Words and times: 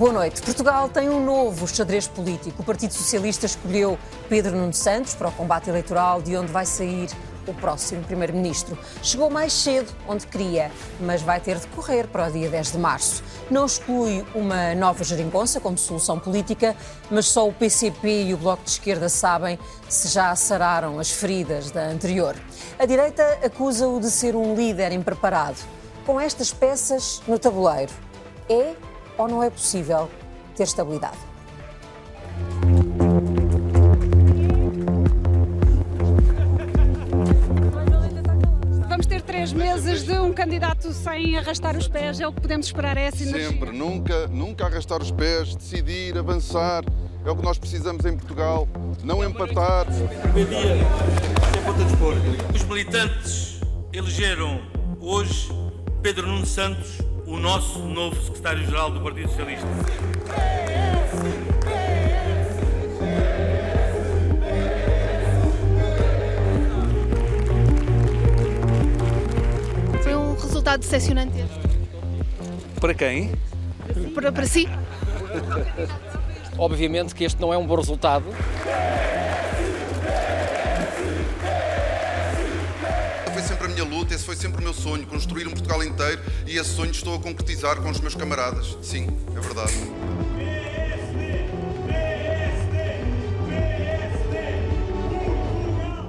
Boa 0.00 0.14
noite. 0.14 0.40
Portugal 0.40 0.88
tem 0.88 1.10
um 1.10 1.22
novo 1.22 1.68
xadrez 1.68 2.08
político. 2.08 2.62
O 2.62 2.64
Partido 2.64 2.94
Socialista 2.94 3.44
escolheu 3.44 3.98
Pedro 4.30 4.56
Nuno 4.56 4.72
Santos 4.72 5.12
para 5.12 5.28
o 5.28 5.32
combate 5.32 5.68
eleitoral, 5.68 6.22
de 6.22 6.34
onde 6.38 6.50
vai 6.50 6.64
sair 6.64 7.10
o 7.46 7.52
próximo 7.52 8.02
Primeiro-Ministro. 8.04 8.78
Chegou 9.02 9.28
mais 9.28 9.52
cedo 9.52 9.92
onde 10.08 10.26
queria, 10.26 10.72
mas 11.00 11.20
vai 11.20 11.38
ter 11.38 11.58
de 11.58 11.66
correr 11.66 12.06
para 12.06 12.28
o 12.28 12.32
dia 12.32 12.48
10 12.48 12.72
de 12.72 12.78
março. 12.78 13.22
Não 13.50 13.66
exclui 13.66 14.24
uma 14.34 14.74
nova 14.74 15.04
geringonça 15.04 15.60
como 15.60 15.76
solução 15.76 16.18
política, 16.18 16.74
mas 17.10 17.26
só 17.26 17.46
o 17.46 17.52
PCP 17.52 18.22
e 18.22 18.32
o 18.32 18.38
Bloco 18.38 18.64
de 18.64 18.70
Esquerda 18.70 19.10
sabem 19.10 19.58
se 19.86 20.08
já 20.08 20.34
sararam 20.34 20.98
as 20.98 21.10
feridas 21.10 21.70
da 21.70 21.82
anterior. 21.82 22.34
A 22.78 22.86
direita 22.86 23.22
acusa-o 23.44 24.00
de 24.00 24.10
ser 24.10 24.34
um 24.34 24.54
líder 24.54 24.92
impreparado. 24.92 25.58
Com 26.06 26.18
estas 26.18 26.54
peças 26.54 27.20
no 27.28 27.38
tabuleiro, 27.38 27.92
é 28.48 28.74
ou 29.20 29.28
não 29.28 29.42
é 29.42 29.50
possível 29.50 30.08
ter 30.56 30.62
estabilidade? 30.62 31.18
Vamos 38.88 39.06
ter 39.06 39.20
três 39.22 39.52
meses 39.52 40.04
de 40.04 40.12
um 40.18 40.32
candidato 40.32 40.92
sem 40.92 41.36
arrastar 41.36 41.76
os 41.76 41.86
pés, 41.86 42.18
é 42.18 42.26
o 42.26 42.32
que 42.32 42.40
podemos 42.40 42.66
esperar, 42.66 42.96
é 42.96 43.04
essa 43.04 43.22
energia? 43.22 43.50
Sempre, 43.50 43.72
nunca, 43.72 44.26
nunca 44.28 44.66
arrastar 44.66 45.02
os 45.02 45.10
pés, 45.10 45.54
decidir, 45.54 46.16
avançar. 46.16 46.82
É 47.22 47.30
o 47.30 47.36
que 47.36 47.44
nós 47.44 47.58
precisamos 47.58 48.06
em 48.06 48.16
Portugal. 48.16 48.66
Não 49.04 49.22
empatar. 49.22 49.86
Dia, 49.90 50.76
expor. 51.86 52.14
Os 52.54 52.64
militantes 52.64 53.60
elegeram 53.92 54.62
hoje 54.98 55.50
Pedro 56.02 56.26
Nuno 56.26 56.46
Santos, 56.46 56.98
o 57.30 57.38
nosso 57.38 57.78
novo 57.78 58.20
secretário-geral 58.20 58.90
do 58.90 59.00
Partido 59.00 59.28
Socialista. 59.28 59.66
Foi 70.02 70.14
um 70.16 70.34
resultado 70.34 70.80
decepcionante 70.80 71.38
este. 71.38 72.80
Para 72.80 72.94
quem? 72.94 73.32
Para, 74.12 74.32
para 74.32 74.46
si? 74.46 74.68
Obviamente 76.58 77.14
que 77.14 77.22
este 77.22 77.40
não 77.40 77.54
é 77.54 77.56
um 77.56 77.64
bom 77.64 77.76
resultado. 77.76 78.24
Luta, 84.10 84.14
esse 84.14 84.24
foi 84.24 84.36
sempre 84.36 84.60
o 84.60 84.64
meu 84.64 84.74
sonho, 84.74 85.06
construir 85.06 85.46
um 85.46 85.50
Portugal 85.50 85.82
inteiro 85.84 86.20
e 86.46 86.56
esse 86.56 86.70
sonho 86.70 86.90
estou 86.90 87.14
a 87.14 87.18
concretizar 87.20 87.80
com 87.80 87.88
os 87.90 88.00
meus 88.00 88.14
camaradas. 88.14 88.76
Sim, 88.82 89.06
é 89.36 89.40
verdade. 89.40 89.72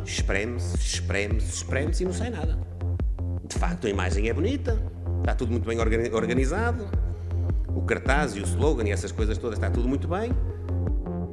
Espreme-se, 0.06 0.78
espreme-se, 0.78 1.54
espreme-se 1.56 2.04
e 2.04 2.06
não 2.06 2.14
sai 2.14 2.30
nada. 2.30 2.58
De 3.48 3.58
facto, 3.58 3.88
a 3.88 3.90
imagem 3.90 4.30
é 4.30 4.34
bonita, 4.34 4.82
está 5.20 5.36
tudo 5.36 5.52
muito 5.52 5.66
bem 5.68 5.80
organi- 5.80 6.12
organizado. 6.12 6.88
O 7.68 7.82
cartaz 7.84 8.36
e 8.36 8.40
o 8.40 8.44
slogan 8.44 8.88
e 8.88 8.92
essas 8.92 9.12
coisas 9.12 9.38
todas 9.38 9.58
está 9.58 9.70
tudo 9.70 9.88
muito 9.88 10.08
bem. 10.08 10.32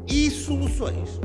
E 0.07 0.31
soluções? 0.31 1.21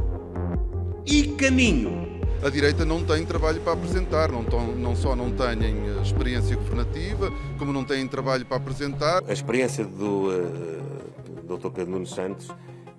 E 1.06 1.28
caminho? 1.36 2.13
A 2.44 2.50
direita 2.50 2.84
não 2.84 3.04
tem 3.06 3.26
trabalho 3.26 3.62
para 3.62 3.72
apresentar, 3.74 4.30
não, 4.32 4.44
tão- 4.44 4.76
não 4.76 4.96
só 4.96 5.16
não 5.16 5.32
têm 5.32 5.88
eh, 5.98 6.02
experiência 6.02 6.56
governativa, 6.58 7.32
como 7.58 7.72
não 7.72 7.86
têm 7.86 8.06
trabalho 8.08 8.46
para 8.46 8.58
apresentar. 8.58 9.24
A 9.28 9.32
experiência 9.32 9.86
do 9.86 10.28
uh, 10.30 11.58
Dr. 11.58 11.70
Pedro 11.70 11.92
Nuno 11.92 12.06
Santos 12.06 12.50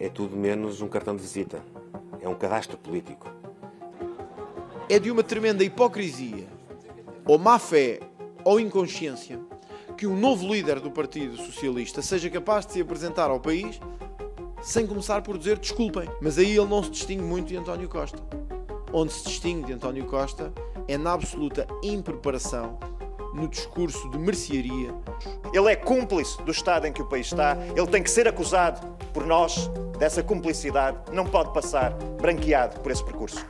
é 0.00 0.09
tudo 0.09 0.34
menos 0.34 0.81
um 0.81 0.88
cartão 0.88 1.15
de 1.15 1.21
visita. 1.22 1.62
É 2.22 2.28
um 2.28 2.34
cadastro 2.34 2.78
político. 2.78 3.27
é 4.88 4.99
de 4.99 5.10
uma 5.10 5.22
tremenda 5.22 5.62
hipocrisia, 5.62 6.47
ou 7.27 7.38
má 7.38 7.59
fé, 7.59 8.00
ou 8.44 8.59
inconsciência, 8.59 9.38
que 9.97 10.06
um 10.06 10.19
novo 10.19 10.47
líder 10.53 10.81
do 10.81 10.91
Partido 10.91 11.37
Socialista 11.37 12.00
seja 12.00 12.31
capaz 12.31 12.65
de 12.66 12.72
se 12.72 12.81
apresentar 12.81 13.28
ao 13.31 13.38
país 13.41 13.78
sem 14.62 14.87
começar 14.87 15.21
por 15.21 15.37
dizer 15.37 15.59
desculpem. 15.59 16.09
Mas 16.22 16.38
aí 16.38 16.56
ele 16.56 16.66
não 16.66 16.83
se 16.83 16.91
distingue 16.91 17.22
muito 17.22 17.49
de 17.49 17.56
António 17.59 17.88
Costa. 17.91 18.19
Onde 18.97 19.12
se 19.12 19.25
distingue 19.25 19.66
de 19.66 19.72
António 19.72 20.06
Costa 20.06 20.53
é 20.87 20.97
na 20.97 21.15
absoluta 21.15 21.66
impreparação, 21.82 22.78
no 23.34 23.49
discurso 23.49 24.09
de 24.10 24.16
mercearia. 24.16 24.94
Ele 25.53 25.69
é 25.69 25.75
cúmplice 25.75 26.41
do 26.44 26.53
estado 26.53 26.87
em 26.87 26.93
que 26.93 27.03
o 27.03 27.04
país 27.09 27.27
está. 27.27 27.56
Ele 27.75 27.88
tem 27.88 28.04
que 28.04 28.10
ser 28.10 28.28
acusado 28.28 28.87
por 29.12 29.27
nós 29.27 29.69
dessa 29.99 30.22
cumplicidade. 30.22 30.97
Não 31.12 31.27
pode 31.27 31.53
passar 31.53 31.93
branqueado 32.21 32.78
por 32.83 32.93
esse 32.93 33.04
percurso. 33.04 33.44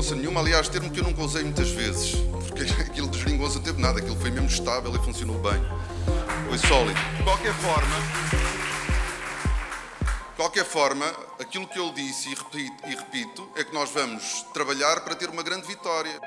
Geringonça 0.00 0.14
nenhuma, 0.14 0.40
aliás, 0.40 0.68
termo 0.68 0.90
que 0.90 1.00
eu 1.00 1.04
nunca 1.04 1.22
usei 1.22 1.42
muitas 1.42 1.70
vezes, 1.70 2.14
porque 2.48 2.62
aquilo 2.80 3.08
de 3.08 3.18
geringonça 3.18 3.56
não 3.56 3.62
teve 3.62 3.80
nada, 3.80 3.98
aquilo 3.98 4.16
foi 4.16 4.30
mesmo 4.30 4.48
estável 4.48 4.94
e 4.94 4.98
funcionou 4.98 5.38
bem. 5.38 5.60
Foi 6.48 6.58
sólido. 6.58 6.98
De 7.16 7.22
qualquer 7.22 7.54
forma, 7.54 7.96
de 10.30 10.36
qualquer 10.36 10.64
forma, 10.64 11.06
aquilo 11.38 11.66
que 11.66 11.78
eu 11.78 11.92
disse 11.92 12.30
e 12.30 12.34
repito, 12.34 12.86
e 12.86 12.94
repito 12.94 13.48
é 13.54 13.62
que 13.62 13.74
nós 13.74 13.90
vamos 13.90 14.42
trabalhar 14.54 15.00
para 15.02 15.14
ter 15.14 15.28
uma 15.28 15.42
grande 15.42 15.66
vitória. 15.66 16.18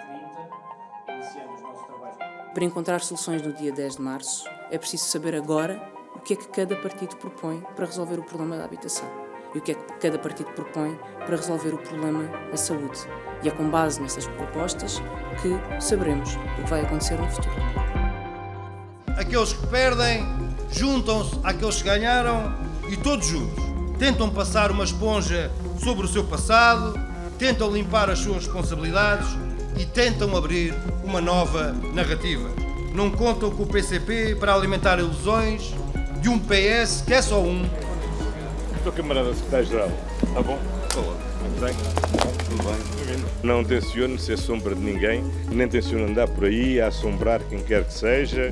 Para 2.54 2.64
encontrar 2.64 3.02
soluções 3.02 3.42
no 3.42 3.54
dia 3.54 3.72
10 3.72 3.96
de 3.96 4.02
março, 4.02 4.46
é 4.70 4.78
preciso 4.78 5.06
saber 5.06 5.36
agora 5.36 5.92
o 6.16 6.20
que 6.20 6.34
é 6.34 6.36
que 6.36 6.48
cada 6.48 6.76
partido 6.76 7.16
propõe 7.16 7.62
para 7.76 7.88
resolver 7.88 8.20
o 8.20 8.24
problema 8.24 8.56
da 8.56 8.66
habitação 8.66 9.10
e 9.56 9.58
o 9.58 9.62
que 9.62 9.72
é 9.72 9.76
que 9.76 9.94
cada 9.94 10.20
partido 10.20 10.52
propõe 10.52 10.96
para 11.26 11.36
resolver 11.36 11.74
o 11.74 11.78
problema 11.80 12.28
da 12.52 12.58
saúde. 12.58 13.08
E 13.44 13.50
é 13.50 13.52
com 13.52 13.70
base 13.70 14.02
nessas 14.02 14.26
propostas 14.26 15.02
que 15.42 15.82
saberemos 15.82 16.36
o 16.36 16.64
que 16.64 16.70
vai 16.70 16.82
acontecer 16.82 17.20
no 17.20 17.30
futuro. 17.30 17.56
Aqueles 19.18 19.54
que 19.54 19.68
perdem 19.68 20.26
juntam-se 20.72 21.38
àqueles 21.44 21.82
que 21.82 21.84
ganharam 21.84 22.56
e 22.88 22.96
todos 22.96 23.28
juntos 23.28 23.64
tentam 24.00 24.30
passar 24.30 24.72
uma 24.72 24.84
esponja 24.84 25.52
sobre 25.84 26.06
o 26.06 26.08
seu 26.08 26.24
passado, 26.24 27.00
tentam 27.38 27.72
limpar 27.72 28.10
as 28.10 28.20
suas 28.20 28.46
responsabilidades 28.46 29.28
e 29.78 29.86
tentam 29.86 30.36
abrir 30.36 30.74
uma 31.04 31.20
nova 31.20 31.76
narrativa. 31.94 32.50
Não 32.94 33.10
contam 33.10 33.52
com 33.52 33.64
o 33.64 33.68
PCP 33.68 34.36
para 34.36 34.54
alimentar 34.54 35.00
ilusões 35.00 35.74
de 36.22 36.30
um 36.30 36.40
PS 36.40 37.04
que 37.06 37.14
é 37.14 37.22
só 37.22 37.40
um. 37.40 37.68
Estou 38.78 38.94
camarada 38.94 39.34
secretário-geral. 39.34 39.92
Está 40.24 40.42
bom? 40.42 40.60
Olá. 40.96 41.33
Tudo 41.44 41.66
bem? 41.66 41.74
Tudo 42.50 42.64
bem. 42.64 42.94
Não 43.44 43.64
tenciono 43.64 44.18
ser 44.18 44.38
sombra 44.38 44.74
de 44.74 44.82
ninguém, 44.82 45.22
nem 45.52 45.68
tenciono 45.68 46.06
andar 46.06 46.30
por 46.30 46.46
aí 46.46 46.80
a 46.80 46.88
assombrar 46.88 47.42
quem 47.50 47.60
quer 47.60 47.84
que 47.84 47.94
seja. 47.94 48.52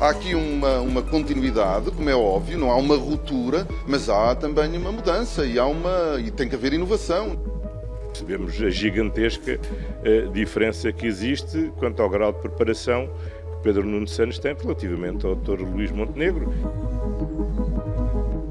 Há 0.00 0.10
aqui 0.10 0.34
uma, 0.34 0.80
uma 0.80 1.02
continuidade, 1.02 1.90
como 1.90 2.08
é 2.08 2.14
óbvio, 2.14 2.56
não 2.56 2.70
há 2.70 2.76
uma 2.76 2.96
ruptura, 2.96 3.66
mas 3.86 4.08
há 4.08 4.34
também 4.36 4.76
uma 4.76 4.92
mudança 4.92 5.44
e, 5.44 5.58
há 5.58 5.66
uma, 5.66 6.20
e 6.20 6.30
tem 6.30 6.48
que 6.48 6.54
haver 6.54 6.72
inovação. 6.72 7.36
Percebemos 8.08 8.60
a 8.62 8.70
gigantesca 8.70 9.58
eh, 10.04 10.28
diferença 10.32 10.92
que 10.92 11.06
existe 11.06 11.72
quanto 11.78 12.00
ao 12.02 12.08
grau 12.08 12.32
de 12.32 12.38
preparação 12.40 13.08
que 13.08 13.62
Pedro 13.62 13.84
Nuno 13.84 14.06
Santos 14.06 14.38
tem 14.38 14.54
relativamente 14.54 15.26
ao 15.26 15.34
Dr. 15.34 15.60
Luís 15.60 15.90
Montenegro. 15.90 16.52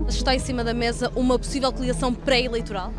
Está 0.08 0.36
em 0.36 0.40
cima 0.40 0.64
da 0.64 0.74
mesa 0.74 1.12
uma 1.16 1.38
possível 1.40 1.72
coligação 1.72 2.14
pré-eleitoral? 2.14 2.94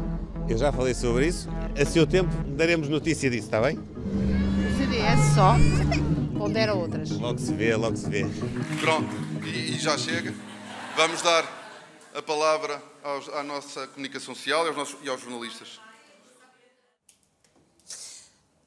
Eu 0.51 0.59
já 0.59 0.73
falei 0.73 0.95
sobre 0.95 1.27
isso. 1.29 1.49
A 1.81 1.85
seu 1.87 2.07
tempo 2.07 2.31
daremos 2.57 2.89
notícia 2.89 3.31
disso, 3.31 3.45
está 3.47 3.61
bem? 3.61 3.79
O 3.79 4.77
CDS 4.77 5.35
só 5.35 5.55
pondera 6.37 6.75
outras. 6.75 7.11
Logo 7.11 7.39
se 7.39 7.53
vê, 7.55 7.75
logo 7.77 7.97
se 7.97 8.09
vê. 8.11 8.27
Pronto, 8.81 9.09
e, 9.47 9.75
e 9.75 9.79
já 9.79 9.97
chega. 9.97 10.35
Vamos 10.97 11.23
dar 11.23 11.45
a 12.15 12.21
palavra 12.21 12.83
aos- 13.05 13.29
à 13.29 13.43
nossa 13.43 13.87
comunicação 13.89 14.35
social 14.35 14.65
e 14.65 14.69
aos, 14.69 14.77
nossos, 14.77 14.97
e 15.05 15.09
aos 15.09 15.21
jornalistas. 15.23 15.81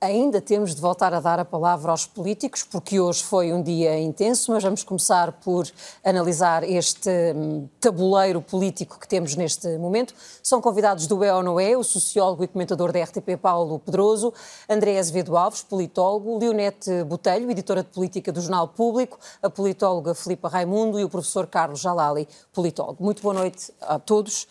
Ainda 0.04 0.42
temos 0.42 0.76
de 0.76 0.82
voltar 0.82 1.14
a 1.14 1.22
dar 1.22 1.40
a 1.40 1.46
palavra 1.46 1.90
aos 1.90 2.06
políticos, 2.06 2.62
porque 2.62 3.00
hoje 3.00 3.24
foi 3.24 3.54
um 3.54 3.64
dia 3.64 3.98
intenso, 3.98 4.52
mas 4.52 4.62
vamos 4.62 4.84
começar 4.84 5.32
por 5.32 5.66
analisar 6.04 6.62
este 6.70 7.10
hum, 7.34 7.70
tabuleiro 7.80 8.42
político 8.42 9.00
que 9.00 9.08
temos 9.08 9.34
neste 9.38 9.78
momento. 9.78 10.14
São 10.44 10.60
convidados 10.60 11.08
do 11.08 11.24
É 11.24 11.34
ou 11.34 11.42
Não 11.42 11.58
É, 11.58 11.78
o 11.78 11.86
sociólogo 11.86 12.44
e 12.44 12.50
comentador 12.50 12.92
da 12.92 13.02
RTP 13.02 13.38
Paulo 13.42 13.80
Pedroso, 13.80 14.34
André 14.70 15.00
Azevedo 15.00 15.38
Alves, 15.38 15.64
politólogo, 15.64 16.38
Leonete 16.38 17.06
Botelho, 17.06 17.50
editora 17.50 17.82
de 17.82 17.88
política 17.88 18.30
do 18.30 18.42
Jornal 18.42 18.68
Público, 18.68 19.18
a 19.42 19.50
politóloga 19.50 20.14
Filipa 20.14 20.50
Raimundo 20.50 21.00
e 21.00 21.06
o 21.06 21.10
professor 21.10 21.48
Carlos 21.48 21.80
Jalali, 21.80 22.28
politólogo. 22.52 23.02
Muito 23.02 23.22
boa 23.22 23.36
noite 23.36 23.72
a 23.80 23.98
todos. 23.98 24.50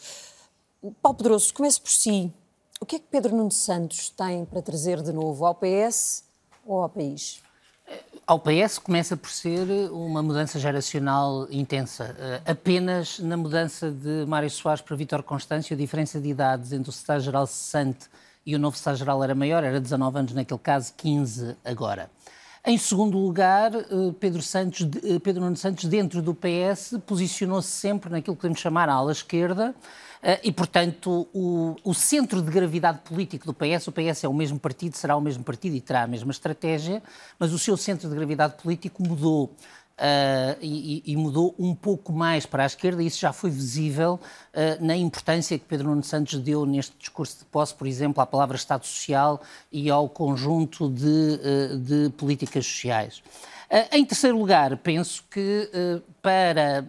Paulo 1.03 1.19
Pedroso, 1.19 1.53
comece 1.53 1.79
por 1.79 1.91
si. 1.91 2.33
O 2.83 2.85
que 2.85 2.97
é 2.97 2.99
que 2.99 3.07
Pedro 3.09 3.37
Nuno 3.37 3.53
Santos 3.53 4.11
tem 4.11 4.45
para 4.45 4.61
trazer 4.61 5.01
de 5.03 5.13
novo 5.13 5.47
ao 5.47 5.55
PS 5.55 6.25
ou 6.67 6.83
ao 6.83 6.89
país? 6.89 7.41
Ao 8.27 8.41
PS 8.41 8.77
começa 8.81 9.17
por 9.17 9.31
ser 9.31 9.69
uma 9.93 10.21
mudança 10.21 10.59
geracional 10.59 11.47
intensa. 11.49 12.17
Uh, 12.19 12.51
apenas 12.51 13.21
na 13.21 13.37
mudança 13.37 13.89
de 13.89 14.27
Mário 14.27 14.51
Soares 14.51 14.83
para 14.83 14.97
Vítor 14.97 15.23
Constâncio, 15.23 15.75
a 15.75 15.79
diferença 15.79 16.21
de 16.21 16.29
idades 16.29 16.73
entre 16.73 16.91
o 16.91 16.93
secretário-geral 16.93 17.47
cessante 17.47 18.09
e 18.45 18.57
o 18.57 18.59
novo 18.59 18.77
secretário-geral 18.77 19.23
era 19.23 19.35
maior, 19.37 19.63
era 19.63 19.81
19 19.81 20.19
anos 20.19 20.33
naquele 20.33 20.59
caso, 20.59 20.93
15 20.97 21.57
agora. 21.65 22.11
Em 22.65 22.79
segundo 22.79 23.19
lugar, 23.19 23.73
uh, 23.75 24.13
Pedro, 24.21 24.41
Santos, 24.41 24.83
uh, 24.83 25.19
Pedro 25.19 25.43
Nuno 25.43 25.57
Santos, 25.57 25.85
dentro 25.87 26.23
do 26.23 26.33
PS, 26.33 26.97
posicionou-se 27.05 27.69
sempre 27.69 28.09
naquilo 28.09 28.37
que 28.37 28.43
podemos 28.43 28.61
chamar 28.61 28.89
a 28.89 28.93
ala 28.93 29.11
esquerda, 29.11 29.73
eh, 29.73 30.12
e, 30.45 30.53
portanto, 30.53 31.29
o, 31.35 31.75
o, 31.83 31.93
centro 31.93 32.41
de 32.41 32.49
gravidade 32.49 33.01
político 33.01 33.45
do 33.45 33.53
PS, 33.53 33.89
o 33.89 33.93
PS 33.93 34.23
é 34.23 34.29
o 34.29 34.33
mesmo 34.33 34.57
partido, 34.59 34.97
será 34.97 35.17
o 35.17 35.21
mesmo 35.21 35.43
partido 35.43 35.75
e 35.75 35.81
terá 35.81 36.05
a 36.05 36.07
mesma 36.07 36.31
estratégia, 36.31 37.03
mas 37.41 37.53
o 37.53 37.59
seu 37.59 37.77
centro 37.77 38.09
de 38.09 38.15
gravidade 38.15 38.55
político 38.63 39.03
mudou. 39.03 39.57
Uh, 40.03 40.59
e, 40.61 41.01
e, 41.07 41.17
mudou 41.17 41.55
um 41.57 41.77
pouco 41.77 42.13
mais 42.13 42.45
para 42.45 42.65
a 42.65 42.67
esquerda, 42.67 43.01
e 43.01 43.07
isso 43.07 43.21
já 43.21 43.33
foi 43.33 43.51
visível 43.51 44.19
uh, 44.53 44.85
na 44.85 44.97
importância 44.97 45.57
que 45.57 45.65
Pedro 45.65 45.91
Nuno 45.91 46.03
Santos 46.03 46.41
deu 46.41 46.67
neste 46.67 46.93
discurso 46.99 47.39
de 47.39 47.45
posse, 47.45 47.73
por 47.73 47.87
exemplo, 47.87 48.21
à 48.21 48.27
palavra 48.27 48.57
Estado 48.57 48.85
Social 48.85 49.41
e 49.71 49.89
ao 49.89 50.09
conjunto 50.09 50.91
de, 50.91 51.07
uh, 51.07 51.79
de 51.79 52.11
políticas 52.17 52.67
sociais. 52.67 53.23
Em 53.91 54.05
terceiro 54.05 54.37
lugar, 54.37 54.77
penso 54.77 55.25
que 55.31 55.71
para 56.21 56.85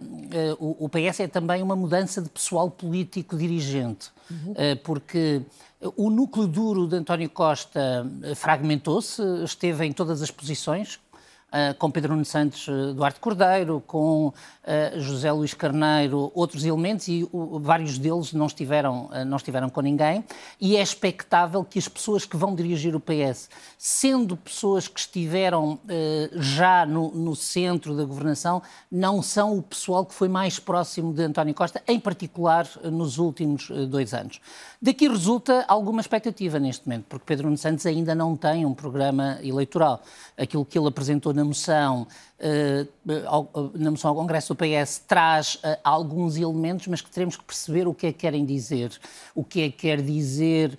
o 0.58 0.86
PS 0.86 1.20
é 1.20 1.26
também 1.26 1.62
uma 1.62 1.74
mudança 1.74 2.20
de 2.20 2.28
pessoal 2.28 2.70
político 2.70 3.38
dirigente, 3.38 4.10
uhum. 4.30 4.54
porque 4.84 5.40
o 5.96 6.10
núcleo 6.10 6.46
duro 6.46 6.86
de 6.86 6.96
António 6.96 7.30
Costa 7.30 8.06
fragmentou-se, 8.36 9.22
esteve 9.44 9.86
em 9.86 9.94
todas 9.94 10.20
as 10.20 10.30
posições, 10.30 11.00
com 11.78 11.90
Pedro 11.90 12.12
Nuno 12.12 12.24
Santos 12.24 12.66
Duarte 12.94 13.20
Cordeiro, 13.20 13.82
com 13.86 14.32
José 14.96 15.30
Luís 15.30 15.52
Carneiro, 15.52 16.30
outros 16.34 16.64
elementos, 16.64 17.08
e 17.08 17.28
vários 17.60 17.98
deles 17.98 18.32
não 18.32 18.46
estiveram, 18.46 19.10
não 19.26 19.36
estiveram 19.36 19.68
com 19.68 19.80
ninguém. 19.80 20.24
E 20.60 20.76
é 20.76 20.82
expectável 20.82 21.64
que 21.64 21.78
as 21.78 21.88
pessoas 21.88 22.24
que 22.24 22.36
vão 22.36 22.54
dirigir 22.54 22.96
o 22.96 23.00
PS 23.00 23.48
sendo 23.78 24.36
pessoas 24.36 24.88
que 24.88 24.98
estiveram 24.98 25.78
eh, 25.88 26.30
já 26.32 26.86
no, 26.86 27.10
no, 27.10 27.36
centro 27.36 27.94
da 27.94 28.04
governação, 28.04 28.62
não 28.90 29.20
são 29.20 29.58
o 29.58 29.62
pessoal 29.62 30.06
que 30.06 30.14
foi 30.14 30.28
mais 30.28 30.58
próximo 30.58 31.12
de 31.12 31.22
António 31.22 31.54
Costa, 31.54 31.82
em 31.86 32.00
particular 32.00 32.68
eh, 32.82 32.90
nos 32.90 33.18
últimos 33.18 33.70
eh, 33.70 33.86
dois 33.86 34.14
anos. 34.14 34.40
Daqui 34.80 35.08
resulta 35.08 35.64
alguma 35.68 36.00
expectativa 36.00 36.58
neste 36.58 36.88
momento, 36.88 37.04
porque 37.08 37.24
Pedro 37.26 37.54
Santos 37.56 37.84
ainda 37.86 38.14
não 38.14 38.36
tem 38.36 38.64
um 38.64 38.74
programa 38.74 39.38
eleitoral. 39.42 40.02
Aquilo 40.36 40.64
que 40.64 40.78
ele 40.78 40.88
apresentou 40.88 41.34
na 41.34 41.44
moção, 41.44 42.06
na 43.74 43.90
moção 43.90 44.10
ao 44.10 44.16
Congresso 44.16 44.54
do 44.54 44.56
PS 44.56 45.02
traz 45.06 45.58
alguns 45.82 46.36
elementos, 46.36 46.86
mas 46.86 47.00
que 47.00 47.10
teremos 47.10 47.36
que 47.36 47.44
perceber 47.44 47.86
o 47.88 47.94
que 47.94 48.08
é 48.08 48.12
que 48.12 48.18
querem 48.18 48.44
dizer. 48.44 48.92
O 49.34 49.42
que 49.42 49.62
é 49.62 49.70
que 49.70 49.78
quer 49.78 50.02
dizer 50.02 50.78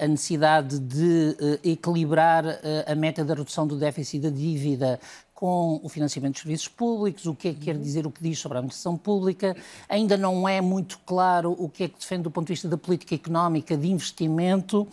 a 0.00 0.06
necessidade 0.06 0.78
de 0.78 1.36
eh, 1.64 1.70
equilibrar 1.70 2.44
eh, 2.46 2.84
a 2.86 2.94
meta 2.94 3.24
da 3.24 3.34
redução 3.34 3.66
do 3.66 3.76
déficit 3.76 4.20
da 4.20 4.30
dívida 4.30 5.00
com 5.34 5.80
o 5.82 5.88
financiamento 5.88 6.34
dos 6.34 6.42
serviços 6.42 6.68
públicos, 6.68 7.26
o 7.26 7.34
que 7.34 7.48
é 7.48 7.52
que 7.52 7.60
quer 7.60 7.76
dizer, 7.76 8.06
o 8.06 8.10
que 8.12 8.22
diz 8.22 8.38
sobre 8.38 8.58
a 8.58 8.60
administração 8.60 8.96
pública. 8.96 9.56
Ainda 9.88 10.16
não 10.16 10.48
é 10.48 10.60
muito 10.60 11.00
claro 11.00 11.56
o 11.58 11.68
que 11.68 11.82
é 11.82 11.88
que 11.88 11.98
defende 11.98 12.22
do 12.22 12.30
ponto 12.30 12.46
de 12.46 12.52
vista 12.52 12.68
da 12.68 12.76
política 12.76 13.16
económica 13.16 13.76
de 13.76 13.90
investimento 13.90 14.86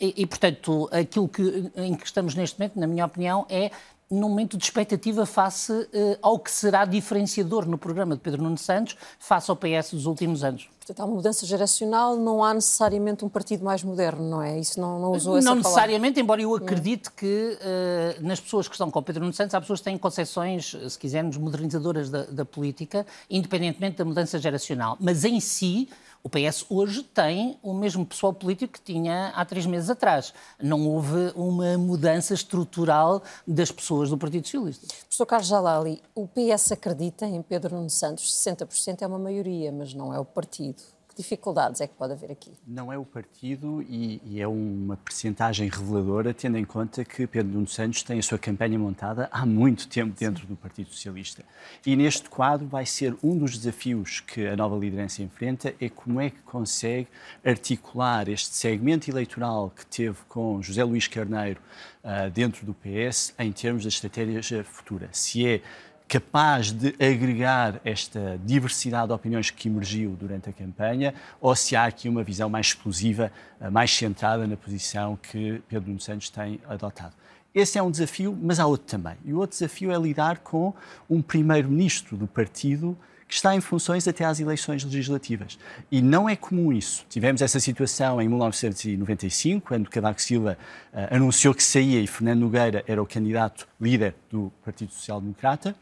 e, 0.00 0.26
portanto, 0.26 0.88
aquilo 0.90 1.28
que, 1.28 1.70
em 1.76 1.94
que 1.94 2.04
estamos 2.04 2.34
neste 2.34 2.58
momento, 2.58 2.80
na 2.80 2.88
minha 2.88 3.06
opinião, 3.06 3.46
é 3.48 3.70
num 4.10 4.28
momento 4.28 4.56
de 4.56 4.64
expectativa 4.64 5.26
face 5.26 5.72
uh, 5.72 5.88
ao 6.22 6.38
que 6.38 6.50
será 6.50 6.84
diferenciador 6.84 7.66
no 7.66 7.76
programa 7.76 8.14
de 8.14 8.20
Pedro 8.20 8.42
Nuno 8.42 8.58
Santos 8.58 8.96
face 9.18 9.50
ao 9.50 9.56
PS 9.56 9.90
dos 9.92 10.06
últimos 10.06 10.44
anos. 10.44 10.68
Portanto, 10.78 11.00
há 11.00 11.04
uma 11.04 11.16
mudança 11.16 11.44
geracional, 11.44 12.16
não 12.16 12.44
há 12.44 12.54
necessariamente 12.54 13.24
um 13.24 13.28
partido 13.28 13.64
mais 13.64 13.82
moderno, 13.82 14.30
não 14.30 14.40
é? 14.40 14.60
Isso 14.60 14.80
não, 14.80 15.00
não 15.00 15.12
usou 15.12 15.36
essa 15.36 15.48
Não 15.48 15.56
necessariamente, 15.56 16.20
embora 16.20 16.40
eu 16.40 16.54
acredite 16.54 17.10
que 17.10 17.58
uh, 17.58 18.24
nas 18.24 18.38
pessoas 18.38 18.68
que 18.68 18.74
estão 18.74 18.88
com 18.88 19.02
Pedro 19.02 19.22
Nuno 19.22 19.32
Santos, 19.32 19.54
há 19.54 19.60
pessoas 19.60 19.80
que 19.80 19.84
têm 19.86 19.98
concepções, 19.98 20.76
se 20.88 20.96
quisermos, 20.96 21.36
modernizadoras 21.36 22.08
da, 22.08 22.22
da 22.26 22.44
política, 22.44 23.04
independentemente 23.28 23.96
da 23.96 24.04
mudança 24.04 24.38
geracional. 24.38 24.96
Mas 25.00 25.24
em 25.24 25.40
si, 25.40 25.88
o 26.26 26.28
PS 26.28 26.66
hoje 26.68 27.04
tem 27.04 27.56
o 27.62 27.72
mesmo 27.72 28.04
pessoal 28.04 28.34
político 28.34 28.72
que 28.72 28.80
tinha 28.80 29.28
há 29.28 29.44
três 29.44 29.64
meses 29.64 29.88
atrás. 29.88 30.34
Não 30.60 30.84
houve 30.88 31.32
uma 31.36 31.78
mudança 31.78 32.34
estrutural 32.34 33.22
das 33.46 33.70
pessoas 33.70 34.10
do 34.10 34.18
Partido 34.18 34.44
Socialista. 34.44 34.88
Professor 34.88 35.24
Carlos 35.24 35.46
Jalali, 35.46 36.02
o 36.16 36.26
PS 36.26 36.72
acredita 36.72 37.26
em 37.26 37.40
Pedro 37.42 37.76
Nuno 37.76 37.88
Santos? 37.88 38.24
60% 38.44 39.02
é 39.02 39.06
uma 39.06 39.20
maioria, 39.20 39.70
mas 39.70 39.94
não 39.94 40.12
é 40.12 40.18
o 40.18 40.24
partido 40.24 40.82
dificuldades 41.16 41.80
é 41.80 41.86
que 41.86 41.94
pode 41.94 42.12
haver 42.12 42.30
aqui? 42.30 42.52
Não 42.66 42.92
é 42.92 42.98
o 42.98 43.04
partido 43.04 43.82
e, 43.88 44.20
e, 44.24 44.40
é 44.40 44.46
uma 44.46 44.96
percentagem 44.96 45.68
reveladora, 45.68 46.34
tendo 46.34 46.58
em 46.58 46.64
conta 46.64 47.04
que 47.04 47.26
Pedro 47.26 47.52
Nuno 47.52 47.66
Santos 47.66 48.02
tem 48.02 48.18
a 48.18 48.22
sua 48.22 48.38
campanha 48.38 48.78
montada 48.78 49.28
há 49.32 49.46
muito 49.46 49.88
tempo 49.88 50.14
dentro 50.18 50.42
Sim. 50.42 50.48
do 50.48 50.56
Partido 50.56 50.90
Socialista. 50.90 51.42
E 51.84 51.96
neste 51.96 52.28
quadro 52.28 52.66
vai 52.66 52.84
ser 52.84 53.16
um 53.22 53.36
dos 53.36 53.56
desafios 53.56 54.20
que 54.20 54.46
a 54.46 54.54
nova 54.54 54.76
liderança 54.76 55.22
enfrenta, 55.22 55.74
é 55.80 55.88
como 55.88 56.20
é 56.20 56.28
que 56.28 56.40
consegue 56.42 57.08
articular 57.44 58.28
este 58.28 58.54
segmento 58.54 59.10
eleitoral 59.10 59.70
que 59.70 59.86
teve 59.86 60.18
com 60.28 60.60
José 60.60 60.84
Luís 60.84 61.08
Carneiro 61.08 61.60
uh, 62.04 62.30
dentro 62.30 62.66
do 62.66 62.74
PS 62.74 63.34
em 63.38 63.50
termos 63.52 63.84
da 63.84 63.88
estratégia 63.88 64.62
futura. 64.64 65.08
Se 65.12 65.46
é 65.46 65.62
capaz 66.08 66.70
de 66.70 66.94
agregar 67.04 67.80
esta 67.84 68.38
diversidade 68.44 69.08
de 69.08 69.12
opiniões 69.12 69.50
que 69.50 69.68
emergiu 69.68 70.16
durante 70.18 70.48
a 70.48 70.52
campanha, 70.52 71.14
ou 71.40 71.54
se 71.56 71.74
há 71.74 71.84
aqui 71.84 72.08
uma 72.08 72.22
visão 72.22 72.48
mais 72.48 72.68
explosiva, 72.68 73.32
eh, 73.60 73.70
mais 73.70 73.90
centrada 73.90 74.46
na 74.46 74.56
posição 74.56 75.16
que 75.16 75.60
Pedro 75.68 75.88
Nuno 75.88 76.00
Santos 76.00 76.30
tem 76.30 76.60
adotado. 76.68 77.14
Esse 77.54 77.78
é 77.78 77.82
um 77.82 77.90
desafio, 77.90 78.38
mas 78.40 78.60
há 78.60 78.66
outro 78.66 78.86
também. 78.86 79.16
E 79.24 79.32
o 79.32 79.38
outro 79.38 79.56
desafio 79.58 79.90
é 79.90 79.98
lidar 79.98 80.38
com 80.38 80.74
um 81.08 81.22
primeiro-ministro 81.22 82.16
do 82.16 82.26
partido 82.26 82.96
que 83.26 83.34
está 83.34 83.54
em 83.56 83.60
funções 83.60 84.06
até 84.06 84.24
às 84.24 84.38
eleições 84.38 84.84
legislativas. 84.84 85.58
E 85.90 86.00
não 86.00 86.28
é 86.28 86.36
comum 86.36 86.72
isso. 86.72 87.04
Tivemos 87.08 87.42
essa 87.42 87.58
situação 87.58 88.20
em 88.20 88.28
1995, 88.28 89.66
quando 89.66 89.90
Cavaco 89.90 90.20
Silva 90.22 90.56
uh, 90.92 91.14
anunciou 91.16 91.52
que 91.52 91.62
saía 91.62 92.00
e 92.00 92.06
Fernando 92.06 92.40
Nogueira 92.40 92.84
era 92.86 93.02
o 93.02 93.06
candidato 93.06 93.66
líder 93.80 94.14
do 94.30 94.52
Partido 94.64 94.92
Social 94.92 95.20
Democrata. 95.20 95.74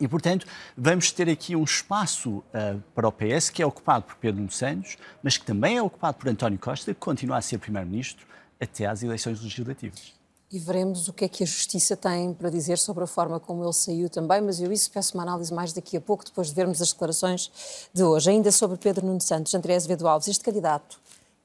E, 0.00 0.08
portanto, 0.08 0.46
vamos 0.76 1.12
ter 1.12 1.28
aqui 1.28 1.54
um 1.54 1.62
espaço 1.62 2.38
uh, 2.38 2.82
para 2.94 3.06
o 3.06 3.12
PS 3.12 3.50
que 3.50 3.62
é 3.62 3.66
ocupado 3.66 4.06
por 4.06 4.16
Pedro 4.16 4.38
Nuno 4.38 4.50
Santos, 4.50 4.96
mas 5.22 5.36
que 5.36 5.44
também 5.44 5.76
é 5.76 5.82
ocupado 5.82 6.16
por 6.16 6.28
António 6.28 6.58
Costa, 6.58 6.94
que 6.94 7.00
continua 7.00 7.36
a 7.36 7.42
ser 7.42 7.58
Primeiro-Ministro 7.58 8.26
até 8.58 8.86
às 8.86 9.02
eleições 9.02 9.40
legislativas. 9.42 10.14
E 10.50 10.58
veremos 10.58 11.06
o 11.06 11.12
que 11.12 11.24
é 11.24 11.28
que 11.28 11.44
a 11.44 11.46
Justiça 11.46 11.96
tem 11.96 12.32
para 12.34 12.50
dizer 12.50 12.78
sobre 12.78 13.04
a 13.04 13.06
forma 13.06 13.38
como 13.38 13.62
ele 13.62 13.72
saiu 13.72 14.08
também, 14.08 14.40
mas 14.40 14.60
eu 14.60 14.72
isso 14.72 14.90
peço 14.90 15.14
uma 15.14 15.22
análise 15.22 15.52
mais 15.52 15.72
daqui 15.72 15.96
a 15.96 16.00
pouco, 16.00 16.24
depois 16.24 16.48
de 16.48 16.54
vermos 16.54 16.80
as 16.82 16.92
declarações 16.92 17.88
de 17.92 18.02
hoje. 18.02 18.30
Ainda 18.30 18.50
sobre 18.50 18.76
Pedro 18.78 19.06
Nuno 19.06 19.20
Santos, 19.20 19.54
André 19.54 19.76
Azevedo 19.76 20.08
Alves, 20.08 20.28
este 20.28 20.42
candidato 20.42 20.98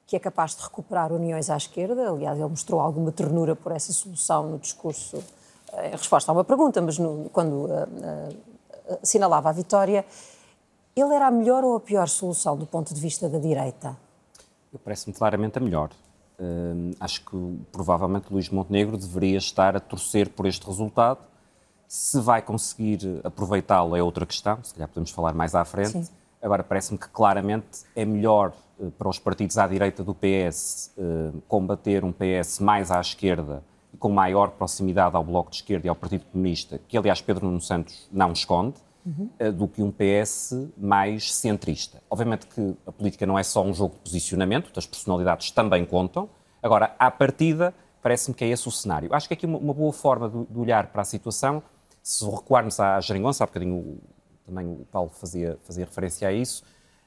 que 0.06 0.16
é 0.16 0.18
capaz 0.18 0.54
de 0.56 0.62
recuperar 0.62 1.12
uniões 1.12 1.50
à 1.50 1.56
esquerda, 1.56 2.08
aliás, 2.08 2.38
ele 2.38 2.48
mostrou 2.48 2.80
alguma 2.80 3.10
ternura 3.10 3.56
por 3.56 3.72
essa 3.72 3.92
solução 3.92 4.50
no 4.50 4.58
discurso 4.58 5.22
em 5.84 5.90
resposta 5.90 6.30
a 6.30 6.34
uma 6.34 6.44
pergunta, 6.44 6.80
mas 6.80 6.98
no, 6.98 7.28
quando 7.30 7.66
uh, 7.66 7.84
uh, 7.84 8.98
assinalava 9.02 9.48
a 9.48 9.52
vitória, 9.52 10.04
ele 10.94 11.14
era 11.14 11.26
a 11.26 11.30
melhor 11.30 11.64
ou 11.64 11.76
a 11.76 11.80
pior 11.80 12.08
solução 12.08 12.56
do 12.56 12.66
ponto 12.66 12.94
de 12.94 13.00
vista 13.00 13.28
da 13.28 13.38
direita? 13.38 13.96
Parece-me 14.84 15.14
claramente 15.14 15.58
a 15.58 15.60
melhor. 15.60 15.90
Uh, 16.38 16.94
acho 17.00 17.24
que 17.24 17.58
provavelmente 17.72 18.26
Luís 18.30 18.48
Montenegro 18.48 18.96
deveria 18.96 19.38
estar 19.38 19.76
a 19.76 19.80
torcer 19.80 20.30
por 20.30 20.46
este 20.46 20.66
resultado. 20.66 21.20
Se 21.88 22.20
vai 22.20 22.42
conseguir 22.42 23.20
aproveitá-lo 23.22 23.94
é 23.94 24.02
outra 24.02 24.26
questão, 24.26 24.58
se 24.62 24.74
calhar 24.74 24.88
podemos 24.88 25.10
falar 25.10 25.34
mais 25.34 25.54
à 25.54 25.64
frente. 25.64 26.04
Sim. 26.04 26.08
Agora, 26.42 26.62
parece-me 26.62 26.98
que 26.98 27.08
claramente 27.08 27.84
é 27.94 28.04
melhor 28.04 28.52
para 28.98 29.08
os 29.08 29.18
partidos 29.18 29.56
à 29.56 29.66
direita 29.66 30.04
do 30.04 30.14
PS 30.14 30.92
combater 31.48 32.04
um 32.04 32.12
PS 32.12 32.60
mais 32.60 32.90
à 32.90 33.00
esquerda 33.00 33.62
com 33.98 34.10
maior 34.10 34.50
proximidade 34.50 35.16
ao 35.16 35.24
Bloco 35.24 35.50
de 35.50 35.56
Esquerda 35.56 35.86
e 35.86 35.88
ao 35.88 35.96
Partido 35.96 36.24
Comunista, 36.26 36.80
que 36.86 36.96
aliás 36.96 37.20
Pedro 37.20 37.46
Nuno 37.46 37.60
Santos 37.60 38.08
não 38.12 38.32
esconde, 38.32 38.76
uhum. 39.06 39.30
Eh, 39.38 39.52
do 39.52 39.68
que 39.68 39.82
um 39.82 39.92
PS 39.92 40.68
mais 40.76 41.32
centrista. 41.32 42.02
Obviamente 42.10 42.46
que 42.46 42.76
a 42.86 42.92
política 42.92 43.24
não 43.24 43.38
é 43.38 43.42
só 43.42 43.62
um 43.62 43.72
jogo 43.72 43.94
de 43.94 44.00
posicionamento, 44.00 44.70
as 44.76 44.86
personalidades 44.86 45.50
também 45.50 45.84
contam. 45.84 46.28
Agora, 46.62 46.94
à 46.98 47.10
partida, 47.10 47.72
parece-me 48.02 48.34
que 48.34 48.44
é 48.44 48.48
esse 48.48 48.66
o 48.66 48.70
cenário. 48.70 49.14
Acho 49.14 49.28
que 49.28 49.34
aqui 49.34 49.46
uma, 49.46 49.58
uma 49.58 49.74
boa 49.74 49.92
forma 49.92 50.28
de, 50.28 50.58
olhar 50.58 50.88
para 50.88 51.02
a 51.02 51.04
situação, 51.04 51.62
se 52.02 52.24
recuarmos 52.24 52.80
à 52.80 53.00
geringonça, 53.00 53.44
há 53.44 53.46
bocadinho 53.46 53.98
também 54.44 54.66
o 54.66 54.86
Paulo 54.90 55.10
fazia, 55.10 55.58
fazia 55.64 55.84
referência 55.84 56.28
a 56.28 56.32
isso, 56.32 56.62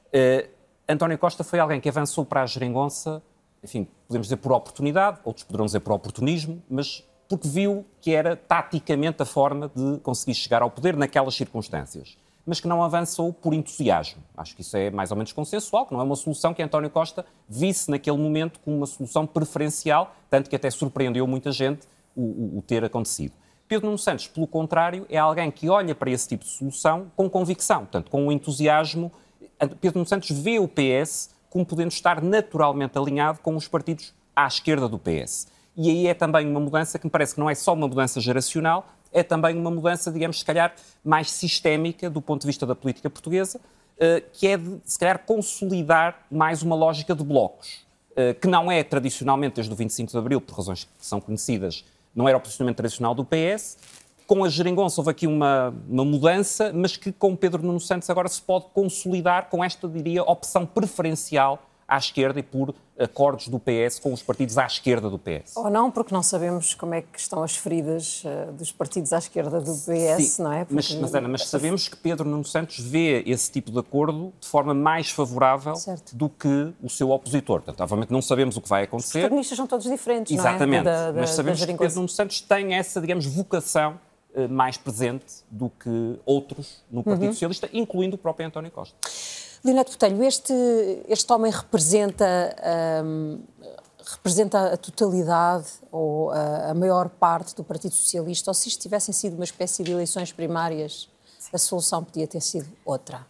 uh, 0.08 0.60
António 0.86 1.16
Costa 1.16 1.44
foi 1.44 1.58
alguém 1.58 1.80
que 1.80 1.88
avançou 1.88 2.24
para 2.24 2.42
a 2.42 2.46
geringonça, 2.46 3.22
enfim, 3.62 3.86
podemos 4.06 4.26
dizer 4.26 4.36
por 4.36 4.52
oportunidade, 4.52 5.20
outros 5.24 5.44
poderão 5.44 5.66
dizer 5.66 5.80
por 5.80 5.92
oportunismo, 5.92 6.62
mas 6.68 7.04
porque 7.28 7.48
viu 7.48 7.86
que 8.00 8.12
era 8.12 8.34
taticamente 8.34 9.22
a 9.22 9.24
forma 9.24 9.70
de 9.74 9.98
conseguir 10.00 10.34
chegar 10.34 10.62
ao 10.62 10.70
poder 10.70 10.96
naquelas 10.96 11.34
circunstâncias 11.34 12.16
mas 12.50 12.58
que 12.58 12.66
não 12.66 12.82
avançou 12.82 13.32
por 13.32 13.54
entusiasmo. 13.54 14.22
Acho 14.36 14.54
que 14.54 14.62
isso 14.62 14.76
é 14.76 14.90
mais 14.90 15.10
ou 15.10 15.16
menos 15.16 15.32
consensual, 15.32 15.86
que 15.86 15.92
não 15.92 16.00
é 16.00 16.02
uma 16.02 16.16
solução 16.16 16.52
que 16.52 16.62
António 16.62 16.90
Costa 16.90 17.24
visse 17.48 17.90
naquele 17.90 18.16
momento 18.16 18.58
como 18.60 18.76
uma 18.76 18.86
solução 18.86 19.26
preferencial, 19.26 20.14
tanto 20.28 20.48
que 20.48 20.56
até 20.56 20.70
surpreendeu 20.70 21.26
muita 21.26 21.52
gente 21.52 21.86
o, 22.16 22.22
o, 22.22 22.58
o 22.58 22.62
ter 22.62 22.84
acontecido. 22.84 23.34
Pedro 23.68 23.86
Nuno 23.86 23.98
Santos, 23.98 24.26
pelo 24.26 24.48
contrário, 24.48 25.06
é 25.08 25.16
alguém 25.16 25.48
que 25.50 25.68
olha 25.68 25.94
para 25.94 26.10
esse 26.10 26.26
tipo 26.26 26.44
de 26.44 26.50
solução 26.50 27.12
com 27.14 27.30
convicção, 27.30 27.80
portanto, 27.80 28.10
com 28.10 28.26
um 28.26 28.32
entusiasmo. 28.32 29.12
Pedro 29.80 29.98
Nuno 29.98 30.08
Santos 30.08 30.30
vê 30.30 30.58
o 30.58 30.66
PS 30.66 31.30
como 31.50 31.66
podendo 31.66 31.90
estar 31.90 32.22
naturalmente 32.22 32.96
alinhado 32.96 33.40
com 33.40 33.54
os 33.56 33.68
partidos 33.68 34.14
à 34.34 34.46
esquerda 34.46 34.88
do 34.88 34.98
PS. 34.98 35.48
E 35.76 35.90
aí 35.90 36.06
é 36.06 36.14
também 36.14 36.48
uma 36.48 36.60
mudança 36.60 36.98
que 36.98 37.06
me 37.06 37.10
parece 37.10 37.34
que 37.34 37.40
não 37.40 37.50
é 37.50 37.54
só 37.54 37.74
uma 37.74 37.88
mudança 37.88 38.20
geracional, 38.20 38.86
é 39.12 39.22
também 39.22 39.56
uma 39.56 39.70
mudança, 39.70 40.10
digamos, 40.10 40.38
se 40.38 40.44
calhar 40.44 40.72
mais 41.04 41.30
sistémica 41.30 42.08
do 42.08 42.22
ponto 42.22 42.42
de 42.42 42.46
vista 42.46 42.64
da 42.64 42.74
política 42.74 43.10
portuguesa, 43.10 43.60
eh, 43.98 44.22
que 44.32 44.46
é 44.46 44.56
de, 44.56 44.80
se 44.84 44.98
calhar, 44.98 45.18
consolidar 45.26 46.26
mais 46.30 46.62
uma 46.62 46.76
lógica 46.76 47.14
de 47.14 47.24
blocos, 47.24 47.84
eh, 48.14 48.34
que 48.34 48.46
não 48.46 48.70
é 48.70 48.84
tradicionalmente, 48.84 49.56
desde 49.56 49.72
o 49.72 49.76
25 49.76 50.12
de 50.12 50.18
Abril, 50.18 50.40
por 50.40 50.56
razões 50.56 50.84
que 50.84 51.04
são 51.04 51.20
conhecidas, 51.20 51.84
não 52.14 52.28
era 52.28 52.38
o 52.38 52.40
posicionamento 52.40 52.76
tradicional 52.76 53.14
do 53.14 53.24
PS. 53.24 53.76
Com 54.30 54.44
a 54.44 54.48
geringonça 54.48 55.00
houve 55.00 55.10
aqui 55.10 55.26
uma, 55.26 55.74
uma 55.88 56.04
mudança, 56.04 56.70
mas 56.72 56.96
que 56.96 57.10
com 57.10 57.34
Pedro 57.34 57.64
Nuno 57.64 57.80
Santos 57.80 58.08
agora 58.08 58.28
se 58.28 58.40
pode 58.40 58.66
consolidar 58.72 59.50
com 59.50 59.64
esta, 59.64 59.88
diria, 59.88 60.22
opção 60.22 60.64
preferencial 60.64 61.58
à 61.88 61.98
esquerda 61.98 62.38
e 62.38 62.42
por 62.44 62.72
acordos 62.96 63.48
do 63.48 63.58
PS 63.58 63.98
com 63.98 64.12
os 64.12 64.22
partidos 64.22 64.56
à 64.56 64.66
esquerda 64.66 65.10
do 65.10 65.18
PS. 65.18 65.56
Ou 65.56 65.68
não, 65.68 65.90
porque 65.90 66.14
não 66.14 66.22
sabemos 66.22 66.74
como 66.74 66.94
é 66.94 67.02
que 67.02 67.18
estão 67.18 67.42
as 67.42 67.56
feridas 67.56 68.22
uh, 68.24 68.52
dos 68.52 68.70
partidos 68.70 69.12
à 69.12 69.18
esquerda 69.18 69.60
do 69.60 69.72
PS, 69.72 70.36
Sim, 70.36 70.42
não 70.44 70.52
é? 70.52 70.58
Porque... 70.60 70.74
Mas, 70.76 70.94
mas, 70.94 71.12
Ana, 71.12 71.26
mas 71.26 71.48
sabemos 71.48 71.88
que 71.88 71.96
Pedro 71.96 72.28
Nuno 72.28 72.44
Santos 72.44 72.78
vê 72.78 73.24
esse 73.26 73.50
tipo 73.50 73.72
de 73.72 73.80
acordo 73.80 74.32
de 74.38 74.46
forma 74.46 74.72
mais 74.72 75.10
favorável 75.10 75.74
certo. 75.74 76.14
do 76.14 76.28
que 76.28 76.72
o 76.80 76.88
seu 76.88 77.10
opositor. 77.10 77.62
Portanto, 77.62 77.80
obviamente 77.80 78.12
não 78.12 78.22
sabemos 78.22 78.56
o 78.56 78.60
que 78.60 78.68
vai 78.68 78.84
acontecer. 78.84 79.18
Os 79.18 79.22
protagonistas 79.22 79.56
são 79.56 79.66
todos 79.66 79.90
diferentes, 79.90 80.38
Exatamente. 80.38 80.84
não 80.84 80.92
é? 80.92 81.12
Da, 81.12 81.20
mas 81.20 81.30
sabemos 81.30 81.64
que 81.64 81.74
Pedro 81.74 81.96
Nuno 81.96 82.08
Santos 82.08 82.40
tem 82.40 82.74
essa, 82.74 83.00
digamos, 83.00 83.26
vocação 83.26 83.98
mais 84.50 84.76
presente 84.76 85.42
do 85.50 85.70
que 85.70 86.20
outros 86.24 86.82
no 86.90 87.02
Partido 87.02 87.26
uhum. 87.26 87.32
Socialista, 87.32 87.68
incluindo 87.72 88.16
o 88.16 88.18
próprio 88.18 88.46
António 88.46 88.70
Costa. 88.70 88.96
Leonardo 89.64 89.90
Botelho, 89.90 90.22
este, 90.22 90.54
este 91.06 91.30
homem 91.32 91.52
representa, 91.52 92.56
um, 93.04 93.40
representa 94.12 94.72
a 94.72 94.76
totalidade 94.76 95.66
ou 95.92 96.30
a, 96.30 96.70
a, 96.70 96.74
maior 96.74 97.10
parte 97.10 97.54
do 97.54 97.62
Partido 97.62 97.94
Socialista, 97.94 98.50
ou 98.50 98.54
se 98.54 98.68
isto 98.68 98.80
tivessem 98.80 99.12
sido 99.12 99.34
uma 99.34 99.44
espécie 99.44 99.82
de 99.82 99.92
eleições 99.92 100.32
primárias, 100.32 101.10
a 101.52 101.58
solução 101.58 102.02
podia 102.02 102.26
ter 102.26 102.40
sido 102.40 102.68
outra? 102.84 103.26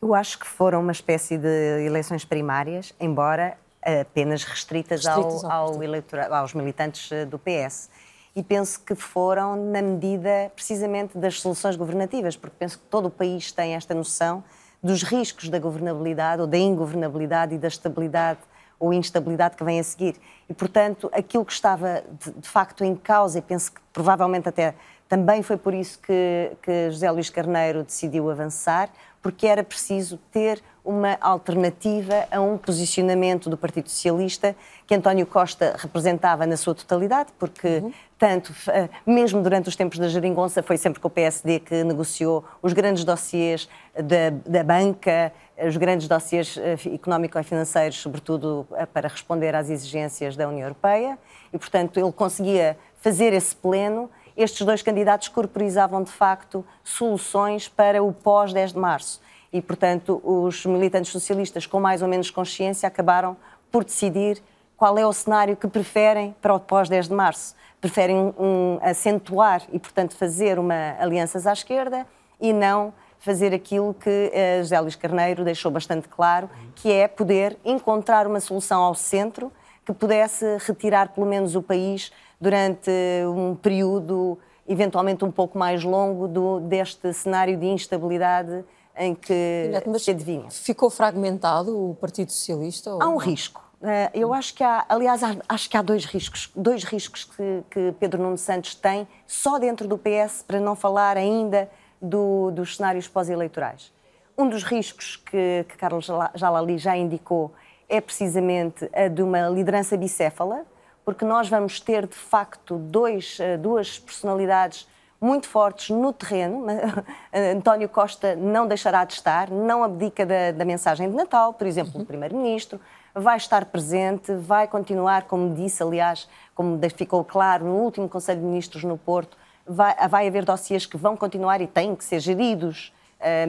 Eu 0.00 0.14
acho 0.14 0.38
que 0.38 0.46
foram 0.46 0.80
uma 0.80 0.90
espécie 0.90 1.38
de 1.38 1.86
eleições 1.86 2.24
primárias, 2.24 2.92
embora 2.98 3.56
apenas 4.00 4.42
restritas, 4.42 5.04
restritas 5.04 5.44
ao, 5.44 5.74
ao 5.74 5.82
eleitora, 5.82 6.26
aos 6.36 6.54
militantes 6.54 7.10
eh, 7.12 7.24
do 7.24 7.38
PS. 7.38 7.88
E 8.34 8.42
penso 8.42 8.80
que 8.80 8.94
foram 8.94 9.56
na 9.70 9.82
medida 9.82 10.50
precisamente 10.54 11.18
das 11.18 11.40
soluções 11.40 11.76
governativas, 11.76 12.36
porque 12.36 12.56
penso 12.58 12.78
que 12.78 12.84
todo 12.86 13.06
o 13.06 13.10
país 13.10 13.52
tem 13.52 13.74
esta 13.74 13.94
noção 13.94 14.42
dos 14.82 15.02
riscos 15.02 15.48
da 15.48 15.58
governabilidade 15.58 16.40
ou 16.40 16.46
da 16.46 16.58
ingovernabilidade 16.58 17.54
e 17.54 17.58
da 17.58 17.68
estabilidade 17.68 18.40
ou 18.78 18.92
instabilidade 18.92 19.56
que 19.56 19.62
vem 19.62 19.78
a 19.78 19.84
seguir. 19.84 20.16
E, 20.48 20.54
portanto, 20.54 21.08
aquilo 21.12 21.44
que 21.44 21.52
estava 21.52 22.02
de, 22.18 22.32
de 22.32 22.48
facto 22.48 22.82
em 22.82 22.96
causa, 22.96 23.38
e 23.38 23.42
penso 23.42 23.70
que 23.70 23.80
provavelmente 23.92 24.48
até 24.48 24.74
também 25.08 25.42
foi 25.42 25.56
por 25.56 25.72
isso 25.72 26.00
que, 26.00 26.52
que 26.62 26.90
José 26.90 27.10
Luís 27.10 27.30
Carneiro 27.30 27.84
decidiu 27.84 28.28
avançar, 28.30 28.88
porque 29.20 29.46
era 29.46 29.62
preciso 29.62 30.18
ter 30.32 30.60
uma 30.84 31.16
alternativa 31.20 32.26
a 32.30 32.40
um 32.40 32.58
posicionamento 32.58 33.48
do 33.48 33.56
Partido 33.56 33.88
Socialista 33.88 34.56
que 34.86 34.94
António 34.94 35.24
Costa 35.26 35.76
representava 35.78 36.44
na 36.46 36.56
sua 36.56 36.74
totalidade, 36.74 37.30
porque 37.38 37.78
uhum. 37.78 37.92
tanto, 38.18 38.52
eh, 38.68 38.88
mesmo 39.06 39.40
durante 39.40 39.68
os 39.68 39.76
tempos 39.76 39.98
da 39.98 40.08
geringonça, 40.08 40.62
foi 40.62 40.76
sempre 40.76 41.00
com 41.00 41.06
o 41.06 41.10
PSD 41.10 41.60
que 41.60 41.84
negociou 41.84 42.44
os 42.60 42.72
grandes 42.72 43.04
dossiês 43.04 43.68
da, 43.94 44.30
da 44.44 44.64
banca, 44.64 45.32
os 45.56 45.76
grandes 45.76 46.08
dossiês 46.08 46.58
eh, 46.58 46.76
económico 46.92 47.38
e 47.38 47.42
financeiros, 47.44 47.98
sobretudo 47.98 48.66
eh, 48.72 48.84
para 48.84 49.08
responder 49.08 49.54
às 49.54 49.70
exigências 49.70 50.36
da 50.36 50.48
União 50.48 50.64
Europeia, 50.64 51.16
e, 51.52 51.58
portanto, 51.58 52.00
ele 52.00 52.10
conseguia 52.10 52.76
fazer 53.00 53.32
esse 53.32 53.54
pleno 53.54 54.10
estes 54.36 54.64
dois 54.64 54.82
candidatos 54.82 55.28
corporizavam 55.28 56.02
de 56.02 56.10
facto 56.10 56.64
soluções 56.82 57.68
para 57.68 58.02
o 58.02 58.12
pós-10 58.12 58.72
de 58.72 58.78
março. 58.78 59.20
E, 59.52 59.60
portanto, 59.60 60.20
os 60.24 60.64
militantes 60.64 61.12
socialistas, 61.12 61.66
com 61.66 61.78
mais 61.78 62.02
ou 62.02 62.08
menos 62.08 62.30
consciência, 62.30 62.86
acabaram 62.86 63.36
por 63.70 63.84
decidir 63.84 64.42
qual 64.76 64.98
é 64.98 65.06
o 65.06 65.12
cenário 65.12 65.56
que 65.56 65.68
preferem 65.68 66.34
para 66.40 66.54
o 66.54 66.60
pós-10 66.60 67.08
de 67.08 67.14
março. 67.14 67.54
Preferem 67.80 68.16
um, 68.16 68.78
acentuar 68.80 69.62
e, 69.72 69.78
portanto, 69.78 70.16
fazer 70.16 70.58
uma 70.58 70.96
alianças 70.98 71.46
à 71.46 71.52
esquerda 71.52 72.06
e 72.40 72.52
não 72.52 72.92
fazer 73.18 73.54
aquilo 73.54 73.94
que 73.94 74.10
uh, 74.10 74.62
José 74.62 74.80
Luís 74.80 74.96
Carneiro 74.96 75.44
deixou 75.44 75.70
bastante 75.70 76.08
claro, 76.08 76.50
que 76.74 76.90
é 76.90 77.06
poder 77.06 77.56
encontrar 77.64 78.26
uma 78.26 78.40
solução 78.40 78.82
ao 78.82 78.94
centro 78.94 79.52
que 79.84 79.92
pudesse 79.92 80.44
retirar 80.66 81.10
pelo 81.10 81.26
menos 81.26 81.54
o 81.54 81.62
país 81.62 82.12
durante 82.40 82.90
um 83.28 83.54
período 83.54 84.38
eventualmente 84.66 85.24
um 85.24 85.30
pouco 85.30 85.58
mais 85.58 85.84
longo 85.84 86.26
do, 86.26 86.60
deste 86.60 87.12
cenário 87.12 87.56
de 87.56 87.66
instabilidade 87.66 88.64
em 88.96 89.14
que 89.14 89.70
Mas 89.86 90.02
se 90.02 90.10
adivinha. 90.10 90.50
Ficou 90.50 90.90
fragmentado 90.90 91.90
o 91.90 91.94
Partido 91.94 92.30
Socialista? 92.30 92.90
Há 92.90 93.08
um 93.08 93.16
risco. 93.16 93.62
Eh, 93.82 94.10
eu 94.14 94.32
acho 94.32 94.54
que 94.54 94.62
há, 94.62 94.84
aliás, 94.88 95.22
acho 95.48 95.70
que 95.70 95.76
há 95.76 95.82
dois 95.82 96.04
riscos, 96.04 96.50
dois 96.54 96.84
riscos 96.84 97.24
que, 97.24 97.64
que 97.68 97.94
Pedro 97.98 98.22
Nuno 98.22 98.38
Santos 98.38 98.74
tem 98.74 99.08
só 99.26 99.58
dentro 99.58 99.88
do 99.88 99.98
PS, 99.98 100.44
para 100.46 100.60
não 100.60 100.76
falar 100.76 101.16
ainda 101.16 101.68
do, 102.00 102.50
dos 102.52 102.76
cenários 102.76 103.08
pós-eleitorais. 103.08 103.92
Um 104.38 104.48
dos 104.48 104.62
riscos 104.62 105.16
que, 105.16 105.66
que 105.68 105.76
Carlos 105.76 106.08
Jalali 106.34 106.78
já 106.78 106.96
indicou 106.96 107.52
é 107.88 108.00
precisamente 108.00 108.88
a 108.94 109.08
de 109.08 109.22
uma 109.22 109.48
liderança 109.48 109.96
bicéfala, 109.96 110.64
porque 111.04 111.24
nós 111.24 111.48
vamos 111.48 111.80
ter, 111.80 112.06
de 112.06 112.14
facto, 112.14 112.78
dois, 112.78 113.38
eh, 113.40 113.56
duas 113.56 113.98
personalidades 113.98 114.86
muito 115.22 115.48
fortes 115.48 115.90
no 115.90 116.12
terreno. 116.12 116.66
António 117.56 117.88
Costa 117.88 118.34
não 118.34 118.66
deixará 118.66 119.04
de 119.04 119.14
estar, 119.14 119.48
não 119.48 119.84
abdica 119.84 120.26
da, 120.26 120.50
da 120.50 120.64
mensagem 120.64 121.08
de 121.08 121.14
Natal, 121.14 121.54
por 121.54 121.66
exemplo, 121.66 122.02
o 122.02 122.04
Primeiro-Ministro, 122.04 122.80
vai 123.14 123.36
estar 123.36 123.66
presente, 123.66 124.34
vai 124.34 124.66
continuar, 124.66 125.24
como 125.24 125.54
disse, 125.54 125.82
aliás, 125.82 126.28
como 126.54 126.78
ficou 126.96 127.24
claro 127.24 127.64
no 127.64 127.76
último 127.76 128.08
Conselho 128.08 128.40
de 128.40 128.46
Ministros 128.46 128.82
no 128.82 128.98
Porto, 128.98 129.36
vai, 129.64 129.94
vai 130.08 130.26
haver 130.26 130.44
dossiês 130.44 130.86
que 130.86 130.96
vão 130.96 131.16
continuar 131.16 131.60
e 131.60 131.66
têm 131.66 131.94
que 131.94 132.04
ser 132.04 132.18
geridos 132.18 132.92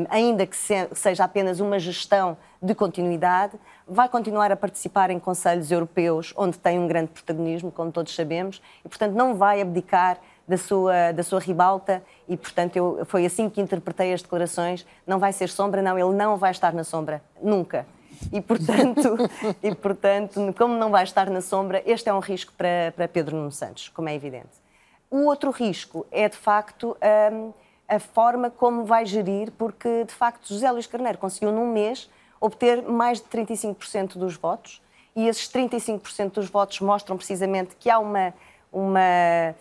ainda 0.10 0.46
que 0.46 0.56
seja 0.56 1.24
apenas 1.24 1.60
uma 1.60 1.80
gestão 1.80 2.38
de 2.62 2.74
continuidade, 2.76 3.58
vai 3.88 4.08
continuar 4.08 4.52
a 4.52 4.56
participar 4.56 5.10
em 5.10 5.20
conselhos 5.20 5.72
europeus, 5.72 6.34
onde 6.38 6.58
tem 6.58 6.80
um 6.80 6.88
grande 6.88 7.10
protagonismo, 7.10 7.72
como 7.72 7.92
todos 7.92 8.16
sabemos, 8.16 8.62
e, 8.86 8.90
portanto, 8.90 9.14
não 9.14 9.36
vai 9.36 9.62
abdicar 9.62 10.18
da 10.48 10.58
sua, 10.58 11.12
da 11.12 11.24
sua 11.24 11.40
ribalta 11.40 12.04
e, 12.28 12.36
portanto, 12.36 12.76
eu, 12.76 13.06
foi 13.06 13.26
assim 13.26 13.50
que 13.50 13.62
interpretei 13.62 14.14
as 14.14 14.22
declarações. 14.22 14.86
Não 15.08 15.20
vai 15.20 15.32
ser 15.32 15.50
sombra, 15.50 15.82
não, 15.82 15.98
ele 15.98 16.16
não 16.16 16.38
vai 16.38 16.52
estar 16.52 16.74
na 16.74 16.84
sombra, 16.84 17.22
nunca. 17.42 17.86
E, 18.32 18.42
portanto, 18.42 19.18
e, 19.62 19.74
portanto 19.76 20.54
como 20.58 20.76
não 20.76 20.92
vai 20.92 21.04
estar 21.04 21.30
na 21.30 21.42
sombra, 21.42 21.82
este 21.86 22.10
é 22.10 22.14
um 22.14 22.20
risco 22.20 22.54
para, 22.58 22.94
para 22.96 23.08
Pedro 23.08 23.36
Nuno 23.36 23.52
Santos, 23.52 23.90
como 23.90 24.10
é 24.10 24.16
evidente. 24.16 24.64
O 25.10 25.26
outro 25.26 25.52
risco 25.52 26.06
é, 26.12 26.28
de 26.28 26.38
facto, 26.38 26.98
um, 27.32 27.54
a 27.88 28.00
forma 28.00 28.50
como 28.50 28.86
vai 28.86 29.06
gerir, 29.06 29.52
porque 29.52 30.06
de 30.06 30.14
facto 30.14 30.48
José 30.48 30.70
Luís 30.72 30.88
Carneiro 30.88 31.18
conseguiu 31.18 31.52
num 31.52 31.72
mês 31.72 32.10
obter 32.40 32.82
mais 32.82 33.20
de 33.20 33.28
35% 33.28 34.18
dos 34.18 34.36
votos 34.36 34.82
e 35.16 35.28
esses 35.28 35.48
35% 35.50 36.32
dos 36.32 36.50
votos 36.50 36.80
mostram 36.80 37.16
precisamente 37.16 37.76
que 37.80 37.90
há 37.90 38.00
uma, 38.00 38.34
uma 38.72 39.56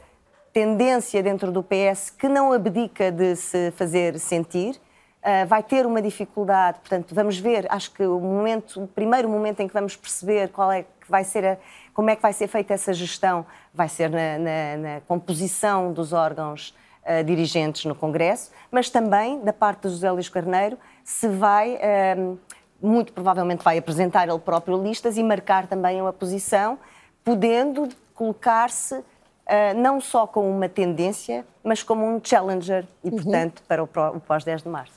tendência 0.53 1.23
dentro 1.23 1.51
do 1.51 1.63
PS 1.63 2.11
que 2.11 2.29
não 2.29 2.53
abdica 2.53 3.11
de 3.11 3.37
se 3.37 3.71
fazer 3.73 4.19
sentir. 4.19 4.77
Uh, 5.23 5.47
vai 5.47 5.63
ter 5.63 5.87
uma 5.87 6.03
dificuldade, 6.03 6.81
portanto, 6.81 7.15
vamos 7.15 7.39
ver, 7.39 7.67
acho 7.71 7.93
que 7.93 8.05
o 8.05 8.19
momento, 8.19 8.83
o 8.83 8.89
primeiro 8.89 9.29
momento 9.29 9.61
em 9.61 9.69
que 9.69 9.75
vamos 9.75 9.95
perceber 9.95 10.49
qual 10.49 10.73
é 10.73 10.83
que 10.83 11.09
vai 11.09 11.23
ser 11.23 11.47
a, 11.47 11.57
como 11.95 12.11
é 12.11 12.17
que 12.17 12.23
vai 12.23 12.33
ser 12.33 12.49
feita 12.49 12.75
essa 12.75 12.93
gestão, 12.93 13.47
vai 13.73 13.89
ser 13.89 14.11
na, 14.11 14.39
na, 14.39 14.77
na 14.77 15.01
composição 15.03 15.93
dos 15.93 16.13
órgãos 16.13 16.75
uh, 17.05 17.23
dirigentes 17.23 17.85
no 17.85 17.95
Congresso, 17.95 18.51
mas 18.69 18.91
também 18.91 19.41
da 19.45 19.53
parte 19.53 19.83
de 19.83 19.91
José 19.91 20.11
Luís 20.11 20.29
Carneiro 20.29 20.77
se 21.05 21.29
vai 21.29 21.77
uh, 21.77 22.39
muito 22.83 23.13
provavelmente 23.13 23.63
vai 23.63 23.79
apresentar 23.79 24.29
ele 24.29 24.41
próprio 24.41 24.83
listas 24.83 25.17
e 25.17 25.23
marcar 25.23 25.69
também 25.69 26.03
uma 26.03 26.13
posição, 26.13 26.79
podendo 27.25 27.89
colocar-se 28.13 29.05
uh, 29.47 29.79
não 29.79 30.01
só 30.01 30.27
como 30.27 30.49
uma 30.49 30.69
tendência, 30.69 31.45
mas 31.63 31.83
como 31.83 32.07
um 32.07 32.21
challenger 32.23 32.87
e, 33.03 33.09
uhum. 33.09 33.17
portanto, 33.17 33.63
para 33.67 33.83
o, 33.83 33.87
o 33.87 34.21
pós-10 34.21 34.63
de 34.63 34.69
março. 34.69 34.95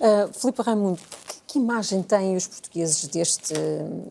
Uh, 0.00 0.32
Filipe 0.32 0.62
Raimundo, 0.62 1.00
que, 1.26 1.42
que, 1.46 1.58
imagem 1.58 2.02
têm 2.02 2.36
os 2.36 2.46
portugueses 2.46 3.06
deste, 3.08 3.54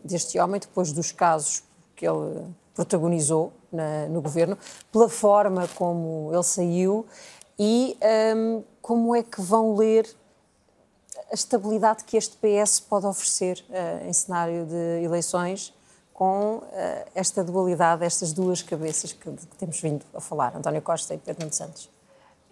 deste 0.04 0.38
homem 0.38 0.60
depois 0.60 0.92
dos 0.92 1.10
casos 1.12 1.62
que 1.96 2.06
ele 2.06 2.44
protagonizou 2.74 3.52
na, 3.72 4.06
no 4.06 4.20
governo, 4.22 4.56
pela 4.92 5.08
forma 5.08 5.66
como 5.74 6.30
ele 6.32 6.42
saiu 6.42 7.06
e 7.58 7.96
um, 8.36 8.62
como 8.80 9.16
é 9.16 9.22
que 9.22 9.40
vão 9.40 9.74
ler 9.74 10.08
a 11.30 11.34
estabilidade 11.34 12.04
que 12.04 12.16
este 12.16 12.36
PS 12.36 12.80
pode 12.80 13.06
oferecer 13.06 13.64
uh, 13.68 14.08
em 14.08 14.12
cenário 14.12 14.64
de 14.64 15.02
eleições 15.04 15.74
com 16.18 16.56
uh, 16.56 16.64
esta 17.14 17.44
dualidade, 17.44 18.04
estas 18.04 18.32
duas 18.32 18.60
cabeças 18.60 19.12
que, 19.12 19.30
que, 19.30 19.56
temos 19.56 19.80
vindo 19.80 20.04
a 20.12 20.20
falar, 20.20 20.56
António 20.56 20.82
Costa 20.82 21.14
e 21.14 21.18
Pedro 21.18 21.42
Nuno 21.42 21.54
Santos? 21.54 21.88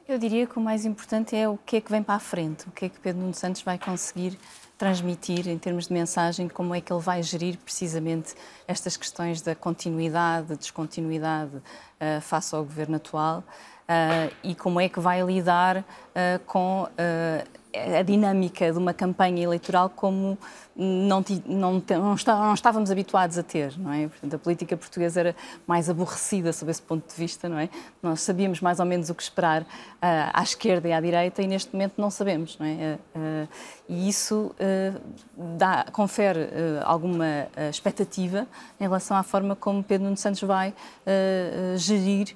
Eu 0.06 0.18
diria 0.18 0.46
que 0.46 0.56
o 0.56 0.60
mais 0.60 0.84
importante 0.84 1.34
é 1.34 1.48
o 1.48 1.58
que 1.58 1.78
é 1.78 1.80
que 1.80 1.90
vem 1.90 2.00
para 2.00 2.14
a 2.14 2.20
frente, 2.20 2.68
o 2.68 2.70
que 2.70 2.84
é 2.84 2.88
que 2.88 3.00
Pedro 3.00 3.22
Nuno 3.22 3.34
Santos 3.34 3.62
vai 3.62 3.76
conseguir 3.76 4.38
transmitir 4.78 5.48
em 5.48 5.58
termos 5.58 5.88
de 5.88 5.94
mensagem, 5.94 6.48
como 6.48 6.76
é 6.76 6.80
que 6.80 6.92
ele 6.92 7.02
vai 7.02 7.20
gerir 7.24 7.58
precisamente 7.58 8.36
estas 8.68 8.96
questões 8.96 9.42
da 9.42 9.56
continuidade, 9.56 10.54
descontinuidade 10.54 11.56
uh, 11.56 12.20
face 12.20 12.54
ao 12.54 12.62
governo 12.62 12.94
atual 12.94 13.40
uh, 13.40 14.32
e 14.44 14.54
como 14.54 14.80
é 14.80 14.88
que 14.88 15.00
vai 15.00 15.22
lidar 15.22 15.78
uh, 15.78 15.84
com 16.46 16.86
a 17.98 18.02
dinâmica 18.02 18.72
de 18.72 18.78
uma 18.78 18.94
campanha 18.94 19.42
eleitoral 19.42 19.90
como 19.90 20.38
não, 20.76 21.24
não, 21.46 21.82
não, 21.88 22.14
não, 22.16 22.54
estávamos 22.54 22.90
habituados 22.90 23.38
a 23.38 23.42
ter, 23.42 23.78
não 23.78 23.90
é? 23.90 24.08
Portanto, 24.08 24.34
a 24.34 24.38
política 24.38 24.76
portuguesa 24.76 25.20
era 25.20 25.36
mais 25.66 25.88
aborrecida 25.88 26.52
sob 26.52 26.70
esse 26.70 26.82
ponto 26.82 27.08
de 27.08 27.18
vista, 27.18 27.48
não 27.48 27.58
é? 27.58 27.70
Nós 28.02 28.20
sabíamos 28.20 28.60
mais 28.60 28.78
ou 28.78 28.84
menos 28.84 29.08
o 29.08 29.14
que 29.14 29.22
esperar 29.22 29.62
uh, 29.62 29.66
à 30.02 30.42
esquerda 30.42 30.86
e 30.86 30.92
à 30.92 31.00
direita 31.00 31.40
e 31.40 31.46
neste 31.46 31.72
momento 31.72 31.94
não 31.96 32.10
sabemos, 32.10 32.58
não 32.58 32.66
é? 32.66 32.98
Uh, 33.14 33.48
e 33.88 34.08
isso 34.08 34.54
uh, 34.60 35.00
dá, 35.56 35.86
confere 35.92 36.50
alguma 36.84 37.48
expectativa 37.70 38.46
em 38.78 38.84
relação 38.84 39.16
à 39.16 39.22
forma 39.22 39.56
como 39.56 39.82
Pedro 39.82 40.04
Nuno 40.04 40.16
Santos 40.16 40.42
vai 40.42 40.74
gerir 41.76 42.34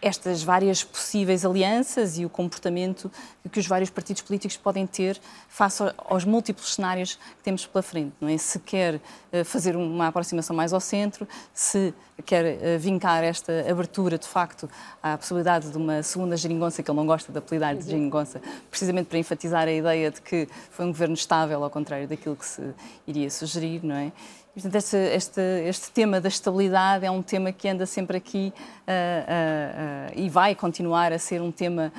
estas 0.00 0.42
várias 0.42 0.82
possíveis 0.82 1.44
alianças 1.44 2.18
e 2.18 2.24
o 2.24 2.30
comportamento 2.30 3.10
que 3.50 3.58
os 3.58 3.66
vários 3.66 3.90
partidos 3.90 4.22
políticos 4.22 4.56
podem 4.56 4.86
ter 4.86 5.20
face 5.48 5.82
aos 5.98 6.24
múltiplos 6.24 6.74
cenários 6.74 7.14
que 7.14 7.42
temos 7.42 7.66
pela 7.66 7.82
frente. 7.82 8.12
Não 8.20 8.28
é? 8.28 8.36
Se 8.38 8.58
quer 8.58 9.00
eh, 9.30 9.44
fazer 9.44 9.76
uma 9.76 10.08
aproximação 10.08 10.54
mais 10.54 10.72
ao 10.72 10.80
centro, 10.80 11.26
se 11.52 11.92
quer 12.24 12.44
eh, 12.44 12.78
vincar 12.78 13.22
esta 13.22 13.68
abertura, 13.70 14.16
de 14.16 14.26
facto, 14.26 14.68
à 15.02 15.18
possibilidade 15.18 15.70
de 15.70 15.76
uma 15.76 16.02
segunda 16.02 16.36
geringonça, 16.36 16.82
que 16.82 16.90
ele 16.90 16.96
não 16.96 17.06
gosta 17.06 17.32
de 17.32 17.38
apelidar 17.38 17.76
de 17.76 17.84
geringonça, 17.84 18.40
precisamente 18.70 19.06
para 19.06 19.18
enfatizar 19.18 19.66
a 19.66 19.72
ideia 19.72 20.10
de 20.10 20.20
que 20.20 20.48
foi 20.70 20.84
um 20.84 20.88
governo 20.88 21.14
estável, 21.14 21.62
ao 21.62 21.70
contrário 21.70 22.06
daquilo 22.08 22.36
que 22.36 22.46
se 22.46 22.62
iria 23.06 23.30
sugerir, 23.30 23.84
não 23.84 23.96
é? 23.96 24.12
Portanto, 24.54 24.74
este, 24.74 24.96
este, 24.96 25.40
este, 25.40 25.90
tema 25.92 26.20
da 26.20 26.28
estabilidade 26.28 27.06
é 27.06 27.10
um 27.10 27.22
tema 27.22 27.52
que 27.52 27.66
anda 27.66 27.86
sempre 27.86 28.18
aqui 28.18 28.52
uh, 28.52 28.90
uh, 28.90 30.12
uh, 30.14 30.20
e 30.20 30.28
vai 30.28 30.54
continuar 30.54 31.10
a 31.10 31.18
ser 31.18 31.40
um 31.40 31.50
tema 31.50 31.90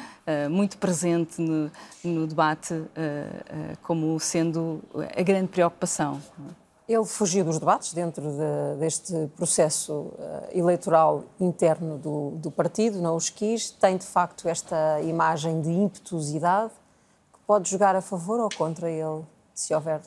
muito 0.49 0.77
presente 0.77 1.41
no, 1.41 1.69
no 2.03 2.25
debate, 2.25 2.81
como 3.81 4.17
sendo 4.19 4.81
a 5.17 5.21
grande 5.21 5.49
preocupação. 5.49 6.21
Ele 6.87 7.03
fugiu 7.03 7.43
dos 7.43 7.59
debates 7.59 7.93
dentro 7.93 8.23
de, 8.23 8.79
deste 8.79 9.13
processo 9.35 10.13
eleitoral 10.53 11.25
interno 11.41 11.97
do, 11.97 12.31
do, 12.37 12.51
partido, 12.51 13.01
não 13.01 13.17
os 13.17 13.29
quis. 13.29 13.69
Tem, 13.69 13.97
de 13.97 14.05
facto, 14.05 14.47
esta 14.47 15.01
imagem 15.01 15.59
de 15.59 15.71
impetuosidade 15.71 16.71
que 17.33 17.39
pode 17.45 17.69
jogar 17.69 17.97
a 17.97 18.01
favor 18.01 18.39
ou 18.39 18.49
contra 18.55 18.89
ele, 18.89 19.23
se 19.53 19.73
houver 19.73 19.99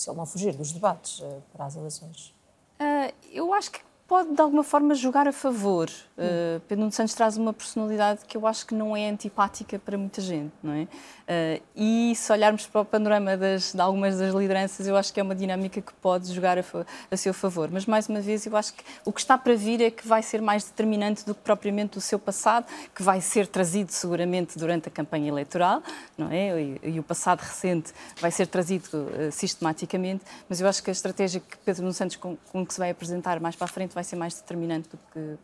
se 0.00 0.10
ele 0.10 0.16
não 0.16 0.26
fugir 0.26 0.54
dos 0.54 0.72
debates 0.72 1.20
uh, 1.20 1.42
para 1.52 1.66
as 1.66 1.76
eleições? 1.76 2.34
Uh, 2.80 3.12
eu 3.30 3.52
acho 3.52 3.70
que 3.70 3.80
pode, 4.10 4.34
de 4.34 4.42
alguma 4.42 4.64
forma, 4.64 4.92
jogar 4.92 5.28
a 5.28 5.32
favor. 5.32 5.88
Uh, 6.18 6.58
Pedro 6.66 6.80
Nuno 6.80 6.90
Santos 6.90 7.14
traz 7.14 7.36
uma 7.36 7.52
personalidade 7.52 8.24
que 8.26 8.36
eu 8.36 8.44
acho 8.44 8.66
que 8.66 8.74
não 8.74 8.96
é 8.96 9.08
antipática 9.08 9.78
para 9.78 9.96
muita 9.96 10.20
gente, 10.20 10.52
não 10.60 10.72
é? 10.72 10.82
Uh, 10.82 11.62
e 11.76 12.12
se 12.16 12.32
olharmos 12.32 12.66
para 12.66 12.80
o 12.80 12.84
panorama 12.84 13.36
das, 13.36 13.72
de 13.72 13.80
algumas 13.80 14.18
das 14.18 14.34
lideranças, 14.34 14.84
eu 14.88 14.96
acho 14.96 15.14
que 15.14 15.20
é 15.20 15.22
uma 15.22 15.32
dinâmica 15.34 15.80
que 15.80 15.92
pode 15.92 16.34
jogar 16.34 16.58
a, 16.58 16.64
a, 17.08 17.16
seu 17.16 17.32
favor. 17.32 17.70
Mas, 17.70 17.86
mais 17.86 18.08
uma 18.08 18.20
vez, 18.20 18.44
eu 18.46 18.56
acho 18.56 18.74
que 18.74 18.82
o 19.04 19.12
que 19.12 19.20
está 19.20 19.38
para 19.38 19.54
vir 19.54 19.80
é 19.80 19.92
que 19.92 20.08
vai 20.08 20.24
ser 20.24 20.42
mais 20.42 20.64
determinante 20.64 21.24
do 21.24 21.32
que 21.32 21.42
propriamente 21.42 21.96
o 21.96 22.00
seu 22.00 22.18
passado, 22.18 22.66
que 22.92 23.04
vai 23.04 23.20
ser 23.20 23.46
trazido 23.46 23.92
seguramente 23.92 24.58
durante 24.58 24.88
a 24.88 24.90
campanha 24.90 25.28
eleitoral, 25.28 25.84
não 26.18 26.32
é? 26.32 26.60
E, 26.60 26.80
e 26.82 26.98
o 26.98 27.02
passado 27.04 27.42
recente 27.42 27.92
vai 28.20 28.32
ser 28.32 28.48
trazido 28.48 28.88
uh, 28.92 29.30
sistematicamente, 29.30 30.24
mas 30.48 30.60
eu 30.60 30.66
acho 30.66 30.82
que 30.82 30.90
a 30.90 30.92
estratégia 30.92 31.40
que 31.40 31.56
Pedro 31.58 31.82
Nuno 31.82 31.94
Santos 31.94 32.16
com, 32.16 32.36
com 32.50 32.66
que 32.66 32.74
se 32.74 32.80
vai 32.80 32.90
apresentar 32.90 33.38
mais 33.38 33.54
para 33.54 33.66
a 33.66 33.68
frente 33.68 33.94
vai 33.94 33.99
ser 34.02 34.16
mais 34.16 34.34
determinante 34.34 34.88
do 34.88 34.98
que 35.12 35.38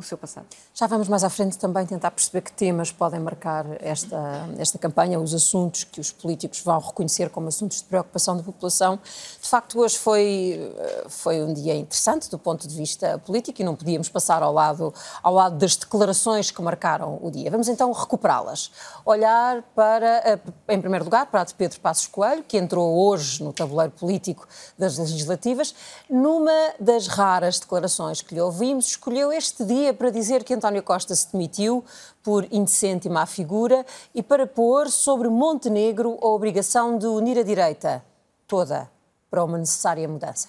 o 0.00 0.02
seu 0.02 0.18
passado. 0.18 0.46
Já 0.74 0.86
vamos 0.86 1.08
mais 1.08 1.22
à 1.22 1.30
frente 1.30 1.56
também 1.56 1.86
tentar 1.86 2.10
perceber 2.10 2.40
que 2.40 2.52
temas 2.52 2.90
podem 2.90 3.20
marcar 3.20 3.66
esta, 3.80 4.48
esta 4.58 4.78
campanha, 4.78 5.20
os 5.20 5.32
assuntos 5.34 5.84
que 5.84 6.00
os 6.00 6.10
políticos 6.10 6.60
vão 6.60 6.78
reconhecer 6.78 7.30
como 7.30 7.48
assuntos 7.48 7.78
de 7.78 7.84
preocupação 7.84 8.36
da 8.36 8.42
população. 8.42 8.98
De 9.40 9.48
facto, 9.48 9.78
hoje 9.78 9.98
foi, 9.98 10.74
foi 11.08 11.42
um 11.42 11.52
dia 11.52 11.74
interessante 11.74 12.28
do 12.30 12.38
ponto 12.38 12.66
de 12.66 12.74
vista 12.74 13.18
político 13.18 13.60
e 13.60 13.64
não 13.64 13.76
podíamos 13.76 14.08
passar 14.08 14.42
ao 14.42 14.52
lado, 14.52 14.92
ao 15.22 15.32
lado 15.32 15.56
das 15.56 15.76
declarações 15.76 16.50
que 16.50 16.60
marcaram 16.62 17.18
o 17.22 17.30
dia. 17.30 17.50
Vamos 17.50 17.68
então 17.68 17.92
recuperá-las. 17.92 18.70
Olhar 19.04 19.62
para, 19.74 20.40
em 20.68 20.80
primeiro 20.80 21.04
lugar, 21.04 21.26
para 21.26 21.42
a 21.42 21.44
de 21.44 21.54
Pedro 21.54 21.80
Passos 21.80 22.06
Coelho, 22.06 22.42
que 22.42 22.56
entrou 22.56 23.06
hoje 23.06 23.42
no 23.42 23.52
tabuleiro 23.52 23.92
político 23.92 24.46
das 24.78 24.98
legislativas, 24.98 25.74
numa 26.08 26.74
das 26.78 27.06
raras 27.06 27.58
declarações 27.58 28.22
que 28.22 28.34
lhe 28.34 28.40
ouvimos, 28.40 28.86
escolheu 28.86 29.32
este 29.32 29.64
dia 29.64 29.89
para 29.92 30.10
dizer 30.10 30.44
que 30.44 30.54
António 30.54 30.82
Costa 30.82 31.14
se 31.14 31.32
demitiu 31.32 31.84
por 32.22 32.46
indecente 32.50 33.08
e 33.08 33.10
má 33.10 33.26
figura 33.26 33.84
e 34.14 34.22
para 34.22 34.46
pôr 34.46 34.90
sobre 34.90 35.28
Montenegro 35.28 36.18
a 36.20 36.26
obrigação 36.26 36.98
de 36.98 37.06
unir 37.06 37.38
a 37.38 37.42
direita 37.42 38.04
toda 38.46 38.90
para 39.30 39.44
uma 39.44 39.58
necessária 39.58 40.08
mudança. 40.08 40.48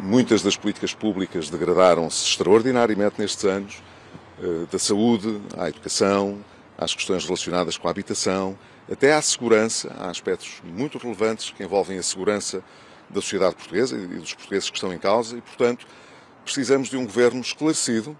Muitas 0.00 0.42
das 0.42 0.56
políticas 0.56 0.92
públicas 0.92 1.48
degradaram-se 1.48 2.24
extraordinariamente 2.24 3.20
nestes 3.20 3.44
anos, 3.44 3.82
eh, 4.42 4.66
da 4.70 4.78
saúde 4.78 5.40
à 5.56 5.68
educação, 5.68 6.44
às 6.76 6.94
questões 6.94 7.24
relacionadas 7.24 7.78
com 7.78 7.86
a 7.86 7.90
habitação, 7.90 8.58
até 8.90 9.14
à 9.14 9.22
segurança. 9.22 9.94
Há 9.98 10.10
aspectos 10.10 10.60
muito 10.64 10.98
relevantes 10.98 11.50
que 11.50 11.62
envolvem 11.62 11.98
a 11.98 12.02
segurança 12.02 12.62
da 13.08 13.20
sociedade 13.20 13.54
portuguesa 13.54 13.96
e 13.96 14.06
dos 14.06 14.34
portugueses 14.34 14.68
que 14.68 14.76
estão 14.76 14.92
em 14.92 14.98
causa 14.98 15.38
e, 15.38 15.40
portanto, 15.40 15.86
precisamos 16.46 16.88
de 16.88 16.96
um 16.96 17.04
governo 17.04 17.40
esclarecido, 17.40 18.16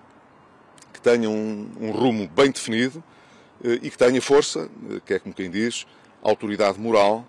que 0.93 1.01
tenha 1.01 1.31
um, 1.31 1.71
um 1.81 1.93
rumo 1.93 2.29
bem 2.29 2.51
definido 2.51 3.03
eh, 3.65 3.79
e 3.83 3.91
que 3.91 3.97
tenha 3.97 4.21
força, 4.21 4.69
eh, 4.91 5.01
que 5.07 5.15
é 5.15 5.19
como 5.21 5.33
quem 5.33 5.49
diz, 5.49 5.87
autoridade 6.21 6.79
moral 6.79 7.25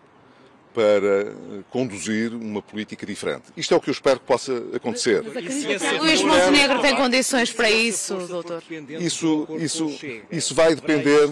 para 0.74 1.22
eh, 1.22 1.34
conduzir 1.70 2.34
uma 2.34 2.64
política 2.64 3.06
diferente. 3.06 3.44
Isto 3.56 3.76
é 3.76 3.78
o 3.78 3.80
que 3.80 3.90
eu 3.90 3.92
espero 3.92 4.20
que 4.20 4.26
possa 4.26 4.52
acontecer. 4.74 5.22
Luís 6.00 6.24
Montenegro 6.24 6.82
tem 6.82 6.96
condições 6.96 7.54
para 7.54 7.70
isso, 7.70 8.16
doutor? 8.28 8.64
Isso, 9.00 9.48
isso, 9.60 10.00
isso 10.32 10.56
vai 10.56 10.74
depender, 10.74 11.30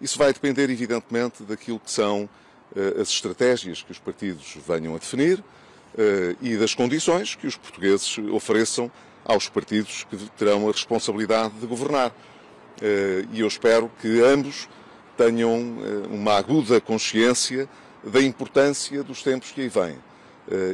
isso 0.00 0.16
vai 0.16 0.32
depender 0.32 0.70
evidentemente 0.70 1.42
daquilo 1.42 1.78
que 1.78 1.90
são 1.90 2.28
as 3.00 3.08
estratégias 3.08 3.82
que 3.82 3.92
os 3.92 3.98
partidos 3.98 4.56
venham 4.66 4.96
a 4.96 4.98
definir 4.98 5.44
e 6.42 6.56
das 6.56 6.74
condições 6.74 7.34
que 7.34 7.46
os 7.46 7.56
portugueses 7.56 8.18
ofereçam 8.32 8.90
aos 9.24 9.48
partidos 9.48 10.04
que 10.10 10.16
terão 10.36 10.68
a 10.68 10.72
responsabilidade 10.72 11.54
de 11.54 11.66
governar. 11.66 12.12
Eh, 12.82 13.24
e 13.32 13.40
eu 13.40 13.46
espero 13.46 13.90
que 14.00 14.20
ambos 14.20 14.68
tenham 15.16 15.78
eh, 15.80 16.06
uma 16.10 16.36
aguda 16.36 16.80
consciência 16.80 17.68
da 18.02 18.20
importância 18.20 19.02
dos 19.02 19.22
tempos 19.22 19.50
que 19.50 19.62
aí 19.62 19.68
vêm. 19.68 19.96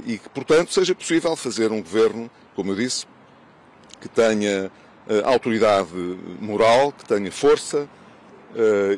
E 0.05 0.19
que, 0.19 0.29
portanto, 0.31 0.73
seja 0.73 0.97
possível 0.97 1.37
fazer 1.37 1.71
um 1.71 1.81
governo, 1.81 2.29
como 2.57 2.73
eu 2.73 2.75
disse, 2.75 3.07
que 4.01 4.09
tenha 4.09 4.69
autoridade 5.23 5.93
moral, 6.41 6.91
que 6.91 7.05
tenha 7.05 7.31
força, 7.31 7.89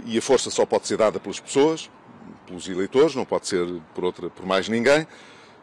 e 0.06 0.16
a 0.16 0.22
força 0.22 0.48
só 0.48 0.64
pode 0.64 0.88
ser 0.88 0.96
dada 0.96 1.20
pelas 1.20 1.38
pessoas, 1.38 1.90
pelos 2.46 2.66
eleitores, 2.70 3.14
não 3.14 3.26
pode 3.26 3.48
ser 3.48 3.66
por, 3.94 4.02
outra, 4.02 4.30
por 4.30 4.46
mais 4.46 4.66
ninguém 4.66 5.06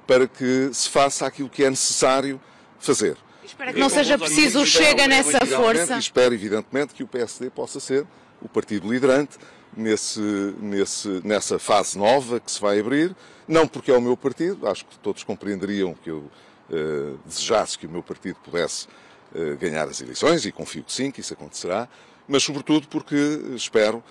para 0.09 0.27
que 0.27 0.71
se 0.73 0.89
faça 0.89 1.27
aquilo 1.27 1.47
que 1.47 1.63
é 1.63 1.69
necessário 1.69 2.41
fazer. 2.79 3.15
Espero 3.43 3.73
que 3.73 3.79
não 3.79 3.89
seja 3.89 4.17
preciso 4.17 4.65
chega 4.65 5.07
nessa 5.07 5.45
força. 5.45 5.99
Espero, 5.99 6.33
evidentemente, 6.33 6.95
que 6.95 7.03
o 7.03 7.07
PSD 7.07 7.51
possa 7.51 7.79
ser 7.79 8.07
o 8.41 8.49
partido 8.49 8.91
liderante 8.91 9.37
nesse, 9.77 10.19
nesse, 10.59 11.21
nessa 11.23 11.59
fase 11.59 11.95
nova 11.95 12.39
que 12.39 12.51
se 12.51 12.59
vai 12.59 12.79
abrir, 12.79 13.15
não 13.47 13.67
porque 13.67 13.91
é 13.91 13.93
o 13.95 14.01
meu 14.01 14.17
partido, 14.17 14.67
acho 14.67 14.83
que 14.83 14.97
todos 14.97 15.23
compreenderiam 15.23 15.93
que 15.93 16.09
eu 16.09 16.23
uh, 16.71 17.19
desejasse 17.23 17.77
que 17.77 17.85
o 17.85 17.89
meu 17.89 18.01
partido 18.01 18.39
pudesse 18.43 18.87
uh, 19.35 19.55
ganhar 19.57 19.87
as 19.87 20.01
eleições, 20.01 20.43
e 20.43 20.51
confio 20.51 20.83
que 20.83 20.91
sim, 20.91 21.11
que 21.11 21.21
isso 21.21 21.33
acontecerá, 21.33 21.87
mas 22.27 22.41
sobretudo 22.41 22.87
porque 22.87 23.15
espero 23.55 24.03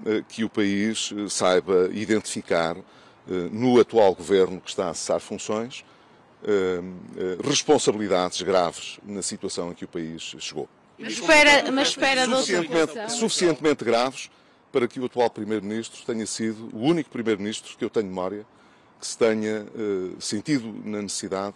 uh, 0.00 0.22
que 0.28 0.44
o 0.44 0.50
país 0.50 1.14
saiba 1.30 1.88
identificar 1.92 2.76
no 3.26 3.80
atual 3.80 4.14
governo 4.14 4.60
que 4.60 4.70
está 4.70 4.90
a 4.90 4.94
cessar 4.94 5.20
funções 5.20 5.84
responsabilidades 7.42 8.40
graves 8.42 9.00
na 9.04 9.22
situação 9.22 9.72
em 9.72 9.74
que 9.74 9.84
o 9.84 9.88
país 9.88 10.22
chegou. 10.38 10.68
Mas 10.98 11.14
espera, 11.14 11.70
mas 11.72 11.88
espera 11.88 12.24
suficientemente, 12.24 13.12
suficientemente 13.12 13.84
graves 13.84 14.30
para 14.70 14.86
que 14.86 15.00
o 15.00 15.06
atual 15.06 15.28
Primeiro-Ministro 15.30 16.04
tenha 16.06 16.26
sido 16.26 16.70
o 16.72 16.80
único 16.80 17.10
Primeiro-Ministro 17.10 17.76
que 17.76 17.84
eu 17.84 17.90
tenho 17.90 18.06
memória 18.06 18.46
que 19.00 19.06
se 19.06 19.18
tenha 19.18 19.66
sentido 20.20 20.72
na 20.84 21.02
necessidade 21.02 21.54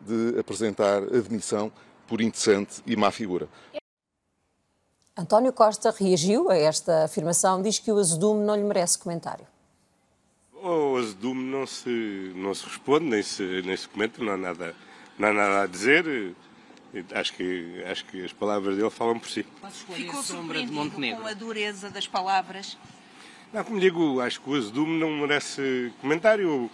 de 0.00 0.38
apresentar 0.38 1.02
admissão 1.04 1.70
por 2.06 2.20
indecente 2.20 2.82
e 2.84 2.96
má 2.96 3.10
figura. 3.10 3.48
António 5.16 5.52
Costa 5.52 5.94
reagiu 5.96 6.50
a 6.50 6.56
esta 6.56 7.04
afirmação, 7.04 7.62
diz 7.62 7.78
que 7.78 7.92
o 7.92 7.98
azedume 7.98 8.44
não 8.44 8.56
lhe 8.56 8.64
merece 8.64 8.98
comentário. 8.98 9.46
O 10.64 10.96
azedume 10.96 11.42
não 11.50 11.66
se, 11.66 12.32
não 12.36 12.54
se 12.54 12.64
responde, 12.64 13.06
nem 13.06 13.20
se, 13.20 13.42
nem 13.64 13.76
se 13.76 13.88
comenta, 13.88 14.22
não 14.22 14.34
há, 14.34 14.36
nada, 14.36 14.76
não 15.18 15.28
há 15.28 15.32
nada 15.32 15.62
a 15.62 15.66
dizer. 15.66 16.34
Acho 17.12 17.32
que, 17.32 17.82
acho 17.84 18.04
que 18.04 18.24
as 18.24 18.32
palavras 18.32 18.76
dele 18.76 18.90
falam 18.90 19.18
por 19.18 19.28
si. 19.28 19.44
Ficou 19.92 20.22
surpreendido 20.22 21.16
com 21.16 21.26
a 21.26 21.34
dureza 21.34 21.90
das 21.90 22.06
palavras? 22.06 22.78
Não, 23.52 23.64
como 23.64 23.80
digo, 23.80 24.20
acho 24.20 24.40
que 24.40 24.50
o 24.50 24.54
azedume 24.54 25.00
não 25.00 25.10
merece 25.10 25.92
comentário. 26.00 26.44
Eu, 26.44 26.70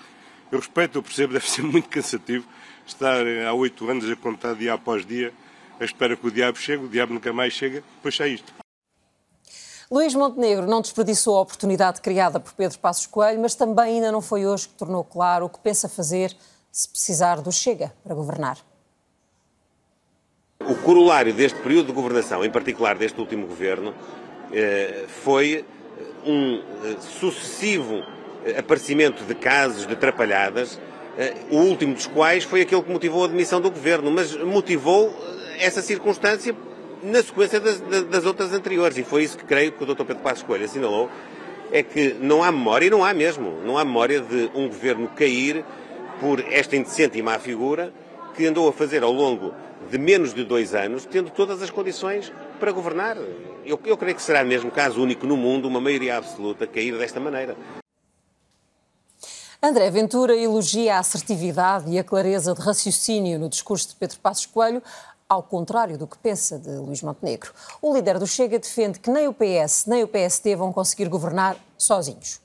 eu 0.52 0.58
respeito, 0.58 0.98
eu 0.98 1.02
percebo, 1.02 1.32
deve 1.34 1.48
ser 1.48 1.62
muito 1.62 1.88
cansativo 1.88 2.46
estar 2.86 3.24
há 3.46 3.54
oito 3.54 3.88
anos 3.88 4.10
a 4.10 4.16
contar 4.16 4.54
dia 4.54 4.74
após 4.74 5.06
dia, 5.06 5.32
à 5.80 5.84
espera 5.84 6.14
que 6.14 6.26
o 6.26 6.30
diabo 6.30 6.58
chegue, 6.58 6.84
o 6.84 6.88
diabo 6.88 7.14
nunca 7.14 7.32
mais 7.32 7.54
chega, 7.54 7.82
depois 7.96 8.20
é 8.20 8.28
isto. 8.28 8.52
Luís 9.90 10.14
Montenegro 10.14 10.66
não 10.66 10.82
desperdiçou 10.82 11.38
a 11.38 11.40
oportunidade 11.40 12.02
criada 12.02 12.38
por 12.38 12.52
Pedro 12.52 12.78
Passos 12.78 13.06
Coelho, 13.06 13.40
mas 13.40 13.54
também 13.54 13.94
ainda 13.94 14.12
não 14.12 14.20
foi 14.20 14.46
hoje 14.46 14.68
que 14.68 14.74
tornou 14.74 15.02
claro 15.02 15.46
o 15.46 15.48
que 15.48 15.58
pensa 15.60 15.88
fazer 15.88 16.36
se 16.70 16.86
precisar 16.90 17.40
do 17.40 17.50
Chega 17.50 17.94
para 18.04 18.14
governar. 18.14 18.58
O 20.60 20.74
corolário 20.74 21.32
deste 21.32 21.58
período 21.60 21.86
de 21.86 21.92
governação, 21.92 22.44
em 22.44 22.50
particular 22.50 22.98
deste 22.98 23.18
último 23.18 23.46
governo, 23.46 23.94
eh, 24.52 25.06
foi 25.22 25.64
um 26.22 26.56
eh, 26.84 26.96
sucessivo 27.00 28.02
eh, 28.44 28.58
aparecimento 28.58 29.24
de 29.24 29.34
casos 29.34 29.86
de 29.86 29.94
atrapalhadas, 29.94 30.78
o 31.50 31.56
último 31.56 31.94
dos 31.94 32.06
quais 32.06 32.44
foi 32.44 32.60
aquele 32.60 32.80
que 32.80 32.92
motivou 32.92 33.24
a 33.24 33.26
demissão 33.26 33.60
do 33.60 33.68
governo, 33.72 34.08
mas 34.08 34.36
motivou 34.36 35.12
essa 35.58 35.82
circunstância 35.82 36.54
na 37.02 37.22
sequência 37.22 37.60
das, 37.60 37.80
das 37.80 38.24
outras 38.24 38.52
anteriores, 38.52 38.96
e 38.96 39.02
foi 39.02 39.22
isso 39.22 39.36
que 39.36 39.44
creio 39.44 39.72
que 39.72 39.82
o 39.82 39.86
Dr. 39.86 40.04
Pedro 40.04 40.22
Passos 40.22 40.42
Coelho 40.42 40.64
assinalou, 40.64 41.10
é 41.70 41.82
que 41.82 42.14
não 42.14 42.42
há 42.42 42.50
memória, 42.50 42.86
e 42.86 42.90
não 42.90 43.04
há 43.04 43.12
mesmo, 43.12 43.60
não 43.64 43.76
há 43.76 43.84
memória 43.84 44.20
de 44.20 44.50
um 44.54 44.68
governo 44.68 45.08
cair 45.08 45.64
por 46.20 46.40
esta 46.40 46.76
indecente 46.76 47.18
e 47.18 47.22
má 47.22 47.38
figura 47.38 47.92
que 48.34 48.46
andou 48.46 48.68
a 48.68 48.72
fazer 48.72 49.02
ao 49.02 49.12
longo 49.12 49.52
de 49.90 49.98
menos 49.98 50.34
de 50.34 50.44
dois 50.44 50.74
anos, 50.74 51.04
tendo 51.04 51.30
todas 51.30 51.62
as 51.62 51.70
condições 51.70 52.32
para 52.58 52.72
governar. 52.72 53.16
Eu, 53.64 53.78
eu 53.84 53.96
creio 53.96 54.14
que 54.14 54.22
será 54.22 54.44
mesmo 54.44 54.70
caso 54.70 55.02
único 55.02 55.26
no 55.26 55.36
mundo 55.36 55.66
uma 55.66 55.80
maioria 55.80 56.16
absoluta 56.16 56.66
cair 56.66 56.96
desta 56.96 57.20
maneira. 57.20 57.56
André 59.60 59.90
Ventura 59.90 60.36
elogia 60.36 60.96
a 60.96 60.98
assertividade 61.00 61.90
e 61.90 61.98
a 61.98 62.04
clareza 62.04 62.54
de 62.54 62.60
raciocínio 62.60 63.40
no 63.40 63.48
discurso 63.48 63.88
de 63.88 63.96
Pedro 63.96 64.18
Passos 64.20 64.46
Coelho, 64.46 64.80
ao 65.28 65.42
contrário 65.42 65.98
do 65.98 66.06
que 66.06 66.16
pensa 66.16 66.58
de 66.58 66.70
Luís 66.70 67.02
Montenegro. 67.02 67.52
O 67.82 67.94
líder 67.94 68.18
do 68.18 68.26
Chega 68.26 68.58
defende 68.58 68.98
que 68.98 69.10
nem 69.10 69.28
o 69.28 69.34
PS 69.34 69.84
nem 69.86 70.02
o 70.02 70.08
PSD 70.08 70.56
vão 70.56 70.72
conseguir 70.72 71.08
governar 71.08 71.56
sozinhos. 71.76 72.40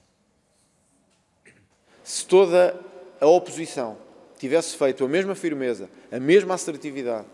Se 2.04 2.26
toda 2.26 2.78
a 3.22 3.26
oposição 3.26 3.96
tivesse 4.38 4.76
feito 4.76 5.06
a 5.06 5.08
mesma 5.08 5.34
firmeza, 5.34 5.90
a 6.12 6.20
mesma 6.20 6.56
assertividade 6.56 7.26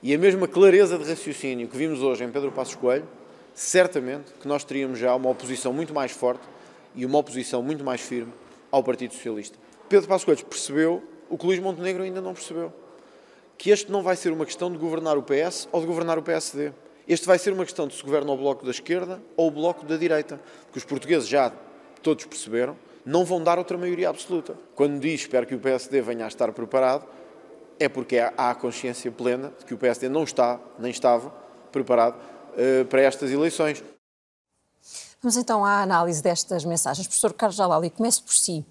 e 0.00 0.14
a 0.14 0.18
mesma 0.18 0.46
clareza 0.46 0.96
de 0.96 1.04
raciocínio 1.04 1.66
que 1.66 1.76
vimos 1.76 2.00
hoje 2.00 2.22
em 2.22 2.30
Pedro 2.30 2.52
Passos 2.52 2.76
Coelho, 2.76 3.08
certamente 3.52 4.32
que 4.40 4.46
nós 4.46 4.62
teríamos 4.62 5.00
já 5.00 5.12
uma 5.16 5.30
oposição 5.30 5.72
muito 5.72 5.92
mais 5.92 6.12
forte 6.12 6.46
e 6.94 7.04
uma 7.04 7.18
oposição 7.18 7.60
muito 7.62 7.82
mais 7.82 8.00
firme 8.00 8.32
ao 8.70 8.84
Partido 8.84 9.14
Socialista. 9.14 9.58
Pedro 9.88 10.06
Passos 10.06 10.24
Coelho 10.24 10.46
percebeu 10.46 11.02
o 11.28 11.36
que 11.36 11.44
Luís 11.44 11.58
Montenegro 11.58 12.04
ainda 12.04 12.20
não 12.20 12.32
percebeu. 12.32 12.72
Que 13.58 13.70
este 13.70 13.90
não 13.90 14.02
vai 14.02 14.16
ser 14.16 14.32
uma 14.32 14.44
questão 14.44 14.70
de 14.70 14.78
governar 14.78 15.16
o 15.16 15.22
PS 15.22 15.68
ou 15.72 15.80
de 15.80 15.86
governar 15.86 16.18
o 16.18 16.22
PSD. 16.22 16.72
Este 17.08 17.26
vai 17.26 17.38
ser 17.38 17.52
uma 17.52 17.64
questão 17.64 17.86
de 17.86 17.94
se 17.94 18.02
governa 18.02 18.32
o 18.32 18.36
Bloco 18.36 18.64
da 18.64 18.70
Esquerda 18.70 19.22
ou 19.36 19.48
o 19.48 19.50
Bloco 19.50 19.84
da 19.86 19.96
Direita. 19.96 20.40
Porque 20.64 20.78
os 20.78 20.84
portugueses 20.84 21.28
já 21.28 21.52
todos 22.02 22.24
perceberam 22.24 22.76
não 23.06 23.24
vão 23.24 23.40
dar 23.40 23.56
outra 23.56 23.78
maioria 23.78 24.08
absoluta. 24.08 24.58
Quando 24.74 24.98
diz 24.98 25.20
espero 25.20 25.46
que 25.46 25.54
o 25.54 25.60
PSD 25.60 26.02
venha 26.02 26.24
a 26.24 26.28
estar 26.28 26.50
preparado, 26.52 27.06
é 27.78 27.88
porque 27.88 28.18
há 28.18 28.50
a 28.50 28.54
consciência 28.54 29.12
plena 29.12 29.52
de 29.56 29.64
que 29.64 29.72
o 29.72 29.78
PSD 29.78 30.08
não 30.08 30.24
está, 30.24 30.58
nem 30.76 30.90
estava, 30.90 31.30
preparado 31.70 32.16
uh, 32.16 32.84
para 32.86 33.02
estas 33.02 33.30
eleições. 33.30 33.84
Vamos 35.22 35.36
então 35.36 35.64
à 35.64 35.82
análise 35.82 36.22
destas 36.22 36.64
mensagens. 36.64 37.06
Professor 37.06 37.32
Carlos 37.32 37.56
Jalali, 37.56 37.90
comece 37.90 38.22
por 38.22 38.34
si. 38.34 38.64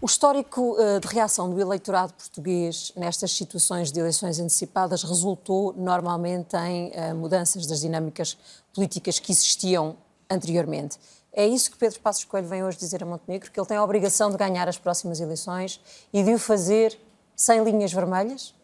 O 0.00 0.06
histórico 0.06 0.76
uh, 0.78 1.00
de 1.00 1.08
reação 1.08 1.48
do 1.48 1.60
eleitorado 1.60 2.12
português 2.12 2.92
nestas 2.94 3.32
situações 3.32 3.90
de 3.90 3.98
eleições 3.98 4.38
antecipadas 4.38 5.02
resultou 5.02 5.72
normalmente 5.72 6.54
em 6.56 6.90
uh, 6.90 7.14
mudanças 7.14 7.66
das 7.66 7.80
dinâmicas 7.80 8.36
políticas 8.74 9.18
que 9.18 9.32
existiam 9.32 9.96
anteriormente. 10.30 10.98
É 11.32 11.46
isso 11.46 11.70
que 11.70 11.78
Pedro 11.78 12.00
Passos 12.00 12.24
Coelho 12.24 12.46
vem 12.46 12.62
hoje 12.62 12.78
dizer 12.78 13.02
a 13.02 13.06
Montenegro, 13.06 13.50
que 13.50 13.58
ele 13.58 13.66
tem 13.66 13.76
a 13.76 13.82
obrigação 13.82 14.30
de 14.30 14.36
ganhar 14.36 14.68
as 14.68 14.78
próximas 14.78 15.20
eleições 15.20 15.80
e 16.12 16.22
de 16.22 16.34
o 16.34 16.38
fazer 16.38 16.98
sem 17.34 17.62
linhas 17.64 17.92
vermelhas? 17.92 18.54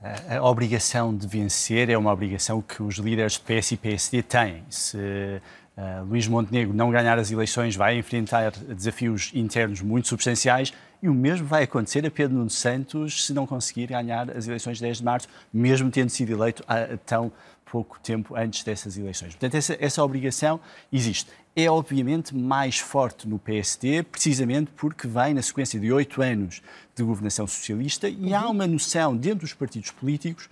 A 0.00 0.48
obrigação 0.48 1.16
de 1.16 1.26
vencer 1.26 1.90
é 1.90 1.98
uma 1.98 2.12
obrigação 2.12 2.62
que 2.62 2.82
os 2.82 2.96
líderes 2.96 3.36
PS 3.36 3.72
e 3.72 3.76
PSD 3.76 4.22
têm. 4.22 4.64
Se 4.70 5.42
uh, 5.78 6.04
Luís 6.04 6.26
Montenegro 6.26 6.74
não 6.74 6.90
ganhar 6.90 7.18
as 7.18 7.30
eleições, 7.30 7.76
vai 7.76 7.96
enfrentar 7.96 8.50
desafios 8.50 9.30
internos 9.32 9.80
muito 9.80 10.08
substanciais 10.08 10.72
e 11.00 11.08
o 11.08 11.14
mesmo 11.14 11.46
vai 11.46 11.62
acontecer 11.62 12.04
a 12.04 12.10
Pedro 12.10 12.36
Nuno 12.36 12.50
Santos 12.50 13.24
se 13.24 13.32
não 13.32 13.46
conseguir 13.46 13.86
ganhar 13.86 14.28
as 14.30 14.48
eleições 14.48 14.78
de 14.78 14.82
10 14.82 14.98
de 14.98 15.04
março, 15.04 15.28
mesmo 15.52 15.90
tendo 15.90 16.10
sido 16.10 16.32
eleito 16.32 16.64
há 16.66 16.96
tão 17.06 17.30
pouco 17.70 18.00
tempo 18.00 18.34
antes 18.34 18.64
dessas 18.64 18.96
eleições. 18.98 19.34
Portanto, 19.34 19.54
essa, 19.54 19.76
essa 19.78 20.02
obrigação 20.02 20.58
existe 20.92 21.30
é 21.54 21.68
obviamente 21.68 22.36
mais 22.36 22.78
forte 22.78 23.28
no 23.28 23.36
PSD, 23.36 24.04
precisamente 24.04 24.70
porque 24.76 25.08
vem 25.08 25.34
na 25.34 25.42
sequência 25.42 25.78
de 25.78 25.92
oito 25.92 26.22
anos 26.22 26.62
de 26.94 27.02
governação 27.02 27.48
socialista 27.48 28.08
e 28.08 28.32
há 28.32 28.48
uma 28.48 28.66
noção 28.66 29.16
dentro 29.16 29.40
dos 29.40 29.54
partidos 29.54 29.90
políticos 29.90 30.48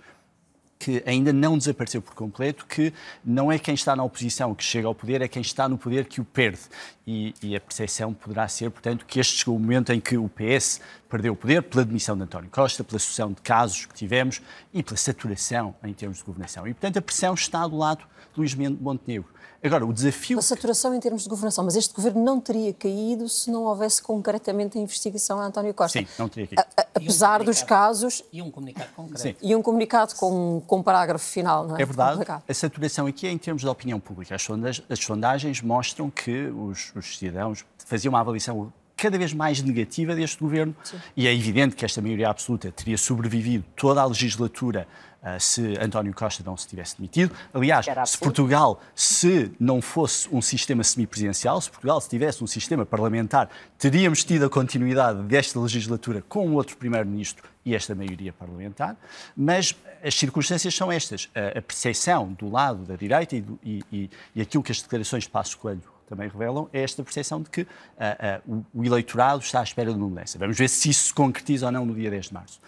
que 0.79 1.01
ainda 1.05 1.33
não 1.33 1.57
desapareceu 1.57 2.01
por 2.01 2.13
completo, 2.13 2.65
que 2.65 2.93
não 3.23 3.51
é 3.51 3.57
quem 3.57 3.73
está 3.73 3.95
na 3.95 4.03
oposição 4.03 4.53
que 4.53 4.63
chega 4.63 4.87
ao 4.87 4.95
poder, 4.95 5.21
é 5.21 5.27
quem 5.27 5.41
está 5.41 5.67
no 5.67 5.77
poder 5.77 6.05
que 6.05 6.21
o 6.21 6.25
perde. 6.25 6.61
E, 7.05 7.33
e 7.41 7.55
a 7.55 7.59
percepção 7.59 8.13
poderá 8.13 8.47
ser, 8.47 8.69
portanto, 8.69 9.05
que 9.05 9.19
este 9.19 9.37
chegou 9.37 9.55
o 9.55 9.59
momento 9.59 9.91
em 9.91 9.99
que 9.99 10.17
o 10.17 10.29
PS 10.29 10.81
perdeu 11.09 11.33
o 11.33 11.35
poder 11.35 11.63
pela 11.63 11.85
demissão 11.85 12.17
de 12.17 12.23
António 12.23 12.49
Costa, 12.49 12.83
pela 12.83 12.99
sucessão 12.99 13.31
de 13.31 13.41
casos 13.41 13.85
que 13.85 13.93
tivemos 13.93 14.41
e 14.73 14.83
pela 14.83 14.97
saturação 14.97 15.73
em 15.83 15.93
termos 15.93 16.17
de 16.17 16.23
governação. 16.23 16.67
E, 16.67 16.73
portanto, 16.73 16.97
a 16.97 17.01
pressão 17.01 17.33
está 17.33 17.65
do 17.65 17.77
lado 17.77 17.99
de 18.33 18.39
Luís 18.39 18.53
Montenegro. 18.53 19.36
Agora, 19.63 19.85
o 19.85 19.93
desafio. 19.93 20.39
A 20.39 20.41
saturação 20.41 20.93
em 20.93 20.99
termos 20.99 21.23
de 21.23 21.29
governação, 21.29 21.63
mas 21.63 21.75
este 21.75 21.93
governo 21.93 22.23
não 22.23 22.39
teria 22.39 22.73
caído 22.73 23.27
se 23.27 23.49
não 23.49 23.63
houvesse 23.63 24.01
concretamente 24.01 24.77
a 24.77 24.81
investigação 24.81 25.39
a 25.39 25.45
António 25.45 25.73
Costa. 25.73 25.99
Sim, 25.99 26.07
não 26.17 26.29
teria 26.29 26.47
caído. 26.47 26.61
A, 26.77 26.81
a, 26.81 26.85
apesar 26.95 27.41
um 27.41 27.45
dos 27.45 27.63
casos. 27.63 28.23
E 28.31 28.41
um 28.41 28.51
comunicado 28.51 28.89
concreto. 28.95 29.21
Sim. 29.21 29.35
E 29.41 29.55
um 29.55 29.61
comunicado 29.61 30.15
com, 30.15 30.61
com 30.65 30.77
um 30.77 30.83
parágrafo 30.83 31.25
final, 31.25 31.67
não 31.67 31.77
é? 31.77 31.81
É 31.81 31.85
verdade. 31.85 32.23
A 32.47 32.53
saturação 32.53 33.07
aqui 33.07 33.27
é 33.27 33.31
em 33.31 33.37
termos 33.37 33.61
de 33.61 33.67
opinião 33.67 33.99
pública. 33.99 34.35
As 34.35 34.41
sondagens, 34.41 34.85
as 34.89 34.99
sondagens 34.99 35.61
mostram 35.61 36.09
que 36.09 36.47
os, 36.47 36.93
os 36.95 37.17
cidadãos 37.17 37.65
faziam 37.85 38.11
uma 38.11 38.19
avaliação 38.19 38.71
cada 38.97 39.17
vez 39.17 39.31
mais 39.31 39.61
negativa 39.61 40.15
deste 40.15 40.39
governo 40.39 40.75
Sim. 40.83 40.97
e 41.15 41.27
é 41.27 41.33
evidente 41.33 41.75
que 41.75 41.85
esta 41.85 42.01
maioria 42.01 42.29
absoluta 42.29 42.71
teria 42.71 42.97
sobrevivido 42.97 43.63
toda 43.75 44.01
a 44.01 44.05
legislatura 44.05 44.87
uh, 45.21 45.39
se 45.39 45.77
António 45.79 46.13
Costa 46.15 46.43
não 46.43 46.57
se 46.57 46.67
tivesse 46.67 46.97
demitido. 46.97 47.33
Aliás, 47.53 47.85
se 48.07 48.17
Portugal, 48.17 48.81
se 48.95 49.51
não 49.59 49.81
fosse 49.81 50.27
um 50.31 50.41
sistema 50.41 50.83
semipresidencial, 50.83 51.61
se 51.61 51.69
Portugal 51.69 52.01
se 52.01 52.09
tivesse 52.09 52.43
um 52.43 52.47
sistema 52.47 52.85
parlamentar, 52.87 53.49
teríamos 53.77 54.23
tido 54.23 54.45
a 54.45 54.49
continuidade 54.49 55.21
desta 55.23 55.59
legislatura 55.59 56.23
com 56.27 56.51
outro 56.53 56.75
primeiro-ministro 56.75 57.47
e 57.63 57.75
esta 57.75 57.93
maioria 57.93 58.33
parlamentar, 58.33 58.97
mas 59.35 59.75
as 60.03 60.15
circunstâncias 60.15 60.73
são 60.73 60.91
estas. 60.91 61.29
A, 61.35 61.61
percepção 61.61 62.33
do 62.33 62.49
lado 62.49 62.83
da 62.83 62.95
direita 62.95 63.35
e, 63.35 63.41
do, 63.41 63.59
e, 63.63 63.83
e, 63.91 64.09
e 64.35 64.41
aquilo 64.41 64.63
que 64.63 64.71
as 64.71 64.81
declarações 64.81 65.23
de 65.23 65.29
Passos 65.29 65.53
Coelho 65.53 65.96
também 66.07 66.29
revelam, 66.29 66.69
é 66.71 66.81
esta 66.81 67.03
percepção 67.03 67.41
de 67.41 67.49
que 67.49 67.61
uh, 67.61 67.65
uh, 68.47 68.65
o, 68.73 68.81
o, 68.81 68.85
eleitorado 68.85 69.41
está 69.41 69.59
à 69.59 69.63
espera 69.63 69.91
de 69.91 69.97
uma 69.97 70.07
mudança. 70.07 70.37
Vamos 70.39 70.57
ver 70.57 70.69
se 70.69 70.89
isso 70.89 71.05
se 71.05 71.13
concretiza 71.13 71.65
ou 71.67 71.71
não 71.71 71.85
no 71.85 71.93
dia 71.93 72.09
10 72.09 72.27
de 72.27 72.33
março. 72.33 72.59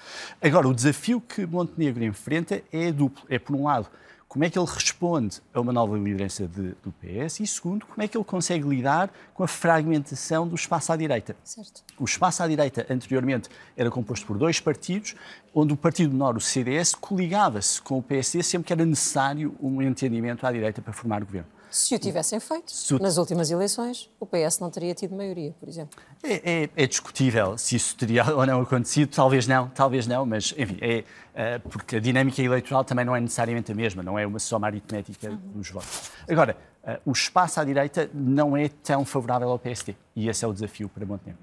Agora, 0.41 0.67
o 0.67 0.73
desafio 0.73 1.21
que 1.21 1.45
Montenegro 1.45 2.04
enfrenta 2.04 2.62
é 2.71 2.91
duplo. 2.91 3.23
É, 3.30 3.39
por 3.39 3.56
um 3.56 3.63
lado, 3.63 3.88
como 4.30 4.45
é 4.45 4.49
que 4.49 4.60
ele 4.60 4.67
responde 4.67 5.41
a 5.52 5.60
uma 5.60 5.73
nova 5.73 5.97
liderança 5.97 6.47
de, 6.47 6.75
do 6.84 6.93
PS 7.02 7.39
e, 7.39 7.47
segundo, 7.47 7.88
como 7.88 8.04
é 8.04 8.08
que 8.08 8.15
ele 8.15 8.23
consegue 8.23 8.67
lidar 8.67 9.10
com 9.34 9.43
a 9.43 9.47
fragmentação 9.47 10.47
do 10.47 10.54
espaço 10.54 10.93
à 10.93 10.95
direita. 10.95 11.36
Certo. 11.43 11.84
O 11.97 12.06
espaço 12.06 12.43
à 12.43 12.47
direita, 12.47 12.86
anteriormente, 12.91 13.49
era 13.75 13.89
composto 13.89 14.28
por 14.28 14.38
dois 14.38 14.60
partidos, 14.60 15.15
onde 15.52 15.73
o 15.73 15.75
Partido 15.75 16.12
Menor, 16.12 16.38
o 16.38 16.39
CDS, 16.39 16.93
coligava-se 16.93 17.82
com 17.82 17.97
o 17.97 18.04
PSD 18.04 18.43
sempre 18.43 18.67
que 18.67 18.73
era 18.73 18.86
necessário 18.86 19.56
um 19.60 19.82
entendimento 19.82 20.45
à 20.45 20.52
direita 20.52 20.80
para 20.80 20.93
formar 20.93 21.23
governo. 21.23 21.49
Se 21.69 21.95
o 21.95 21.99
tivessem 21.99 22.39
feito, 22.39 22.73
o... 22.91 22.99
nas 22.99 23.17
últimas 23.17 23.51
eleições, 23.51 24.10
o 24.19 24.25
PS 24.25 24.60
não 24.60 24.69
teria 24.69 24.93
tido 24.95 25.15
maioria, 25.15 25.53
por 25.60 25.69
exemplo. 25.69 25.99
É, 26.23 26.63
é, 26.63 26.69
é, 26.75 26.88
discutível 26.88 27.58
se 27.58 27.75
isso 27.75 27.95
teria 27.95 28.25
ou 28.36 28.45
não 28.45 28.62
acontecido, 28.62 29.10
talvez 29.13 29.47
não, 29.47 29.69
talvez 29.69 30.08
não, 30.08 30.25
mas 30.25 30.53
enfim, 30.58 30.77
é, 30.82 31.03
é, 31.34 31.60
porque 31.60 31.97
a 31.97 31.99
dinâmica 31.99 32.41
eleitoral 32.41 32.84
também 32.84 33.05
não 33.05 33.15
é 33.15 33.21
necessariamente 33.21 33.71
a 33.71 33.75
mesma, 33.75 34.01
não 34.01 34.17
é 34.17 34.25
uma 34.25 34.39
soma 34.39 34.67
aritmética 34.67 35.29
uhum. 35.29 35.38
dos 35.55 35.69
votos. 35.69 36.12
Agora, 36.27 36.58
uh, 36.84 37.10
o 37.10 37.12
espaço 37.12 37.60
à 37.60 37.63
direita 37.63 38.10
não 38.13 38.58
é 38.58 38.69
tão 38.69 39.05
favorável 39.05 39.49
ao 39.49 39.60
PSD 39.60 39.95
e 40.15 40.27
esse 40.27 40.43
é 40.43 40.47
o 40.47 40.53
desafio 40.53 40.89
para 40.89 41.05
Montenegro. 41.05 41.41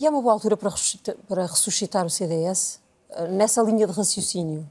E 0.00 0.06
é 0.06 0.10
uma 0.10 0.20
boa 0.20 0.32
altura 0.32 0.56
para 0.56 0.70
ressuscitar, 0.70 1.14
para 1.28 1.42
ressuscitar 1.42 2.06
o 2.06 2.10
CDS 2.10 2.80
uh, 3.10 3.28
nessa 3.28 3.62
linha 3.62 3.86
de 3.86 3.92
raciocínio? 3.92 4.68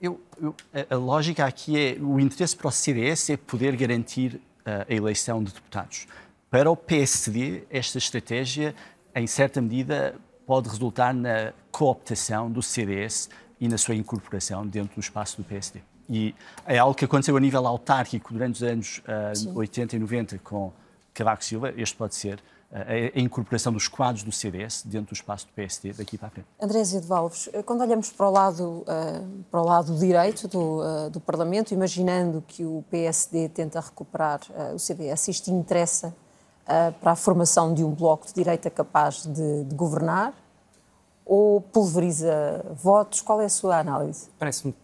Eu, 0.00 0.18
eu, 0.40 0.54
a, 0.88 0.94
lógica 0.96 1.44
aqui 1.44 1.78
é 1.78 1.98
o 2.00 2.18
interesse 2.18 2.56
para 2.56 2.68
o 2.68 2.70
CDS 2.70 3.30
é 3.30 3.36
poder 3.36 3.76
garantir 3.76 4.36
uh, 4.36 4.86
a 4.88 4.94
eleição 4.94 5.42
de 5.44 5.52
deputados. 5.52 6.06
Para 6.50 6.70
o 6.70 6.76
PSD, 6.76 7.64
esta 7.68 7.98
estratégia, 7.98 8.74
em 9.14 9.26
certa 9.26 9.60
medida, 9.60 10.14
pode 10.46 10.68
resultar 10.68 11.12
na 11.12 11.52
cooptação 11.70 12.50
do 12.50 12.62
CDS 12.62 13.28
e 13.60 13.68
na 13.68 13.76
sua 13.76 13.94
incorporação 13.94 14.66
dentro 14.66 14.94
do 14.94 15.00
espaço 15.00 15.36
do 15.36 15.44
PSD. 15.44 15.80
E 16.08 16.34
é 16.66 16.78
algo 16.78 16.94
que 16.94 17.04
aconteceu 17.04 17.36
a 17.36 17.40
nível 17.40 17.66
autárquico 17.66 18.32
durante 18.32 18.56
os 18.56 18.62
anos 18.62 19.02
uh, 19.46 19.58
80 19.58 19.96
e 19.96 19.98
90 19.98 20.38
com 20.38 20.72
Cavaco 21.12 21.44
Silva. 21.44 21.74
Este 21.76 21.96
pode 21.96 22.14
ser 22.14 22.40
a, 22.74 23.20
incorporação 23.20 23.72
dos 23.72 23.86
quadros 23.86 24.24
do 24.24 24.32
CDS 24.32 24.82
dentro 24.84 25.08
do 25.08 25.12
espaço 25.14 25.46
do 25.46 25.52
PSD 25.52 25.92
daqui 25.92 26.18
para 26.18 26.28
a 26.28 26.30
frente. 26.30 26.48
André 26.60 26.80
Azevedo 26.80 27.14
Alves, 27.14 27.48
quando 27.64 27.82
olhamos 27.82 28.10
para 28.10 28.28
o 28.28 28.30
lado, 28.32 28.64
uh, 28.82 29.44
para 29.50 29.62
o 29.62 29.64
lado 29.64 29.96
direito 29.96 30.48
do, 30.48 30.80
uh, 30.80 31.10
do 31.10 31.20
Parlamento, 31.20 31.72
imaginando 31.72 32.42
que 32.46 32.64
o 32.64 32.84
PSD 32.90 33.48
tenta 33.48 33.80
recuperar 33.80 34.40
o 34.74 34.78
CDS, 34.78 35.28
isto 35.28 35.50
interessa 35.50 36.14
para 37.00 37.12
a 37.12 37.16
formação 37.16 37.74
de 37.74 37.84
um 37.84 37.90
bloco 37.90 38.26
de 38.26 38.32
direita 38.32 38.70
capaz 38.70 39.26
de, 39.26 39.64
de 39.64 39.74
governar 39.74 40.32
ou 41.24 41.60
pulveriza 41.60 42.64
votos? 42.74 43.20
Qual 43.20 43.40
é 43.40 43.46
a 43.46 43.50
sua 43.50 43.78
análise? 43.78 44.28
Parece-me 44.38 44.72
que 44.72 44.78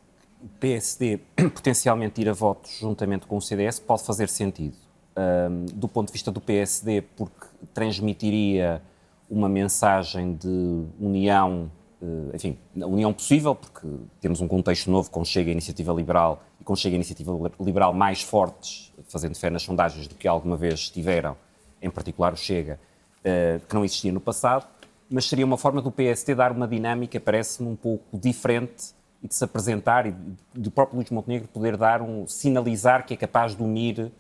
o 0.45 0.49
PSD 0.61 1.19
potencialmente 1.55 2.21
ir 2.21 2.29
a 2.29 2.33
votos 2.33 2.79
juntamente 2.79 3.27
com 3.27 3.37
o 3.37 3.41
CDS 3.41 3.81
pode 3.81 4.03
fazer 4.03 4.29
sentido 4.29 4.77
um, 5.17 5.67
do 5.67 5.89
ponto 5.89 6.07
de 6.07 6.13
vista 6.13 6.31
do 6.31 6.41
PSD, 6.41 7.03
porque 7.03 7.47
transmitiria 7.73 8.83
uma 9.29 9.49
mensagem 9.49 10.35
de 10.35 10.85
união, 10.99 11.71
uh, 12.03 12.35
enfim, 12.35 12.59
união 12.75 13.13
possível, 13.13 13.55
porque 13.55 13.87
temos 14.21 14.41
um 14.41 14.49
contexto 14.49 14.91
novo 14.91 15.11
com 15.11 15.25
Chega 15.25 15.51
a 15.51 15.53
Iniciativa 15.53 15.93
Liberal 15.93 16.43
e 16.61 16.65
com 16.65 16.75
Chega 16.75 16.95
a 16.95 16.97
Iniciativa 16.97 17.33
Liberal 17.61 17.93
mais 17.95 18.23
fortes, 18.23 18.93
fazendo 19.09 19.37
fé 19.37 19.49
nas 19.51 19.63
sondagens, 19.63 20.09
do 20.09 20.15
que 20.15 20.27
alguma 20.27 20.57
vez 20.57 20.91
tiveram, 20.91 21.37
em 21.81 21.89
particular 21.89 22.33
o 22.33 22.37
Chega, 22.37 22.81
uh, 23.21 23.65
que 23.67 23.75
não 23.75 23.85
existia 23.85 24.13
no 24.13 24.21
passado, 24.21 24.67
mas 25.09 25.27
seria 25.27 25.45
uma 25.45 25.57
forma 25.57 25.81
do 25.81 25.91
PSD 25.91 26.35
dar 26.35 26.53
uma 26.53 26.67
dinâmica, 26.67 27.19
parece-me, 27.21 27.69
um 27.69 27.77
pouco 27.77 28.19
diferente 28.19 28.95
e 29.23 29.29
de 29.29 29.35
se 29.35 29.45
apresentar 29.45 30.07
e 30.07 30.15
do 30.55 30.71
próprio 30.71 30.97
Luís 30.97 31.11
Montenegro 31.11 31.49
poder 31.49 31.77
dar 31.77 32.01
um 32.01 32.27
sinalizar 32.27 33.05
que 33.05 33.15
é 33.15 33.17
capaz 33.17 33.55
de 33.55 33.63
unir 33.63 34.11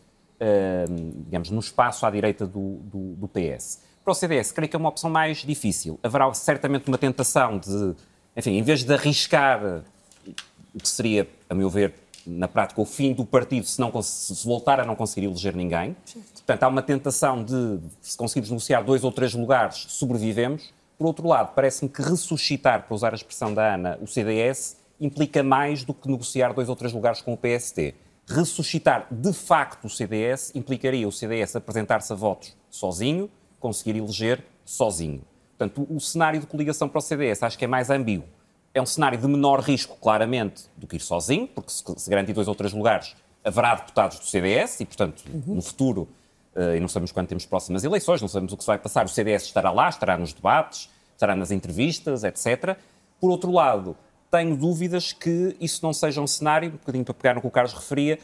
digamos, 1.24 1.50
no 1.50 1.60
espaço 1.60 2.06
à 2.06 2.10
direita 2.10 2.46
do, 2.46 2.76
do, 2.84 3.14
do, 3.16 3.28
PS. 3.28 3.82
Para 4.02 4.12
o 4.12 4.14
CDS, 4.14 4.52
creio 4.52 4.68
que 4.68 4.76
é 4.76 4.78
uma 4.78 4.88
opção 4.88 5.10
mais 5.10 5.38
difícil. 5.38 5.98
Haverá 6.02 6.32
certamente 6.32 6.88
uma 6.88 6.96
tentação 6.96 7.58
de, 7.58 7.94
enfim, 8.36 8.52
em 8.52 8.62
vez 8.62 8.82
de 8.82 8.92
arriscar 8.92 9.82
o 10.74 10.78
que 10.78 10.88
seria, 10.88 11.28
a 11.48 11.54
meu 11.54 11.68
ver, 11.68 11.94
na 12.26 12.48
prática, 12.48 12.80
o 12.80 12.84
fim 12.84 13.12
do 13.12 13.24
partido 13.24 13.66
se, 13.66 13.80
não, 13.80 14.02
se 14.02 14.46
voltar 14.46 14.80
a 14.80 14.84
não 14.84 14.96
conseguir 14.96 15.26
eleger 15.26 15.54
ninguém. 15.54 15.96
Portanto, 16.34 16.62
há 16.62 16.68
uma 16.68 16.82
tentação 16.82 17.42
de, 17.42 17.78
se 18.00 18.16
conseguirmos 18.16 18.50
negociar 18.50 18.82
dois 18.82 19.04
ou 19.04 19.12
três 19.12 19.34
lugares, 19.34 19.86
sobrevivemos. 19.88 20.72
Por 20.98 21.06
outro 21.06 21.26
lado, 21.26 21.54
parece-me 21.54 21.90
que 21.90 22.02
ressuscitar, 22.02 22.86
para 22.86 22.94
usar 22.94 23.12
a 23.12 23.16
expressão 23.16 23.52
da 23.52 23.74
Ana, 23.74 23.98
o 24.00 24.06
CDS 24.06 24.76
implica 25.00 25.42
mais 25.42 25.82
do 25.82 25.94
que 25.94 26.08
negociar 26.08 26.52
dois 26.52 26.68
ou 26.68 26.76
três 26.76 26.92
lugares 26.92 27.22
com 27.22 27.32
o 27.32 27.36
PST 27.36 27.94
ressuscitar 28.26 29.06
de 29.10 29.32
facto 29.32 29.86
o 29.86 29.90
CDS 29.90 30.52
implicaria 30.54 31.06
o 31.06 31.12
CDS 31.12 31.56
apresentar-se 31.56 32.12
a 32.12 32.16
votos 32.16 32.56
sozinho, 32.70 33.30
conseguir 33.58 33.96
eleger 33.96 34.44
sozinho. 34.64 35.22
Portanto, 35.58 35.86
o, 35.90 36.00
cenário 36.00 36.40
de 36.40 36.46
coligação 36.46 36.88
para 36.88 36.98
o 36.98 37.02
CDS 37.02 37.42
acho 37.42 37.58
que 37.58 37.64
é 37.64 37.68
mais 37.68 37.90
ambíguo. 37.90 38.26
É 38.72 38.80
um 38.80 38.86
cenário 38.86 39.18
de 39.18 39.26
menor 39.26 39.60
risco, 39.60 39.96
claramente, 40.00 40.64
do 40.76 40.86
que 40.86 40.96
ir 40.96 41.00
sozinho, 41.00 41.46
porque 41.46 41.70
se, 41.70 42.08
garantir 42.08 42.32
dois 42.32 42.48
ou 42.48 42.54
três 42.54 42.72
lugares, 42.72 43.14
haverá 43.44 43.74
deputados 43.74 44.18
do 44.18 44.24
CDS 44.24 44.80
e, 44.80 44.86
portanto, 44.86 45.22
uhum. 45.28 45.56
no 45.56 45.62
futuro, 45.62 46.08
uh, 46.54 46.74
e 46.74 46.80
não 46.80 46.88
sabemos 46.88 47.12
quando 47.12 47.26
temos 47.26 47.44
próximas 47.44 47.84
eleições, 47.84 48.22
não 48.22 48.28
sabemos 48.28 48.52
o 48.52 48.56
que 48.56 48.62
se 48.62 48.68
vai 48.68 48.78
passar, 48.78 49.04
o 49.04 49.08
CDS 49.08 49.42
estará 49.44 49.70
lá, 49.70 49.88
estará 49.88 50.16
nos 50.16 50.32
debates, 50.32 50.88
estará 51.12 51.36
nas 51.36 51.50
entrevistas, 51.50 52.24
etc. 52.24 52.78
Por 53.20 53.30
outro 53.30 53.50
lado, 53.50 53.96
tenho 54.30 54.56
dúvidas 54.56 55.12
que 55.12 55.56
isso 55.60 55.80
não 55.82 55.92
seja 55.92 56.20
um 56.20 56.26
cenário, 56.26 56.68
um 56.68 56.72
bocadinho 56.72 57.04
para 57.04 57.14
pegar 57.14 57.34
no 57.34 57.40
que 57.40 57.46
o 57.46 57.50
Carlos 57.50 57.72
referia, 57.72 58.18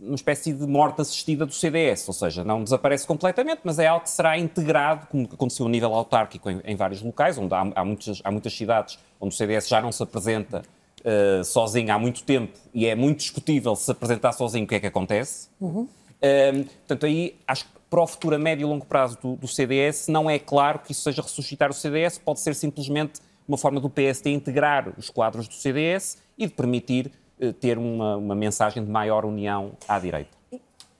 uma 0.00 0.14
espécie 0.14 0.52
de 0.52 0.66
morte 0.66 1.00
assistida 1.00 1.44
do 1.46 1.52
CDS, 1.52 2.06
ou 2.08 2.14
seja, 2.14 2.44
não 2.44 2.62
desaparece 2.62 3.06
completamente, 3.06 3.60
mas 3.64 3.78
é 3.78 3.86
algo 3.86 4.04
que 4.04 4.10
será 4.10 4.38
integrado, 4.38 5.06
como 5.06 5.28
aconteceu 5.32 5.66
a 5.66 5.68
nível 5.68 5.92
autárquico 5.94 6.50
em, 6.50 6.60
em 6.64 6.76
vários 6.76 7.02
locais, 7.02 7.38
onde 7.38 7.54
há, 7.54 7.70
há, 7.74 7.84
muitas, 7.84 8.20
há 8.24 8.30
muitas 8.30 8.52
cidades 8.52 8.98
onde 9.20 9.34
o 9.34 9.36
CDS 9.36 9.68
já 9.68 9.80
não 9.80 9.92
se 9.92 10.02
apresenta 10.02 10.62
uh, 11.00 11.44
sozinho 11.44 11.92
há 11.92 11.98
muito 11.98 12.22
tempo 12.24 12.58
e 12.72 12.86
é 12.86 12.94
muito 12.94 13.18
discutível 13.18 13.76
se 13.76 13.90
apresentar 13.90 14.32
sozinho 14.32 14.64
o 14.64 14.68
que 14.68 14.74
é 14.74 14.80
que 14.80 14.86
acontece. 14.86 15.48
Uhum. 15.60 15.82
Uh, 15.82 16.64
portanto, 16.64 17.06
aí 17.06 17.36
acho 17.46 17.64
que 17.64 17.70
para 17.90 18.02
o 18.02 18.06
futuro 18.06 18.34
a 18.34 18.38
médio 18.38 18.66
e 18.66 18.68
longo 18.68 18.86
prazo 18.86 19.18
do, 19.20 19.36
do 19.36 19.48
CDS 19.48 20.08
não 20.08 20.30
é 20.30 20.38
claro 20.38 20.78
que 20.78 20.92
isso 20.92 21.02
seja 21.02 21.22
ressuscitar 21.22 21.70
o 21.70 21.74
CDS, 21.74 22.18
pode 22.18 22.40
ser 22.40 22.54
simplesmente 22.54 23.20
uma 23.46 23.58
forma 23.58 23.80
do 23.80 23.90
PSD 23.90 24.30
integrar 24.30 24.92
os 24.96 25.10
quadros 25.10 25.48
do 25.48 25.54
CDS 25.54 26.18
e 26.38 26.46
de 26.46 26.52
permitir 26.52 27.12
eh, 27.40 27.52
ter 27.52 27.78
uma, 27.78 28.16
uma 28.16 28.34
mensagem 28.34 28.84
de 28.84 28.90
maior 28.90 29.24
união 29.24 29.72
à 29.88 29.98
direita. 29.98 30.30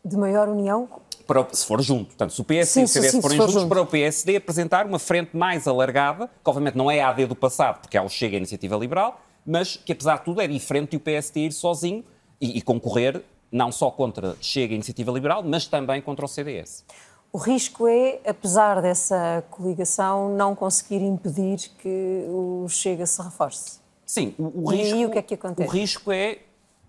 De 0.05 0.17
maior 0.17 0.49
união? 0.49 0.89
Para, 1.27 1.47
se 1.53 1.65
for 1.65 1.81
junto. 1.81 2.07
Portanto, 2.07 2.33
se 2.33 2.41
o 2.41 2.45
PS 2.45 2.69
sim, 2.69 2.81
e 2.81 2.85
o 2.85 2.89
CDS 2.89 3.13
sim, 3.13 3.23
forem 3.23 3.37
for 3.37 3.45
juntos, 3.45 3.63
junto. 3.63 3.69
para 3.69 3.83
o 3.83 3.87
PSD 3.87 4.37
apresentar 4.37 4.87
uma 4.87 4.99
frente 4.99 5.37
mais 5.37 5.69
alargada, 5.69 6.27
que 6.27 6.51
obviamente 6.51 6.77
não 6.77 6.91
é 6.91 7.01
a 7.01 7.11
AD 7.11 7.27
do 7.27 7.37
passado, 7.37 7.81
porque 7.81 7.97
ela 7.97 8.09
chega 8.09 8.37
à 8.37 8.39
iniciativa 8.39 8.77
liberal, 8.77 9.21
mas 9.47 9.77
que 9.77 9.93
apesar 9.93 10.19
de 10.19 10.25
tudo 10.25 10.41
é 10.41 10.47
diferente 10.47 10.91
de 10.91 10.97
o 10.97 11.01
PSD 11.01 11.47
ir 11.47 11.53
sozinho 11.53 12.05
e, 12.41 12.59
e 12.59 12.63
concorrer 12.63 13.23
não 13.53 13.71
só 13.71 13.91
contra 13.91 14.35
Chega 14.41 14.73
a 14.73 14.77
Iniciativa 14.77 15.13
Liberal, 15.13 15.43
mas 15.43 15.67
também 15.67 16.01
contra 16.01 16.25
o 16.25 16.29
CDS. 16.29 16.85
O 17.33 17.39
risco 17.39 17.89
é, 17.89 18.21
apesar 18.27 18.83
dessa 18.83 19.43
coligação, 19.51 20.37
não 20.37 20.55
conseguir 20.55 21.03
impedir 21.03 21.71
que 21.79 22.27
o 22.29 22.67
Chega 22.69 23.07
se 23.07 23.23
reforce. 23.23 23.81
Sim, 24.05 24.35
o, 24.39 24.65
o 24.65 24.71
risco, 24.71 24.97
e 24.97 25.07
o 25.07 25.11
que 25.11 25.19
é 25.19 25.23
que 25.23 25.35
acontece? 25.35 25.67
O 25.67 25.73
risco 25.73 26.13
é 26.13 26.41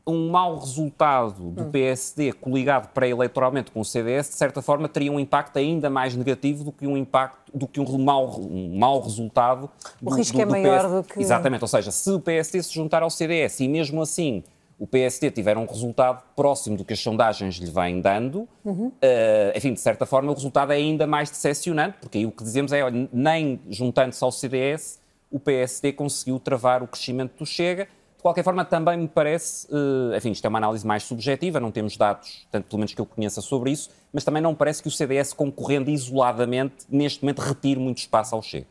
um 0.06 0.29
mau 0.29 0.60
resultado 0.60 1.49
do 1.49 1.63
hum. 1.63 1.71
PSD 1.71 2.34
coligado 2.34 2.89
pré-eleitoralmente 2.89 3.71
com 3.71 3.79
o 3.79 3.86
CDS, 3.86 4.29
de 4.29 4.36
certa 4.36 4.62
forma, 4.62 4.89
teria 4.89 5.10
um 5.10 5.17
impacto 5.17 5.58
ainda 5.58 5.89
mais 5.89 6.13
negativo 6.13 6.65
do 6.65 6.73
que 6.73 6.86
um 6.86 6.97
impacto, 6.97 7.49
do 7.53 7.65
que 7.65 7.79
um 7.79 7.97
mau, 7.97 8.38
um 8.41 8.77
mau 8.77 8.99
resultado. 8.99 9.69
O 10.01 10.10
do, 10.10 10.15
risco 10.17 10.36
do, 10.36 10.41
é 10.41 10.45
do 10.45 10.51
maior 10.51 10.84
PS... 10.84 10.91
do 10.91 11.03
que. 11.03 11.21
Exatamente, 11.21 11.62
ou 11.62 11.67
seja, 11.69 11.89
se 11.89 12.12
o 12.12 12.19
PSD 12.19 12.62
se 12.63 12.73
juntar 12.73 13.01
ao 13.01 13.10
CDS 13.10 13.62
e 13.62 13.67
mesmo 13.69 14.01
assim 14.01 14.43
o 14.84 14.88
PSD 14.88 15.32
tiver 15.32 15.58
um 15.58 15.65
resultado 15.65 16.22
próximo 16.36 16.76
do 16.76 16.84
que 16.84 16.91
as 16.91 17.00
sondagens 17.00 17.56
lhe 17.56 17.72
vêm 17.72 18.02
dando, 18.02 18.46
uhum. 18.65 18.88
uh, 18.88 19.58
enfim, 19.58 19.72
de 19.72 19.80
certa 19.80 20.06
forma 20.06 20.30
o 20.30 20.34
resultado 20.34 20.74
é 20.74 20.76
ainda 20.76 21.08
mais 21.08 21.30
decepcionante, 21.30 22.00
porque 22.02 22.17
aí 22.17 22.26
o 22.26 22.32
que 22.32 22.43
dizemos 22.43 22.74
é, 22.74 22.84
olha, 22.84 23.08
nem 23.13 23.62
juntando-se 23.69 24.22
ao 24.22 24.30
CDS, 24.30 25.00
o 25.32 25.39
PSD 25.39 25.93
conseguiu 25.93 26.38
travar 26.38 26.84
o 26.84 26.88
crescimento 26.88 27.38
do 27.38 27.46
Chega. 27.46 27.86
De 28.17 28.22
qualquer 28.22 28.43
forma, 28.43 28.65
também 28.65 28.98
me 28.98 29.08
parece, 29.08 29.67
uh, 29.67 30.17
enfim, 30.17 30.32
isto 30.32 30.43
é 30.43 30.50
uma 30.50 30.60
análise 30.60 30.86
mais 30.86 31.04
subjetiva, 31.04 31.62
não 31.62 31.72
temos 31.72 31.96
dados, 31.96 32.46
tanto 32.52 32.67
pelo 32.67 32.80
menos 32.80 32.93
que 32.93 33.00
eu 33.00 33.06
conheça 33.06 33.39
sobre 33.39 33.72
isso, 33.72 33.89
mas 34.12 34.26
também 34.26 34.41
não 34.41 34.52
me 34.52 34.58
parece 34.58 34.82
que 34.82 34.89
o 34.89 34.91
CDS, 34.91 35.32
concorrendo 35.32 35.89
isoladamente, 35.89 36.86
neste 36.89 37.24
momento 37.24 37.39
retire 37.39 37.80
muito 37.80 38.00
espaço 38.00 38.36
ao 38.36 38.41
Chega. 38.41 38.67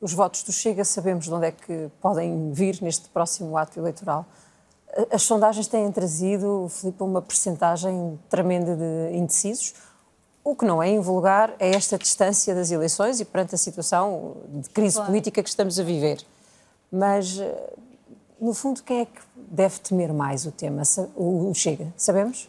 Os 0.00 0.14
votos 0.14 0.42
do 0.42 0.52
Chega 0.52 0.82
sabemos 0.82 1.26
de 1.26 1.34
onde 1.34 1.46
é 1.46 1.52
que 1.52 1.90
podem 2.00 2.52
vir 2.52 2.80
neste 2.80 3.10
próximo 3.10 3.54
ato 3.58 3.78
eleitoral. 3.78 4.26
As 5.10 5.22
sondagens 5.22 5.66
têm 5.66 5.90
trazido, 5.90 6.68
Filipe, 6.70 7.02
uma 7.02 7.20
percentagem 7.20 8.18
tremenda 8.28 8.76
de 8.76 9.16
indecisos 9.16 9.74
O 10.44 10.54
que 10.54 10.64
não 10.64 10.82
é 10.82 10.88
invulgar 10.90 11.52
é 11.58 11.70
esta 11.74 11.96
distância 11.98 12.54
das 12.54 12.70
eleições 12.70 13.18
e 13.18 13.24
perante 13.24 13.54
a 13.54 13.58
situação 13.58 14.36
de 14.48 14.68
crise 14.70 14.96
Claro. 14.96 15.10
política 15.10 15.42
que 15.42 15.48
estamos 15.48 15.80
a 15.80 15.82
viver. 15.82 16.18
Mas, 16.92 17.40
no 18.40 18.52
fundo, 18.54 18.82
quem 18.82 19.00
é 19.00 19.04
que 19.06 19.20
deve 19.36 19.80
temer 19.80 20.12
mais 20.12 20.44
o 20.46 20.52
tema? 20.52 20.82
O 21.16 21.52
Chega, 21.54 21.92
sabemos? 21.96 22.48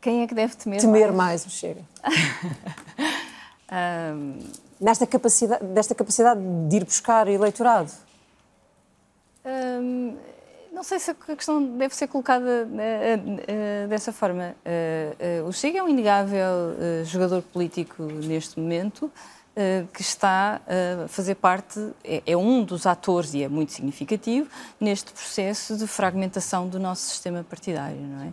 Quem 0.00 0.22
é 0.22 0.26
que 0.26 0.34
deve 0.34 0.56
temer, 0.56 0.80
Temer 0.80 1.12
mais 1.12 1.46
o 1.46 1.50
Chega. 1.50 1.82
Nesta 4.80 5.06
capacidade, 5.06 5.64
desta 5.66 5.94
capacidade 5.94 6.40
de 6.68 6.76
ir 6.76 6.84
buscar 6.84 7.26
eleitorado? 7.28 7.90
Hum, 9.44 10.16
não 10.78 10.84
sei 10.84 11.00
se 11.00 11.10
a 11.10 11.14
questão 11.14 11.60
deve 11.76 11.92
ser 11.92 12.06
colocada 12.06 12.68
eh, 12.78 13.18
eh, 13.48 13.86
dessa 13.88 14.12
forma. 14.12 14.54
O 15.44 15.52
Chega 15.52 15.80
é 15.80 15.82
um 15.82 15.88
inegável 15.88 16.46
jogador 17.04 17.42
político 17.42 18.04
neste 18.04 18.60
momento 18.60 19.10
que 19.92 20.02
está 20.02 20.60
a 21.04 21.08
fazer 21.08 21.34
parte, 21.34 21.80
é, 22.04 22.22
é 22.24 22.36
um 22.36 22.62
dos 22.62 22.86
atores 22.86 23.34
e 23.34 23.42
é 23.42 23.48
muito 23.48 23.72
significativo 23.72 24.48
neste 24.78 25.10
processo 25.10 25.76
de 25.76 25.84
fragmentação 25.84 26.68
do 26.68 26.78
nosso 26.78 27.08
sistema 27.08 27.42
partidário, 27.42 28.00
não 28.00 28.26
é? 28.26 28.32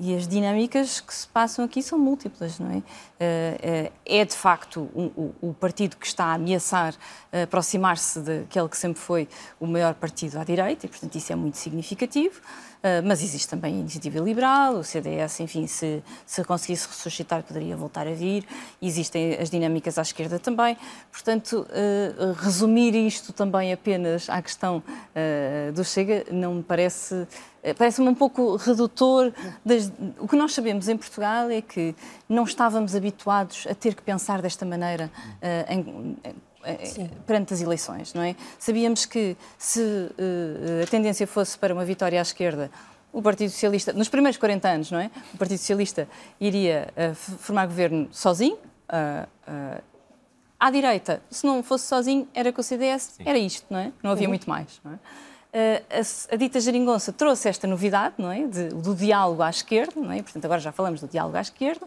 E 0.00 0.16
as 0.16 0.26
dinâmicas 0.26 1.00
que 1.00 1.14
se 1.14 1.26
passam 1.28 1.64
aqui 1.64 1.80
são 1.82 1.98
múltiplas, 1.98 2.58
não 2.58 2.70
é? 2.70 2.82
Eh, 3.20 3.58
eh, 3.62 3.92
É 4.04 4.24
de 4.24 4.34
facto 4.34 4.80
o, 4.94 5.32
o 5.40 5.54
partido 5.54 5.96
que 5.96 6.06
está 6.06 6.24
a 6.26 6.34
ameaçar 6.34 6.94
eh, 7.30 7.42
aproximar-se 7.42 8.20
daquele 8.20 8.68
que 8.68 8.76
sempre 8.76 9.00
foi 9.00 9.28
o 9.60 9.66
maior 9.66 9.94
partido 9.94 10.38
à 10.38 10.44
direita, 10.44 10.86
e 10.86 10.88
portanto 10.88 11.14
isso 11.14 11.32
é 11.32 11.36
muito 11.36 11.56
significativo. 11.56 12.40
Eh, 12.82 13.00
Mas 13.02 13.22
existe 13.22 13.48
também 13.48 13.76
a 13.76 13.78
Iniciativa 13.78 14.18
Liberal, 14.18 14.74
o 14.74 14.84
CDS, 14.84 15.40
enfim, 15.40 15.66
se, 15.66 16.02
se 16.26 16.42
conseguisse 16.44 16.88
ressuscitar, 16.88 17.42
poderia 17.44 17.76
voltar 17.76 18.06
a 18.08 18.12
vir. 18.12 18.44
Existem 18.80 19.34
as 19.34 19.48
dinâmicas 19.50 19.98
à 19.98 20.02
esquerda 20.02 20.38
também. 20.38 20.76
Portanto, 21.10 21.64
eh, 21.70 22.12
resumir 22.38 22.94
isto 22.94 23.32
também 23.32 23.72
apenas 23.72 24.28
à 24.28 24.42
questão 24.42 24.82
eh, 25.14 25.70
do 25.74 25.84
Chega 25.84 26.24
não 26.32 26.54
me 26.56 26.62
parece. 26.62 27.26
eh, 27.62 27.72
Parece-me 27.74 28.08
um 28.08 28.14
pouco 28.14 28.56
redutor. 28.56 29.32
o 30.18 30.26
que 30.26 30.36
nós 30.36 30.52
sabemos 30.52 30.88
em 30.88 30.96
Portugal 30.96 31.48
é 31.50 31.62
que 31.62 31.94
não 32.28 32.42
estávamos 32.44 32.96
habituados 32.96 33.64
a 33.70 33.74
ter 33.74 33.94
que 33.94 34.02
pensar 34.02 34.42
desta 34.42 34.66
maneira 34.66 35.08
eh, 36.64 37.08
perante 37.26 37.54
as 37.54 37.60
eleições, 37.60 38.14
não 38.14 38.22
é? 38.22 38.34
Sabíamos 38.58 39.04
que 39.06 39.36
se 39.58 39.80
eh, 40.18 40.82
a 40.84 40.86
tendência 40.86 41.26
fosse 41.26 41.56
para 41.58 41.72
uma 41.74 41.84
vitória 41.84 42.18
à 42.18 42.22
esquerda, 42.22 42.70
o 43.12 43.20
Partido 43.20 43.50
Socialista, 43.50 43.92
nos 43.92 44.08
primeiros 44.08 44.38
40 44.38 44.68
anos, 44.68 44.90
não 44.90 44.98
é? 44.98 45.10
O 45.34 45.38
Partido 45.38 45.58
Socialista 45.58 46.08
iria 46.40 46.88
f- 46.96 47.32
formar 47.38 47.66
governo 47.66 48.08
sozinho. 48.10 48.56
ah, 48.88 49.26
à 50.58 50.70
direita, 50.70 51.20
se 51.28 51.44
não 51.44 51.60
fosse 51.62 51.86
sozinho, 51.88 52.28
era 52.32 52.52
com 52.52 52.60
o 52.60 52.64
CDS, 52.64 53.14
era 53.24 53.36
isto, 53.36 53.66
não 53.68 53.80
é? 53.80 53.92
Não 54.02 54.12
havia 54.12 54.26
Uhum. 54.26 54.30
muito 54.30 54.48
mais, 54.48 54.80
não 54.84 54.92
é? 54.92 54.98
A, 55.90 56.34
a 56.34 56.36
dita 56.36 56.60
geringonça 56.60 57.12
trouxe 57.12 57.48
esta 57.48 57.66
novidade, 57.66 58.14
não 58.16 58.30
é? 58.30 58.46
De- 58.46 58.68
do 58.68 58.94
diálogo 58.94 59.42
à 59.42 59.50
esquerda, 59.50 60.00
não 60.00 60.12
é? 60.12 60.22
Portanto, 60.22 60.44
agora 60.44 60.60
já 60.60 60.70
falamos 60.70 61.00
do 61.00 61.08
diálogo 61.08 61.36
à 61.36 61.40
esquerda. 61.40 61.84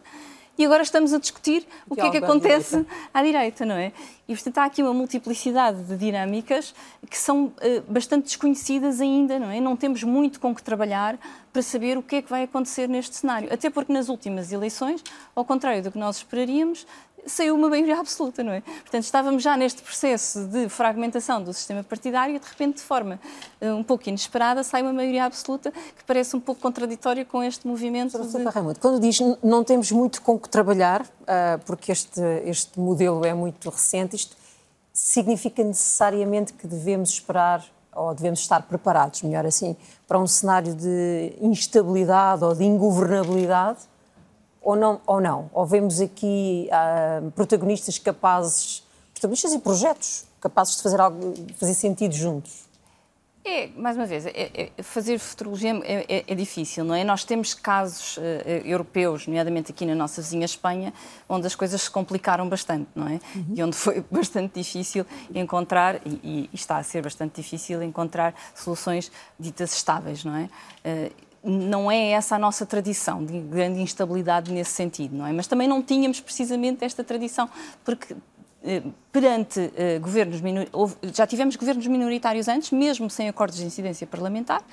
E 0.57 0.65
agora 0.65 0.83
estamos 0.83 1.13
a 1.13 1.19
discutir 1.19 1.67
o 1.89 1.95
que 1.95 2.01
é 2.01 2.09
que 2.09 2.17
acontece 2.17 2.85
à 3.13 3.21
direita, 3.21 3.65
não 3.65 3.75
é? 3.75 3.91
E, 4.27 4.33
portanto, 4.33 4.57
há 4.57 4.65
aqui 4.65 4.81
uma 4.81 4.93
multiplicidade 4.93 5.83
de 5.83 5.97
dinâmicas 5.97 6.73
que 7.09 7.17
são 7.17 7.51
eh, 7.59 7.81
bastante 7.87 8.23
desconhecidas 8.23 9.01
ainda, 9.01 9.37
não 9.37 9.51
é? 9.51 9.59
Não 9.59 9.75
temos 9.75 10.01
muito 10.03 10.39
com 10.39 10.55
que 10.55 10.63
trabalhar 10.63 11.19
para 11.51 11.61
saber 11.61 11.97
o 11.97 12.01
que 12.01 12.17
é 12.17 12.21
que 12.21 12.29
vai 12.29 12.43
acontecer 12.43 12.87
neste 12.87 13.15
cenário. 13.15 13.53
Até 13.53 13.69
porque 13.69 13.91
nas 13.91 14.09
últimas 14.09 14.51
eleições, 14.51 15.03
ao 15.35 15.43
contrário 15.43 15.83
do 15.83 15.91
que 15.91 15.97
nós 15.97 16.17
esperaríamos, 16.17 16.87
saiu 17.25 17.55
uma 17.55 17.69
maioria 17.69 17.99
absoluta, 17.99 18.43
não 18.43 18.51
é? 18.51 18.61
Portanto, 18.61 19.03
estávamos 19.03 19.43
já 19.43 19.57
neste 19.57 19.81
processo 19.81 20.45
de 20.47 20.69
fragmentação 20.69 21.41
do 21.41 21.53
sistema 21.53 21.83
partidário 21.83 22.35
e, 22.35 22.39
de 22.39 22.47
repente, 22.47 22.77
de 22.77 22.83
forma 22.83 23.19
eh, 23.59 23.73
um 23.73 23.83
pouco 23.83 24.07
inesperada, 24.07 24.63
sai 24.63 24.81
uma 24.81 24.93
maioria 24.93 25.25
absoluta 25.25 25.71
que 25.71 26.03
parece 26.05 26.35
um 26.35 26.39
pouco 26.39 26.61
contraditória 26.61 27.25
com 27.25 27.43
este 27.43 27.67
movimento 27.67 28.17
de... 28.19 28.43
Raimundo, 28.43 28.79
quando 28.79 28.99
diz 28.99 29.19
não 29.43 29.63
temos 29.63 29.91
muito 29.91 30.21
com 30.21 30.37
que 30.39 30.49
trabalhar, 30.49 31.05
ah, 31.27 31.59
porque 31.65 31.91
este, 31.91 32.21
este 32.45 32.79
modelo 32.79 33.25
é 33.25 33.33
muito 33.33 33.69
recente, 33.69 34.15
isto 34.15 34.35
significa 34.93 35.63
necessariamente 35.63 36.53
que 36.53 36.67
devemos 36.67 37.09
esperar 37.09 37.65
ou 37.93 38.13
devemos 38.13 38.41
estar 38.41 38.61
preparados, 38.63 39.21
melhor 39.21 39.45
assim, 39.45 39.75
para 40.07 40.19
um 40.19 40.27
cenário 40.27 40.75
de 40.75 41.33
instabilidade 41.41 42.43
ou 42.43 42.53
de 42.53 42.63
ingovernabilidade? 42.63 43.79
Ou 44.65 44.75
não? 44.75 44.99
Ou, 45.05 45.21
não? 45.21 45.49
ou 45.53 45.63
vemos 45.63 46.01
aqui 46.01 46.67
ah, 46.71 47.21
protagonistas 47.35 47.99
capazes, 47.99 48.83
protagonistas 49.13 49.53
e 49.53 49.59
projetos 49.59 50.25
capazes 50.41 50.77
de 50.77 50.81
fazer, 50.81 50.99
algo, 50.99 51.33
de 51.33 51.53
fazer 51.53 51.75
sentido 51.75 52.15
juntos? 52.15 52.65
É, 53.47 53.67
mais 53.77 53.95
uma 53.95 54.07
vez, 54.07 54.25
é- 54.25 54.31
é- 54.77 54.81
fazer 54.81 55.19
futurologia 55.19 55.69
é, 55.83 56.05
é- 56.09 56.23
é 56.27 56.33
difícil, 56.33 56.83
não 56.83 56.95
é? 56.95 57.03
Nós 57.03 57.23
temos 57.23 57.53
casos 57.53 58.17
eh, 58.19 58.63
europeus, 58.65 59.27
nomeadamente 59.27 59.71
aqui 59.71 59.85
na 59.85 59.93
nossa 59.93 60.19
vizinha 60.19 60.45
Espanha, 60.45 60.91
onde 61.29 61.45
as 61.45 61.53
coisas 61.53 61.79
se 61.83 61.91
complicaram 61.91 62.49
bastante, 62.49 62.87
não 62.95 63.07
é? 63.07 63.19
E 63.53 63.61
onde 63.61 63.75
foi 63.75 64.03
bastante 64.09 64.59
difícil 64.59 65.05
encontrar, 65.31 66.01
e, 66.07 66.49
e 66.51 66.55
está 66.55 66.77
a 66.77 66.83
ser 66.83 67.03
bastante 67.03 67.39
difícil 67.39 67.83
encontrar 67.83 68.33
soluções 68.55 69.11
ditas 69.39 69.75
estáveis, 69.75 70.23
não 70.23 70.35
é? 70.35 70.49
Não 71.45 71.91
é 71.91 72.09
essa 72.09 72.35
a 72.35 72.39
nossa 72.39 72.65
tradição 72.65 73.23
de 73.23 73.39
grande 73.39 73.79
instabilidade 73.79 74.51
nesse 74.51 74.71
sentido, 74.71 75.15
não 75.15 75.27
é? 75.27 75.31
Mas 75.31 75.45
também 75.45 75.67
não 75.67 75.81
tínhamos 75.81 76.19
precisamente 76.19 76.83
esta 76.83 77.03
tradição, 77.03 77.47
porque 77.83 78.15
eh, 78.63 78.81
perante 79.11 79.71
eh, 79.75 79.99
governos 79.99 80.41
já 81.13 81.27
tivemos 81.27 81.55
governos 81.55 81.85
minoritários 81.85 82.47
antes, 82.47 82.71
mesmo 82.71 83.11
sem 83.11 83.29
acordos 83.29 83.59
de 83.59 83.65
incidência 83.65 84.07
parlamentar, 84.07 84.63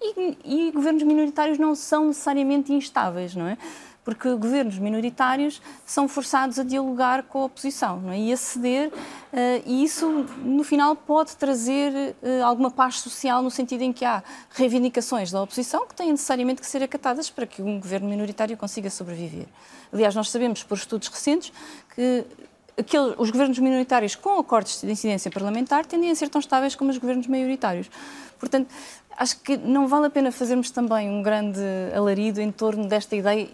e, 0.00 0.38
e 0.42 0.70
governos 0.70 1.02
minoritários 1.02 1.58
não 1.58 1.74
são 1.74 2.06
necessariamente 2.06 2.72
instáveis, 2.72 3.34
não 3.34 3.46
é? 3.46 3.58
Porque 4.04 4.34
governos 4.34 4.78
minoritários 4.78 5.62
são 5.86 6.08
forçados 6.08 6.58
a 6.58 6.64
dialogar 6.64 7.22
com 7.22 7.42
a 7.42 7.44
oposição 7.44 8.10
é? 8.10 8.18
e 8.18 8.32
a 8.32 8.36
ceder, 8.36 8.92
eh, 9.32 9.62
e 9.64 9.84
isso, 9.84 10.08
no 10.44 10.64
final, 10.64 10.96
pode 10.96 11.36
trazer 11.36 12.16
eh, 12.20 12.40
alguma 12.42 12.70
paz 12.70 12.98
social, 12.98 13.42
no 13.42 13.50
sentido 13.50 13.82
em 13.82 13.92
que 13.92 14.04
há 14.04 14.22
reivindicações 14.50 15.30
da 15.30 15.40
oposição 15.40 15.86
que 15.86 15.94
têm 15.94 16.10
necessariamente 16.10 16.60
que 16.60 16.66
ser 16.66 16.82
acatadas 16.82 17.30
para 17.30 17.46
que 17.46 17.62
um 17.62 17.78
governo 17.78 18.08
minoritário 18.08 18.56
consiga 18.56 18.90
sobreviver. 18.90 19.46
Aliás, 19.92 20.14
nós 20.16 20.30
sabemos 20.30 20.64
por 20.64 20.76
estudos 20.76 21.06
recentes 21.08 21.52
que 21.94 22.98
os 23.18 23.30
governos 23.30 23.58
minoritários 23.58 24.14
com 24.14 24.38
acordos 24.38 24.80
de 24.80 24.90
incidência 24.90 25.30
parlamentar 25.30 25.84
tendem 25.84 26.10
a 26.10 26.14
ser 26.14 26.28
tão 26.28 26.40
estáveis 26.40 26.74
como 26.74 26.90
os 26.90 26.98
governos 26.98 27.26
maioritários. 27.26 27.90
Portanto, 28.38 28.68
acho 29.16 29.38
que 29.40 29.56
não 29.56 29.86
vale 29.86 30.06
a 30.06 30.10
pena 30.10 30.32
fazermos 30.32 30.70
também 30.70 31.08
um 31.08 31.22
grande 31.22 31.60
alarido 31.94 32.40
em 32.40 32.50
torno 32.50 32.86
desta 32.86 33.14
ideia, 33.16 33.48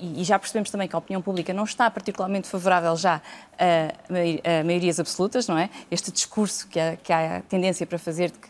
e, 0.00 0.22
já 0.24 0.38
percebemos 0.38 0.70
também 0.70 0.86
que 0.86 0.94
a 0.94 0.98
opinião 0.98 1.22
pública 1.22 1.52
não 1.52 1.64
está 1.64 1.90
particularmente 1.90 2.48
favorável 2.48 2.96
já 2.96 3.20
a, 3.58 4.12
mai- 4.12 4.40
a 4.44 4.64
maiorias 4.64 5.00
absolutas, 5.00 5.48
não 5.48 5.56
é? 5.58 5.70
Este 5.90 6.12
discurso 6.12 6.68
que 6.68 6.78
há, 6.78 6.96
que 6.96 7.12
há 7.12 7.42
tendência 7.48 7.86
para 7.86 7.98
fazer 7.98 8.30
de 8.30 8.38
que 8.38 8.48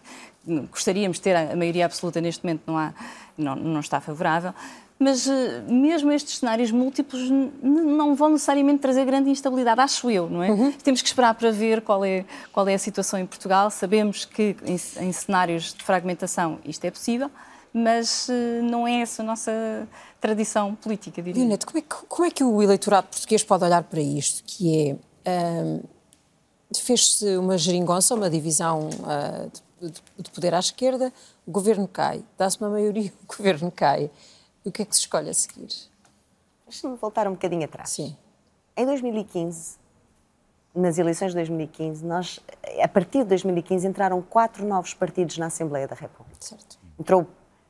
gostaríamos 0.71 1.17
de 1.17 1.23
ter 1.23 1.35
a 1.35 1.57
maioria 1.57 1.87
absoluta 1.87 2.21
neste 2.21 2.45
momento 2.45 2.63
não, 2.67 2.77
há, 2.77 2.93
não, 3.37 3.57
não 3.57 3.81
está 3.81 4.01
favorável. 4.01 4.53
Mas 4.99 5.27
eh, 5.29 5.63
mesmo 5.69 6.13
estes 6.13 6.39
cenários 6.39 6.71
múltiplos 6.71 7.29
não 7.63 8.15
vão 8.15 8.31
necessariamente 8.31 8.79
trazer 8.81 9.05
grande 9.05 9.29
instabilidade, 9.29 9.81
acho 9.81 10.09
eu, 10.11 10.31
não 10.31 10.43
é? 10.43 10.73
Temos 10.83 11.03
que 11.03 11.09
esperar 11.09 11.35
para 11.35 11.51
ver 11.51 11.83
qual 11.83 12.05
é, 12.05 12.25
qual 12.53 12.67
é 12.69 12.75
a 12.75 12.79
situação 12.79 13.19
em 13.19 13.27
Portugal. 13.27 13.71
Sabemos 13.71 14.25
que 14.25 14.57
em, 14.65 14.75
em 15.07 15.13
cenários 15.13 15.75
de 15.75 15.83
fragmentação 15.83 16.59
isto 16.65 16.85
é 16.85 16.91
possível, 16.93 17.29
mas 17.73 18.29
eh, 18.31 18.61
não 18.63 18.87
é 18.87 19.01
essa 19.01 19.23
a 19.23 19.27
nossa 19.27 19.89
tradição 20.21 20.75
política, 20.77 21.21
diria. 21.21 21.41
Leonete, 21.43 21.67
como 21.67 21.79
é, 21.79 21.83
que, 21.83 21.95
como 22.09 22.25
é 22.27 22.31
que 22.31 22.45
o 22.45 22.63
eleitorado 22.63 23.09
português 23.09 23.43
pode 23.43 23.65
olhar 23.65 23.83
para 23.83 24.01
isto? 24.01 24.43
Que 24.47 24.97
é. 25.25 25.31
hum, 25.65 25.81
Fez-se 26.77 27.37
uma 27.37 27.57
geringonça, 27.59 28.15
uma 28.17 28.29
divisão 28.29 28.89
de, 29.81 29.91
de- 29.91 30.03
de 30.19 30.31
poder 30.31 30.55
à 30.55 30.59
esquerda, 30.59 31.13
o 31.47 31.51
governo 31.53 31.87
cai, 31.87 32.25
dá-se 32.39 32.59
uma 32.61 32.69
maioria, 32.71 33.13
o 33.29 33.37
governo 33.37 33.71
cai. 33.71 34.11
E 34.65 34.69
o 34.69 34.73
que 34.73 34.83
é 34.83 34.85
que 34.85 34.95
se 34.95 35.03
escolhe 35.03 35.29
a 35.29 35.35
seguir? 35.35 35.69
Deixa-me 36.67 36.97
voltar 36.97 37.29
um 37.29 37.33
bocadinho 37.33 37.65
atrás. 37.65 37.91
Sim. 37.91 38.17
Em 38.77 38.87
2015, 38.87 39.77
nas 40.75 40.99
eleições 40.99 41.29
de 41.29 41.37
2015, 41.37 42.05
nós, 42.05 42.41
a 42.83 42.89
partir 42.89 43.19
de 43.19 43.25
2015, 43.27 43.87
entraram 43.87 44.21
quatro 44.23 44.67
novos 44.67 44.95
partidos 44.95 45.39
na 45.39 45.47
Assembleia 45.47 45.87
da 45.87 45.95
República. 45.95 46.39
Certo. 46.41 46.79
Entrou 46.99 47.27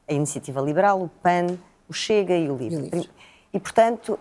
a 0.09 0.13
Iniciativa 0.13 0.61
Liberal, 0.61 1.03
o 1.03 1.09
PAN, 1.09 1.59
o 1.89 1.93
Chega 1.93 2.37
e 2.37 2.49
o 2.49 2.57
LIVRE. 2.57 3.11
E, 3.53 3.61
portanto, 3.61 4.19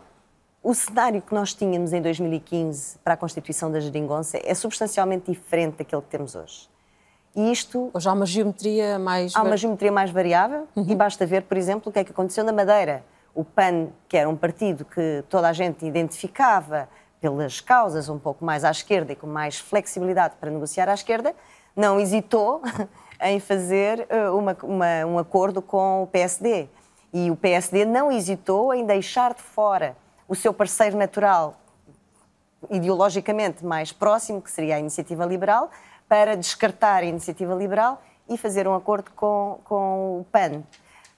o 0.61 0.74
cenário 0.74 1.21
que 1.21 1.34
nós 1.34 1.53
tínhamos 1.53 1.93
em 1.93 2.01
2015 2.01 2.97
para 2.99 3.13
a 3.13 3.17
constituição 3.17 3.71
da 3.71 3.80
geringonça 3.80 4.39
é 4.43 4.53
substancialmente 4.53 5.32
diferente 5.32 5.78
daquele 5.78 6.01
que 6.01 6.09
temos 6.09 6.36
hoje. 6.36 6.69
Isto... 7.36 7.90
Hoje 7.94 8.08
há 8.08 8.14
uma 8.14 8.26
geometria 8.26 9.00
mais... 9.00 9.36
Há 9.36 9.42
uma 9.42 9.58
geometria 9.58 9.92
mais 9.92 10.12
variável 10.12 10.68
e 10.76 10.96
basta 10.96 11.26
ver, 11.26 11.44
por 11.44 11.58
exemplo, 11.58 11.90
o 11.90 11.92
que 11.92 12.00
é 12.00 12.04
que 12.04 12.12
aconteceu 12.12 12.44
na 12.44 12.52
Madeira. 12.52 13.04
o 13.34 13.44
PAN, 13.44 13.88
que 14.08 14.16
era 14.16 14.30
um 14.30 14.36
partido 14.36 14.86
que 14.86 15.24
toda 15.28 15.50
a 15.50 15.54
gente 15.54 15.86
identificava 15.86 16.88
pelas 17.20 17.60
causas 17.60 18.10
um 18.10 18.20
pouco 18.20 18.46
mais 18.46 18.64
à 18.64 18.70
esquerda 18.70 19.14
e 19.14 19.16
com 19.16 19.26
mais 19.26 19.58
flexibilidade 19.58 20.36
para 20.40 20.52
negociar 20.52 20.90
à 20.90 20.94
esquerda, 20.94 21.34
não 21.76 22.00
hesitou 22.00 22.62
em 23.22 23.40
fazer 23.40 24.08
uh, 24.12 24.38
uma, 24.38 24.56
uma, 24.62 25.06
um 25.06 25.18
acordo 25.18 25.62
com 25.62 26.04
o 26.04 26.08
PSD. 26.08 26.68
E 27.12 27.32
o 27.32 27.36
PSD 27.36 27.86
não 27.86 28.12
hesitou 28.12 28.74
em 28.74 28.86
deixar 28.86 29.34
de 29.34 29.42
fora 29.42 29.96
o 30.28 30.36
seu 30.36 30.54
parceiro 30.54 30.98
natural, 30.98 31.56
ideologicamente 32.70 33.66
mais 33.66 33.92
próximo, 33.92 34.42
que 34.42 34.52
seria 34.52 34.76
a 34.76 34.80
Iniciativa 34.80 35.26
Liberal, 35.26 35.70
para 36.08 36.36
descartar 36.38 37.04
a 37.04 37.06
Iniciativa 37.06 37.54
Liberal 37.54 38.01
e 38.28 38.38
fazer 38.38 38.68
um 38.68 38.76
acordo 38.76 39.12
com, 39.12 39.60
com 39.64 40.20
o 40.20 40.26
PAN. 40.32 40.64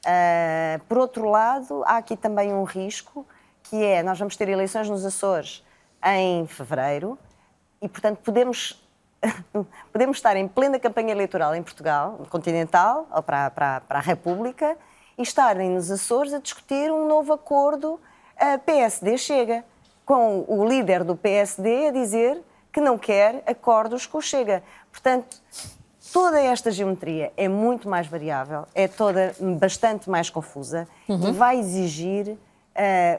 Uh, 0.06 0.80
por 0.88 0.98
outro 0.98 1.30
lado, 1.30 1.84
há 1.86 1.98
aqui 1.98 2.16
também 2.16 2.54
um 2.54 2.64
risco, 2.64 3.26
que 3.64 3.84
é, 3.84 4.04
nós 4.04 4.20
vamos 4.20 4.36
ter 4.36 4.48
eleições 4.48 4.90
nos 4.90 5.04
Açores 5.04 5.64
em 6.04 6.46
fevereiro 6.46 7.18
e, 7.82 7.90
portanto, 7.90 8.20
podemos, 8.24 8.84
podemos 9.92 10.18
estar 10.18 10.36
em 10.36 10.48
plena 10.48 10.80
campanha 10.80 11.12
eleitoral 11.12 11.56
em 11.56 11.64
Portugal, 11.64 12.20
continental, 12.30 13.08
ou 13.12 13.24
para, 13.24 13.50
para, 13.50 13.82
para 13.82 13.98
a 13.98 14.02
República, 14.02 14.78
e 15.18 15.24
estarem 15.24 15.70
nos 15.70 15.90
Açores 15.90 16.34
a 16.34 16.40
discutir 16.40 16.92
um 16.92 17.08
novo 17.08 17.34
acordo 17.34 17.94
uh, 17.94 18.60
PSD-Chega, 18.66 19.64
com 20.06 20.46
o 20.48 20.68
líder 20.68 21.04
do 21.04 21.16
PSD 21.16 21.88
a 21.88 21.92
dizer 21.92 22.40
que 22.76 22.82
não 22.82 22.98
quer 22.98 23.42
acordos 23.48 24.06
com 24.06 24.18
o 24.18 24.22
Chega. 24.22 24.62
Portanto, 24.92 25.42
toda 26.12 26.42
esta 26.42 26.70
geometria 26.70 27.32
é 27.38 27.48
muito 27.48 27.88
mais 27.88 28.06
variável, 28.06 28.66
é 28.76 28.86
toda 28.86 29.34
bastante 29.58 30.10
mais 30.10 30.30
confusa 30.30 30.86
uhum. 31.08 31.30
e 31.30 31.32
vai 31.32 31.58
exigir 31.58 32.32
uh, 32.32 32.38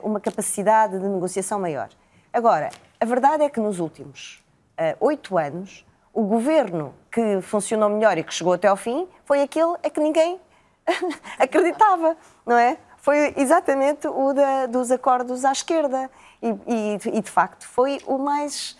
uma 0.03 0.21
capacidade 0.21 0.99
de 0.99 1.09
negociação 1.09 1.59
maior. 1.59 1.89
Agora, 2.31 2.69
a 3.01 3.05
verdade 3.07 3.45
é 3.45 3.49
que 3.49 3.59
nos 3.59 3.81
últimos 3.81 4.45
uh, 4.79 4.95
oito 5.07 5.39
anos, 5.39 5.87
o 6.13 6.25
governo 6.25 6.93
que 7.11 7.41
funcionou 7.41 7.89
melhor 7.89 8.19
e 8.19 8.23
que 8.23 8.35
chegou 8.35 8.53
até 8.53 8.69
ao 8.69 8.77
fim 8.77 9.09
foi 9.25 9.41
aquele 9.41 9.73
a 9.83 9.89
que 9.89 10.01
ninguém 10.01 10.39
acreditava, 11.41 12.15
não 12.45 12.59
é? 12.59 12.77
Foi 12.99 13.33
exatamente 13.39 14.07
o 14.07 14.35
da, 14.35 14.67
dos 14.67 14.91
acordos 14.91 15.47
à 15.47 15.53
esquerda. 15.53 16.11
E, 16.43 16.49
e, 16.49 16.99
e, 17.17 17.23
de 17.23 17.31
facto 17.31 17.67
foi 17.67 18.01
o 18.05 18.19
mais. 18.19 18.77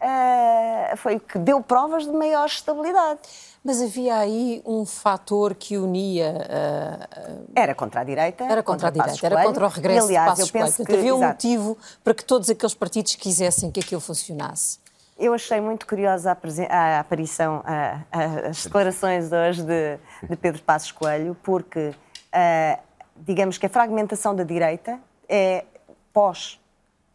Uh, 0.00 0.96
foi 0.96 1.16
o 1.16 1.20
que 1.20 1.38
deu 1.38 1.62
provas 1.62 2.04
de 2.04 2.12
maior 2.12 2.46
estabilidade. 2.46 3.20
Mas 3.64 3.80
havia 3.80 4.16
aí 4.18 4.60
um 4.66 4.84
fator 4.84 5.54
que 5.54 5.78
unia. 5.78 6.34
Uh, 6.34 7.44
era 7.54 7.74
contra 7.74 8.02
a 8.02 8.04
direita. 8.04 8.44
Era 8.44 8.62
contra, 8.62 8.88
contra 8.88 9.02
a 9.02 9.06
direita, 9.06 9.26
era 9.26 9.42
contra 9.42 9.64
o 9.64 9.68
regresso 9.68 10.12
e, 10.12 10.16
aliás, 10.16 10.34
de 10.34 10.36
Passos 10.36 10.54
eu 10.54 10.60
penso 10.60 10.84
que, 10.84 10.92
Havia 10.92 11.14
um 11.14 11.18
exato. 11.18 11.32
motivo 11.32 11.78
para 12.02 12.12
que 12.12 12.24
todos 12.24 12.50
aqueles 12.50 12.74
partidos 12.74 13.14
quisessem 13.14 13.70
que 13.70 13.80
aquilo 13.80 14.02
funcionasse. 14.02 14.78
Eu 15.16 15.32
achei 15.32 15.60
muito 15.60 15.86
curiosa 15.86 16.36
a, 16.68 16.76
a 16.76 17.00
aparição, 17.00 17.62
a, 17.64 18.00
a, 18.12 18.48
as 18.48 18.64
declarações 18.64 19.30
hoje 19.32 19.62
de, 19.62 19.98
de, 20.28 20.36
Pedro 20.36 20.60
Passos 20.62 20.90
Coelho, 20.90 21.36
porque 21.42 21.88
uh, 21.88 22.82
digamos 23.16 23.56
que 23.56 23.64
a 23.64 23.68
fragmentação 23.68 24.34
da 24.34 24.42
direita 24.42 24.98
é 25.28 25.64
pós 26.12 26.60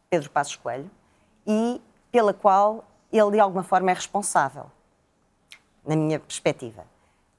Pedro 0.09 0.29
Passos 0.29 0.55
Coelho 0.55 0.89
e 1.45 1.81
pela 2.11 2.33
qual 2.33 2.83
ele 3.11 3.31
de 3.31 3.39
alguma 3.39 3.63
forma 3.63 3.91
é 3.91 3.93
responsável, 3.93 4.65
na 5.85 5.95
minha 5.95 6.19
perspectiva. 6.19 6.83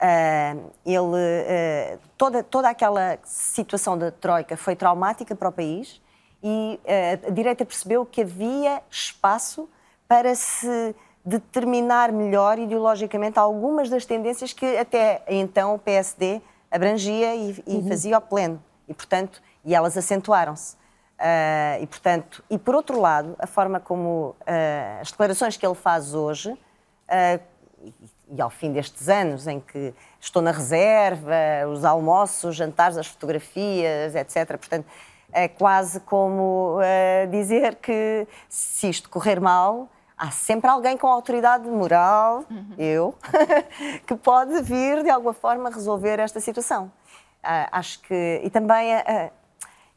Uh, 0.00 0.70
ele, 0.86 0.98
uh, 0.98 1.98
toda, 2.16 2.42
toda 2.42 2.70
aquela 2.70 3.18
situação 3.22 3.98
da 3.98 4.10
Troika 4.10 4.56
foi 4.56 4.74
traumática 4.74 5.36
para 5.36 5.50
o 5.50 5.52
país 5.52 6.00
e 6.42 6.80
uh, 6.82 7.28
a 7.28 7.30
direita 7.30 7.66
percebeu 7.66 8.06
que 8.06 8.22
havia 8.22 8.82
espaço 8.90 9.68
para 10.08 10.34
se 10.34 10.94
determinar 11.22 12.10
melhor 12.12 12.58
ideologicamente 12.58 13.38
algumas 13.38 13.90
das 13.90 14.06
tendências 14.06 14.54
que 14.54 14.78
até 14.78 15.22
então 15.28 15.74
o 15.74 15.78
PSD 15.78 16.40
abrangia 16.70 17.34
e, 17.34 17.62
e 17.66 17.74
uhum. 17.76 17.88
fazia 17.88 18.16
ao 18.16 18.22
pleno. 18.22 18.62
E, 18.88 18.94
portanto, 18.94 19.42
e 19.64 19.74
elas 19.74 19.96
acentuaram-se. 19.96 20.79
Uh, 21.20 21.82
e, 21.82 21.86
portanto, 21.86 22.42
e 22.48 22.56
por 22.56 22.74
outro 22.74 22.98
lado, 22.98 23.36
a 23.38 23.46
forma 23.46 23.78
como 23.78 24.34
uh, 24.40 25.00
as 25.02 25.10
declarações 25.10 25.54
que 25.54 25.66
ele 25.66 25.74
faz 25.74 26.14
hoje, 26.14 26.50
uh, 26.50 27.40
e, 27.82 27.92
e, 28.30 28.40
ao 28.40 28.48
fim 28.48 28.72
destes 28.72 29.06
anos 29.06 29.46
em 29.46 29.60
que 29.60 29.92
estou 30.18 30.40
na 30.40 30.50
reserva, 30.50 31.34
os 31.70 31.84
almoços, 31.84 32.44
os 32.44 32.56
jantares, 32.56 32.96
as 32.96 33.06
fotografias, 33.06 34.14
etc. 34.14 34.56
Portanto, 34.56 34.86
é 35.30 35.46
quase 35.46 36.00
como 36.00 36.78
dizer 37.30 37.76
que 37.76 38.26
se 38.48 38.88
isto 38.88 39.08
correr 39.08 39.40
mal, 39.40 39.88
há 40.16 40.30
sempre 40.30 40.70
alguém 40.70 40.96
com 40.96 41.06
autoridade 41.06 41.68
moral, 41.68 42.44
uhum. 42.50 42.74
eu, 42.78 43.14
que 44.06 44.14
pode 44.16 44.60
vir 44.62 45.02
de 45.02 45.10
alguma 45.10 45.34
forma 45.34 45.70
resolver 45.70 46.18
esta 46.18 46.40
situação. 46.40 46.90
acho 47.72 48.00
que. 48.02 48.40
E 48.44 48.50
também 48.50 48.92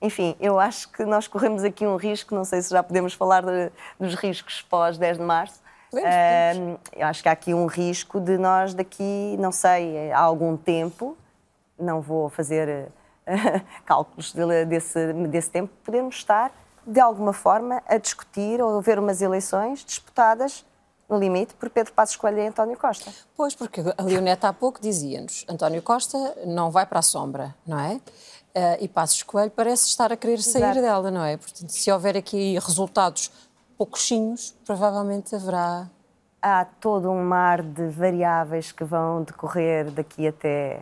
enfim, 0.03 0.35
eu 0.37 0.59
acho 0.59 0.89
que 0.89 1.05
nós 1.05 1.29
corremos 1.29 1.63
aqui 1.63 1.87
um 1.87 1.95
risco, 1.95 2.35
não 2.35 2.43
sei 2.43 2.61
se 2.61 2.69
já 2.69 2.83
podemos 2.83 3.13
falar 3.13 3.41
de, 3.41 3.71
dos 3.97 4.15
riscos 4.15 4.61
pós 4.61 4.97
10 4.97 5.17
de 5.17 5.23
março. 5.23 5.61
Podemos, 5.89 6.11
podemos. 6.11 6.75
Uh, 6.75 6.79
eu 6.97 7.07
acho 7.07 7.23
que 7.23 7.29
há 7.29 7.31
aqui 7.31 7.53
um 7.53 7.65
risco 7.67 8.19
de 8.19 8.37
nós 8.37 8.73
daqui, 8.73 9.37
não 9.39 9.51
sei, 9.51 10.11
há 10.11 10.19
algum 10.19 10.57
tempo, 10.57 11.17
não 11.79 12.01
vou 12.01 12.27
fazer 12.27 12.91
uh, 13.25 13.61
cálculos 13.85 14.33
de, 14.33 14.65
desse, 14.65 15.13
desse 15.13 15.49
tempo, 15.49 15.71
podemos 15.85 16.17
estar, 16.17 16.51
de 16.85 16.99
alguma 16.99 17.31
forma, 17.31 17.81
a 17.87 17.97
discutir 17.97 18.61
ou 18.61 18.81
ver 18.81 18.99
umas 18.99 19.21
eleições 19.21 19.85
disputadas 19.85 20.65
no 21.07 21.17
limite 21.17 21.53
por 21.53 21.69
Pedro 21.69 21.93
Passos 21.93 22.17
Coelho 22.17 22.39
e 22.39 22.47
António 22.47 22.77
Costa. 22.77 23.09
Pois, 23.37 23.55
porque 23.55 23.81
a 23.97 24.03
Leoneta 24.03 24.49
há 24.49 24.53
pouco 24.53 24.81
dizia-nos, 24.81 25.45
António 25.47 25.81
Costa 25.81 26.17
não 26.45 26.71
vai 26.71 26.85
para 26.85 26.99
a 26.99 27.03
sombra, 27.03 27.55
não 27.65 27.79
é? 27.79 28.01
Uh, 28.55 28.77
e 28.79 28.87
Passos 28.87 29.23
Coelho 29.23 29.49
parece 29.49 29.87
estar 29.87 30.11
a 30.11 30.17
querer 30.17 30.39
sair 30.39 30.61
Exato. 30.61 30.81
dela, 30.81 31.09
não 31.09 31.23
é? 31.23 31.37
Portanto, 31.37 31.69
se 31.69 31.91
houver 31.91 32.15
aqui 32.15 32.53
resultados 32.59 33.31
pouquinhos, 33.75 34.55
provavelmente 34.63 35.35
haverá. 35.35 35.89
Há 36.39 36.65
todo 36.65 37.09
um 37.09 37.23
mar 37.23 37.63
de 37.63 37.87
variáveis 37.87 38.71
que 38.71 38.83
vão 38.83 39.23
decorrer 39.23 39.89
daqui 39.89 40.27
até, 40.27 40.81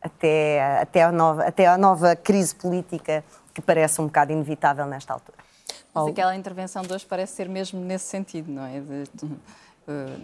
até, 0.00 0.80
até, 0.80 1.02
a, 1.02 1.10
nova, 1.10 1.44
até 1.44 1.66
a 1.66 1.76
nova 1.76 2.14
crise 2.14 2.54
política 2.54 3.24
que 3.52 3.60
parece 3.60 4.00
um 4.00 4.06
bocado 4.06 4.32
inevitável 4.32 4.86
nesta 4.86 5.14
altura. 5.14 5.38
Mas 5.92 6.08
aquela 6.08 6.36
intervenção 6.36 6.82
de 6.82 6.92
hoje 6.92 7.06
parece 7.06 7.34
ser 7.34 7.48
mesmo 7.48 7.80
nesse 7.80 8.06
sentido, 8.06 8.52
não 8.52 8.64
é? 8.64 8.80
De, 8.80 9.04
de, 9.14 9.24
uh, 9.24 9.38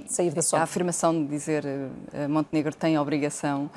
Sair 0.06 0.32
da 0.32 0.42
sombra. 0.42 0.62
A 0.62 0.64
afirmação 0.64 1.12
de 1.12 1.28
dizer 1.28 1.64
uh, 1.64 2.28
Montenegro 2.28 2.74
tem 2.74 2.96
a 2.96 3.02
obrigação 3.02 3.70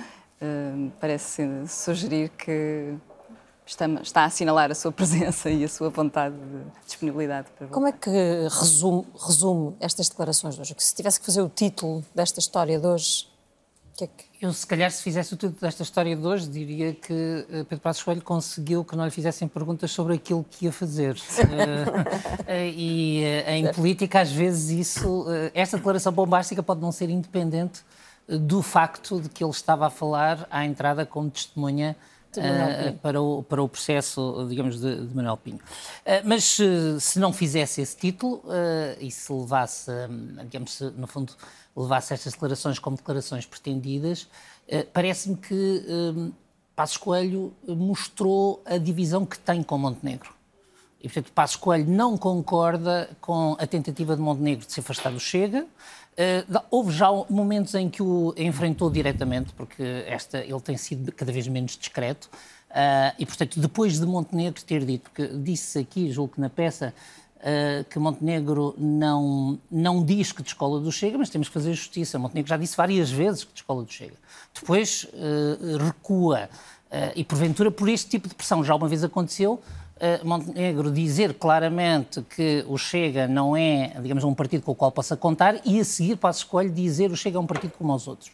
parece 0.99 1.67
sugerir 1.67 2.29
que 2.29 2.95
está, 3.65 3.85
está, 4.01 4.21
a 4.21 4.25
assinalar 4.25 4.71
a 4.71 4.75
sua 4.75 4.91
presença 4.91 5.49
e 5.51 5.63
a 5.63 5.67
sua 5.67 5.89
vontade 5.89 6.35
de 6.35 6.85
disponibilidade 6.85 7.47
para 7.57 7.67
Como 7.67 7.87
é 7.87 7.91
que 7.91 8.09
resume, 8.49 9.05
resume 9.15 9.75
estas 9.79 10.09
declarações 10.09 10.55
de 10.55 10.61
hoje? 10.61 10.75
Se 10.77 10.95
tivesse 10.95 11.19
que 11.19 11.25
fazer 11.25 11.41
o 11.41 11.49
título 11.49 12.03
desta 12.13 12.39
história 12.39 12.79
de 12.79 12.85
hoje, 12.85 13.27
que 13.95 14.03
é 14.03 14.07
que... 14.07 14.25
Eu, 14.41 14.51
se 14.51 14.67
calhar, 14.67 14.91
se 14.91 15.01
fizesse 15.01 15.33
o 15.33 15.37
título 15.37 15.59
desta 15.61 15.83
história 15.83 16.15
de 16.15 16.25
hoje, 16.25 16.49
diria 16.49 16.93
que 16.93 17.45
eh, 17.49 17.63
Pedro 17.63 17.79
Passos 17.79 18.03
Coelho 18.03 18.21
conseguiu 18.21 18.83
que 18.83 18.95
não 18.95 19.05
lhe 19.05 19.11
fizessem 19.11 19.47
perguntas 19.47 19.91
sobre 19.91 20.15
aquilo 20.15 20.43
que 20.49 20.65
ia 20.65 20.71
fazer. 20.71 21.15
uh, 21.15 22.51
e 22.75 23.23
uh, 23.23 23.49
em 23.51 23.71
política, 23.71 24.19
às 24.19 24.31
vezes, 24.31 24.69
isso, 24.87 25.25
esta 25.53 25.77
declaração 25.77 26.11
bombástica 26.11 26.61
pode 26.61 26.81
não 26.81 26.91
ser 26.91 27.09
independente 27.09 27.83
do 28.27 28.61
facto 28.61 29.19
de 29.19 29.29
que 29.29 29.43
ele 29.43 29.51
estava 29.51 29.87
a 29.87 29.89
falar 29.89 30.47
à 30.49 30.65
entrada 30.65 31.05
como 31.05 31.29
testemunha 31.29 31.95
uh, 32.37 32.97
para, 32.99 33.21
o, 33.21 33.43
para 33.43 33.61
o 33.61 33.69
processo, 33.69 34.45
digamos, 34.49 34.79
de, 34.79 35.07
de 35.07 35.15
Manuel 35.15 35.37
Pinho. 35.37 35.57
Uh, 35.57 36.21
mas 36.23 36.57
uh, 36.59 36.99
se 36.99 37.19
não 37.19 37.33
fizesse 37.33 37.81
esse 37.81 37.95
título 37.95 38.43
e 38.99 39.11
se 39.11 39.31
levasse, 39.31 39.91
digamos, 40.43 40.73
se, 40.73 40.85
no 40.91 41.07
fundo, 41.07 41.33
levasse 41.75 42.13
estas 42.13 42.33
declarações 42.33 42.79
como 42.79 42.95
declarações 42.95 43.45
pretendidas, 43.45 44.27
parece-me 44.93 45.35
que 45.35 46.33
Passos 46.75 46.97
Coelho 46.97 47.53
mostrou 47.67 48.61
a 48.65 48.77
divisão 48.77 49.25
que 49.25 49.37
tem 49.37 49.61
com 49.61 49.77
Montenegro. 49.77 50.33
E, 51.03 51.09
portanto, 51.09 51.33
Passos 51.33 51.57
Coelho 51.57 51.85
não 51.85 52.17
concorda 52.17 53.09
com 53.19 53.57
a 53.59 53.67
tentativa 53.67 54.15
de 54.15 54.21
Montenegro 54.21 54.65
de 54.65 54.71
se 54.71 54.79
afastar 54.79 55.11
do 55.11 55.19
Chega, 55.19 55.67
Uh, 56.13 56.61
houve 56.69 56.91
já 56.91 57.07
momentos 57.29 57.73
em 57.73 57.89
que 57.89 58.03
o 58.03 58.33
enfrentou 58.37 58.89
diretamente, 58.89 59.51
porque 59.53 59.81
esta, 60.05 60.39
ele 60.39 60.59
tem 60.59 60.77
sido 60.77 61.11
cada 61.11 61.31
vez 61.31 61.47
menos 61.47 61.75
discreto. 61.75 62.29
Uh, 62.69 63.13
e, 63.17 63.25
portanto, 63.25 63.59
depois 63.59 63.99
de 63.99 64.05
Montenegro 64.05 64.61
ter 64.63 64.85
dito, 64.85 65.09
porque 65.09 65.27
disse 65.37 65.79
aqui, 65.79 66.11
julgo 66.11 66.35
que 66.35 66.41
na 66.41 66.49
peça, 66.49 66.93
uh, 67.37 67.83
que 67.85 67.97
Montenegro 67.97 68.75
não, 68.77 69.59
não 69.71 70.05
diz 70.05 70.31
que 70.31 70.43
descola 70.43 70.79
do 70.79 70.91
Chega, 70.91 71.17
mas 71.17 71.31
temos 71.31 71.47
que 71.47 71.53
fazer 71.53 71.73
justiça. 71.73 72.19
Montenegro 72.19 72.49
já 72.49 72.57
disse 72.57 72.77
várias 72.77 73.09
vezes 73.09 73.43
que 73.43 73.53
descola 73.53 73.83
do 73.83 73.91
Chega. 73.91 74.15
Depois 74.53 75.07
recua 75.79 76.47
e 77.15 77.23
porventura 77.23 77.71
por 77.71 77.89
este 77.89 78.07
tipo 78.07 78.27
de 78.27 78.35
pressão 78.35 78.63
já 78.63 78.75
uma 78.75 78.87
vez 78.87 79.03
aconteceu. 79.03 79.59
Uh, 79.95 80.27
Montenegro 80.27 80.91
dizer 80.91 81.35
claramente 81.35 82.21
que 82.35 82.65
o 82.67 82.77
Chega 82.77 83.27
não 83.27 83.55
é, 83.55 83.93
digamos, 84.01 84.23
um 84.23 84.33
partido 84.33 84.63
com 84.63 84.71
o 84.71 84.75
qual 84.75 84.91
possa 84.91 85.15
contar 85.15 85.61
e 85.63 85.79
a 85.79 85.85
seguir 85.85 86.17
para 86.17 86.29
a 86.29 86.31
escolha 86.31 86.69
dizer 86.69 87.11
o 87.11 87.15
Chega 87.15 87.37
é 87.37 87.39
um 87.39 87.45
partido 87.45 87.73
como 87.77 87.93
os 87.93 88.07
outros. 88.07 88.31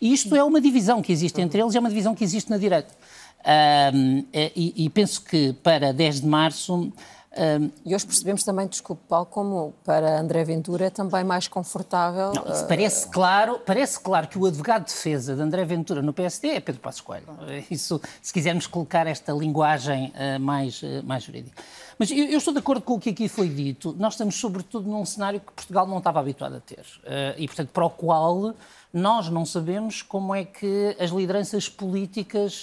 E 0.00 0.12
isto 0.12 0.34
é 0.34 0.42
uma 0.42 0.60
divisão 0.60 1.00
que 1.02 1.12
existe 1.12 1.40
entre 1.40 1.60
eles 1.60 1.74
é 1.74 1.80
uma 1.80 1.88
divisão 1.88 2.14
que 2.14 2.24
existe 2.24 2.50
na 2.50 2.56
direita. 2.56 2.92
Uh, 3.40 4.26
e, 4.34 4.84
e 4.84 4.90
penso 4.90 5.22
que 5.22 5.52
para 5.62 5.92
10 5.92 6.22
de 6.22 6.26
março 6.26 6.92
um, 7.34 7.70
e 7.84 7.94
hoje 7.94 8.04
percebemos 8.04 8.42
também, 8.44 8.66
desculpe 8.66 9.02
Paulo, 9.08 9.24
como 9.24 9.72
para 9.84 10.20
André 10.20 10.44
Ventura 10.44 10.86
é 10.86 10.90
também 10.90 11.24
mais 11.24 11.48
confortável. 11.48 12.32
Não, 12.34 12.52
isso 12.52 12.66
parece 12.66 13.08
claro, 13.08 13.58
parece 13.64 13.98
claro 13.98 14.28
que 14.28 14.38
o 14.38 14.44
advogado 14.44 14.84
de 14.84 14.92
defesa 14.92 15.34
de 15.34 15.40
André 15.40 15.64
Ventura 15.64 16.02
no 16.02 16.12
PSD 16.12 16.48
é 16.48 16.60
Pedro 16.60 16.82
Passos 16.82 17.00
Coelho. 17.00 17.26
Isso, 17.70 18.00
se 18.20 18.32
quisermos 18.32 18.66
colocar 18.66 19.06
esta 19.06 19.32
linguagem 19.32 20.12
uh, 20.14 20.38
mais, 20.38 20.82
uh, 20.82 21.02
mais 21.04 21.24
jurídica. 21.24 21.62
Mas 21.98 22.10
eu, 22.10 22.18
eu, 22.18 22.36
estou 22.36 22.52
de 22.52 22.58
acordo 22.58 22.82
com 22.82 22.94
o 22.94 23.00
que 23.00 23.10
aqui 23.10 23.28
foi 23.28 23.48
dito. 23.48 23.96
Nós 23.98 24.12
estamos, 24.14 24.34
sobretudo, 24.34 24.90
num 24.90 25.04
cenário 25.06 25.40
que 25.40 25.52
Portugal 25.52 25.86
não 25.86 25.98
estava 25.98 26.20
habituado 26.20 26.56
a 26.56 26.60
ter. 26.60 26.80
Uh, 26.80 27.38
e, 27.38 27.46
portanto, 27.46 27.70
para 27.70 27.86
o 27.86 27.90
qual 27.90 28.54
nós 28.92 29.30
não 29.30 29.46
sabemos 29.46 30.02
como 30.02 30.34
é 30.34 30.44
que 30.44 30.94
as 31.00 31.10
lideranças 31.10 31.66
políticas 31.66 32.62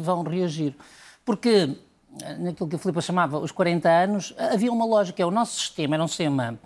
vão 0.00 0.22
reagir. 0.22 0.74
Porque 1.26 1.76
naquilo 2.38 2.68
que 2.68 2.76
a 2.76 2.78
Filipe 2.78 3.00
chamava 3.00 3.38
os 3.38 3.50
40 3.50 3.88
anos, 3.88 4.34
havia 4.38 4.70
uma 4.70 4.84
lógica, 4.84 5.22
é 5.22 5.26
o 5.26 5.30
nosso 5.30 5.58
sistema 5.58 5.96
era 5.96 6.04
um 6.04 6.08
sistema 6.08 6.58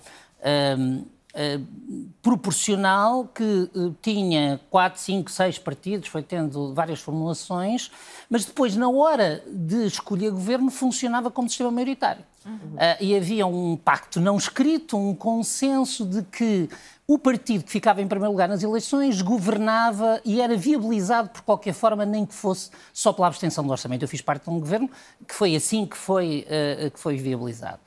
hum, 0.78 1.04
hum, 1.34 2.08
proporcional 2.22 3.26
que 3.26 3.70
uh, 3.74 3.94
tinha 4.02 4.60
4, 4.70 5.00
5, 5.00 5.30
6 5.30 5.58
partidos, 5.58 6.08
foi 6.08 6.22
tendo 6.22 6.74
várias 6.74 7.00
formulações, 7.00 7.90
mas 8.28 8.44
depois, 8.44 8.74
na 8.76 8.88
hora 8.88 9.42
de 9.46 9.86
escolher 9.86 10.30
governo, 10.30 10.70
funcionava 10.70 11.30
como 11.30 11.48
sistema 11.48 11.70
maioritário. 11.70 12.24
Uhum. 12.44 12.52
Uh, 12.52 12.96
e 13.00 13.16
havia 13.16 13.46
um 13.46 13.76
pacto 13.76 14.20
não 14.20 14.36
escrito, 14.36 14.96
um 14.96 15.14
consenso 15.14 16.04
de 16.04 16.22
que 16.22 16.68
o 17.08 17.18
partido 17.18 17.64
que 17.64 17.70
ficava 17.70 18.02
em 18.02 18.08
primeiro 18.08 18.32
lugar 18.32 18.48
nas 18.48 18.62
eleições 18.62 19.22
governava 19.22 20.20
e 20.24 20.40
era 20.40 20.56
viabilizado 20.56 21.28
por 21.28 21.42
qualquer 21.42 21.72
forma, 21.72 22.04
nem 22.04 22.26
que 22.26 22.34
fosse 22.34 22.70
só 22.92 23.12
pela 23.12 23.28
abstenção 23.28 23.64
do 23.64 23.70
orçamento. 23.70 24.02
Eu 24.02 24.08
fiz 24.08 24.20
parte 24.20 24.44
de 24.44 24.50
um 24.50 24.58
governo 24.58 24.90
que 25.26 25.34
foi 25.34 25.54
assim 25.54 25.86
que 25.86 25.96
foi, 25.96 26.46
uh, 26.48 26.90
que 26.90 26.98
foi 26.98 27.16
viabilizado. 27.16 27.78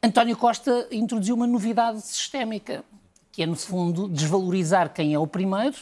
António 0.00 0.36
Costa 0.36 0.86
introduziu 0.92 1.34
uma 1.34 1.48
novidade 1.48 2.00
sistémica, 2.00 2.84
que 3.32 3.42
é, 3.42 3.46
no 3.46 3.56
fundo, 3.56 4.08
desvalorizar 4.08 4.92
quem 4.94 5.14
é 5.14 5.18
o 5.18 5.26
primeiro 5.26 5.76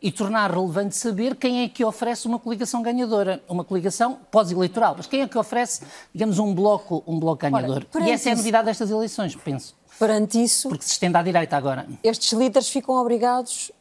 e 0.00 0.12
tornar 0.12 0.50
relevante 0.50 0.96
saber 0.96 1.34
quem 1.34 1.62
é 1.62 1.68
que 1.68 1.84
oferece 1.84 2.26
uma 2.26 2.38
coligação 2.38 2.82
ganhadora, 2.82 3.42
uma 3.48 3.64
coligação 3.64 4.18
pós-eleitoral. 4.30 4.94
Mas 4.96 5.06
quem 5.06 5.22
é 5.22 5.28
que 5.28 5.36
oferece, 5.36 5.82
digamos, 6.14 6.38
um 6.38 6.54
bloco, 6.54 7.02
um 7.06 7.18
bloco 7.18 7.42
ganhador? 7.42 7.84
Ora, 7.94 8.04
e 8.04 8.10
essa 8.10 8.28
é 8.28 8.32
a 8.32 8.36
novidade 8.36 8.66
destas 8.66 8.90
eleições, 8.90 9.34
penso. 9.34 9.76
Perante 9.98 10.42
isso. 10.42 10.68
Porque 10.68 10.84
se 10.84 10.92
estende 10.92 11.16
à 11.16 11.22
direita 11.22 11.56
agora. 11.56 11.86
Estes 12.04 12.32
líderes 12.32 12.68
ficam 12.68 12.94
obrigados 12.94 13.72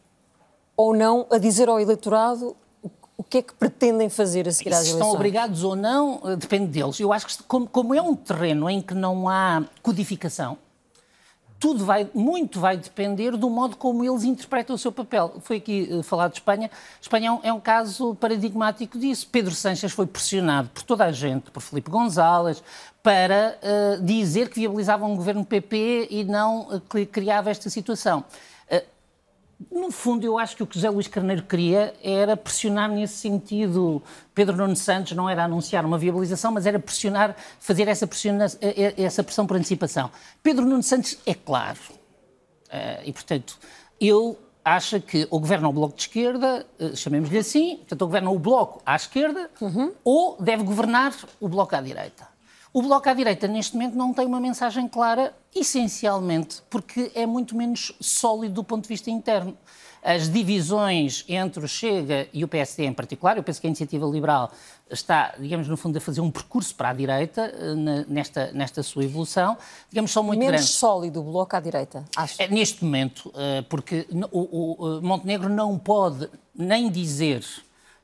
ou 0.76 0.96
não 0.96 1.28
a 1.30 1.38
dizer 1.38 1.70
ao 1.70 1.80
eleitorado 1.80 2.56
o 3.18 3.24
que 3.24 3.40
é 3.40 3.42
que 3.42 3.54
pretendem 3.54 4.10
fazer 4.10 4.48
a 4.48 4.52
seguir 4.52 4.70
às 4.70 4.76
eleições? 4.76 4.94
Se 4.94 4.94
estão 4.94 5.12
obrigados 5.12 5.64
ou 5.64 5.76
não, 5.76 6.22
eh, 6.24 6.36
depende 6.36 6.68
deles. 6.68 7.00
Eu 7.00 7.12
acho 7.12 7.26
que, 7.28 7.44
como, 7.44 7.68
como 7.68 7.96
é 7.96 8.02
um 8.02 8.16
terreno 8.16 8.70
em 8.70 8.80
que 8.80 8.94
não 8.94 9.28
há 9.28 9.64
codificação, 9.82 10.58
tudo 11.60 11.84
vai, 11.84 12.10
muito 12.14 12.60
vai 12.60 12.78
depender 12.78 13.32
do 13.32 13.50
modo 13.50 13.76
como 13.76 14.04
eles 14.04 14.24
interpretam 14.24 14.76
o 14.76 14.80
seu 14.80 14.92
papel. 14.92 15.36
Foi 15.42 15.58
aqui 15.58 15.90
uh, 15.92 16.04
falado 16.04 16.32
de 16.32 16.38
Espanha. 16.38 16.70
Espanha 17.02 17.30
é 17.30 17.32
um, 17.32 17.40
é 17.44 17.54
um, 17.54 17.60
caso 17.60 18.16
paradigmático 18.16 18.98
disso. 19.00 19.28
Pedro 19.32 19.54
Sanches 19.54 19.92
foi 19.92 20.06
pressionado 20.06 20.70
por 20.70 20.84
toda 20.84 21.06
a 21.06 21.12
gente, 21.12 21.50
por 21.50 21.62
Felipe 21.62 21.90
González, 21.90 22.64
para 23.02 23.58
uh, 23.64 24.04
dizer 24.04 24.50
que 24.50 24.60
viabilizava 24.60 25.06
um 25.06 25.16
governo 25.16 25.44
PP 25.44 26.08
e 26.12 26.24
não 26.24 26.68
uh, 26.68 26.82
criava 27.12 27.50
esta 27.50 27.70
situação. 27.70 28.24
No 29.72 29.92
fundo, 29.92 30.24
eu 30.24 30.38
acho 30.38 30.56
que 30.56 30.62
o 30.62 30.68
que 30.68 30.76
José 30.76 30.90
Luís 30.90 31.08
Carneiro 31.08 31.42
queria 31.42 31.96
era 32.04 32.38
pressionar 32.38 32.90
nesse 32.90 33.16
sentido. 33.16 34.04
Pedro 34.34 34.56
Nuno 34.56 34.76
Santos 34.76 35.14
não 35.14 35.28
era 35.28 35.46
anunciar 35.46 35.84
uma 35.84 35.98
viabilização, 35.98 36.52
mas 36.52 36.68
era 36.68 36.80
pressionar, 36.80 37.36
fazer 37.60 37.88
essa, 37.88 38.08
essa 38.98 39.24
pressão 39.24 39.48
por 39.48 39.58
antecipação. 39.58 40.12
Pedro 40.44 40.64
Nuno 40.64 40.84
Santos 40.84 41.18
é 41.26 41.34
claro. 41.34 41.80
Eh, 42.70 43.04
e, 43.06 43.14
portanto, 43.14 43.58
ele 44.00 44.36
acha 44.64 45.00
que 45.00 45.28
ou 45.32 45.40
governa 45.40 45.68
o 45.68 45.74
Bloco 45.74 45.96
de 45.96 46.02
Esquerda, 46.04 46.66
eh, 46.80 46.96
chamemos-lhe 46.96 47.40
assim, 47.40 47.78
portanto, 47.78 48.02
ou 48.04 48.08
governa 48.08 48.30
o 48.30 48.38
Bloco 48.38 48.82
à 48.86 48.96
esquerda, 48.96 49.50
uhum. 49.60 49.92
ou 50.04 50.38
deve 50.40 50.64
governar 50.64 51.16
o 51.40 51.48
Bloco 51.48 51.76
à 51.76 51.82
direita. 51.82 52.28
O 52.78 52.82
Bloco 52.84 53.10
à 53.10 53.14
direita, 53.16 53.48
neste 53.48 53.76
momento, 53.76 53.96
não 53.96 54.14
tem 54.14 54.28
uma 54.28 54.40
mensagem 54.40 54.88
clara, 54.88 55.34
essencialmente 55.56 56.62
porque 56.70 57.12
é 57.16 57.26
muito 57.26 57.58
menos 57.58 57.92
sólido 58.00 58.54
do 58.54 58.64
ponto 58.64 58.84
de 58.84 58.90
vista 58.90 59.10
interno. 59.10 59.58
As 60.04 60.30
divisões 60.32 61.26
entre 61.28 61.66
o 61.66 61.68
Chega 61.68 62.28
e 62.32 62.44
o 62.44 62.48
PSD 62.48 62.86
em 62.86 62.94
particular, 62.94 63.36
eu 63.36 63.42
penso 63.42 63.60
que 63.60 63.66
a 63.66 63.70
Iniciativa 63.70 64.06
Liberal 64.06 64.52
está, 64.92 65.34
digamos, 65.40 65.68
no 65.68 65.76
fundo, 65.76 65.98
a 65.98 66.00
fazer 66.00 66.22
um 66.22 66.30
percurso 66.30 66.76
para 66.76 66.90
a 66.90 66.94
direita 66.94 67.52
eh, 67.52 68.06
nesta, 68.08 68.52
nesta 68.52 68.84
sua 68.84 69.04
evolução, 69.04 69.58
digamos, 69.90 70.12
são 70.12 70.22
muito 70.22 70.38
Menos 70.40 70.52
grandes. 70.58 70.70
sólido 70.70 71.20
o 71.22 71.24
bloco 71.24 71.56
à 71.56 71.60
direita, 71.60 72.06
acho. 72.16 72.40
É, 72.40 72.48
neste 72.48 72.86
momento, 72.86 73.34
eh, 73.36 73.64
porque 73.68 74.06
o, 74.32 74.98
o 75.00 75.02
Montenegro 75.02 75.50
não 75.50 75.80
pode 75.80 76.30
nem 76.54 76.92
dizer 76.92 77.44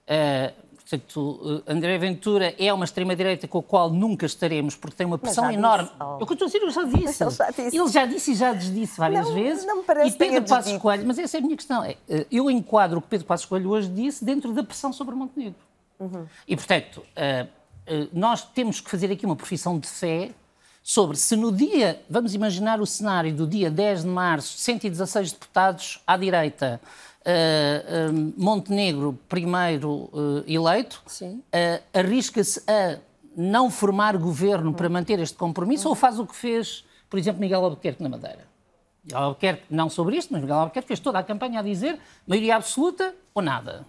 eh, 0.08 0.52
Portanto, 0.94 1.64
André 1.66 1.98
Ventura 1.98 2.54
é 2.60 2.72
uma 2.72 2.86
extrema-direita 2.86 3.48
com 3.48 3.58
a 3.58 3.64
qual 3.64 3.90
nunca 3.90 4.28
estaremos, 4.28 4.76
porque 4.76 4.96
tem 4.96 5.08
uma 5.08 5.18
pressão 5.18 5.50
enorme. 5.50 5.90
Oh. 6.00 6.20
Eu 6.20 6.34
estou 6.34 6.46
a 6.46 6.46
dizer, 6.46 6.62
eu 6.62 6.70
já 6.70 6.84
disse. 6.84 7.24
Ele 7.24 7.32
já 7.32 7.50
disse. 7.50 7.78
Ele 7.78 7.88
já 7.88 8.06
disse 8.06 8.32
e 8.32 8.36
já 8.36 8.54
desdisse 8.54 8.98
várias 9.00 9.26
não, 9.26 9.34
vezes. 9.34 9.66
Não 9.66 9.78
me 9.78 9.84
parece 9.84 10.16
e 10.16 10.18
Pedro 10.18 10.48
Passos 10.48 10.78
Coelho, 10.78 11.04
mas 11.08 11.18
essa 11.18 11.38
é 11.38 11.40
a 11.40 11.42
minha 11.42 11.56
questão. 11.56 11.84
É, 11.84 11.98
eh, 12.08 12.28
eu 12.32 12.52
enquadro 12.52 13.00
o 13.00 13.02
que 13.02 13.08
Pedro 13.08 13.26
Passos 13.26 13.48
Coelho 13.48 13.72
hoje 13.72 13.90
disse 13.90 14.24
dentro 14.24 14.54
da 14.54 14.64
pressão 14.64 14.94
sobre 14.94 15.16
Montenegro. 15.16 15.56
Uhum. 16.00 16.28
E, 16.48 16.56
portanto, 16.56 16.98
uh, 16.98 17.50
nós 18.14 18.44
temos 18.44 18.80
que 18.80 18.90
fazer 18.90 19.12
aqui 19.12 19.26
uma 19.26 19.36
profissão 19.36 19.80
de 19.80 19.88
fé 19.88 20.30
sobre 20.84 21.16
se 21.16 21.36
no 21.38 21.52
dia, 21.52 22.04
vamos 22.10 22.36
imaginar 22.36 22.82
o 22.82 22.86
cenário 22.86 23.34
do 23.34 23.48
dia 23.48 23.72
10 23.72 24.04
de 24.04 24.10
março, 24.10 24.58
116 24.58 25.32
deputados 25.32 26.02
à 26.06 26.18
direita, 26.18 26.82
uh, 27.26 28.12
uh, 28.12 28.34
Montenegro 28.38 29.18
primeiro 29.28 30.10
uh, 30.14 30.44
eleito, 30.48 31.02
arrisca-se 31.94 32.62
a 32.68 33.00
não 33.36 33.70
formar 33.70 34.18
governo 34.18 34.74
para 34.74 34.90
manter 34.90 35.20
este 35.20 35.38
compromisso 35.38 35.90
ou 35.90 35.96
faz 35.96 36.20
o 36.20 36.26
que 36.26 36.36
fez, 36.36 36.86
por 37.10 37.18
exemplo, 37.18 37.42
Miguel 37.42 37.64
Albuquerque 37.64 38.04
na 38.04 38.10
Madeira? 38.10 38.46
Miguel 39.04 39.20
Albuquerque, 39.20 39.64
não 39.70 39.90
sobre 39.90 40.18
isto, 40.18 40.32
mas 40.32 40.42
Miguel 40.42 40.58
Albuquerque 40.58 40.88
fez 40.88 41.00
toda 41.00 41.20
a 41.20 41.24
campanha 41.24 41.60
a 41.60 41.64
dizer 41.64 42.00
maioria 42.28 42.56
absoluta 42.56 43.14
ou 43.34 43.42
nada. 43.42 43.86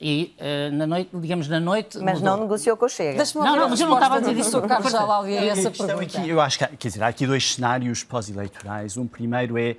E 0.00 0.36
uh, 0.38 0.76
na 0.76 0.86
noite, 0.86 1.10
digamos, 1.14 1.48
na 1.48 1.58
noite. 1.58 1.98
Mas 1.98 2.20
mudou. 2.20 2.36
não 2.36 2.42
negociou 2.44 2.76
com 2.76 2.86
o 2.86 2.88
Chega. 2.88 3.20
Não, 3.34 3.56
não, 3.56 3.68
mas 3.68 3.80
eu 3.80 3.88
não 3.88 3.96
estava 3.96 4.16
a 4.16 4.20
dizer 4.20 4.36
isso. 4.38 4.62
Carlos 4.62 4.92
já 4.92 5.04
lá 5.04 5.28
essa 5.28 5.70
pergunta. 5.72 6.02
Aqui, 6.02 6.28
eu 6.28 6.40
acho 6.40 6.58
que, 6.58 6.76
quer 6.76 6.88
dizer, 6.88 7.02
há 7.02 7.08
aqui 7.08 7.26
dois 7.26 7.54
cenários 7.54 8.04
pós-eleitorais. 8.04 8.96
Um 8.96 9.08
primeiro 9.08 9.58
é 9.58 9.76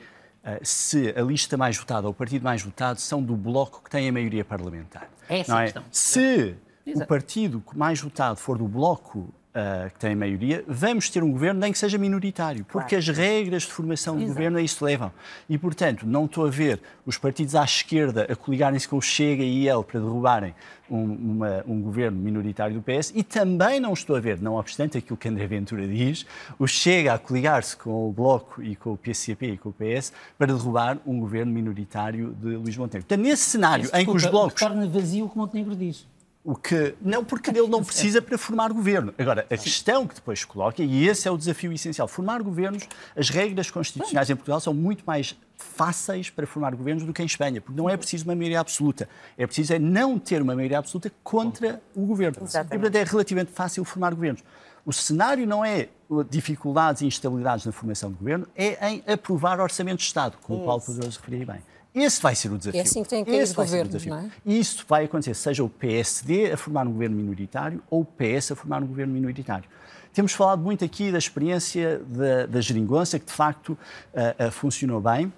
se 0.64 1.14
a 1.16 1.22
lista 1.22 1.58
mais 1.58 1.78
votada 1.78 2.08
ou 2.08 2.12
o 2.12 2.14
partido 2.14 2.44
mais 2.44 2.62
votado 2.62 3.00
são 3.00 3.22
do 3.22 3.36
bloco 3.36 3.84
que 3.84 3.90
tem 3.90 4.08
a 4.08 4.12
maioria 4.12 4.46
parlamentar. 4.46 5.10
É 5.28 5.40
essa 5.40 5.52
não 5.52 5.60
é? 5.60 5.64
questão. 5.66 5.84
Se 5.92 6.56
Exato. 6.86 7.04
o 7.04 7.08
partido 7.08 7.64
mais 7.76 8.00
votado 8.00 8.40
for 8.40 8.58
do 8.58 8.68
bloco 8.68 9.34
uh, 9.50 9.90
que 9.92 10.00
tem 10.00 10.16
maioria, 10.16 10.64
vamos 10.68 11.10
ter 11.10 11.24
um 11.24 11.32
governo 11.32 11.60
nem 11.60 11.72
que 11.72 11.78
seja 11.78 11.98
minoritário, 11.98 12.66
porque 12.66 12.96
claro. 12.96 13.12
as 13.12 13.18
regras 13.18 13.64
de 13.64 13.72
formação 13.72 14.18
de 14.18 14.26
governo 14.26 14.58
a 14.58 14.62
isso 14.62 14.84
levam. 14.84 15.12
E, 15.50 15.58
portanto, 15.58 16.06
não 16.06 16.26
estou 16.26 16.46
a 16.46 16.50
ver 16.50 16.80
os 17.06 17.18
partidos 17.18 17.56
à 17.56 17.64
esquerda 17.64 18.28
a 18.30 18.36
coligarem-se 18.36 18.88
com 18.88 18.98
o 18.98 19.02
Chega 19.02 19.44
e 19.44 19.68
ele 19.68 19.84
para 19.84 20.00
derrubarem 20.00 20.54
um, 20.90 21.04
uma, 21.04 21.64
um, 21.68 21.82
governo 21.82 22.18
minoritário 22.18 22.76
do 22.76 22.82
PS 22.82 23.12
e 23.16 23.24
também 23.24 23.80
não 23.80 23.94
estou 23.94 24.16
a 24.16 24.20
ver, 24.20 24.42
não 24.42 24.56
obstante 24.56 24.98
aquilo 24.98 25.18
que 25.18 25.28
André 25.28 25.46
Ventura 25.46 25.88
diz, 25.88 26.26
o 26.58 26.68
Chega 26.68 27.14
a 27.14 27.20
coligar-se 27.20 27.76
com 27.78 28.10
o 28.10 28.12
Bloco 28.12 28.62
e 28.62 28.76
com 28.76 28.94
o 28.94 28.98
PCP 28.98 29.54
e 29.54 29.58
com 29.58 29.70
o 29.70 29.74
PS 29.74 30.12
para 30.38 30.48
derrubar 30.48 30.98
um 31.06 31.20
governo 31.20 31.52
minoritário 31.52 32.36
de 32.40 32.56
Luís 32.56 32.76
Montenegro. 32.78 33.08
Portanto, 33.08 33.22
nesse 33.22 33.44
cenário 33.44 33.86
Esse, 33.86 33.96
em 33.96 34.06
que 34.06 34.12
os 34.12 34.26
blocos... 34.26 34.60
torna 34.60 34.88
vazio 34.88 35.26
o 35.26 35.30
que 35.30 35.38
Montenegro 35.38 35.76
diz. 35.76 36.06
O 36.44 36.56
que, 36.56 36.96
não, 37.02 37.24
porque 37.24 37.50
ele 37.50 37.68
não 37.68 37.84
precisa 37.84 38.22
para 38.22 38.38
formar 38.38 38.72
governo. 38.72 39.14
Agora, 39.18 39.46
a 39.50 39.58
questão 39.58 40.08
que 40.08 40.16
depois 40.16 40.40
se 40.40 40.48
coloca, 40.48 40.82
e 40.82 41.06
esse 41.06 41.28
é 41.28 41.32
o 41.32 41.38
desafio 41.38 41.72
essencial, 41.74 42.08
formar 42.08 42.42
governos, 42.42 42.88
as 43.16 43.30
regras 43.30 43.70
constitucionais 43.70 44.30
em 44.30 44.36
Portugal 44.36 44.60
são 44.62 44.74
muito 44.74 45.04
mais 45.06 45.38
fáceis 45.58 46.30
para 46.30 46.48
formar 46.48 46.74
governos 46.74 47.04
do 47.04 47.12
que 47.12 47.22
em 47.22 47.26
Espanha, 47.26 47.60
porque 47.60 47.78
não 47.78 47.90
é 47.90 47.98
preciso 47.98 48.24
uma 48.24 48.36
maioria 48.36 48.62
absoluta. 48.62 49.10
É 49.38 49.46
preciso 49.46 49.74
é 49.74 49.80
não 49.80 50.18
ter 50.18 50.42
uma 50.42 50.56
maioria 50.56 50.80
absoluta 50.80 51.12
contra 51.22 51.82
o 51.94 52.06
governo. 52.06 52.38
Exatamente. 52.42 52.74
E, 52.74 52.80
portanto, 52.80 52.96
é 52.96 53.04
relativamente 53.04 53.52
fácil 53.52 53.84
formar 53.84 54.14
governos. 54.14 54.42
O 54.86 54.94
cenário 54.94 55.46
não 55.46 55.64
é 55.64 55.90
dificuldades 56.30 57.02
e 57.02 57.06
instabilidades 57.06 57.66
na 57.66 57.72
formação 57.72 58.10
de 58.10 58.18
governo, 58.18 58.48
é 58.56 58.90
em 58.90 59.04
aprovar 59.06 59.60
orçamento 59.60 59.98
de 59.98 60.06
Estado, 60.06 60.38
como 60.42 60.58
Isso. 60.58 60.64
o 60.64 60.66
Paulo 60.66 60.82
Pedroso 60.82 61.20
referia 61.20 61.46
bem. 61.46 61.62
Esse 62.04 62.22
vai 62.22 62.36
ser 62.36 62.52
o 62.52 62.58
desafio. 62.58 62.80
É 62.80 62.84
assim 62.84 63.04
que 63.04 63.10
tem 63.10 63.24
que 63.24 63.32
cair 63.32 63.54
governos, 63.54 64.06
não 64.06 64.18
é? 64.18 64.30
E 64.46 64.60
isso 64.60 64.86
vai 64.88 65.06
acontecer, 65.06 65.34
seja 65.34 65.64
o 65.64 65.70
PSD 65.70 66.52
a 66.52 66.58
formar 66.58 66.88
um 66.88 66.92
governo 66.92 67.16
minoritário 67.16 67.82
ou 67.90 68.02
o 68.02 68.06
PS 68.06 68.52
a 68.52 68.56
formar 68.56 68.82
um 68.84 68.88
governo 68.88 69.14
minoritário. 69.14 69.70
Temos 70.14 70.34
falado 70.34 70.62
muito 70.62 70.84
aqui 70.84 71.12
da 71.12 71.18
experiência 71.18 72.02
da, 72.08 72.46
da 72.46 72.62
geringonça, 72.62 73.20
que 73.20 73.26
de 73.26 73.32
facto 73.32 73.70
uh, 73.70 74.48
uh, 74.48 74.52
funcionou 74.52 75.00
bem 75.00 75.32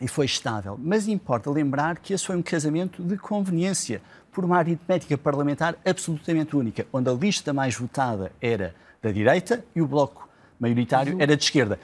e 0.00 0.06
foi 0.06 0.26
estável. 0.26 0.78
Mas 0.80 1.08
importa 1.08 1.50
lembrar 1.50 1.98
que 1.98 2.12
esse 2.12 2.26
foi 2.26 2.36
um 2.36 2.42
casamento 2.42 3.02
de 3.02 3.16
conveniência, 3.16 4.00
por 4.32 4.44
uma 4.44 4.58
aritmética 4.58 5.16
parlamentar 5.16 5.76
absolutamente 5.84 6.56
única, 6.56 6.86
onde 6.92 7.08
a 7.08 7.12
lista 7.12 7.52
mais 7.52 7.76
votada 7.76 8.32
era 8.40 8.74
da 9.00 9.12
direita 9.12 9.64
e 9.76 9.80
o 9.80 9.86
bloco 9.86 10.28
maioritário 10.58 11.16
era 11.20 11.36
de 11.36 11.44
esquerda. 11.44 11.78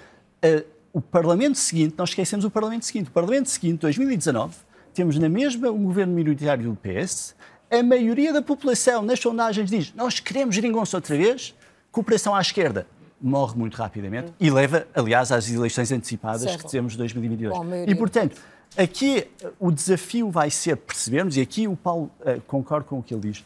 Uh, 0.44 0.64
o 0.92 1.00
Parlamento 1.00 1.58
seguinte, 1.58 1.94
nós 1.96 2.10
esquecemos 2.10 2.44
o 2.44 2.50
Parlamento 2.50 2.84
seguinte, 2.84 3.08
o 3.08 3.12
Parlamento 3.12 3.48
seguinte, 3.48 3.80
2019, 3.80 4.56
temos 4.92 5.18
na 5.18 5.28
mesma 5.28 5.70
um 5.70 5.84
governo 5.84 6.12
minoritário 6.12 6.70
do 6.70 6.76
PS, 6.76 7.34
a 7.70 7.82
maioria 7.82 8.32
da 8.32 8.42
população 8.42 9.02
nas 9.02 9.20
sondagens 9.20 9.70
diz 9.70 9.94
nós 9.94 10.18
queremos 10.18 10.54
geringonça 10.54 10.96
outra 10.96 11.16
vez, 11.16 11.54
cooperação 11.92 12.34
à 12.34 12.40
esquerda 12.40 12.86
morre 13.20 13.56
muito 13.56 13.76
rapidamente 13.76 14.32
e 14.40 14.50
leva, 14.50 14.86
aliás, 14.94 15.30
às 15.30 15.50
eleições 15.50 15.92
antecipadas 15.92 16.42
certo. 16.42 16.64
que 16.64 16.70
temos 16.70 16.96
2022. 16.96 17.56
Bom, 17.56 17.66
e, 17.86 17.94
portanto, 17.94 18.40
aqui 18.76 19.26
o 19.58 19.70
desafio 19.70 20.30
vai 20.30 20.50
ser 20.50 20.76
percebermos, 20.76 21.36
e 21.36 21.40
aqui 21.40 21.68
o 21.68 21.76
Paulo 21.76 22.10
uh, 22.20 22.40
concorda 22.46 22.86
com 22.86 22.98
o 22.98 23.02
que 23.02 23.12
ele 23.12 23.30
diz, 23.30 23.44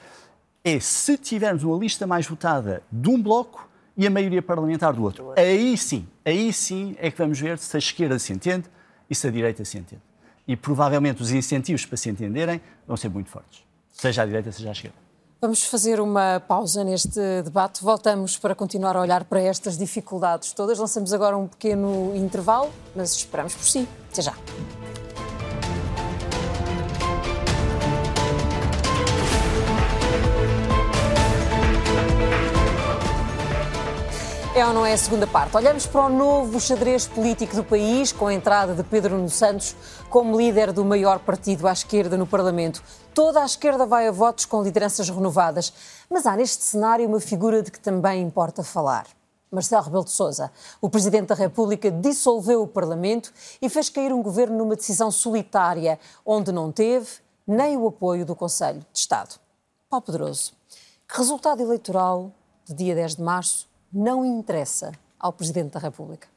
é 0.62 0.78
se 0.78 1.18
tivermos 1.18 1.64
uma 1.64 1.76
lista 1.76 2.06
mais 2.06 2.26
votada 2.26 2.82
de 2.90 3.08
um 3.08 3.20
bloco 3.20 3.68
e 3.96 4.06
a 4.06 4.10
maioria 4.10 4.42
parlamentar 4.42 4.92
do 4.92 5.02
outro. 5.02 5.32
Aí 5.36 5.76
sim, 5.76 6.06
aí 6.24 6.52
sim 6.52 6.96
é 6.98 7.10
que 7.10 7.18
vamos 7.18 7.38
ver 7.38 7.58
se 7.58 7.76
a 7.76 7.78
esquerda 7.78 8.18
se 8.18 8.32
entende 8.32 8.68
e 9.08 9.14
se 9.14 9.26
a 9.26 9.30
direita 9.30 9.64
se 9.64 9.78
entende. 9.78 10.02
E 10.46 10.56
provavelmente 10.56 11.22
os 11.22 11.30
incentivos 11.30 11.86
para 11.86 11.96
se 11.96 12.10
entenderem 12.10 12.60
vão 12.86 12.96
ser 12.96 13.08
muito 13.08 13.30
fortes, 13.30 13.64
seja 13.90 14.22
à 14.22 14.26
direita, 14.26 14.52
seja 14.52 14.68
à 14.68 14.72
esquerda. 14.72 15.04
Vamos 15.40 15.62
fazer 15.64 16.00
uma 16.00 16.40
pausa 16.40 16.82
neste 16.82 17.20
debate. 17.42 17.84
Voltamos 17.84 18.38
para 18.38 18.54
continuar 18.54 18.96
a 18.96 19.00
olhar 19.02 19.24
para 19.24 19.42
estas 19.42 19.76
dificuldades 19.76 20.54
todas. 20.54 20.78
Lançamos 20.78 21.12
agora 21.12 21.36
um 21.36 21.46
pequeno 21.46 22.16
intervalo, 22.16 22.72
mas 22.96 23.14
esperamos 23.14 23.54
por 23.54 23.64
si. 23.64 23.86
Até 24.10 24.22
já. 24.22 24.34
É 34.56 34.64
ou 34.64 34.72
não 34.72 34.86
é 34.86 34.92
a 34.92 34.96
segunda 34.96 35.26
parte? 35.26 35.56
Olhamos 35.56 35.84
para 35.84 36.06
o 36.06 36.08
novo 36.08 36.60
xadrez 36.60 37.08
político 37.08 37.56
do 37.56 37.64
país, 37.64 38.12
com 38.12 38.28
a 38.28 38.32
entrada 38.32 38.72
de 38.72 38.84
Pedro 38.84 39.16
Nuno 39.16 39.28
Santos 39.28 39.74
como 40.08 40.38
líder 40.38 40.72
do 40.72 40.84
maior 40.84 41.18
partido 41.18 41.66
à 41.66 41.72
esquerda 41.72 42.16
no 42.16 42.24
Parlamento. 42.24 42.80
Toda 43.12 43.42
a 43.42 43.44
esquerda 43.44 43.84
vai 43.84 44.06
a 44.06 44.12
votos 44.12 44.44
com 44.44 44.62
lideranças 44.62 45.10
renovadas. 45.10 45.72
Mas 46.08 46.24
há 46.24 46.36
neste 46.36 46.62
cenário 46.62 47.08
uma 47.08 47.18
figura 47.18 47.64
de 47.64 47.72
que 47.72 47.80
também 47.80 48.22
importa 48.22 48.62
falar. 48.62 49.08
Marcelo 49.50 49.82
Rebelo 49.82 50.04
de 50.04 50.12
Sousa, 50.12 50.52
o 50.80 50.88
Presidente 50.88 51.26
da 51.26 51.34
República, 51.34 51.90
dissolveu 51.90 52.62
o 52.62 52.68
Parlamento 52.68 53.32
e 53.60 53.68
fez 53.68 53.88
cair 53.88 54.12
um 54.12 54.22
governo 54.22 54.58
numa 54.58 54.76
decisão 54.76 55.10
solitária, 55.10 55.98
onde 56.24 56.52
não 56.52 56.70
teve 56.70 57.08
nem 57.44 57.76
o 57.76 57.88
apoio 57.88 58.24
do 58.24 58.36
Conselho 58.36 58.86
de 58.92 59.00
Estado. 59.00 59.34
Paulo 59.90 60.06
Pedroso, 60.06 60.52
que 61.08 61.18
resultado 61.18 61.60
eleitoral 61.60 62.30
de 62.64 62.72
dia 62.72 62.94
10 62.94 63.16
de 63.16 63.22
março 63.22 63.73
não 63.94 64.24
interessa 64.24 64.92
ao 65.18 65.32
Presidente 65.32 65.72
da 65.72 65.80
República? 65.80 66.28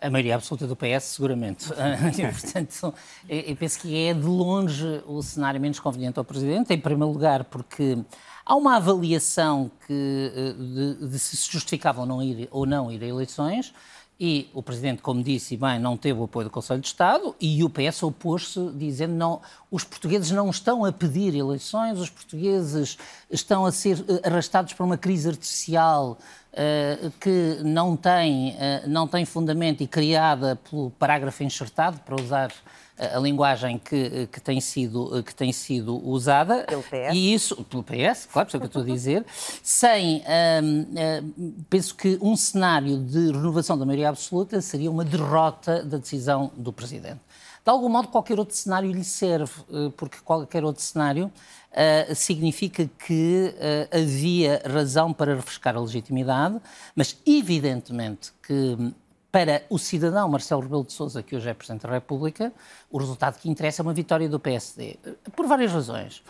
A 0.00 0.08
maioria 0.08 0.36
absoluta 0.36 0.66
do 0.66 0.76
PS, 0.76 1.04
seguramente. 1.04 1.66
e, 2.16 2.22
portanto, 2.22 2.94
eu 3.28 3.56
penso 3.56 3.80
que 3.80 4.06
é 4.06 4.14
de 4.14 4.26
longe 4.26 5.02
o 5.06 5.20
cenário 5.22 5.60
menos 5.60 5.80
conveniente 5.80 6.18
ao 6.18 6.24
Presidente, 6.24 6.72
em 6.72 6.80
primeiro 6.80 7.12
lugar, 7.12 7.44
porque 7.44 7.98
há 8.46 8.54
uma 8.54 8.76
avaliação 8.76 9.70
que, 9.86 10.32
eh, 10.34 10.52
de, 10.52 11.08
de 11.08 11.18
se 11.18 11.36
justificava 11.50 12.00
ou 12.00 12.06
não 12.06 12.22
ir, 12.22 12.48
ou 12.52 12.64
não 12.64 12.92
ir 12.92 13.02
a 13.02 13.06
eleições, 13.06 13.74
e 14.20 14.50
o 14.52 14.60
Presidente, 14.60 15.00
como 15.00 15.22
disse 15.22 15.56
bem, 15.56 15.78
não 15.78 15.96
teve 15.96 16.18
o 16.18 16.24
apoio 16.24 16.46
do 16.46 16.50
Conselho 16.50 16.80
de 16.80 16.88
Estado 16.88 17.36
e 17.40 17.62
o 17.62 17.70
PS 17.70 18.02
opôs-se, 18.02 18.58
dizendo 18.74 19.14
não, 19.14 19.40
os 19.70 19.84
portugueses 19.84 20.32
não 20.32 20.50
estão 20.50 20.84
a 20.84 20.92
pedir 20.92 21.36
eleições, 21.36 22.00
os 22.00 22.10
portugueses 22.10 22.98
estão 23.30 23.64
a 23.64 23.70
ser 23.70 24.04
eh, 24.08 24.28
arrastados 24.28 24.72
para 24.72 24.84
uma 24.84 24.98
crise 24.98 25.28
artificial 25.28 26.18
uh, 26.52 27.10
que 27.20 27.60
não 27.62 27.96
tem, 27.96 28.50
uh, 28.56 28.88
não 28.88 29.06
tem 29.06 29.24
fundamento 29.24 29.84
e 29.84 29.86
criada 29.86 30.56
pelo 30.68 30.90
parágrafo 30.90 31.44
enxertado, 31.44 32.00
para 32.00 32.20
usar 32.20 32.52
a 32.98 33.18
linguagem 33.18 33.78
que, 33.78 34.26
que, 34.32 34.40
tem 34.40 34.60
sido, 34.60 35.22
que 35.22 35.34
tem 35.34 35.52
sido 35.52 35.96
usada. 36.06 36.64
Pelo 36.64 36.82
PS. 36.82 37.14
E 37.14 37.34
isso, 37.34 37.64
pelo 37.64 37.82
PS, 37.82 38.26
claro, 38.32 38.48
é 38.52 38.56
o 38.56 38.60
que 38.60 38.64
eu 38.64 38.66
estou 38.66 38.82
a 38.82 38.84
dizer, 38.84 39.24
sem, 39.62 40.22
hum, 40.62 41.64
penso 41.70 41.94
que 41.94 42.18
um 42.20 42.36
cenário 42.36 42.98
de 42.98 43.32
renovação 43.32 43.78
da 43.78 43.86
maioria 43.86 44.08
absoluta 44.08 44.60
seria 44.60 44.90
uma 44.90 45.04
derrota 45.04 45.82
da 45.84 45.98
decisão 45.98 46.50
do 46.56 46.72
Presidente. 46.72 47.20
De 47.68 47.70
algum 47.70 47.90
modo, 47.90 48.08
qualquer 48.08 48.38
outro 48.38 48.56
cenário 48.56 48.90
lhe 48.90 49.04
serve, 49.04 49.52
eh, 49.70 49.92
porque 49.94 50.16
qualquer 50.24 50.64
outro 50.64 50.82
cenário 50.82 51.26
uh, 51.26 52.14
significa 52.14 52.88
que 53.06 53.54
uh, 53.54 53.98
havia 53.98 54.62
razão 54.64 55.12
para 55.12 55.34
refrescar 55.34 55.76
a 55.76 55.80
legitimidade, 55.80 56.58
mas 56.96 57.18
evidentemente 57.26 58.32
que 58.42 58.94
para 59.30 59.62
o 59.68 59.78
cidadão 59.78 60.28
Marcelo 60.28 60.62
Rebelo 60.62 60.84
de 60.84 60.92
Sousa, 60.92 61.22
que 61.22 61.36
hoje 61.36 61.48
é 61.48 61.54
Presidente 61.54 61.82
da 61.82 61.92
República, 61.92 62.52
o 62.90 62.98
resultado 62.98 63.38
que 63.38 63.50
interessa 63.50 63.82
é 63.82 63.84
uma 63.84 63.92
vitória 63.92 64.28
do 64.28 64.40
PSD. 64.40 64.98
Por 65.36 65.46
várias 65.46 65.72
razões. 65.72 66.22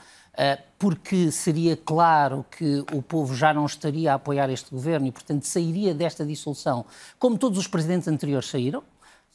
Porque 0.78 1.32
seria 1.32 1.76
claro 1.76 2.44
que 2.51 2.84
o 2.92 3.03
povo 3.03 3.34
já 3.34 3.53
não 3.53 3.66
estaria 3.66 4.12
a 4.12 4.14
apoiar 4.14 4.49
este 4.51 4.70
governo 4.70 5.07
e, 5.07 5.12
portanto, 5.12 5.44
sairia 5.44 5.92
desta 5.92 6.24
dissolução 6.24 6.84
como 7.18 7.36
todos 7.36 7.59
os 7.59 7.66
presidentes 7.66 8.07
anteriores 8.09 8.49
saíram. 8.49 8.82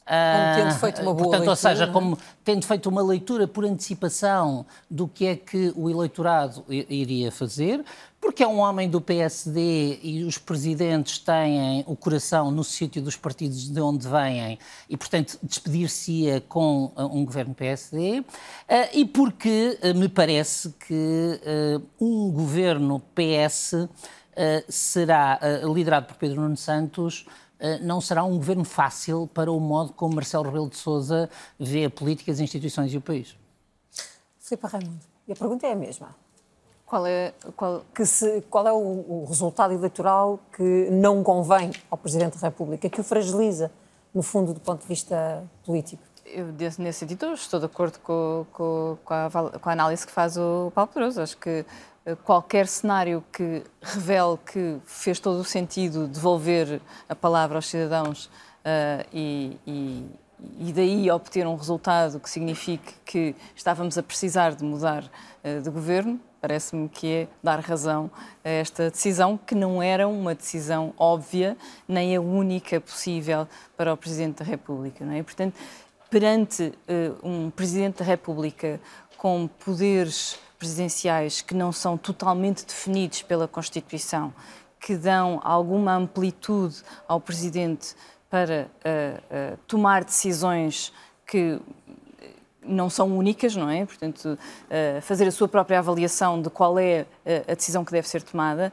Como 0.06 0.54
tendo 0.56 0.80
feito 0.80 1.00
uma 1.00 1.14
boa 1.14 1.24
Portanto, 1.24 1.40
leitura, 1.40 1.50
ou 1.50 1.56
seja, 1.56 1.84
é? 1.84 1.86
como 1.86 2.18
tendo 2.44 2.66
feito 2.66 2.88
uma 2.90 3.02
leitura 3.02 3.48
por 3.48 3.64
antecipação 3.64 4.66
do 4.90 5.08
que 5.08 5.26
é 5.26 5.36
que 5.36 5.72
o 5.74 5.88
eleitorado 5.88 6.62
iria 6.68 7.32
fazer, 7.32 7.82
porque 8.24 8.42
é 8.42 8.48
um 8.48 8.58
homem 8.58 8.88
do 8.88 9.02
PSD 9.02 10.00
e 10.02 10.24
os 10.24 10.38
presidentes 10.38 11.18
têm 11.18 11.84
o 11.86 11.94
coração 11.94 12.50
no 12.50 12.64
sítio 12.64 13.02
dos 13.02 13.16
partidos 13.16 13.68
de 13.68 13.78
onde 13.82 14.08
vêm 14.08 14.58
e, 14.88 14.96
portanto, 14.96 15.38
despedir-se-ia 15.42 16.40
com 16.40 16.90
uh, 16.96 17.04
um 17.04 17.22
governo 17.22 17.54
PSD, 17.54 18.20
uh, 18.20 18.24
e 18.94 19.04
porque 19.04 19.78
uh, 19.82 19.94
me 19.94 20.08
parece 20.08 20.70
que 20.88 21.38
um 22.00 22.30
governo 22.30 23.02
PS 23.14 23.88
será 24.68 25.38
liderado 25.72 26.06
por 26.06 26.16
Pedro 26.16 26.40
Nuno 26.40 26.56
Santos 26.56 27.26
não 27.82 28.00
será 28.00 28.24
um 28.24 28.36
governo 28.36 28.64
fácil 28.64 29.28
para 29.32 29.52
o 29.52 29.60
modo 29.60 29.92
como 29.92 30.16
Marcelo 30.16 30.44
Rebelo 30.44 30.68
de 30.68 30.76
Sousa 30.76 31.30
vê 31.58 31.84
a 31.84 31.90
política, 31.90 32.32
as 32.32 32.40
instituições 32.40 32.92
e 32.92 32.96
o 32.96 33.00
país. 33.00 33.36
Filipe 34.40 34.66
Raimundo, 34.66 35.00
e 35.28 35.32
a 35.32 35.36
pergunta 35.36 35.66
é 35.66 35.72
a 35.72 35.76
mesma. 35.76 36.23
Qual 36.86 37.06
é, 37.06 37.32
qual... 37.56 37.82
Que 37.94 38.04
se, 38.04 38.42
qual 38.50 38.66
é 38.66 38.72
o, 38.72 38.76
o, 38.76 39.26
resultado 39.28 39.72
eleitoral 39.72 40.38
que 40.54 40.88
não 40.90 41.22
convém 41.22 41.72
ao 41.90 41.96
Presidente 41.98 42.38
da 42.38 42.48
República, 42.48 42.88
que 42.88 43.00
o 43.00 43.04
fragiliza, 43.04 43.70
no 44.14 44.22
fundo, 44.22 44.52
do 44.52 44.60
ponto 44.60 44.82
de 44.82 44.86
vista 44.86 45.42
político? 45.64 46.02
Eu, 46.26 46.46
nesse 46.78 47.00
sentido, 47.00 47.32
estou 47.32 47.60
de 47.60 47.66
acordo 47.66 47.98
com, 48.00 48.46
com, 48.52 48.98
com, 49.04 49.14
a, 49.14 49.30
com 49.60 49.68
a 49.68 49.72
análise 49.72 50.06
que 50.06 50.12
faz 50.12 50.36
o 50.36 50.72
Paulo 50.74 50.90
Pedroso. 50.92 51.20
Acho 51.20 51.36
que 51.36 51.64
qualquer 52.22 52.66
cenário 52.66 53.24
que 53.32 53.62
revele 53.80 54.38
que 54.44 54.78
fez 54.84 55.18
todo 55.18 55.40
o 55.40 55.44
sentido 55.44 56.06
devolver 56.06 56.80
a 57.08 57.14
palavra 57.14 57.56
aos 57.56 57.66
cidadãos 57.66 58.26
uh, 58.26 59.06
e, 59.12 59.58
e, 59.66 60.06
e, 60.58 60.72
daí 60.72 61.10
obter 61.10 61.46
um 61.46 61.56
resultado 61.56 62.20
que 62.20 62.28
signifique 62.28 62.94
que 63.04 63.34
estávamos 63.56 63.96
a 63.96 64.02
precisar 64.02 64.54
de 64.54 64.64
mudar 64.64 65.04
uh, 65.04 65.62
de 65.62 65.70
governo, 65.70 66.20
parece-me 66.44 66.90
que 66.90 67.10
é 67.10 67.28
dar 67.42 67.58
razão 67.58 68.10
a 68.44 68.50
esta 68.50 68.90
decisão, 68.90 69.38
que 69.38 69.54
não 69.54 69.82
era 69.82 70.06
uma 70.06 70.34
decisão 70.34 70.92
óbvia, 70.98 71.56
nem 71.88 72.14
a 72.14 72.20
única 72.20 72.78
possível 72.78 73.48
para 73.78 73.94
o 73.94 73.96
Presidente 73.96 74.40
da 74.40 74.44
República. 74.44 75.06
Não 75.06 75.14
é? 75.14 75.22
Portanto, 75.22 75.54
perante 76.10 76.64
uh, 76.64 77.26
um 77.26 77.50
Presidente 77.50 78.00
da 78.00 78.04
República 78.04 78.78
com 79.16 79.48
poderes 79.64 80.38
presidenciais 80.58 81.40
que 81.40 81.54
não 81.54 81.72
são 81.72 81.96
totalmente 81.96 82.66
definidos 82.66 83.22
pela 83.22 83.48
Constituição, 83.48 84.30
que 84.78 84.96
dão 84.96 85.40
alguma 85.42 85.94
amplitude 85.94 86.82
ao 87.08 87.22
Presidente 87.22 87.96
para 88.28 88.68
uh, 88.84 89.54
uh, 89.54 89.58
tomar 89.66 90.04
decisões 90.04 90.92
que 91.26 91.58
não 92.66 92.88
são 92.90 93.16
únicas, 93.16 93.54
não 93.54 93.68
é? 93.68 93.84
Portanto, 93.84 94.38
uh, 94.38 95.00
fazer 95.02 95.26
a 95.26 95.30
sua 95.30 95.48
própria 95.48 95.78
avaliação 95.78 96.40
de 96.40 96.50
qual 96.50 96.78
é 96.78 97.06
a 97.48 97.54
decisão 97.54 97.84
que 97.84 97.92
deve 97.92 98.06
ser 98.08 98.22
tomada, 98.22 98.70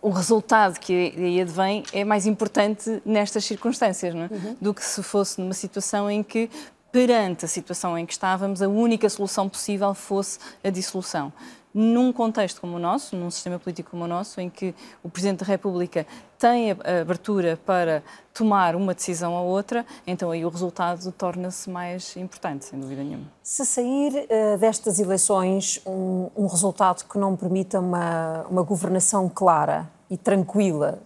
o 0.00 0.10
resultado 0.10 0.78
que 0.78 1.12
aí 1.16 1.40
advém 1.40 1.84
é 1.92 2.04
mais 2.04 2.26
importante 2.26 3.02
nestas 3.04 3.44
circunstâncias, 3.44 4.14
não 4.14 4.22
é? 4.22 4.28
Uhum. 4.30 4.56
Do 4.60 4.74
que 4.74 4.82
se 4.82 5.02
fosse 5.02 5.40
numa 5.40 5.52
situação 5.52 6.10
em 6.10 6.22
que 6.22 6.48
perante 6.90 7.44
a 7.44 7.48
situação 7.48 7.96
em 7.96 8.04
que 8.04 8.12
estávamos, 8.12 8.62
a 8.62 8.68
única 8.68 9.08
solução 9.08 9.48
possível 9.48 9.94
fosse 9.94 10.38
a 10.62 10.70
dissolução. 10.70 11.32
Num 11.72 12.12
contexto 12.12 12.60
como 12.60 12.76
o 12.76 12.78
nosso, 12.80 13.14
num 13.14 13.30
sistema 13.30 13.58
político 13.58 13.90
como 13.90 14.04
o 14.04 14.08
nosso, 14.08 14.40
em 14.40 14.50
que 14.50 14.74
o 15.04 15.08
Presidente 15.08 15.40
da 15.40 15.46
República 15.46 16.04
tem 16.36 16.72
abertura 16.72 17.60
para 17.64 18.02
tomar 18.34 18.74
uma 18.74 18.94
decisão 18.94 19.34
ou 19.34 19.46
outra, 19.46 19.86
então 20.06 20.30
aí 20.30 20.44
o 20.44 20.48
resultado 20.48 21.12
torna-se 21.12 21.68
mais 21.70 22.16
importante, 22.16 22.64
sem 22.64 22.80
dúvida 22.80 23.04
nenhuma. 23.04 23.26
Se 23.42 23.64
sair 23.64 24.26
uh, 24.26 24.58
destas 24.58 24.98
eleições 24.98 25.80
um, 25.86 26.30
um, 26.34 26.46
resultado 26.46 27.04
que 27.06 27.18
não 27.18 27.36
permita 27.36 27.78
uma, 27.78 28.46
uma 28.48 28.62
governação 28.62 29.28
clara 29.28 29.88
e 30.08 30.16
tranquila, 30.16 30.98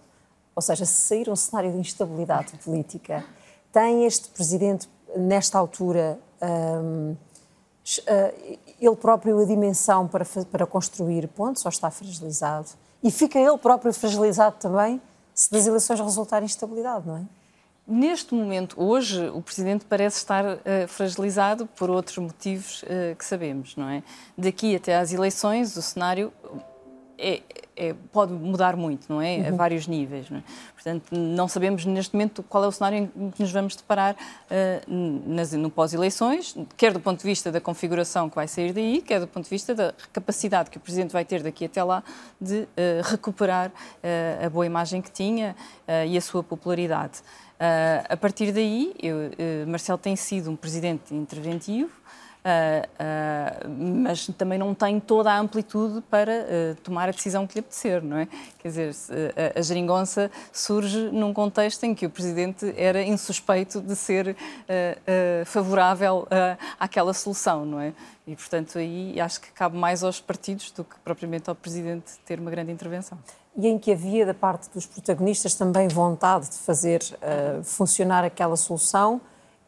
ou 0.55 0.61
seja, 0.61 0.85
se 0.85 1.01
sair 1.01 1.29
um 1.29 1.35
cenário 1.35 1.71
de 1.73 1.77
instabilidade 1.77 2.57
política, 2.63 3.23
tem 3.71 4.05
este 4.05 4.29
Presidente 4.29 4.87
nesta 5.17 5.59
altura, 5.59 6.17
um, 6.41 7.11
uh, 7.11 8.57
ele 8.79 8.95
próprio 8.95 9.39
a 9.39 9.45
dimensão 9.45 10.07
para, 10.07 10.25
para 10.51 10.65
construir 10.65 11.27
pontos 11.29 11.65
ou 11.65 11.69
está 11.69 11.89
fragilizado? 11.89 12.69
E 13.03 13.11
fica 13.11 13.39
ele 13.39 13.57
próprio 13.57 13.93
fragilizado 13.93 14.55
também 14.59 15.01
se 15.33 15.51
das 15.51 15.67
eleições 15.67 15.99
resultar 15.99 16.41
instabilidade, 16.43 17.07
não 17.07 17.17
é? 17.17 17.23
Neste 17.87 18.33
momento, 18.33 18.81
hoje, 18.81 19.29
o 19.29 19.43
Presidente 19.43 19.85
parece 19.85 20.17
estar 20.17 20.43
uh, 20.43 20.57
fragilizado 20.87 21.67
por 21.67 21.87
outros 21.91 22.17
motivos 22.17 22.81
uh, 22.81 23.15
que 23.15 23.23
sabemos, 23.23 23.75
não 23.75 23.87
é? 23.87 24.01
Daqui 24.35 24.75
até 24.75 24.95
às 24.95 25.13
eleições, 25.13 25.77
o 25.77 25.83
cenário 25.83 26.33
é, 27.17 27.41
é, 27.75 27.93
pode 28.11 28.31
mudar 28.31 28.75
muito, 28.75 29.05
não 29.09 29.21
é? 29.21 29.37
Uhum. 29.37 29.47
A 29.47 29.51
vários 29.51 29.87
níveis. 29.87 30.29
Não 30.29 30.37
é? 30.37 30.43
Portanto, 30.73 31.11
não 31.11 31.47
sabemos 31.47 31.85
neste 31.85 32.13
momento 32.13 32.43
qual 32.43 32.63
é 32.63 32.67
o 32.67 32.71
cenário 32.71 33.11
em 33.15 33.31
que 33.31 33.41
nos 33.41 33.51
vamos 33.51 33.75
deparar 33.75 34.15
uh, 34.15 35.25
nas, 35.27 35.51
no 35.53 35.69
pós-eleições, 35.69 36.55
quer 36.77 36.93
do 36.93 36.99
ponto 36.99 37.19
de 37.19 37.25
vista 37.25 37.51
da 37.51 37.59
configuração 37.59 38.29
que 38.29 38.35
vai 38.35 38.47
sair 38.47 38.71
daí, 38.71 39.01
quer 39.01 39.19
do 39.19 39.27
ponto 39.27 39.43
de 39.43 39.49
vista 39.49 39.75
da 39.75 39.93
capacidade 40.13 40.69
que 40.69 40.77
o 40.77 40.79
Presidente 40.79 41.11
vai 41.11 41.25
ter 41.25 41.43
daqui 41.43 41.65
até 41.65 41.83
lá 41.83 42.03
de 42.39 42.59
uh, 42.59 42.67
recuperar 43.03 43.69
uh, 43.69 44.45
a 44.45 44.49
boa 44.49 44.65
imagem 44.65 45.01
que 45.01 45.11
tinha 45.11 45.55
e 46.07 46.17
a 46.17 46.21
sua 46.21 46.43
popularidade. 46.43 47.21
a 48.09 48.17
partir 48.17 48.51
daí, 48.51 48.93
eu, 49.01 49.15
Marcelo 49.67 49.99
tem 49.99 50.15
sido 50.15 50.49
um 50.49 50.55
Presidente 50.55 51.13
interventivo, 51.13 51.91
Uh, 52.45 52.85
uh, 53.65 54.03
mas 54.03 54.27
também 54.37 54.59
não 54.59 54.75
tem 54.75 54.99
toda 54.99 55.31
a 55.31 55.39
amplitude 55.39 55.99
para 56.01 56.31
uh, 56.31 56.75
tomar 56.83 57.09
a 57.09 57.11
decisão 57.11 57.47
que 57.47 57.55
lhe 57.55 57.61
apetecer, 57.61 58.03
não 58.03 58.17
é? 58.17 58.27
Quer 58.59 58.67
dizer, 58.67 58.95
a, 59.55 59.59
a 59.59 59.61
geringonça 59.63 60.29
surge 60.53 61.09
num 61.09 61.33
contexto 61.33 61.83
em 61.85 61.95
que 61.95 62.05
o 62.05 62.09
Presidente 62.09 62.71
era 62.77 63.01
insuspeito 63.01 63.81
de 63.81 63.95
ser 63.95 64.35
favorável 65.45 66.27
àquela 66.79 67.13
solução, 67.13 67.63
não 67.63 67.79
é? 67.79 67.93
E, 68.25 68.35
portanto, 68.35 68.79
aí 68.79 69.19
acho 69.21 69.39
que 69.39 69.51
cabe 69.51 69.77
mais 69.77 70.03
aos 70.03 70.19
partidos 70.19 70.71
do 70.71 70.83
que 70.83 70.95
propriamente 71.03 71.47
ao 71.47 71.55
Presidente 71.55 72.13
ter 72.25 72.39
uma 72.39 72.49
grande 72.49 72.71
intervenção. 72.71 73.19
E 73.55 73.67
em 73.67 73.77
que 73.77 73.91
havia 73.91 74.25
da 74.25 74.33
parte 74.33 74.69
dos 74.73 74.87
protagonistas 74.87 75.53
também 75.53 75.87
vontade 75.87 76.49
de 76.49 76.57
fazer 76.57 77.01
funcionar 77.63 78.23
aquela 78.23 78.57
solução, 78.57 79.21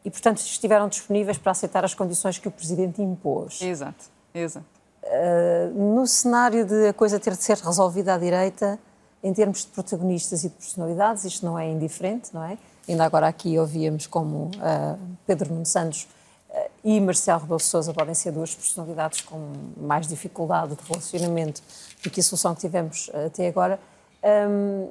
e, 0.08 0.10
portanto, 0.10 0.38
estiveram 0.38 0.88
disponíveis 0.88 1.36
para 1.36 1.52
aceitar 1.52 1.84
as 1.84 1.92
condições 1.92 2.38
que 2.38 2.48
o 2.48 2.50
Presidente 2.50 3.02
impôs. 3.02 3.60
Exato, 3.60 4.06
exato. 4.32 4.64
Uh, 5.04 5.94
no 5.94 6.06
cenário 6.06 6.64
de 6.64 6.88
a 6.88 6.94
coisa 6.94 7.20
ter 7.20 7.32
de 7.32 7.42
ser 7.42 7.58
resolvida 7.58 8.14
à 8.14 8.18
direita, 8.18 8.78
em 9.22 9.34
termos 9.34 9.66
de 9.66 9.66
protagonistas 9.66 10.44
e 10.44 10.48
de 10.48 10.54
personalidades, 10.54 11.26
isto 11.26 11.44
não 11.44 11.58
é 11.58 11.68
indiferente, 11.68 12.30
não 12.32 12.42
é? 12.42 12.56
Ainda 12.88 13.04
agora 13.04 13.28
aqui 13.28 13.58
ouvíamos 13.58 14.06
como 14.06 14.46
uh, 14.46 14.98
Pedro 15.26 15.52
Nuno 15.52 15.66
Santos 15.66 16.08
uh, 16.48 16.70
e 16.82 16.98
Marcelo 17.02 17.40
Rebelo 17.40 17.60
Sousa 17.60 17.92
podem 17.92 18.14
ser 18.14 18.32
duas 18.32 18.54
personalidades 18.54 19.20
com 19.20 19.52
mais 19.76 20.08
dificuldade 20.08 20.74
de 20.74 20.88
relacionamento 20.88 21.62
do 22.02 22.08
que 22.08 22.20
a 22.20 22.22
solução 22.22 22.54
que 22.54 22.62
tivemos 22.62 23.10
até 23.26 23.46
agora. 23.46 23.78
Um, 24.24 24.88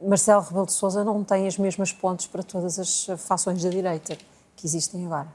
Marcelo 0.00 0.40
Rebelo 0.40 0.64
de 0.64 0.72
Sousa 0.72 1.04
não 1.04 1.22
tem 1.22 1.46
as 1.46 1.58
mesmas 1.58 1.92
pontes 1.92 2.26
para 2.26 2.42
todas 2.42 2.78
as 2.78 3.06
fações 3.18 3.62
da 3.62 3.68
direita 3.68 4.16
que 4.56 4.66
existem 4.66 5.06
agora? 5.06 5.28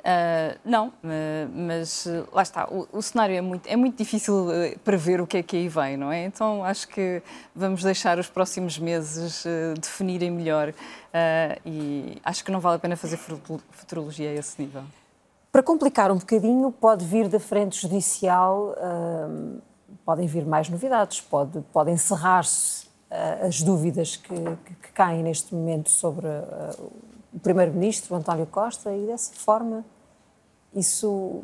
Uh, 0.00 0.58
não, 0.64 0.88
uh, 0.88 0.92
mas 1.54 2.06
uh, 2.06 2.26
lá 2.32 2.40
está, 2.40 2.66
o, 2.70 2.88
o, 2.90 3.02
cenário 3.02 3.36
é 3.36 3.40
muito, 3.42 3.66
é 3.66 3.76
muito 3.76 3.98
difícil 3.98 4.46
prever 4.82 5.20
o 5.20 5.26
que 5.26 5.36
é 5.36 5.42
que 5.42 5.56
aí 5.58 5.68
vem, 5.68 5.96
não 5.96 6.10
é? 6.10 6.24
Então 6.24 6.64
acho 6.64 6.88
que 6.88 7.22
vamos 7.54 7.82
deixar 7.82 8.18
os 8.18 8.26
próximos 8.26 8.78
meses 8.78 9.44
definirem 9.78 10.30
melhor 10.30 10.72
e 11.66 12.18
acho 12.24 12.42
que 12.44 12.50
não 12.50 12.60
vale 12.60 12.76
a 12.76 12.78
pena 12.78 12.96
fazer 12.96 13.18
futurologia 13.18 14.30
a 14.30 14.34
esse 14.34 14.60
nível. 14.60 14.82
Para 15.52 15.62
complicar 15.62 16.10
um 16.10 16.16
bocadinho, 16.16 16.72
pode 16.72 17.04
vir 17.04 17.28
da 17.28 17.40
frente 17.40 17.80
judicial, 17.80 18.74
podem 20.04 20.26
vir 20.26 20.46
mais 20.46 20.68
novidades, 20.68 21.20
pode, 21.20 21.60
podem 21.72 21.94
encerrar-se 21.94 22.88
as 23.46 23.60
dúvidas 23.60 24.16
que, 24.16 24.34
que, 24.34 24.74
que, 24.74 24.92
caem 24.92 25.22
neste 25.22 25.54
momento 25.54 25.90
sobre 25.90 26.28
o 27.32 27.38
Primeiro-Ministro, 27.38 28.14
António 28.16 28.46
Costa, 28.46 28.94
e 28.94 29.06
dessa 29.06 29.32
forma 29.34 29.84
isso 30.74 31.42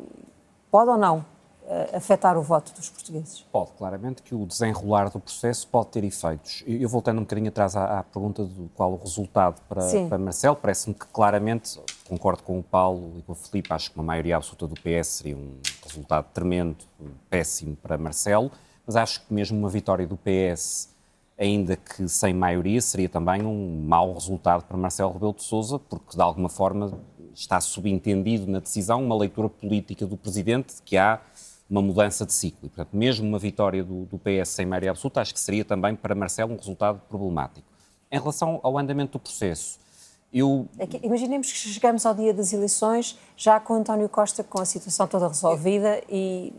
pode 0.69 0.89
ou 0.89 0.97
não 0.97 1.25
eh, 1.69 1.97
afetar 1.97 2.37
o 2.37 2.41
voto 2.41 2.73
dos 2.73 2.89
portugueses? 2.89 3.45
Pode, 3.51 3.71
claramente 3.77 4.21
que 4.21 4.33
o 4.33 4.45
desenrolar 4.45 5.09
do 5.09 5.19
processo 5.19 5.67
pode 5.67 5.89
ter 5.89 6.01
efeitos. 6.05 6.63
Eu, 6.65 6.87
voltando 6.87 7.17
um 7.17 7.23
bocadinho 7.23 7.49
atrás 7.49 7.75
à, 7.75 7.99
à 7.99 8.03
pergunta 8.03 8.45
do 8.45 8.69
qual 8.73 8.93
o 8.93 8.95
resultado 8.95 9.61
para, 9.67 9.81
para 10.07 10.17
Marcelo, 10.17 10.55
parece-me 10.55 10.95
que 10.95 11.05
claramente, 11.07 11.77
concordo 12.07 12.41
com 12.43 12.57
o 12.57 12.63
Paulo 12.63 13.15
e 13.17 13.21
com 13.21 13.33
o 13.33 13.35
Filipe, 13.35 13.73
acho 13.73 13.91
que 13.91 13.97
uma 13.97 14.05
maioria 14.05 14.37
absoluta 14.37 14.65
do 14.65 14.75
PS 14.75 15.07
seria 15.07 15.35
um 15.35 15.59
resultado 15.83 16.27
tremendo, 16.33 16.85
péssimo 17.29 17.75
para 17.75 17.97
Marcelo, 17.97 18.49
mas 18.85 18.95
acho 18.95 19.25
que 19.25 19.33
mesmo 19.33 19.59
uma 19.59 19.69
vitória 19.69 20.07
do 20.07 20.17
PS 20.17 20.95
ainda 21.37 21.75
que 21.75 22.07
sem 22.09 22.33
maioria, 22.33 22.81
seria 22.81 23.07
também 23.07 23.45
um 23.45 23.83
mau 23.85 24.13
resultado 24.13 24.63
para 24.63 24.75
Marcelo 24.75 25.13
Rebelo 25.13 25.33
de 25.33 25.43
Sousa, 25.43 25.77
porque 25.77 26.15
de 26.15 26.21
alguma 26.21 26.49
forma 26.49 26.99
está 27.33 27.61
subentendido 27.61 28.49
na 28.49 28.59
decisão 28.59 29.03
uma 29.03 29.15
leitura 29.15 29.47
política 29.47 30.05
do 30.05 30.17
Presidente 30.17 30.75
de 30.75 30.81
que 30.81 30.97
há 30.97 31.21
uma 31.69 31.81
mudança 31.81 32.25
de 32.25 32.33
ciclo. 32.33 32.61
E, 32.63 32.69
portanto, 32.69 32.95
mesmo 32.95 33.27
uma 33.27 33.37
vitória 33.37 33.83
do, 33.83 34.05
do 34.05 34.17
PS 34.17 34.49
sem 34.49 34.65
maioria 34.65 34.91
absoluta, 34.91 35.21
acho 35.21 35.33
que 35.33 35.39
seria 35.39 35.63
também 35.63 35.95
para 35.95 36.15
Marcelo 36.15 36.53
um 36.53 36.57
resultado 36.57 36.99
problemático. 37.07 37.67
Em 38.11 38.17
relação 38.17 38.59
ao 38.63 38.77
andamento 38.77 39.13
do 39.13 39.19
processo, 39.19 39.77
eu... 40.33 40.67
É 40.79 40.87
que, 40.87 41.05
imaginemos 41.05 41.51
que 41.51 41.57
chegamos 41.57 42.05
ao 42.05 42.15
dia 42.15 42.33
das 42.33 42.53
eleições 42.53 43.17
já 43.35 43.59
com 43.59 43.73
António 43.75 44.09
Costa 44.09 44.43
com 44.43 44.59
a 44.59 44.65
situação 44.65 45.07
toda 45.07 45.27
resolvida 45.27 46.01
e, 46.09 46.53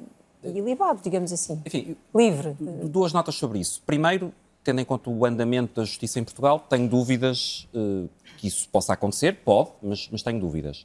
e 0.44 0.60
libado, 0.60 1.00
digamos 1.02 1.32
assim. 1.32 1.60
Enfim, 1.66 1.96
livre. 2.14 2.56
Duas 2.84 3.12
notas 3.12 3.34
sobre 3.34 3.58
isso. 3.58 3.82
Primeiro, 3.86 4.32
tendo 4.68 4.80
em 4.80 4.84
conta 4.84 5.08
o 5.08 5.24
andamento 5.24 5.80
da 5.80 5.86
justiça 5.86 6.20
em 6.20 6.24
Portugal, 6.24 6.60
tenho 6.60 6.86
dúvidas 6.86 7.66
uh, 7.72 8.06
que 8.36 8.48
isso 8.48 8.68
possa 8.68 8.92
acontecer, 8.92 9.36
pode, 9.36 9.70
mas, 9.82 10.10
mas 10.12 10.22
tenho 10.22 10.38
dúvidas. 10.38 10.84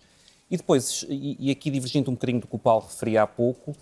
E 0.49 0.55
depois, 0.55 1.05
e, 1.09 1.35
e, 1.37 1.51
aqui 1.51 1.69
divergindo 1.69 2.09
um 2.09 2.13
bocadinho 2.13 2.39
do 2.39 2.47
que 2.47 2.55
o 2.55 2.59
Paulo 2.59 2.85
referia 2.87 3.23
há 3.23 3.27
pouco, 3.27 3.71
uh, 3.71 3.75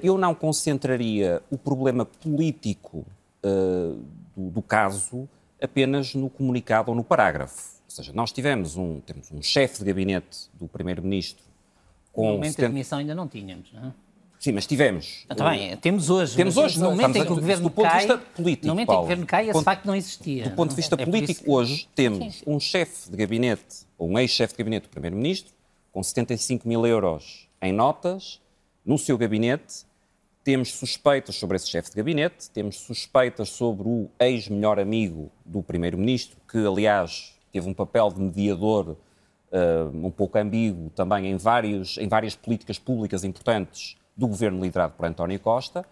eu 0.00 0.16
não 0.16 0.32
concentraria 0.32 1.42
o 1.50 1.58
problema 1.58 2.04
político 2.04 3.04
uh, 3.44 4.00
do, 4.36 4.50
do, 4.50 4.62
caso 4.62 5.28
apenas 5.60 6.14
no 6.14 6.30
comunicado 6.30 6.92
ou 6.92 6.96
no 6.96 7.02
parágrafo. 7.02 7.80
Ou 7.84 7.90
seja, 7.90 8.12
nós 8.12 8.30
tivemos 8.30 8.76
um, 8.76 9.00
temos 9.00 9.32
um 9.32 9.42
chefe 9.42 9.80
de 9.80 9.86
gabinete 9.86 10.48
do 10.54 10.68
Primeiro-Ministro 10.68 11.44
com... 12.12 12.26
No 12.26 12.32
momento 12.34 12.50
70... 12.50 12.62
da 12.62 12.68
admissão 12.68 12.98
ainda 13.00 13.14
não 13.16 13.26
tínhamos, 13.26 13.72
não 13.72 13.86
é? 13.86 13.92
Sim, 14.42 14.50
mas 14.50 14.66
tivemos. 14.66 15.24
Está 15.30 15.50
bem, 15.50 15.76
temos 15.76 16.10
hoje. 16.10 16.34
Temos 16.34 16.56
hoje. 16.56 16.76
No 16.76 16.90
momento 16.90 17.16
em 17.16 17.24
que 17.24 17.30
o 17.30 17.36
governo 17.36 17.62
do 17.62 17.70
ponto 17.70 17.88
cai, 17.88 18.00
de 18.00 18.12
vista 18.12 18.18
político, 18.34 18.66
no 18.66 18.72
momento 18.72 18.88
em 18.88 18.92
que 18.92 18.98
o 18.98 19.00
governo 19.02 19.26
cai, 19.26 19.48
esse 19.48 19.62
facto 19.62 19.86
não 19.86 19.94
existia. 19.94 20.42
Do 20.42 20.56
ponto 20.56 20.70
de 20.70 20.74
vista 20.74 20.96
é 20.98 21.04
político, 21.04 21.52
hoje 21.52 21.88
temos 21.94 22.42
um 22.44 22.58
chefe 22.58 23.08
de 23.08 23.16
gabinete, 23.16 23.86
ou 23.96 24.10
um 24.10 24.18
ex-chefe 24.18 24.54
de 24.54 24.58
gabinete 24.58 24.82
do 24.82 24.88
Primeiro-Ministro, 24.88 25.54
com 25.92 26.02
75 26.02 26.66
mil 26.66 26.84
euros 26.84 27.48
em 27.62 27.72
notas, 27.72 28.40
no 28.84 28.98
seu 28.98 29.16
gabinete. 29.16 29.86
Temos 30.42 30.72
suspeitas 30.72 31.36
sobre 31.36 31.54
esse 31.54 31.68
chefe 31.68 31.90
de 31.90 31.96
gabinete, 31.96 32.50
temos 32.50 32.80
suspeitas 32.80 33.48
sobre 33.48 33.86
o 33.86 34.10
ex-melhor 34.18 34.80
amigo 34.80 35.30
do 35.46 35.62
Primeiro-Ministro, 35.62 36.36
que, 36.50 36.58
aliás, 36.66 37.32
teve 37.52 37.68
um 37.68 37.72
papel 37.74 38.10
de 38.10 38.20
mediador 38.20 38.96
uh, 39.52 40.04
um 40.04 40.10
pouco 40.10 40.36
ambíguo 40.36 40.90
também 40.90 41.30
em, 41.30 41.36
vários, 41.36 41.96
em 41.96 42.08
várias 42.08 42.34
políticas 42.34 42.76
públicas 42.76 43.22
importantes 43.22 44.01
do 44.16 44.26
governo 44.26 44.62
liderado 44.62 44.94
por 44.96 45.06
António 45.06 45.38
Costa. 45.40 45.84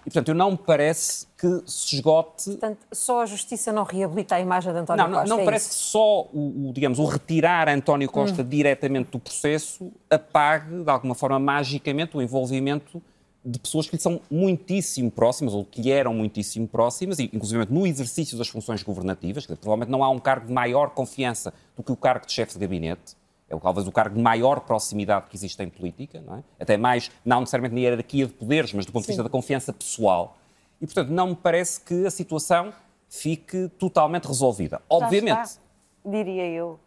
E, 0.00 0.10
portanto, 0.10 0.28
eu 0.28 0.34
não 0.34 0.50
me 0.50 0.58
parece 0.58 1.26
que 1.38 1.62
se 1.66 1.96
esgote. 1.96 2.44
Portanto, 2.44 2.78
só 2.92 3.22
a 3.22 3.26
justiça 3.26 3.72
não 3.72 3.84
reabilita 3.84 4.34
a 4.34 4.40
imagem 4.40 4.72
de 4.72 4.78
António 4.78 5.04
não, 5.04 5.12
Costa. 5.12 5.28
Não, 5.28 5.36
não 5.36 5.42
é 5.42 5.44
parece 5.46 5.70
isso? 5.70 5.78
que 5.78 5.84
só 5.90 6.22
o, 6.32 6.68
o, 6.68 6.72
digamos, 6.74 6.98
o 6.98 7.06
retirar 7.06 7.68
António 7.68 8.10
Costa 8.10 8.42
hum. 8.42 8.48
diretamente 8.48 9.10
do 9.10 9.18
processo 9.18 9.90
apague, 10.10 10.84
de 10.84 10.90
alguma 10.90 11.14
forma, 11.14 11.38
magicamente, 11.38 12.16
o 12.16 12.22
envolvimento 12.22 13.02
de 13.44 13.58
pessoas 13.58 13.86
que 13.86 13.96
lhe 13.96 14.02
são 14.02 14.20
muitíssimo 14.30 15.10
próximas, 15.10 15.52
ou 15.54 15.64
que 15.64 15.80
lhe 15.80 15.90
eram 15.90 16.14
muitíssimo 16.14 16.66
próximas, 16.66 17.18
inclusive 17.18 17.66
no 17.70 17.86
exercício 17.86 18.38
das 18.38 18.48
funções 18.48 18.82
governativas, 18.82 19.46
que 19.46 19.54
provavelmente 19.54 19.90
não 19.90 20.02
há 20.02 20.08
um 20.08 20.18
cargo 20.18 20.46
de 20.46 20.52
maior 20.52 20.90
confiança 20.90 21.52
do 21.76 21.82
que 21.82 21.92
o 21.92 21.96
cargo 21.96 22.26
de 22.26 22.32
chefe 22.32 22.54
de 22.54 22.60
gabinete. 22.60 23.16
É 23.48 23.56
talvez 23.58 23.86
o 23.86 23.92
cargo 23.92 24.16
de 24.16 24.22
maior 24.22 24.60
proximidade 24.60 25.26
que 25.28 25.36
existe 25.36 25.62
em 25.62 25.68
política, 25.68 26.22
não 26.26 26.38
é? 26.38 26.42
até 26.58 26.76
mais, 26.76 27.10
não 27.24 27.40
necessariamente 27.40 27.74
na 27.74 27.80
hierarquia 27.80 28.26
de 28.26 28.32
poderes, 28.32 28.72
mas 28.72 28.86
do 28.86 28.92
ponto 28.92 29.02
de 29.02 29.08
vista 29.08 29.22
da 29.22 29.28
confiança 29.28 29.72
pessoal. 29.72 30.36
E, 30.80 30.86
portanto, 30.86 31.10
não 31.10 31.28
me 31.28 31.36
parece 31.36 31.80
que 31.80 32.06
a 32.06 32.10
situação 32.10 32.72
fique 33.08 33.68
totalmente 33.78 34.26
resolvida. 34.26 34.76
Já 34.76 34.96
Obviamente, 34.96 35.44
está, 35.44 35.60
diria 36.04 36.46
eu. 36.46 36.80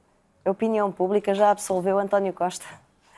A 0.43 0.51
opinião 0.51 0.91
pública 0.91 1.33
já 1.33 1.51
absolveu 1.51 1.99
António 1.99 2.33
Costa. 2.33 2.65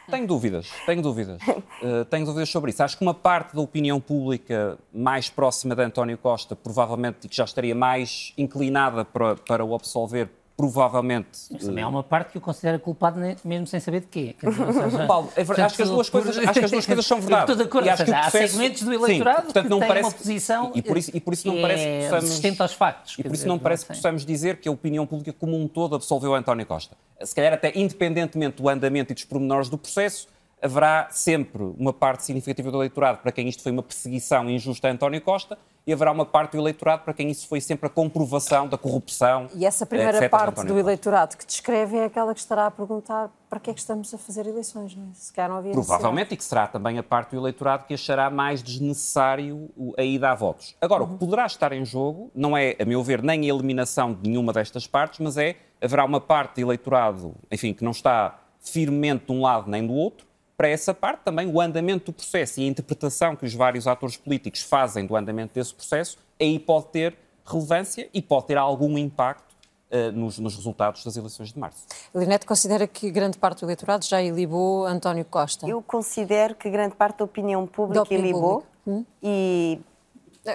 Tenho 0.09 0.25
dúvidas, 0.25 0.71
tenho 0.85 1.01
dúvidas. 1.01 1.41
Uh, 1.43 2.03
tenho 2.09 2.25
dúvidas 2.25 2.49
sobre 2.49 2.71
isso. 2.71 2.81
Acho 2.81 2.97
que 2.97 3.03
uma 3.03 3.13
parte 3.13 3.55
da 3.55 3.61
opinião 3.61 4.01
pública 4.01 4.77
mais 4.91 5.29
próxima 5.29 5.75
de 5.75 5.83
António 5.83 6.17
Costa, 6.17 6.55
provavelmente, 6.55 7.27
que 7.27 7.35
já 7.35 7.43
estaria 7.45 7.75
mais 7.75 8.33
inclinada 8.37 9.05
para, 9.05 9.35
para 9.35 9.63
o 9.63 9.75
absolver, 9.75 10.29
provavelmente. 10.59 11.29
Mas 11.51 11.63
também 11.63 11.81
há 11.81 11.87
uma 11.87 12.03
parte 12.03 12.31
que 12.33 12.37
o 12.37 12.41
considera 12.41 12.77
culpado 12.77 13.17
mesmo 13.45 13.65
sem 13.65 13.79
saber 13.79 14.01
de 14.01 14.07
quê. 14.07 14.35
Seja, 14.41 15.05
Paulo, 15.07 15.31
é 15.33 15.43
verdade, 15.43 15.61
acho 15.67 15.75
que 15.77 15.81
as 15.83 15.89
duas 15.89 16.09
coisas, 16.09 16.37
acho 16.37 16.51
que 16.53 16.59
as 16.65 16.71
duas 16.71 16.85
coisas 16.85 17.05
são 17.05 17.19
verdade. 17.21 17.41
Estou 17.43 17.55
de 17.55 17.63
acordo, 17.63 17.85
E 17.85 17.89
acho 17.89 18.03
que 18.03 18.09
seja, 18.09 18.17
há 18.19 18.21
processo- 18.29 18.53
segmentos 18.53 18.83
do 18.83 18.89
Sim, 18.89 18.95
eleitorado 18.97 19.43
portanto, 19.43 19.63
que 19.63 19.69
não 19.69 19.79
têm 19.79 19.87
parece- 19.87 20.05
uma 20.09 20.11
posição 20.11 20.71
e, 20.75 20.81
por 20.81 20.97
isso, 20.97 21.11
e 21.13 21.21
por 21.21 21.33
isso 21.33 21.43
que 21.43 21.49
não 21.49 21.61
parece 21.61 21.83
que 21.83 21.89
é 21.89 21.99
possamos... 22.03 22.23
resistente 22.25 22.61
aos 22.61 22.73
factos. 22.73 23.13
E 23.13 23.15
por 23.23 23.27
isso 23.27 23.33
dizer, 23.35 23.47
não 23.47 23.57
parece 23.59 23.85
que 23.85 23.93
possamos 23.93 24.25
dizer 24.25 24.57
que 24.57 24.67
a 24.67 24.71
opinião 24.71 25.07
pública 25.07 25.31
como 25.31 25.57
um 25.57 25.65
todo 25.65 25.95
absolveu 25.95 26.35
António 26.35 26.65
Costa. 26.65 26.97
Se 27.23 27.33
calhar 27.33 27.53
até 27.53 27.71
independentemente 27.75 28.61
do 28.61 28.67
andamento 28.67 29.13
e 29.13 29.15
dos 29.15 29.23
pormenores 29.23 29.69
do 29.69 29.77
processo, 29.77 30.27
haverá 30.61 31.07
sempre 31.09 31.63
uma 31.77 31.93
parte 31.93 32.25
significativa 32.25 32.69
do 32.69 32.77
eleitorado 32.79 33.19
para 33.19 33.31
quem 33.31 33.47
isto 33.47 33.63
foi 33.63 33.71
uma 33.71 33.81
perseguição 33.83 34.49
injusta 34.49 34.89
a 34.89 34.91
António 34.91 35.21
Costa 35.21 35.57
e 35.89 35.93
haverá 35.93 36.11
uma 36.11 36.25
parte 36.25 36.51
do 36.51 36.59
eleitorado 36.59 37.03
para 37.03 37.15
quem 37.15 37.31
isso 37.31 37.47
foi 37.47 37.59
sempre 37.59 37.87
a 37.87 37.89
comprovação 37.89 38.67
da 38.67 38.77
corrupção. 38.77 39.47
E 39.55 39.65
essa 39.65 39.87
primeira 39.87 40.19
etc. 40.19 40.29
parte 40.29 40.63
do 40.63 40.77
eleitorado 40.77 41.35
que 41.35 41.43
descreve 41.43 41.97
é 41.97 42.05
aquela 42.05 42.31
que 42.31 42.39
estará 42.39 42.67
a 42.67 42.71
perguntar 42.71 43.31
para 43.49 43.59
que 43.59 43.71
é 43.71 43.73
que 43.73 43.79
estamos 43.79 44.13
a 44.13 44.17
fazer 44.19 44.45
eleições, 44.45 44.95
não 44.95 45.05
é? 45.05 45.13
Se 45.15 45.33
calhar 45.33 45.49
não 45.49 45.57
havia 45.57 45.71
Provavelmente, 45.71 46.35
e 46.35 46.37
que 46.37 46.43
será 46.43 46.67
também 46.67 46.99
a 46.99 47.03
parte 47.03 47.31
do 47.31 47.37
eleitorado 47.41 47.85
que 47.87 47.95
achará 47.95 48.29
mais 48.29 48.61
desnecessário 48.61 49.71
a 49.97 50.03
ida 50.03 50.29
a 50.29 50.35
votos. 50.35 50.75
Agora, 50.79 51.05
o 51.05 51.07
que 51.07 51.15
poderá 51.15 51.47
estar 51.47 51.73
em 51.73 51.83
jogo 51.83 52.29
não 52.35 52.55
é, 52.55 52.75
a 52.79 52.85
meu 52.85 53.01
ver, 53.01 53.23
nem 53.23 53.49
a 53.49 53.53
eliminação 53.55 54.13
de 54.13 54.29
nenhuma 54.29 54.53
destas 54.53 54.85
partes, 54.85 55.19
mas 55.19 55.37
é 55.37 55.55
haverá 55.81 56.05
uma 56.05 56.21
parte 56.21 56.61
do 56.61 56.67
eleitorado, 56.67 57.33
enfim, 57.51 57.73
que 57.73 57.83
não 57.83 57.91
está 57.91 58.39
firmemente 58.59 59.25
de 59.25 59.31
um 59.31 59.41
lado 59.41 59.67
nem 59.67 59.87
do 59.87 59.93
outro. 59.93 60.28
Para 60.59 60.67
essa 60.67 60.93
parte, 60.93 61.21
também 61.21 61.47
o 61.47 61.61
andamento 61.61 62.11
do 62.11 62.13
processo 62.13 62.59
e 62.59 62.65
a 62.65 62.67
interpretação 62.67 63.33
que 63.33 63.45
os 63.45 63.53
vários 63.53 63.87
atores 63.87 64.17
políticos 64.17 64.61
fazem 64.61 65.05
do 65.05 65.15
andamento 65.15 65.53
desse 65.53 65.73
processo, 65.73 66.17
aí 66.37 66.59
pode 66.59 66.87
ter 66.87 67.15
relevância 67.45 68.09
e 68.13 68.21
pode 68.21 68.47
ter 68.47 68.57
algum 68.57 68.97
impacto 68.97 69.55
eh, 69.89 70.11
nos, 70.11 70.37
nos 70.37 70.57
resultados 70.57 71.01
das 71.05 71.15
eleições 71.15 71.53
de 71.53 71.57
março. 71.57 71.85
Linete 72.13 72.45
considera 72.45 72.85
que 72.87 73.09
grande 73.09 73.37
parte 73.37 73.61
do 73.61 73.67
eleitorado 73.67 74.03
já 74.03 74.21
ilibou 74.21 74.85
António 74.85 75.23
Costa. 75.23 75.65
Eu 75.65 75.81
considero 75.81 76.53
que 76.55 76.69
grande 76.69 76.93
parte 76.93 77.19
da 77.19 77.23
opinião 77.23 77.65
pública 77.65 77.95
Da 77.95 78.03
opinião 78.03 78.25
ilibou 78.25 78.61
pública. 78.61 78.69
Hum? 78.85 79.05
e, 79.23 79.79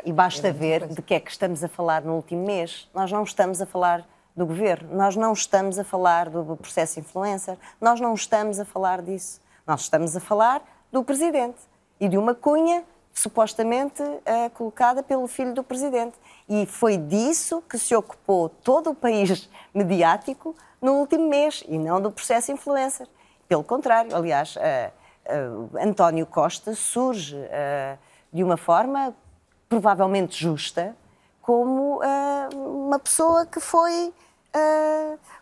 e 0.05 0.13
basta 0.13 0.53
ver 0.53 0.87
de 0.87 1.01
que 1.01 1.15
é 1.15 1.21
que 1.21 1.31
estamos 1.31 1.65
a 1.65 1.69
falar 1.69 2.03
no 2.03 2.17
último 2.17 2.45
mês. 2.45 2.91
Nós 2.93 3.11
não 3.11 3.23
estamos 3.23 3.59
a 3.63 3.65
falar 3.65 4.07
do 4.37 4.45
governo, 4.45 4.95
nós 4.95 5.17
não 5.17 5.33
estamos 5.33 5.79
a 5.79 5.85
falar 5.85 6.29
do 6.29 6.57
processo 6.59 7.01
influencer, 7.01 7.57
nós 7.81 7.99
não 8.03 8.13
estamos 8.13 8.61
a 8.61 8.67
falar 8.67 9.01
disso. 9.01 9.43
Nós 9.67 9.83
estamos 9.83 10.15
a 10.15 10.21
falar 10.21 10.63
do 10.93 11.03
presidente 11.03 11.59
e 11.99 12.07
de 12.07 12.19
uma 12.19 12.35
cunha 12.35 12.85
supostamente 13.15 14.03
eh, 14.27 14.51
colocada 14.51 15.03
pelo 15.03 15.27
filho 15.27 15.55
do 15.55 15.63
presidente. 15.63 16.19
E 16.49 16.67
foi 16.67 16.99
disso 16.99 17.63
que 17.63 17.79
se 17.79 17.95
ocupou 17.95 18.49
todo 18.49 18.91
o 18.91 18.95
país 18.95 19.49
mediático 19.73 20.55
no 20.83 20.95
último 20.95 21.29
mês 21.29 21.65
e 21.67 21.79
não 21.79 22.01
do 22.01 22.11
processo 22.11 22.53
influencer. 22.53 23.09
Pelo 23.49 23.65
contrário, 23.65 24.15
aliás, 24.15 24.57
eh, 24.59 24.91
eh, 25.25 25.49
António 25.81 26.27
Costa 26.27 26.75
surge 26.75 27.39
de 28.31 28.45
uma 28.45 28.57
forma 28.57 29.15
provavelmente 29.69 30.37
justa 30.37 30.95
como 31.41 32.01
uma 32.53 32.99
pessoa 32.99 33.47
que 33.47 33.61
foi 33.61 34.13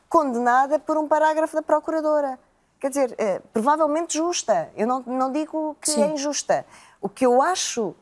condenada 0.08 0.78
por 0.78 0.96
um 0.98 1.08
parágrafo 1.08 1.54
da 1.54 1.62
Procuradora. 1.62 2.38
Quer 2.82 2.88
dizer, 2.88 3.14
eh, 3.16 3.40
provavelmente 3.52 4.18
justa. 4.18 4.68
Eu 4.76 4.88
não, 4.88 5.04
não 5.06 5.30
digo 5.30 5.76
que 5.80 5.88
Sim. 5.88 6.02
é 6.02 6.06
injusta. 6.08 6.66
O 7.00 7.08
que 7.08 7.24
eu 7.24 7.40
acho 7.40 7.94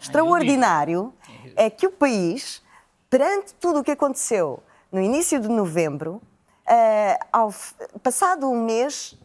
extraordinário 0.00 1.14
é 1.54 1.70
que 1.70 1.86
o 1.86 1.92
país, 1.92 2.60
perante 3.08 3.54
tudo 3.54 3.78
o 3.78 3.84
que 3.84 3.92
aconteceu 3.92 4.60
no 4.90 5.00
início 5.00 5.38
de 5.38 5.46
novembro, 5.46 6.20
eh, 6.66 7.20
ao 7.32 7.54
passado 8.02 8.50
um 8.50 8.64
mês, 8.64 9.16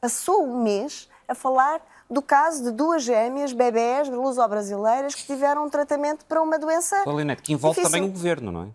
passou 0.00 0.46
um 0.46 0.62
mês 0.62 1.10
a 1.26 1.34
falar 1.34 1.82
do 2.08 2.22
caso 2.22 2.62
de 2.62 2.70
duas 2.70 3.02
gêmeas, 3.02 3.52
bebés 3.52 4.08
luso-brasileiras 4.08 5.16
que 5.16 5.26
tiveram 5.26 5.64
um 5.64 5.68
tratamento 5.68 6.24
para 6.26 6.40
uma 6.40 6.60
doença 6.60 7.02
Paulinete, 7.02 7.42
que 7.42 7.54
envolve 7.54 7.80
difícil. 7.80 7.98
também 7.98 8.08
o 8.08 8.12
governo, 8.12 8.52
não 8.52 8.62
é? 8.62 8.68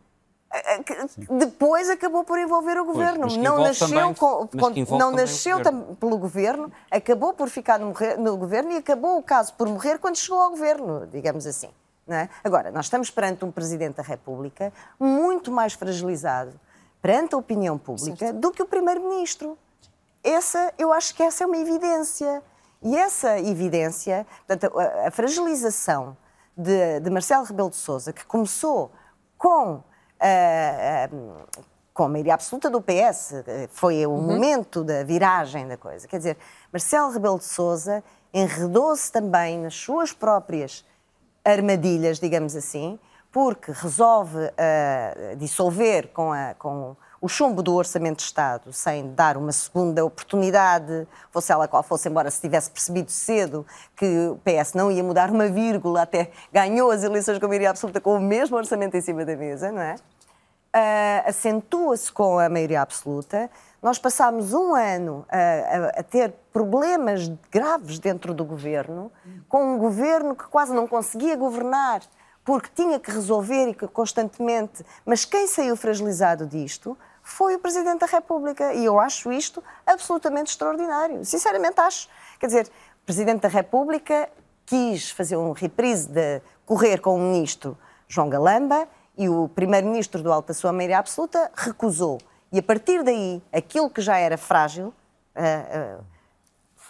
Eh, 0.50 0.82
que 0.84 0.96
depois 1.30 1.90
acabou 1.90 2.24
por 2.24 2.40
envolver 2.40 2.78
o 2.80 2.86
governo. 2.86 3.28
que 3.28 3.38
não 3.38 3.58
nasceu, 3.60 3.88
também- 3.90 4.14
com- 4.14 4.48
com- 4.48 4.98
não 4.98 5.12
nasceu 5.12 5.58
governo. 5.58 5.96
pelo 6.00 6.18
governo, 6.18 6.72
acabou 6.90 7.34
por 7.34 7.50
ficar 7.50 7.78
no, 7.78 7.94
no 8.18 8.38
governo 8.38 8.72
e 8.72 8.78
acabou 8.78 9.18
o 9.18 9.24
caso 9.24 9.54
por 9.56 9.68
morrer 9.68 10.00
quando 10.00 10.16
chegou 10.16 10.40
ao 10.42 10.50
governo, 10.52 11.06
digamos 11.08 11.46
assim. 11.46 11.70
não 12.08 12.16
é? 12.16 12.30
Agora, 12.42 12.72
nós 12.72 12.86
estamos 12.86 13.10
perante 13.12 13.44
um 13.44 13.52
Presidente 13.52 13.96
da 13.98 14.04
República 14.04 14.72
muito 14.98 15.52
mais 15.52 15.74
fragilizado 15.74 16.58
perante 17.02 17.36
a 17.36 17.38
opinião 17.38 17.78
pública 17.78 18.32
do 18.32 18.50
que 18.50 18.64
o 18.64 18.66
Primeiro-Ministro. 18.66 19.58
Essa, 20.24 20.74
eu 20.78 20.94
acho 20.94 21.14
que 21.14 21.22
essa 21.24 21.44
é 21.44 21.48
uma 21.48 21.58
evidência. 21.58 22.42
E 22.82 22.96
essa 22.96 23.38
evidência, 23.40 24.26
portanto, 24.48 24.80
a, 24.80 25.08
a 25.10 25.12
fragilização 25.12 26.16
de, 26.56 27.02
de 27.02 27.10
Marcelo 27.10 27.44
Rebelo 27.44 27.70
de 27.70 27.76
Sousa, 27.76 28.14
que 28.14 28.26
começou 28.26 28.90
com 29.38 29.84
ah, 30.20 31.08
ah, 31.10 31.60
com 31.94 32.04
a 32.04 32.10
maioria 32.10 32.34
absoluta 32.36 32.70
do 32.70 32.80
PS, 32.82 33.34
eh, 33.48 33.68
foi 33.72 34.06
o 34.06 34.12
momento 34.12 34.84
da 34.84 35.04
viragem 35.04 35.68
da 35.68 35.76
coisa. 35.78 36.08
Quer 36.08 36.18
dizer, 36.18 36.38
Marcelo 36.72 37.12
Rebelo 37.12 37.40
de 37.40 37.46
Sousa 37.46 38.04
enredou-se 38.34 39.12
também 39.12 39.58
nas 39.60 39.74
suas 39.76 40.14
próprias 40.14 40.86
armadilhas, 41.44 42.20
digamos 42.20 42.56
assim, 42.56 43.00
porque 43.32 43.72
resolve 43.72 44.38
ah, 44.58 45.36
dissolver 45.38 46.10
com, 46.10 46.32
a- 46.32 46.54
com 46.60 46.96
o 47.20 47.28
chumbo 47.28 47.64
do 47.64 47.74
Orçamento 47.74 48.18
de 48.18 48.24
Estado, 48.24 48.72
sem 48.72 49.12
dar 49.14 49.38
uma 49.38 49.52
segunda 49.52 50.06
oportunidade, 50.06 51.08
fosse 51.32 51.52
ela 51.52 51.68
qual 51.68 51.82
fosse, 51.84 52.08
embora 52.10 52.30
se 52.30 52.40
tivesse 52.42 52.70
percebido 52.70 53.12
cedo 53.12 53.66
que 53.96 54.06
o 54.30 54.38
PS 54.44 54.74
não 54.74 54.92
ia 54.92 55.04
mudar 55.04 55.30
uma 55.32 55.48
vírgula, 55.48 56.04
até 56.04 56.30
ganhou 56.54 56.92
as 56.92 57.04
eleições 57.04 57.40
com 57.40 57.46
a 57.46 57.50
maioria 57.50 57.70
absoluta 57.72 58.00
com 58.00 58.16
o 58.16 58.20
mesmo 58.22 58.56
orçamento 58.58 58.96
em 58.96 59.02
cima 59.02 59.26
da 59.26 59.36
mesa, 59.36 59.72
não 59.72 59.82
é? 59.82 59.96
Ah, 60.74 61.24
acentua-se 61.26 62.12
com 62.12 62.38
a 62.38 62.50
maioria 62.50 62.82
absoluta. 62.82 63.50
Nós 63.82 63.98
passámos 63.98 64.54
um 64.54 64.76
ano 64.76 65.26
a, 65.30 65.38
a- 65.38 66.00
a 66.00 66.04
ter 66.04 66.34
problemas 66.54 67.32
graves 67.52 67.98
dentro 68.00 68.34
do 68.34 68.44
governo, 68.46 69.12
com 69.50 69.74
um 69.76 69.78
governo 69.78 70.36
que 70.36 70.46
quase 70.48 70.74
não 70.74 70.88
conseguia 70.88 71.36
governar 71.36 72.02
porque 72.48 72.70
tinha 72.74 72.98
que 72.98 73.12
resolver 73.12 73.72
e 73.72 73.74
que 73.74 73.86
constantemente. 73.90 74.82
Mas 75.06 75.26
quem 75.26 75.48
saiu 75.48 75.76
fragilizado 75.76 76.48
disto 76.48 76.98
foi 77.22 77.56
o 77.56 77.60
Presidente 77.60 78.00
da 78.00 78.06
República. 78.06 78.74
E 78.74 78.86
eu 78.86 78.98
acho 79.02 79.34
isto 79.34 79.62
absolutamente 79.86 80.52
extraordinário. 80.52 81.26
Sinceramente, 81.26 81.78
acho. 81.82 82.08
Quer 82.40 82.46
dizer, 82.46 82.68
o 83.02 83.06
Presidente 83.06 83.42
da 83.42 83.50
República 83.50 84.30
quis 84.66 85.12
fazer 85.12 85.36
um 85.36 85.52
reprise 85.52 86.08
de 86.08 86.42
correr 86.66 87.02
com 87.02 87.18
o 87.18 87.20
Ministro 87.20 87.78
João 88.08 88.30
Galamba 88.30 88.88
e 89.18 89.28
o 89.28 89.50
Primeiro-Ministro 89.50 90.24
do 90.24 90.32
Alto 90.32 90.48
da 90.48 90.54
sua 90.54 90.72
maioria 90.72 91.00
absoluta 91.00 91.52
recusou. 91.54 92.18
E 92.50 92.60
a 92.60 92.64
partir 92.64 93.04
daí, 93.04 93.44
aquilo 93.52 93.90
que 93.90 94.00
já 94.00 94.18
era 94.18 94.38
frágil 94.38 94.94
ah, 95.36 95.42
ah, 95.42 96.00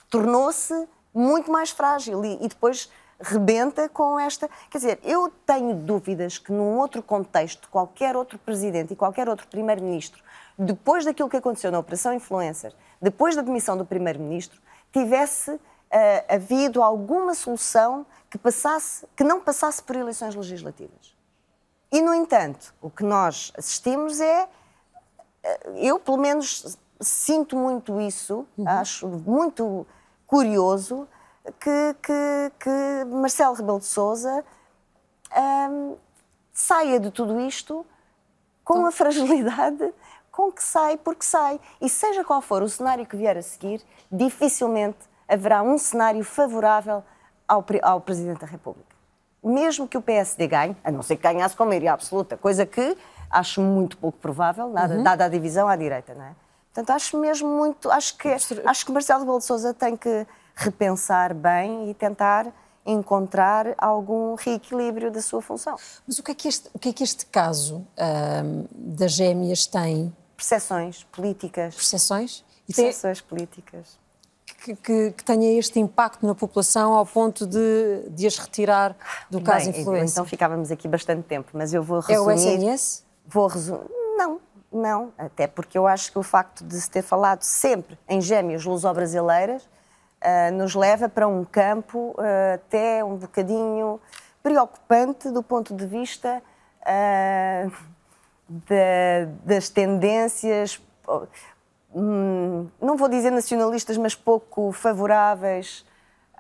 tornou-se 0.08 0.88
muito 1.12 1.52
mais 1.52 1.72
frágil 1.72 2.24
e, 2.24 2.46
e 2.46 2.48
depois 2.48 2.92
rebenta 3.20 3.90
com 3.90 4.20
esta. 4.20 4.50
Quer 4.70 4.78
dizer, 4.78 5.00
eu 5.04 5.32
tenho 5.46 5.74
dúvidas 5.76 6.38
que 6.38 6.52
num 6.52 6.78
outro 6.78 7.02
contexto, 7.02 7.70
qualquer 7.70 8.16
outro 8.16 8.38
presidente 8.40 8.94
e 8.94 8.96
qualquer 8.96 9.28
outro 9.28 9.48
primeiro-ministro, 9.48 10.24
depois 10.58 11.06
daquilo 11.06 11.30
que 11.30 11.38
aconteceu 11.38 11.72
na 11.72 11.80
Operação 11.80 12.14
Influencer, 12.14 12.74
depois 13.02 13.36
da 13.36 13.42
demissão 13.42 13.78
do 13.78 13.86
primeiro-ministro, 13.86 14.60
tivesse 14.92 15.60
ah, 15.92 16.36
havido 16.36 16.82
alguma 16.82 17.34
solução 17.34 18.06
que, 18.30 18.38
passasse, 18.38 19.06
que 19.16 19.24
não 19.24 19.40
passasse 19.40 19.82
por 19.82 19.96
eleições 19.96 20.36
legislativas. 20.36 21.16
E, 21.92 22.02
no 22.02 22.14
entanto, 22.14 22.74
o 22.82 22.90
que 22.90 23.04
nós 23.04 23.54
assistimos 23.56 24.20
é 24.20 24.48
eu, 25.76 26.00
pelo 26.00 26.18
menos, 26.18 26.78
sinto 27.00 27.56
muito 27.56 28.02
isso, 28.02 28.46
acho 28.66 29.08
muito 29.08 29.86
curioso 30.26 31.08
que, 31.60 31.96
que, 32.02 32.52
que 32.60 33.06
Marcelo 33.06 33.56
Rebelo 33.56 33.80
de 33.80 33.86
Souza 33.86 34.44
saia 36.54 37.00
de 37.00 37.12
tudo 37.12 37.40
isto 37.42 37.86
com 38.64 38.86
a 38.86 38.92
fragilidade 38.92 39.94
com 40.32 40.52
que 40.52 40.62
sai 40.62 40.98
porque 40.98 41.26
sai. 41.26 41.60
E 41.82 41.90
seja 41.90 42.24
qual 42.24 42.42
for 42.42 42.62
o 42.62 42.70
cenário 42.70 43.06
que 43.08 43.16
vier 43.16 43.36
a 43.36 43.42
seguir, 43.42 43.82
dificilmente 44.12 45.00
haverá 45.28 45.64
um 45.64 45.80
cenário 45.80 46.24
favorável 46.24 47.04
ao, 47.48 47.66
ao 47.82 48.02
Presidente 48.02 48.42
da 48.42 48.48
República. 48.48 48.96
Mesmo 49.44 49.88
que 49.88 49.98
o 49.98 50.02
PSD 50.02 50.48
ganhe, 50.48 50.78
a 50.84 50.92
não 50.92 51.02
ser 51.02 51.16
que 51.16 51.24
ganhasse 51.24 51.56
com 51.56 51.66
maioria 51.66 51.94
absoluta, 51.94 52.38
coisa 52.38 52.66
que 52.66 52.96
acho 53.32 53.62
muito 53.62 53.98
pouco 53.98 54.18
provável, 54.20 54.70
nada, 54.70 54.96
uhum. 54.96 55.04
dada 55.04 55.26
a 55.26 55.28
divisão 55.28 55.68
à 55.68 55.76
direita, 55.76 56.14
não 56.14 56.26
é? 56.26 56.36
Portanto, 56.74 56.96
acho 56.96 57.18
mesmo 57.18 57.50
muito. 57.50 57.90
Acho 57.90 58.16
que, 58.16 58.28
acho 58.28 58.86
que 58.86 58.92
Marcelo 58.92 59.22
Rebelo 59.22 59.40
de 59.40 59.46
Souza 59.46 59.74
tem 59.74 59.98
que 59.98 60.28
repensar 60.58 61.34
bem 61.36 61.90
e 61.90 61.94
tentar 61.94 62.52
encontrar 62.86 63.76
algum 63.78 64.34
reequilíbrio 64.36 65.12
da 65.12 65.22
sua 65.22 65.42
função. 65.42 65.78
Mas 66.08 66.18
o 66.18 66.24
que 66.24 66.32
é 66.32 66.36
que 66.36 66.48
este, 66.48 66.70
o 66.74 66.80
que 66.80 66.90
é 66.90 66.94
que 66.94 67.04
este 67.04 67.26
caso 67.28 67.86
das 68.72 69.12
gêmeas 69.12 69.68
tem? 69.68 70.16
Percepções 70.36 71.04
políticas. 71.04 71.76
Percepções? 71.76 72.44
Percepções 72.66 73.22
tem... 73.22 73.30
políticas. 73.30 74.00
Que, 74.64 74.76
que, 74.76 75.12
que, 75.12 75.24
tenha 75.24 75.60
este 75.60 75.80
impacto 75.80 76.26
na 76.26 76.34
população 76.34 76.94
ao 76.94 77.06
ponto 77.06 77.46
de, 77.46 78.10
de 78.10 78.26
as 78.26 78.38
retirar 78.38 78.96
do 79.30 79.40
caso 79.42 79.72
Bem, 79.72 79.82
influência? 79.82 80.14
Então 80.14 80.26
ficávamos 80.26 80.72
aqui 80.72 80.88
bastante 80.88 81.24
tempo, 81.24 81.52
mas 81.54 81.74
eu 81.74 81.84
vou 81.84 82.00
resumir... 82.00 82.16
É 82.16 82.22
o 82.22 82.32
SNS? 82.32 83.04
Vou 83.26 83.48
resumir... 83.48 83.86
Não, 84.18 84.40
não, 84.72 85.14
até 85.18 85.46
porque 85.48 85.78
eu 85.78 85.86
acho 85.86 86.12
que 86.12 86.18
o 86.18 86.24
facto 86.24 86.64
de 86.64 86.80
se 86.80 86.90
ter 86.90 87.02
falado 87.02 87.44
sempre 87.44 87.98
em 88.10 88.20
gêmeas 88.20 88.66
luso-brasileiras 88.66 89.68
uh, 90.28 90.54
nos 90.54 90.76
leva 90.76 91.08
para 91.08 91.28
um 91.28 91.46
campo 91.46 92.16
uh, 92.18 92.56
até 92.56 93.04
um 93.04 93.16
bocadinho 93.16 94.00
preocupante 94.44 95.30
do 95.30 95.42
ponto 95.42 95.74
de 95.74 95.86
vista 95.86 96.42
uh, 96.82 97.72
de, 98.48 99.26
das 99.44 99.70
tendências, 99.70 100.82
hum, 101.94 102.68
não 102.82 102.96
vou 102.96 103.10
dizer 103.10 103.32
nacionalistas, 103.32 103.98
mas 103.98 104.16
pouco 104.16 104.72
favoráveis. 104.72 105.86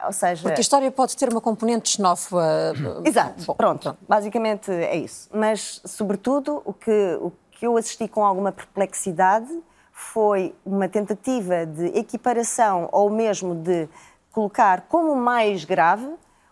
Ou 0.05 0.13
seja... 0.13 0.43
Porque 0.43 0.59
a 0.59 0.61
história 0.61 0.91
pode 0.91 1.17
ter 1.17 1.27
uma 1.29 1.41
componente 1.41 1.89
xenófoba. 1.89 2.73
Exato, 3.03 3.43
Bom, 3.45 3.55
pronto, 3.55 3.81
pronto, 3.81 3.97
basicamente 4.07 4.71
é 4.71 4.95
isso. 4.95 5.27
Mas, 5.33 5.81
sobretudo, 5.85 6.61
o 6.63 6.71
que, 6.71 7.17
o 7.19 7.31
que 7.51 7.65
eu 7.65 7.75
assisti 7.75 8.07
com 8.07 8.23
alguma 8.23 8.51
perplexidade 8.51 9.51
foi 9.99 10.53
uma 10.63 10.87
tentativa 10.87 11.65
de 11.65 11.87
equiparação 11.97 12.87
ou 12.91 13.09
mesmo 13.09 13.55
de 13.55 13.89
colocar 14.31 14.81
como 14.81 15.15
mais 15.15 15.65
grave 15.65 16.07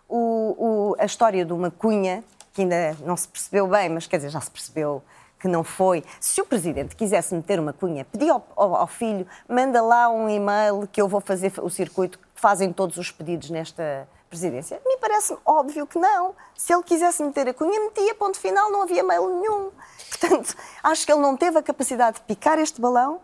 o, 0.10 0.56
o, 0.58 0.96
a 0.98 1.06
história 1.06 1.46
de 1.46 1.54
uma 1.54 1.70
cunha, 1.70 2.24
que 2.52 2.64
ainda 2.64 2.98
não 3.06 3.16
se 3.16 3.28
percebeu 3.28 3.68
bem, 3.68 3.88
mas 3.88 4.08
quer 4.08 4.18
dizer, 4.18 4.32
já 4.32 4.42
se 4.42 4.50
percebeu 4.50 5.04
que 5.40 5.48
não 5.48 5.64
foi. 5.64 6.04
Se 6.20 6.42
o 6.42 6.46
Presidente 6.46 6.96
quisesse 6.96 7.36
meter 7.36 7.60
uma 7.60 7.72
cunha, 7.72 8.04
pedia 8.04 8.34
ao, 8.34 8.48
ao, 8.56 8.76
ao, 8.78 8.88
filho, 8.88 9.28
manda 9.48 9.80
lá 9.80 10.10
um 10.10 10.28
e-mail 10.28 10.90
que 10.92 11.00
eu 11.00 11.08
vou 11.08 11.22
fazer 11.22 11.54
o 11.62 11.70
circuito, 11.70 12.18
que 12.18 12.42
fazem 12.42 12.74
todos 12.74 12.98
os 12.98 13.12
pedidos 13.12 13.52
nesta 13.52 14.08
presidência. 14.28 14.82
Me 14.84 14.98
parece 14.98 15.38
óbvio 15.46 15.86
que 15.86 16.00
não. 16.00 16.34
Se 16.56 16.74
ele 16.74 16.82
quisesse 16.82 17.24
meter 17.24 17.48
a 17.50 17.54
cunha, 17.54 17.80
metia, 17.80 18.16
ponto 18.16 18.40
final, 18.40 18.72
não 18.72 18.82
havia 18.82 19.04
mail 19.04 19.40
nenhum. 19.40 19.70
Portanto, 20.10 20.56
acho 20.82 21.06
que 21.06 21.12
ele 21.12 21.22
não 21.22 21.38
teve 21.38 21.60
a 21.60 21.62
capacidade 21.62 22.18
de 22.18 22.24
picar 22.24 22.58
este 22.58 22.82
balão, 22.82 23.22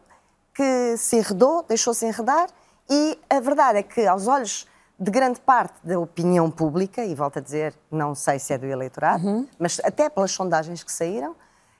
que 0.53 0.97
se 0.97 1.17
enredou, 1.17 1.63
deixou-se 1.63 2.05
enredar, 2.05 2.49
e 2.89 3.17
a 3.29 3.39
verdade 3.39 3.79
é 3.79 3.83
que, 3.83 4.05
aos 4.05 4.27
olhos 4.27 4.67
de 4.99 5.09
grande 5.09 5.39
parte 5.39 5.75
da 5.83 5.99
opinião 5.99 6.51
pública, 6.51 7.03
e 7.03 7.15
volto 7.15 7.39
a 7.39 7.41
dizer, 7.41 7.73
não 7.89 8.13
sei 8.13 8.37
se 8.37 8.53
é 8.53 8.57
do 8.57 8.65
eleitorado, 8.65 9.25
uhum. 9.25 9.47
mas 9.57 9.79
até 9.83 10.09
pelas 10.09 10.31
sondagens 10.31 10.83
que 10.83 10.91
saíram, 10.91 11.35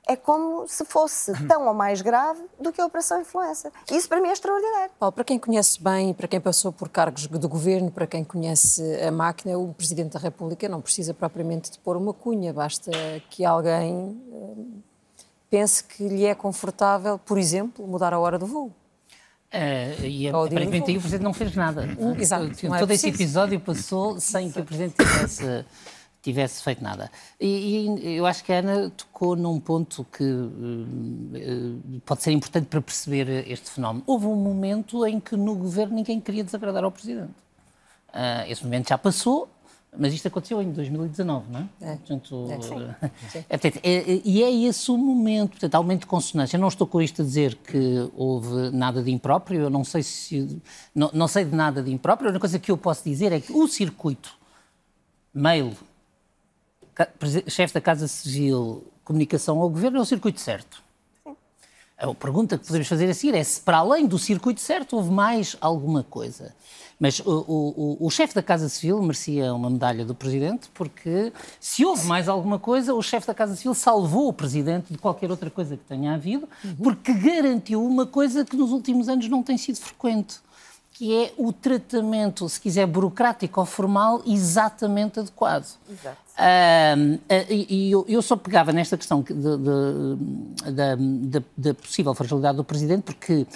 é 0.08 0.16
como 0.16 0.68
se 0.68 0.84
fosse 0.84 1.32
tão 1.48 1.68
ou 1.68 1.74
mais 1.74 2.02
grave 2.02 2.42
do 2.60 2.72
que 2.72 2.82
a 2.82 2.86
Operação 2.86 3.22
Influencer. 3.22 3.72
Isso 3.92 4.10
para 4.10 4.20
mim 4.20 4.30
é 4.30 4.34
extraordinário. 4.34 4.92
Paulo, 4.98 5.14
para 5.14 5.24
quem 5.24 5.38
conhece 5.38 5.82
bem, 5.82 6.14
para 6.14 6.28
quem 6.28 6.42
passou 6.42 6.72
por 6.72 6.90
cargos 6.90 7.28
do 7.28 7.48
governo, 7.48 7.92
para 7.92 8.08
quem 8.08 8.24
conhece 8.24 8.82
a 9.02 9.12
máquina, 9.12 9.58
o 9.58 9.74
Presidente 9.74 10.14
da 10.14 10.20
República 10.20 10.68
não 10.68 10.82
precisa 10.82 11.14
propriamente 11.14 11.72
de 11.72 11.80
pôr 11.80 11.96
uma 11.96 12.14
cunha, 12.14 12.52
basta 12.52 12.92
que 13.30 13.46
alguém 13.46 14.20
pense 15.52 15.84
que 15.84 16.08
lhe 16.08 16.26
é 16.26 16.34
confortável, 16.34 17.20
por 17.20 17.38
exemplo, 17.38 17.86
mudar 17.86 18.14
a 18.14 18.20
hora 18.20 18.40
do 18.40 18.48
voo. 18.48 18.74
Uh, 19.54 20.06
e 20.06 20.30
aparentemente 20.30 20.90
aí 20.90 20.98
o 20.98 21.02
Presidente 21.02 21.24
não 21.24 21.34
fez 21.34 21.54
nada. 21.54 21.86
Uh, 22.00 22.16
exato. 22.18 22.50
Todo 22.80 22.92
é 22.92 22.96
esse 22.96 23.10
episódio 23.10 23.60
passou 23.60 24.18
sem 24.18 24.50
que 24.50 24.62
o 24.62 24.64
Presidente 24.64 24.96
tivesse, 24.96 25.66
tivesse 26.22 26.64
feito 26.64 26.82
nada. 26.82 27.12
E, 27.38 27.86
e, 27.86 28.16
eu 28.16 28.26
acho 28.26 28.46
que 28.46 28.54
a 28.54 28.60
Ana 28.60 28.90
tocou 28.92 29.36
num 29.36 29.60
ponto 29.60 30.06
que 30.06 30.24
uh, 30.24 32.02
pode 32.06 32.24
ser 32.24 32.32
importante 32.32 32.68
para 32.68 32.82
perceber 32.82 33.46
este 33.52 33.72
fenómeno. 33.72 34.06
Houve 34.08 34.28
um 34.28 34.38
momento 34.38 35.06
em 35.06 35.20
que 35.20 35.36
no 35.36 35.54
Governo 35.56 35.96
ninguém 35.96 36.22
queria 36.22 36.46
desagradar 36.46 36.86
ao 36.86 36.92
Presidente. 36.92 37.34
esse 38.48 38.64
momento 38.64 38.88
já 38.88 38.98
passou, 38.98 39.50
mas 39.98 40.14
isto 40.14 40.28
aconteceu 40.28 40.62
em 40.62 40.72
2019, 40.72 41.52
não 41.52 41.60
é? 41.60 41.68
é. 41.82 41.96
Portanto, 41.98 42.48
é, 42.50 42.62
sim. 42.62 43.80
É, 43.84 43.92
é, 43.92 44.22
e 44.24 44.42
é 44.42 44.52
esse 44.52 44.90
o 44.90 44.98
momento, 44.98 45.52
portanto, 45.52 45.76
aumento 45.76 46.02
de 46.02 46.06
consonância. 46.06 46.56
Eu 46.56 46.62
não 46.62 46.70
estou 46.70 46.88
com 46.88 47.02
isto 47.02 47.22
a 47.22 47.26
dizer 47.26 47.56
que 47.56 48.10
houve 48.16 48.72
nada 48.72 49.04
de 49.04 49.12
impróprio, 49.12 49.62
eu 49.62 49.70
não 49.70 49.84
sei 49.84 50.02
se. 50.02 50.62
Não, 50.96 51.12
não 51.14 51.28
sei 51.28 51.44
de 51.44 51.54
nada 51.54 51.84
de 51.84 51.92
impróprio. 51.92 52.30
A 52.30 52.32
única 52.32 52.40
coisa 52.40 52.58
que 52.58 52.72
eu 52.72 52.78
posso 52.78 53.04
dizer 53.04 53.34
é 53.34 53.42
que 53.42 53.52
o 53.52 53.68
circuito, 53.68 54.34
mail, 55.34 55.76
chefe 57.48 57.74
da 57.74 57.82
Casa 57.82 58.08
Civil, 58.08 58.86
comunicação 59.04 59.60
ao 59.60 59.70
governo, 59.70 59.98
é 59.98 60.02
o 60.02 60.06
circuito 60.06 60.40
certo. 60.40 60.82
A 61.98 62.16
pergunta 62.16 62.58
que 62.58 62.66
podemos 62.66 62.88
fazer 62.88 63.10
a 63.10 63.14
seguir 63.14 63.36
é 63.36 63.44
se, 63.44 63.62
para 63.62 63.78
além 63.78 64.08
do 64.08 64.18
circuito 64.18 64.62
certo, 64.62 64.96
houve 64.96 65.12
mais 65.12 65.56
alguma 65.62 66.02
coisa. 66.02 66.56
Mas 67.02 67.20
o, 67.20 67.26
o, 67.26 67.98
o 68.00 68.10
chefe 68.12 68.36
da 68.36 68.44
Casa 68.44 68.70
Civil 68.70 69.02
merecia 69.02 69.52
uma 69.56 69.72
medalha 69.72 70.06
do 70.06 70.14
Presidente, 70.14 70.70
porque 70.72 71.34
se 71.60 71.84
houve 71.84 72.06
mais 72.06 72.30
alguma 72.30 72.60
coisa, 72.60 72.94
o 72.94 73.02
chefe 73.02 73.26
da 73.26 73.34
Casa 73.34 73.56
Civil 73.56 73.74
salvou 73.74 74.28
o 74.28 74.34
Presidente 74.34 74.94
de 74.94 75.00
qualquer 75.00 75.32
outra 75.32 75.50
coisa 75.50 75.76
que 75.76 75.84
tenha 75.84 76.14
havido, 76.14 76.48
porque 76.78 77.12
garantiu 77.12 77.84
uma 77.84 78.06
coisa 78.06 78.46
que 78.46 78.56
nos 78.56 78.70
últimos 78.70 79.10
anos 79.10 79.28
não 79.28 79.42
tem 79.42 79.58
sido 79.58 79.80
frequente 79.80 80.40
que 80.94 81.16
é 81.16 81.34
o 81.36 81.52
tratamento, 81.52 82.48
se 82.48 82.62
quiser, 82.62 82.86
burocrático 82.86 83.60
ou 83.60 83.66
formal 83.66 84.22
exatamente 84.24 85.20
adequado. 85.20 85.66
Exato. 85.90 86.18
Uh, 86.38 87.20
e 87.50 87.90
eu, 87.90 88.06
eu, 88.08 88.22
só 88.22 88.36
pegava 88.36 88.72
nesta 88.72 88.96
questão 88.96 89.26
da 91.64 91.74
possível 91.74 92.14
fragilidade 92.14 92.58
do 92.58 92.64
Presidente, 92.64 93.02
porque 93.02 93.48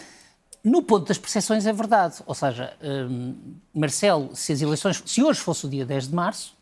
no 0.66 0.82
ponto 0.82 1.08
das 1.08 1.20
percepções 1.20 1.68
é 1.68 1.72
verdade. 1.72 2.16
Ou 2.26 2.34
seja, 2.34 2.74
um, 2.82 3.36
Marcelo, 3.72 4.36
se 4.36 4.52
as 4.52 4.62
eleições, 4.62 5.02
se 5.06 5.22
hoje 5.22 5.40
fosse 5.40 5.68
o 5.68 5.70
dia 5.70 5.86
10 5.86 6.08
de 6.08 6.16
março, 6.16 6.56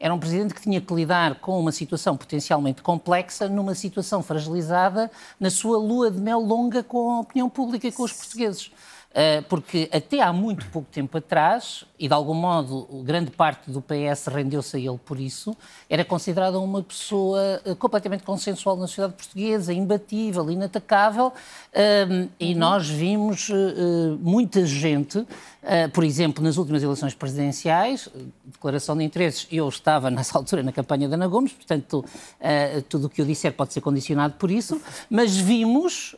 era 0.00 0.12
um 0.12 0.18
presidente 0.18 0.54
que 0.54 0.62
tinha 0.62 0.80
que 0.80 0.94
lidar 0.94 1.34
com 1.36 1.60
uma 1.60 1.70
situação 1.70 2.16
potencialmente 2.16 2.80
complexa, 2.80 3.48
numa 3.48 3.74
situação 3.74 4.22
fragilizada, 4.22 5.10
na 5.38 5.50
sua 5.50 5.76
lua 5.76 6.10
de 6.10 6.18
mel 6.18 6.40
longa 6.40 6.82
com 6.82 7.10
a 7.10 7.20
opinião 7.20 7.48
pública 7.48 7.86
e 7.86 7.92
com 7.92 8.02
os 8.02 8.12
portugueses. 8.12 8.72
Eh, 9.14 9.42
porque 9.42 9.90
até 9.92 10.22
há 10.22 10.32
muito 10.32 10.64
pouco 10.70 10.88
tempo 10.90 11.18
atrás, 11.18 11.84
e 11.98 12.08
de 12.08 12.14
algum 12.14 12.34
modo 12.34 12.88
grande 13.04 13.30
parte 13.30 13.70
do 13.70 13.82
PS 13.82 14.28
rendeu-se 14.28 14.76
a 14.76 14.80
ele 14.80 14.98
por 15.04 15.20
isso, 15.20 15.54
era 15.88 16.02
considerada 16.02 16.58
uma 16.58 16.82
pessoa 16.82 17.60
eh, 17.64 17.74
completamente 17.74 18.22
consensual 18.22 18.76
na 18.76 18.86
sociedade 18.86 19.14
portuguesa, 19.14 19.72
imbatível, 19.72 20.50
inatacável, 20.50 21.30
ehm, 21.74 22.28
e 22.40 22.52
uhum. 22.52 22.58
nós 22.58 22.88
vimos 22.88 23.50
eh, 23.50 24.16
muita 24.20 24.64
gente, 24.64 25.26
por 25.92 26.02
exemplo, 26.02 26.42
nas 26.42 26.56
últimas 26.56 26.82
eleições 26.82 27.14
presidenciais, 27.14 28.08
declaração 28.46 28.96
de 28.96 29.04
interesses, 29.04 29.46
eu 29.52 29.68
estava 29.68 30.10
nessa 30.10 30.36
altura 30.38 30.62
na 30.62 30.72
campanha 30.72 31.08
da 31.08 31.14
Ana 31.14 31.28
Gomes, 31.28 31.52
portanto, 31.52 32.04
tudo 32.88 33.06
o 33.06 33.08
que 33.08 33.20
eu 33.20 33.24
disser 33.24 33.52
pode 33.52 33.72
ser 33.72 33.80
condicionado 33.80 34.34
por 34.34 34.50
isso, 34.50 34.80
mas 35.08 35.36
vimos 35.36 36.16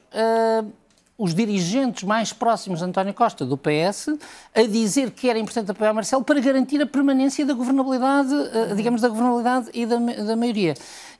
os 1.16 1.34
dirigentes 1.34 2.02
mais 2.02 2.32
próximos 2.32 2.80
de 2.80 2.84
António 2.84 3.14
Costa, 3.14 3.46
do 3.46 3.56
PS, 3.56 4.08
a 4.54 4.62
dizer 4.62 5.12
que 5.12 5.30
era 5.30 5.38
importante 5.38 5.70
apoiar 5.70 5.92
Marcelo 5.92 6.24
para 6.24 6.40
garantir 6.40 6.82
a 6.82 6.86
permanência 6.86 7.46
da 7.46 7.54
governabilidade, 7.54 8.34
eh, 8.34 8.74
digamos, 8.74 9.00
da 9.00 9.08
governabilidade 9.08 9.70
e 9.72 9.86
da, 9.86 9.96
da 9.96 10.36
maioria. 10.36 10.74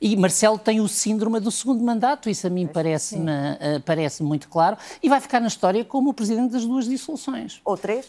E 0.04 0.14
Marcelo 0.16 0.58
tem 0.58 0.82
o 0.82 0.86
síndrome 0.86 1.40
do 1.40 1.50
segundo 1.50 1.82
mandato, 1.82 2.28
isso 2.28 2.46
a 2.46 2.50
mim 2.50 2.66
parece-me 2.66 3.30
uh, 3.32 3.80
parece 3.86 4.22
muito 4.22 4.50
claro, 4.50 4.76
e 5.02 5.08
vai 5.08 5.18
ficar 5.18 5.40
na 5.40 5.46
história 5.46 5.82
como 5.82 6.10
o 6.10 6.12
presidente 6.12 6.52
das 6.52 6.66
duas 6.66 6.84
dissoluções. 6.84 7.62
Ou 7.64 7.74
três? 7.74 8.08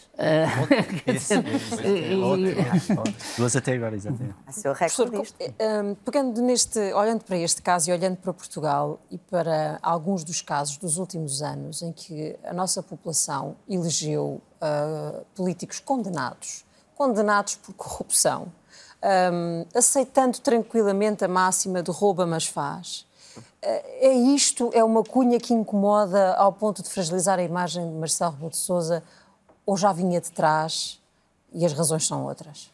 Duas 3.38 3.56
até 3.56 3.72
agora, 3.72 3.96
exatamente. 3.96 4.34
A 4.46 4.52
seu 4.52 4.74
recorde 4.74 5.16
um, 5.16 5.94
Pegando 5.94 6.42
neste, 6.42 6.78
olhando 6.92 7.24
para 7.24 7.38
este 7.38 7.62
caso 7.62 7.88
e 7.88 7.94
olhando 7.94 8.18
para 8.18 8.34
Portugal 8.34 9.00
e 9.10 9.16
para 9.16 9.78
alguns 9.80 10.22
dos 10.22 10.42
casos 10.42 10.76
dos 10.76 10.98
últimos 10.98 11.40
anos 11.40 11.80
em 11.80 11.92
que 11.92 12.36
a 12.44 12.52
nossa 12.52 12.82
população 12.82 13.56
elegeu 13.66 14.42
uh, 14.60 15.24
políticos 15.34 15.80
condenados, 15.80 16.62
condenados 16.94 17.54
por 17.56 17.72
corrupção, 17.72 18.52
um, 19.06 19.64
aceitando 19.74 20.38
tranquilamente 20.40 21.24
a 21.24 21.28
máxima 21.28 21.82
de 21.82 21.90
rouba 21.90 22.26
mas 22.26 22.46
faz. 22.46 23.06
É 23.62 24.12
isto, 24.12 24.70
é 24.72 24.84
uma 24.84 25.02
cunha 25.02 25.40
que 25.40 25.52
incomoda 25.52 26.34
ao 26.34 26.52
ponto 26.52 26.82
de 26.82 26.88
fragilizar 26.88 27.38
a 27.38 27.42
imagem 27.42 27.86
de 27.86 27.94
Marcelo 27.94 28.32
Rebelo 28.32 28.50
de 28.50 28.56
Sousa 28.56 29.02
ou 29.64 29.76
já 29.76 29.92
vinha 29.92 30.20
de 30.20 30.30
trás 30.30 31.00
e 31.52 31.64
as 31.64 31.72
razões 31.72 32.06
são 32.06 32.24
outras? 32.24 32.70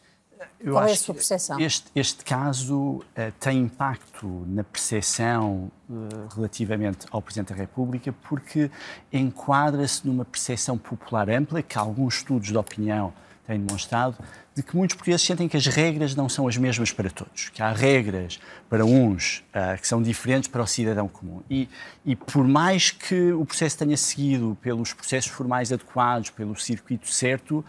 Eu 0.59 0.73
Qual 0.73 0.85
é 0.85 0.91
a 0.91 0.95
sua 0.95 1.15
percepção? 1.15 1.59
Este, 1.59 1.91
este 1.95 2.23
caso 2.23 2.75
uh, 2.77 3.03
tem 3.39 3.59
impacto 3.59 4.27
na 4.47 4.63
percepção 4.63 5.71
uh, 5.89 6.35
relativamente 6.35 7.05
ao 7.11 7.21
Presidente 7.21 7.49
da 7.49 7.55
República 7.55 8.13
porque 8.29 8.69
enquadra-se 9.11 10.05
numa 10.05 10.23
percepção 10.23 10.77
popular 10.77 11.29
ampla 11.29 11.61
que 11.61 11.77
alguns 11.77 12.17
estudos 12.17 12.49
de 12.49 12.57
opinião 12.57 13.13
têm 13.45 13.59
demonstrado 13.59 14.17
de 14.55 14.61
que 14.61 14.75
muitos 14.75 14.95
portugueses 14.95 15.25
sentem 15.25 15.47
que 15.47 15.57
as 15.57 15.65
regras 15.65 16.15
não 16.15 16.29
são 16.29 16.47
as 16.47 16.57
mesmas 16.57 16.91
para 16.91 17.09
todos, 17.09 17.49
que 17.49 17.61
há 17.61 17.71
regras 17.71 18.39
para 18.69 18.85
uns 18.85 19.43
uh, 19.49 19.79
que 19.79 19.87
são 19.87 20.01
diferentes 20.01 20.47
para 20.47 20.61
o 20.61 20.67
cidadão 20.67 21.07
comum. 21.07 21.41
E, 21.49 21.67
e 22.05 22.15
por 22.15 22.47
mais 22.47 22.91
que 22.91 23.31
o 23.31 23.45
processo 23.45 23.77
tenha 23.77 23.97
seguido 23.97 24.57
pelos 24.61 24.93
processos 24.93 25.31
formais 25.31 25.71
adequados, 25.71 26.29
pelo 26.29 26.55
circuito 26.55 27.09
certo, 27.09 27.65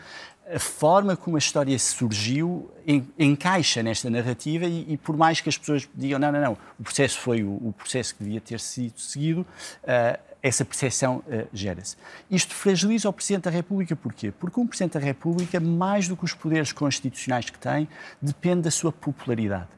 a 0.52 0.58
forma 0.58 1.16
como 1.16 1.36
a 1.36 1.38
história 1.38 1.78
surgiu 1.78 2.70
en, 2.86 3.02
encaixa 3.18 3.82
nesta 3.82 4.10
narrativa 4.10 4.66
e, 4.66 4.92
e, 4.92 4.96
por 4.98 5.16
mais 5.16 5.40
que 5.40 5.48
as 5.48 5.56
pessoas 5.56 5.88
digam 5.94 6.18
não, 6.18 6.30
não, 6.30 6.40
não, 6.40 6.58
o 6.78 6.82
processo 6.82 7.18
foi 7.18 7.42
o, 7.42 7.50
o 7.50 7.74
processo 7.76 8.14
que 8.14 8.24
devia 8.24 8.42
ter 8.42 8.60
sido 8.60 9.00
seguido, 9.00 9.40
uh, 9.40 10.33
essa 10.44 10.62
percepção 10.62 11.22
uh, 11.26 11.48
gera-se. 11.54 11.96
Isto 12.30 12.54
fragiliza 12.54 13.08
o 13.08 13.12
Presidente 13.14 13.44
da 13.44 13.50
República 13.50 13.96
porquê? 13.96 14.30
Porque 14.30 14.60
um 14.60 14.66
Presidente 14.66 14.92
da 14.92 15.00
República, 15.00 15.58
mais 15.58 16.06
do 16.06 16.14
que 16.14 16.24
os 16.26 16.34
poderes 16.34 16.70
constitucionais 16.70 17.48
que 17.48 17.58
tem, 17.58 17.88
depende 18.20 18.60
da 18.60 18.70
sua 18.70 18.92
popularidade. 18.92 19.68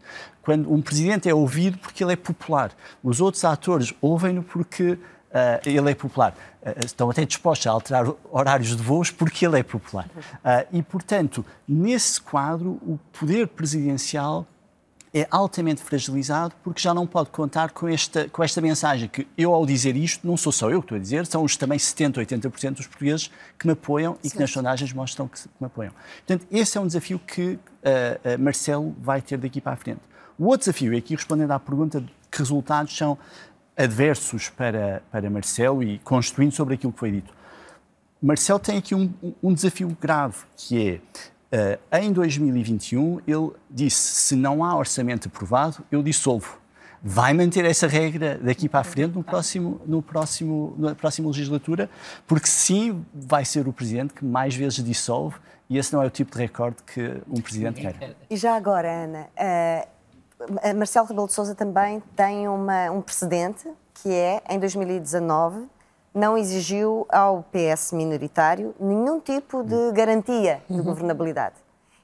Quando 0.43 0.73
um 0.73 0.83
Presidente 0.83 1.29
é 1.29 1.35
ouvido 1.35 1.79
porque 1.79 2.03
ele 2.03 2.15
é 2.15 2.17
popular, 2.17 2.73
os 3.01 3.21
outros 3.21 3.45
atores 3.45 3.95
ouvem-no 4.01 4.43
porque 4.43 4.99
Uh, 5.27 5.61
ele 5.69 5.91
é 5.91 5.95
popular. 5.95 6.35
Uh, 6.63 6.87
estão 6.87 7.11
até 7.11 7.23
dispostos 7.27 7.67
a 7.67 7.71
alterar 7.71 8.07
horários 8.31 8.75
de 8.75 8.83
voos 8.83 9.11
porque 9.11 9.45
ele 9.45 9.59
é 9.59 9.63
popular. 9.63 10.07
Uh, 10.07 10.67
e, 10.73 10.83
portanto, 10.83 11.45
nesse 11.69 12.19
quadro, 12.19 12.81
o 12.81 12.99
poder 13.13 13.49
presidencial 13.49 14.47
é 15.15 15.27
altamente 15.31 15.83
fragilizado 15.83 16.55
porque 16.63 16.81
já 16.81 16.93
não 16.93 17.07
pode 17.07 17.31
contar 17.31 17.71
com 17.71 17.89
esta, 17.89 18.29
com 18.29 18.43
esta 18.43 18.61
mensagem 18.61 19.09
que 19.09 19.27
eu, 19.37 19.53
ao 19.53 19.65
dizer 19.65 19.97
isto, 19.97 20.27
não 20.27 20.37
sou 20.37 20.53
só 20.53 20.71
eu 20.71 20.81
que 20.81 20.87
estou 20.87 20.97
a 20.97 21.01
dizer, 21.01 21.27
são 21.27 21.43
os 21.43 21.57
também 21.57 21.79
70%, 21.79 22.15
80% 22.27 22.75
dos 22.75 22.87
portugueses 22.87 23.31
que 23.59 23.67
me 23.67 23.73
apoiam 23.73 24.19
e 24.23 24.31
que 24.31 24.39
nas 24.39 24.51
sondagens 24.51 24.93
mostram 24.93 25.29
que, 25.29 25.41
me 25.61 25.67
apoiam. 25.67 25.93
Portanto, 26.27 26.47
esse 26.51 26.77
é 26.77 26.81
um 26.81 26.87
desafio 26.87 27.19
que 27.19 27.59
Marcelo 28.39 28.95
vai 29.01 29.23
ter 29.23 29.39
daqui 29.39 29.61
para 29.61 29.73
a 29.73 29.77
frente. 29.77 30.01
O 30.39 30.47
outro 30.47 30.61
desafio, 30.61 30.93
e 30.93 30.99
aqui 30.99 31.15
respondendo 31.15 31.53
à 31.53 31.59
pergunta 31.59 32.01
de 32.01 32.13
que 32.31 32.39
resultados 32.39 32.97
são 32.97 33.17
adversos 33.77 34.49
para, 34.49 35.03
para 35.11 35.29
Marcelo 35.31 35.83
e 35.83 35.99
construindo 36.01 36.53
sobre 36.53 36.75
aquilo 36.75 36.93
que 36.93 36.99
foi 36.99 37.11
dito. 37.11 37.33
Marcelo 38.23 38.59
tem 38.59 38.79
aqui 38.79 38.95
um, 38.95 39.13
um 39.43 39.53
desafio 39.53 39.97
grave, 40.01 40.39
que 40.57 40.89
é, 40.89 40.95
uh, 40.95 41.01
em 41.93 42.13
2021, 42.13 43.21
ele 43.27 43.51
disse, 43.71 43.97
se 43.97 44.37
não 44.37 44.65
há 44.65 44.77
orçamento 44.77 45.29
aprovado, 45.29 45.85
eu 45.91 46.03
dissolvo. 46.03 46.59
Vai 47.03 47.33
manter 47.33 47.65
essa 47.65 47.87
regra 47.87 48.39
daqui 48.43 48.69
para 48.69 48.81
a 48.81 48.85
frente 48.85 49.15
no 49.15 49.23
próximo, 49.23 49.81
no 49.87 50.03
próximo, 50.03 50.75
na 50.77 50.95
próxima 50.95 51.29
legislatura, 51.29 51.89
porque 52.27 52.49
sim, 52.49 53.05
vai 53.15 53.45
ser 53.45 53.69
o 53.69 53.73
Presidente 53.73 54.15
que 54.15 54.25
mais 54.25 54.55
vezes 54.55 54.83
dissolve 54.83 55.37
e 55.69 55.79
esse 55.79 55.93
não 55.93 56.03
é 56.03 56.07
o 56.07 56.11
tipo 56.11 56.33
de 56.33 56.39
recorde 56.39 56.77
que 56.85 57.21
um 57.29 57.41
Presidente 57.41 57.81
quer. 57.81 58.17
E 58.29 58.37
já 58.37 58.57
agora, 58.57 59.05
Ana, 59.05 59.29
uh, 59.37 60.77
Marcelo 60.77 61.07
Rebelo 61.07 61.27
de 61.27 61.33
Sousa 61.33 61.55
também 61.55 62.03
tem 62.15 62.49
uma, 62.49 62.91
um 62.91 63.01
precedente, 63.01 63.69
que 63.95 64.13
é, 64.13 64.43
em 64.49 64.59
2019, 64.59 65.67
não 66.17 66.39
exigiu 66.39 67.07
ao 67.11 67.45
PS 67.53 67.93
minoritário 67.93 68.75
nenhum 68.81 69.21
tipo 69.21 69.63
de 69.63 69.93
garantia 69.93 70.63
de 70.69 70.81
governabilidade. 70.81 71.57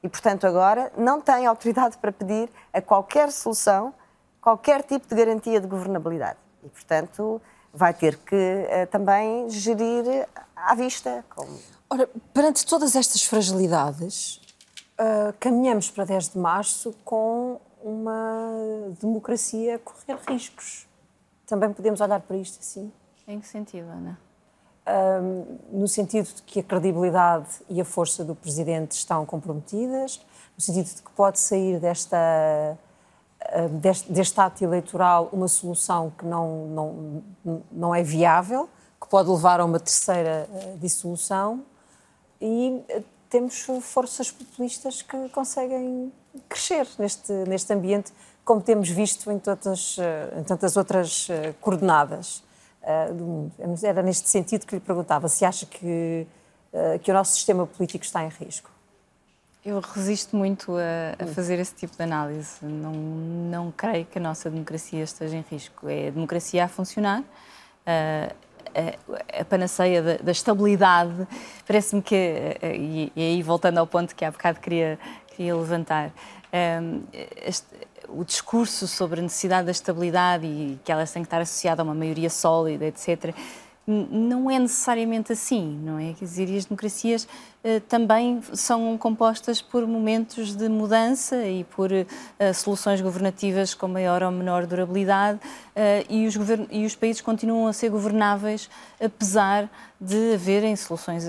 E, 0.02 0.08
portanto, 0.08 0.46
agora 0.46 0.92
não 0.98 1.18
tem 1.18 1.46
autoridade 1.46 1.96
para 1.96 2.12
pedir 2.12 2.50
a 2.74 2.82
qualquer 2.82 3.32
solução, 3.32 3.94
qualquer 4.38 4.82
tipo 4.82 5.08
de 5.08 5.14
garantia 5.14 5.58
de 5.58 5.66
governabilidade. 5.66 6.36
E, 6.62 6.68
portanto, 6.68 7.40
vai 7.72 7.94
ter 7.94 8.18
que 8.18 8.36
uh, 8.36 8.86
também 8.90 9.48
gerir 9.48 10.28
à 10.54 10.74
vista. 10.74 11.24
Como... 11.34 11.58
Ora, 11.88 12.06
perante 12.34 12.66
todas 12.66 12.94
estas 12.94 13.24
fragilidades, 13.24 14.42
uh, 15.00 15.32
caminhamos 15.40 15.90
para 15.90 16.04
10 16.04 16.30
de 16.30 16.38
março 16.38 16.94
com 17.02 17.58
uma 17.82 18.92
democracia 19.00 19.78
correr 19.78 20.18
riscos. 20.28 20.86
Também 21.46 21.72
podemos 21.72 22.02
olhar 22.02 22.20
para 22.20 22.36
isto 22.36 22.58
assim? 22.60 22.92
Em 23.26 23.40
que 23.40 23.46
sentido, 23.46 23.88
Ana? 23.88 24.18
Um, 24.84 25.78
no 25.80 25.86
sentido 25.86 26.26
de 26.26 26.42
que 26.42 26.58
a 26.58 26.62
credibilidade 26.62 27.48
e 27.68 27.80
a 27.80 27.84
força 27.84 28.24
do 28.24 28.34
Presidente 28.34 28.92
estão 28.92 29.24
comprometidas, 29.24 30.20
no 30.56 30.62
sentido 30.62 30.86
de 30.86 31.02
que 31.02 31.10
pode 31.12 31.38
sair 31.38 31.78
desta, 31.78 32.76
deste, 33.80 34.12
deste 34.12 34.40
ato 34.40 34.64
eleitoral 34.64 35.28
uma 35.32 35.46
solução 35.46 36.10
que 36.10 36.24
não, 36.24 36.66
não, 37.44 37.62
não 37.70 37.94
é 37.94 38.02
viável, 38.02 38.68
que 39.00 39.08
pode 39.08 39.28
levar 39.28 39.60
a 39.60 39.64
uma 39.64 39.80
terceira 39.80 40.48
eh, 40.52 40.76
dissolução 40.80 41.64
e 42.40 42.82
eh, 42.88 43.02
temos 43.28 43.66
forças 43.82 44.30
populistas 44.30 45.02
que 45.02 45.28
conseguem 45.30 46.12
crescer 46.48 46.86
neste, 46.98 47.32
neste 47.32 47.72
ambiente, 47.72 48.12
como 48.44 48.60
temos 48.60 48.88
visto 48.88 49.30
em, 49.30 49.38
todas, 49.38 49.96
eh, 49.98 50.38
em 50.38 50.44
tantas 50.44 50.76
outras 50.76 51.28
coordenadas 51.60 52.42
eh, 52.82 53.12
do 53.12 53.24
mundo. 53.24 53.52
Era 53.82 54.02
neste 54.02 54.28
sentido 54.28 54.66
que 54.66 54.74
lhe 54.74 54.80
perguntava 54.80 55.28
se 55.28 55.44
acha 55.44 55.66
que, 55.66 56.26
que 57.02 57.10
o 57.10 57.14
nosso 57.14 57.34
sistema 57.34 57.66
político 57.66 58.04
está 58.04 58.24
em 58.24 58.28
risco. 58.28 58.70
Eu 59.64 59.78
resisto 59.78 60.36
muito 60.36 60.72
a, 60.76 61.22
a, 61.22 61.26
fazer 61.28 61.60
esse 61.60 61.74
tipo 61.74 61.96
de 61.96 62.02
análise. 62.02 62.56
Não, 62.60 62.92
não 62.92 63.70
creio 63.70 64.04
que 64.06 64.18
a 64.18 64.20
nossa 64.20 64.50
democracia 64.50 65.04
esteja 65.04 65.36
em 65.36 65.44
risco. 65.48 65.88
É 65.88 66.08
a 66.08 66.10
democracia 66.10 66.64
a 66.64 66.68
funcionar. 66.68 67.20
Uh, 67.20 68.34
a, 68.74 69.40
a 69.40 69.44
panaceia 69.44 70.02
da, 70.02 70.16
da 70.16 70.32
estabilidade, 70.32 71.26
parece-me 71.66 72.02
que, 72.02 72.14
e, 72.62 73.12
e, 73.14 73.20
aí 73.22 73.42
voltando 73.42 73.78
ao 73.78 73.86
ponto 73.86 74.14
que 74.14 74.24
há 74.24 74.30
bocado 74.30 74.60
queria, 74.60 74.98
queria 75.28 75.54
levantar, 75.54 76.10
um, 76.52 77.02
este, 77.44 77.66
o 78.14 78.24
discurso 78.24 78.86
sobre 78.86 79.20
a 79.20 79.22
necessidade 79.22 79.66
da 79.66 79.70
estabilidade 79.70 80.46
e 80.46 80.78
que 80.84 80.92
ela 80.92 81.06
tem 81.06 81.22
que 81.22 81.26
estar 81.26 81.40
associada 81.40 81.82
a 81.82 81.84
uma 81.84 81.94
maioria 81.94 82.30
sólida, 82.30 82.86
etc., 82.86 83.34
não 83.86 84.48
é 84.48 84.60
necessariamente 84.60 85.32
assim, 85.32 85.80
não 85.82 85.98
é? 85.98 86.12
Quer 86.12 86.24
dizer, 86.24 86.56
as 86.56 86.66
democracias 86.66 87.24
uh, 87.24 87.80
também 87.88 88.40
são 88.52 88.96
compostas 88.96 89.60
por 89.60 89.86
momentos 89.88 90.54
de 90.54 90.68
mudança 90.68 91.44
e 91.44 91.64
por 91.64 91.90
uh, 91.90 92.54
soluções 92.54 93.00
governativas 93.00 93.74
com 93.74 93.88
maior 93.88 94.22
ou 94.22 94.30
menor 94.30 94.66
durabilidade 94.66 95.38
uh, 95.38 96.06
e, 96.08 96.28
os 96.28 96.36
e 96.70 96.86
os 96.86 96.94
países 96.94 97.20
continuam 97.20 97.66
a 97.66 97.72
ser 97.72 97.90
governáveis 97.90 98.70
apesar 99.00 99.68
de 100.00 100.34
haverem 100.34 100.74
soluções, 100.74 101.24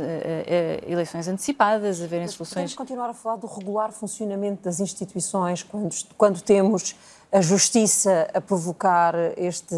eleições 0.87 1.27
antecipadas, 1.27 2.01
haverem 2.01 2.25
Mas 2.25 2.33
soluções... 2.33 2.53
Podemos 2.53 2.75
continuar 2.75 3.09
a 3.09 3.13
falar 3.13 3.35
do 3.35 3.45
regular 3.45 3.91
funcionamento 3.91 4.63
das 4.63 4.79
instituições 4.79 5.61
quando, 5.61 5.93
quando 6.17 6.41
temos 6.41 6.95
a 7.31 7.39
justiça 7.39 8.27
a 8.33 8.41
provocar 8.41 9.13
este 9.37 9.75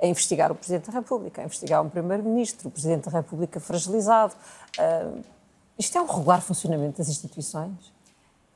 a 0.00 0.06
investigar 0.06 0.50
o 0.52 0.54
Presidente 0.54 0.90
da 0.90 0.98
República, 0.98 1.40
a 1.40 1.44
investigar 1.44 1.82
um 1.82 1.88
Primeiro-Ministro, 1.88 2.68
o 2.68 2.70
Presidente 2.70 3.08
da 3.08 3.18
República 3.18 3.60
fragilizado. 3.60 4.34
Uh, 4.78 5.22
isto 5.78 5.96
é 5.98 6.00
um 6.00 6.06
regular 6.06 6.40
funcionamento 6.40 6.98
das 6.98 7.08
instituições? 7.08 7.92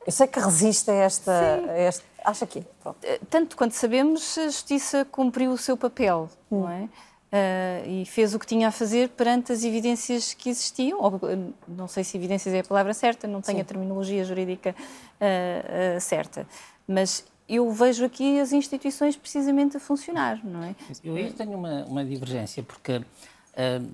Eu 0.05 0.11
sei 0.11 0.27
que 0.27 0.39
resiste 0.39 0.89
a 0.89 0.93
esta. 0.93 1.31
A 1.31 1.77
esta 1.77 2.03
acha 2.23 2.45
que 2.45 2.65
é. 3.03 3.19
Tanto 3.29 3.55
quanto 3.55 3.73
sabemos, 3.73 4.37
a 4.37 4.45
Justiça 4.45 5.05
cumpriu 5.05 5.51
o 5.51 5.57
seu 5.57 5.77
papel, 5.77 6.29
hum. 6.51 6.61
não 6.61 6.69
é? 6.69 6.89
Uh, 7.31 7.87
e 7.87 8.05
fez 8.07 8.33
o 8.33 8.39
que 8.39 8.47
tinha 8.47 8.69
a 8.69 8.71
fazer 8.71 9.09
perante 9.09 9.51
as 9.51 9.63
evidências 9.63 10.33
que 10.33 10.49
existiam, 10.49 10.99
ou, 10.99 11.19
não 11.67 11.87
sei 11.87 12.03
se 12.03 12.17
evidências 12.17 12.55
é 12.55 12.61
a 12.61 12.63
palavra 12.63 12.91
certa, 12.91 13.27
não 13.27 13.39
tenho 13.39 13.59
Sim. 13.59 13.61
a 13.61 13.65
terminologia 13.65 14.25
jurídica 14.25 14.75
uh, 14.75 15.97
uh, 15.97 16.01
certa, 16.01 16.47
mas 16.87 17.23
eu 17.49 17.71
vejo 17.71 18.05
aqui 18.05 18.39
as 18.39 18.53
instituições 18.53 19.17
precisamente 19.17 19.75
a 19.75 19.79
funcionar, 19.79 20.39
não 20.45 20.63
é? 20.63 20.75
Eu 21.03 21.15
aí 21.15 21.31
tenho 21.31 21.57
uma, 21.57 21.83
uma 21.85 22.05
divergência, 22.05 22.61
porque 22.61 22.97
uh, 22.97 23.89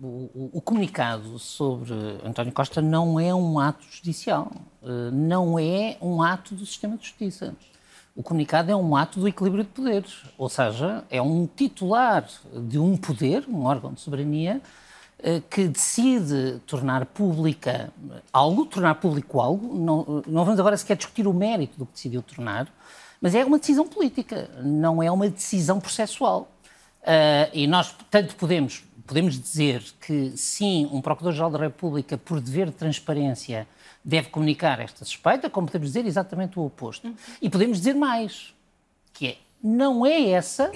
o, 0.00 0.50
o, 0.58 0.60
comunicado 0.60 1.38
sobre 1.38 1.94
António 2.22 2.52
Costa 2.52 2.82
não 2.82 3.18
é 3.18 3.34
um 3.34 3.58
ato 3.58 3.84
judicial, 3.90 4.52
uh, 4.82 5.10
não 5.10 5.58
é 5.58 5.96
um 6.02 6.22
ato 6.22 6.54
do 6.54 6.66
sistema 6.66 6.98
de 6.98 7.06
justiça. 7.06 7.56
O 8.14 8.22
comunicado 8.22 8.70
é 8.70 8.76
um 8.76 8.94
ato 8.94 9.18
do 9.18 9.26
equilíbrio 9.26 9.64
de 9.64 9.70
poderes, 9.70 10.22
ou 10.36 10.48
seja, 10.48 11.02
é 11.08 11.22
um 11.22 11.46
titular 11.46 12.28
de 12.68 12.78
um 12.78 12.96
poder, 12.96 13.46
um 13.48 13.64
órgão 13.64 13.94
de 13.94 14.00
soberania, 14.00 14.60
que 15.50 15.68
decide 15.68 16.60
tornar 16.66 17.04
pública 17.06 17.92
algo, 18.32 18.64
tornar 18.64 18.94
público 18.94 19.40
algo, 19.40 19.74
não, 19.74 20.22
não 20.26 20.44
vamos 20.44 20.58
agora 20.58 20.76
sequer 20.76 20.96
discutir 20.96 21.26
o 21.26 21.34
mérito 21.34 21.78
do 21.78 21.86
que 21.86 21.92
decidiu 21.92 22.22
tornar, 22.22 22.68
Mas 23.20 23.34
é 23.34 23.44
uma 23.44 23.58
decisão 23.58 23.86
política, 23.86 24.48
não 24.62 25.02
é 25.02 25.10
uma 25.10 25.28
decisão 25.28 25.78
processual. 25.78 26.50
Uh, 27.02 27.50
e 27.52 27.66
nós, 27.66 27.94
tanto 28.10 28.34
podemos, 28.36 28.82
podemos 29.06 29.38
dizer 29.38 29.82
que 30.00 30.32
sim, 30.36 30.88
um 30.92 31.00
Procurador-Geral 31.00 31.50
da 31.50 31.58
República, 31.58 32.16
por 32.16 32.40
dever 32.40 32.66
de 32.66 32.72
transparência, 32.72 33.66
deve 34.04 34.28
comunicar 34.30 34.80
esta 34.80 35.04
suspeita, 35.04 35.50
como 35.50 35.66
podemos 35.66 35.88
dizer 35.88 36.06
exatamente 36.06 36.58
o 36.58 36.64
oposto. 36.64 37.14
E 37.42 37.50
podemos 37.50 37.78
dizer 37.78 37.94
mais, 37.94 38.54
que 39.12 39.26
é, 39.28 39.36
não 39.62 40.06
é 40.06 40.30
essa 40.30 40.72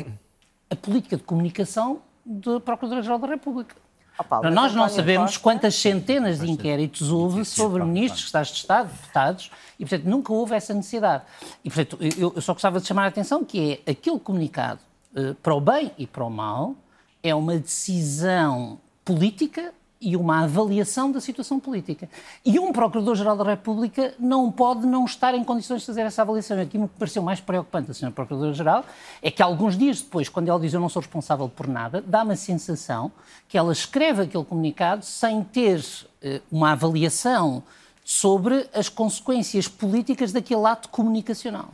a 0.69 0.77
política 0.77 1.17
de 1.17 1.23
comunicação 1.23 2.03
do 2.25 2.61
Procurador-Geral 2.61 3.19
da 3.19 3.29
República. 3.29 3.77
Paulo, 4.23 4.49
nós 4.51 4.73
não 4.75 4.89
sabemos 4.89 5.33
Costa... 5.33 5.43
quantas 5.43 5.75
centenas 5.75 6.39
de 6.39 6.49
inquéritos 6.49 7.11
houve 7.11 7.45
sobre 7.45 7.83
ministros, 7.83 8.21
secretários 8.21 8.53
de 8.53 8.59
Estado, 8.59 8.89
deputados, 8.93 9.51
e, 9.79 9.85
portanto, 9.85 10.09
nunca 10.09 10.33
houve 10.33 10.55
essa 10.55 10.73
necessidade. 10.73 11.25
E, 11.65 11.71
portanto, 11.71 11.99
eu, 12.17 12.41
só 12.41 12.53
gostava 12.53 12.79
de 12.79 12.87
chamar 12.87 13.05
a 13.05 13.09
atenção 13.09 13.45
que 13.45 13.81
é 13.85 13.91
aquele 13.91 14.21
comunicado, 14.21 14.81
eh, 15.17 15.35
para 15.43 15.55
o 15.55 15.61
bem 15.61 15.91
e 15.99 16.07
para 16.07 16.25
o 16.25 16.31
mal, 16.31 16.77
é 17.23 17.35
uma 17.35 17.57
decisão 17.59 18.79
política 19.05 19.73
e 20.05 20.17
uma 20.17 20.45
avaliação 20.45 21.11
da 21.11 21.21
situação 21.21 21.59
política. 21.59 22.09
E 22.45 22.59
um 22.61 22.73
Procurador-Geral 22.73 23.37
da 23.37 23.45
República 23.45 24.15
não 24.19 24.53
pode 24.53 24.87
não 24.87 25.07
estar 25.07 25.35
em 25.35 25.43
condições 25.43 25.81
de 25.81 25.87
fazer 25.87 26.03
essa 26.03 26.21
avaliação. 26.21 26.61
Aqui 26.61 26.77
me 26.77 26.87
pareceu 26.87 27.23
mais 27.23 27.41
preocupante 27.41 27.91
a 27.91 27.95
Sra. 27.95 28.11
Procuradora-Geral 28.11 28.85
é 29.23 29.31
que 29.31 29.43
alguns 29.43 29.79
dias 29.79 30.03
depois, 30.03 30.29
quando 30.29 30.49
ela 30.49 30.61
diz 30.61 30.75
eu 30.75 30.81
não 30.81 30.91
sou 30.91 31.01
responsável 31.01 31.49
por 31.49 31.67
nada, 31.67 32.05
dá-me 32.07 32.35
a 32.35 32.37
sensação 32.37 33.11
que 33.49 33.57
ela 33.57 33.73
escreve 33.73 34.23
aquele 34.23 34.45
comunicado 34.45 35.05
sem 35.05 35.43
ter 35.43 35.81
uh, 35.81 36.43
uma 36.53 36.73
avaliação 36.73 37.63
sobre 38.05 38.69
as 38.75 38.91
consequências 38.91 39.67
políticas 39.67 40.31
daquele 40.31 40.67
ato 40.67 40.91
comunicacional. 40.91 41.71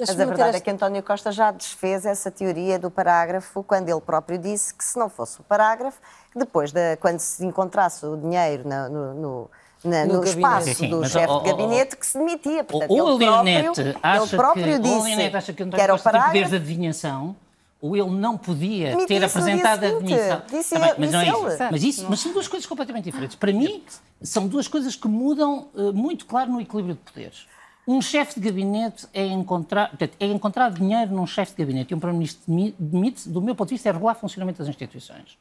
Mas 0.00 0.20
a 0.20 0.24
verdade 0.24 0.56
é 0.56 0.60
que 0.60 0.70
António 0.70 1.02
Costa 1.02 1.30
já 1.30 1.50
desfez 1.50 2.06
essa 2.06 2.30
teoria 2.30 2.78
do 2.78 2.90
parágrafo 2.90 3.62
quando 3.62 3.88
ele 3.88 4.00
próprio 4.00 4.38
disse 4.38 4.74
que 4.74 4.84
se 4.84 4.98
não 4.98 5.08
fosse 5.08 5.40
o 5.40 5.44
parágrafo, 5.44 6.00
depois, 6.34 6.72
de, 6.72 6.96
quando 6.96 7.18
se 7.18 7.44
encontrasse 7.44 8.06
o 8.06 8.16
dinheiro 8.16 8.64
no, 8.68 9.14
no, 9.14 9.50
na, 9.84 10.04
no, 10.06 10.14
no 10.14 10.24
espaço 10.24 10.74
Sim, 10.74 10.90
do 10.90 11.08
chefe 11.08 11.38
de 11.38 11.50
gabinete 11.50 11.96
que 11.96 12.06
se 12.06 12.18
demitia. 12.18 12.64
Portanto, 12.64 12.92
o 12.92 13.16
Leonete 13.16 13.96
acha, 14.02 14.36
próprio 14.36 14.64
que, 14.64 14.78
disse 14.78 15.36
acha 15.36 15.52
que 15.52 15.64
que 15.64 15.86
Costa 15.86 16.10
tem 16.10 16.22
poderes 16.22 16.50
de 16.50 16.56
adivinhação 16.56 17.36
ou 17.80 17.96
ele 17.96 18.10
não 18.10 18.36
podia 18.36 18.94
Me 18.94 19.06
ter 19.06 19.24
apresentado 19.24 19.84
a 19.84 19.88
admissão. 19.88 20.42
Disse, 20.50 20.76
ah, 20.76 20.78
bem, 20.80 20.94
mas, 20.98 21.12
não 21.12 21.20
é 21.20 21.28
isso. 21.28 21.62
mas, 21.70 21.82
isso, 21.82 22.06
mas 22.10 22.20
são 22.20 22.32
duas 22.32 22.46
coisas 22.46 22.66
completamente 22.66 23.04
diferentes. 23.04 23.36
Para 23.36 23.52
mim, 23.52 23.82
são 24.20 24.46
duas 24.46 24.68
coisas 24.68 24.94
que 24.94 25.08
mudam 25.08 25.68
uh, 25.74 25.92
muito 25.92 26.26
claro 26.26 26.52
no 26.52 26.60
equilíbrio 26.60 26.94
de 26.94 27.00
poderes. 27.00 27.46
Um 27.90 28.00
chefe 28.00 28.38
de 28.38 28.46
gabinete 28.46 29.08
é 29.12 29.26
encontrar, 29.26 29.90
é 30.20 30.26
encontrar 30.26 30.70
dinheiro 30.70 31.12
num 31.12 31.26
chefe 31.26 31.56
de 31.56 31.58
gabinete 31.58 31.90
e 31.90 31.94
um 31.96 31.98
primeiro-ministro 31.98 32.40
demite, 32.78 33.28
do 33.28 33.42
meu 33.42 33.52
ponto 33.52 33.70
de 33.70 33.74
vista, 33.74 33.88
é 33.88 33.92
regular 33.92 34.14
o 34.14 34.20
funcionamento 34.20 34.58
das 34.60 34.68
instituições. 34.68 35.36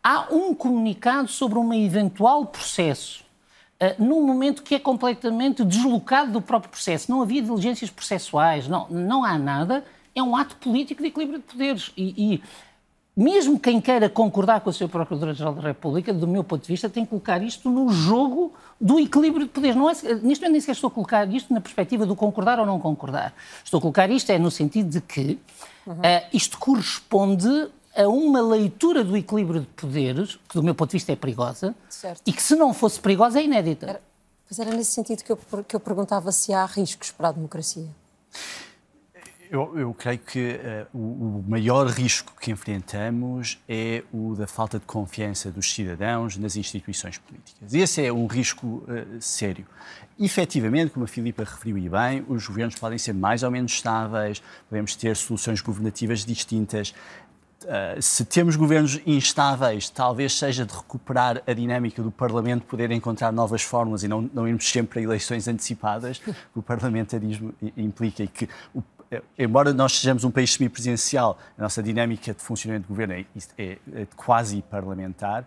Há 0.00 0.28
um 0.32 0.54
comunicado 0.54 1.26
sobre 1.26 1.58
um 1.58 1.74
eventual 1.74 2.46
processo 2.46 3.24
uh, 3.82 4.00
num 4.00 4.24
momento 4.24 4.62
que 4.62 4.76
é 4.76 4.78
completamente 4.78 5.64
deslocado 5.64 6.30
do 6.30 6.40
próprio 6.40 6.70
processo. 6.70 7.10
Não 7.10 7.20
havia 7.20 7.42
diligências 7.42 7.90
processuais, 7.90 8.68
não, 8.68 8.86
não 8.88 9.24
há 9.24 9.36
nada. 9.36 9.84
É 10.14 10.22
um 10.22 10.36
ato 10.36 10.54
político 10.54 11.02
de 11.02 11.08
equilíbrio 11.08 11.40
de 11.40 11.44
poderes. 11.44 11.90
E, 11.96 12.34
e 12.34 12.42
mesmo 13.16 13.60
quem 13.60 13.80
queira 13.80 14.08
concordar 14.08 14.60
com 14.60 14.70
a 14.70 14.72
sua 14.72 14.88
Procuradora-Geral 14.88 15.54
da 15.54 15.60
República, 15.60 16.12
do 16.12 16.26
meu 16.26 16.42
ponto 16.42 16.62
de 16.62 16.68
vista, 16.68 16.88
tem 16.88 17.04
que 17.04 17.10
colocar 17.10 17.40
isto 17.42 17.70
no 17.70 17.88
jogo 17.90 18.52
do 18.80 18.98
equilíbrio 18.98 19.46
de 19.46 19.52
poderes. 19.52 19.76
Não 19.76 19.88
é, 19.88 19.92
neste 19.92 20.10
momento 20.20 20.50
nem 20.50 20.60
sequer 20.60 20.72
estou 20.72 20.88
a 20.88 20.90
colocar 20.90 21.32
isto 21.32 21.54
na 21.54 21.60
perspectiva 21.60 22.04
do 22.04 22.16
concordar 22.16 22.58
ou 22.58 22.66
não 22.66 22.80
concordar. 22.80 23.32
Estou 23.64 23.78
a 23.78 23.80
colocar 23.80 24.10
isto 24.10 24.30
é 24.30 24.38
no 24.38 24.50
sentido 24.50 24.88
de 24.88 25.00
que 25.00 25.38
uhum. 25.86 25.94
uh, 25.94 26.26
isto 26.32 26.58
corresponde 26.58 27.68
a 27.96 28.08
uma 28.08 28.42
leitura 28.42 29.04
do 29.04 29.16
equilíbrio 29.16 29.60
de 29.60 29.66
poderes, 29.68 30.36
que 30.48 30.54
do 30.54 30.62
meu 30.64 30.74
ponto 30.74 30.90
de 30.90 30.94
vista 30.94 31.12
é 31.12 31.16
perigosa, 31.16 31.72
certo. 31.88 32.22
e 32.26 32.32
que 32.32 32.42
se 32.42 32.56
não 32.56 32.74
fosse 32.74 32.98
perigosa 32.98 33.38
é 33.38 33.44
inédita. 33.44 33.86
Era, 33.86 34.00
pois 34.48 34.58
era 34.58 34.76
nesse 34.76 34.90
sentido 34.90 35.22
que 35.22 35.30
eu, 35.30 35.38
que 35.68 35.76
eu 35.76 35.80
perguntava 35.80 36.32
se 36.32 36.52
há 36.52 36.66
riscos 36.66 37.12
para 37.12 37.28
a 37.28 37.32
democracia. 37.32 37.88
Eu, 39.54 39.78
eu, 39.78 39.94
creio 39.94 40.18
que 40.18 40.60
uh, 40.92 40.98
o, 40.98 41.38
o, 41.38 41.44
maior 41.46 41.86
risco 41.86 42.32
que 42.40 42.50
enfrentamos 42.50 43.56
é 43.68 44.02
o 44.12 44.34
da 44.34 44.48
falta 44.48 44.80
de 44.80 44.84
confiança 44.84 45.48
dos 45.48 45.72
cidadãos 45.72 46.36
nas 46.36 46.56
instituições 46.56 47.18
políticas. 47.18 47.72
E 47.72 47.78
esse 47.78 48.04
é 48.04 48.12
um 48.12 48.26
risco 48.26 48.66
uh, 48.66 49.20
sério. 49.20 49.64
Efetivamente, 50.18 50.90
como 50.90 51.04
a 51.04 51.06
Filipa 51.06 51.44
referiu 51.44 51.78
e 51.78 51.88
bem, 51.88 52.24
os 52.28 52.48
governos 52.48 52.74
podem 52.74 52.98
ser 52.98 53.14
mais 53.14 53.44
ou 53.44 53.50
menos 53.52 53.70
estáveis, 53.74 54.42
podemos 54.68 54.96
ter 54.96 55.14
soluções 55.14 55.60
governativas 55.60 56.24
distintas. 56.24 56.92
Uh, 57.62 58.02
se 58.02 58.24
temos 58.24 58.56
governos 58.56 59.00
instáveis, 59.06 59.88
talvez 59.88 60.36
seja 60.36 60.66
de 60.66 60.74
recuperar 60.74 61.40
a 61.46 61.52
dinâmica 61.52 62.02
do 62.02 62.10
Parlamento, 62.10 62.66
poder 62.66 62.90
encontrar 62.90 63.30
novas 63.30 63.62
fórmulas 63.62 64.02
e 64.02 64.08
não, 64.08 64.28
não 64.34 64.48
irmos 64.48 64.68
sempre 64.68 64.98
a 64.98 65.02
eleições 65.04 65.46
antecipadas. 65.46 66.20
o 66.56 66.60
parlamentarismo 66.60 67.54
implica 67.76 68.26
que 68.26 68.48
o 68.74 68.82
embora 69.38 69.72
nós 69.72 69.98
sejamos 69.98 70.24
um 70.24 70.30
país 70.30 70.52
semipresidencial, 70.52 71.38
a 71.58 71.62
nossa 71.62 71.82
dinâmica 71.82 72.32
de 72.32 72.42
funcionamento 72.42 72.86
do 72.86 72.88
governo 72.88 73.14
é, 73.14 73.24
é, 73.58 73.78
é 73.94 74.06
quase 74.16 74.62
parlamentar, 74.62 75.46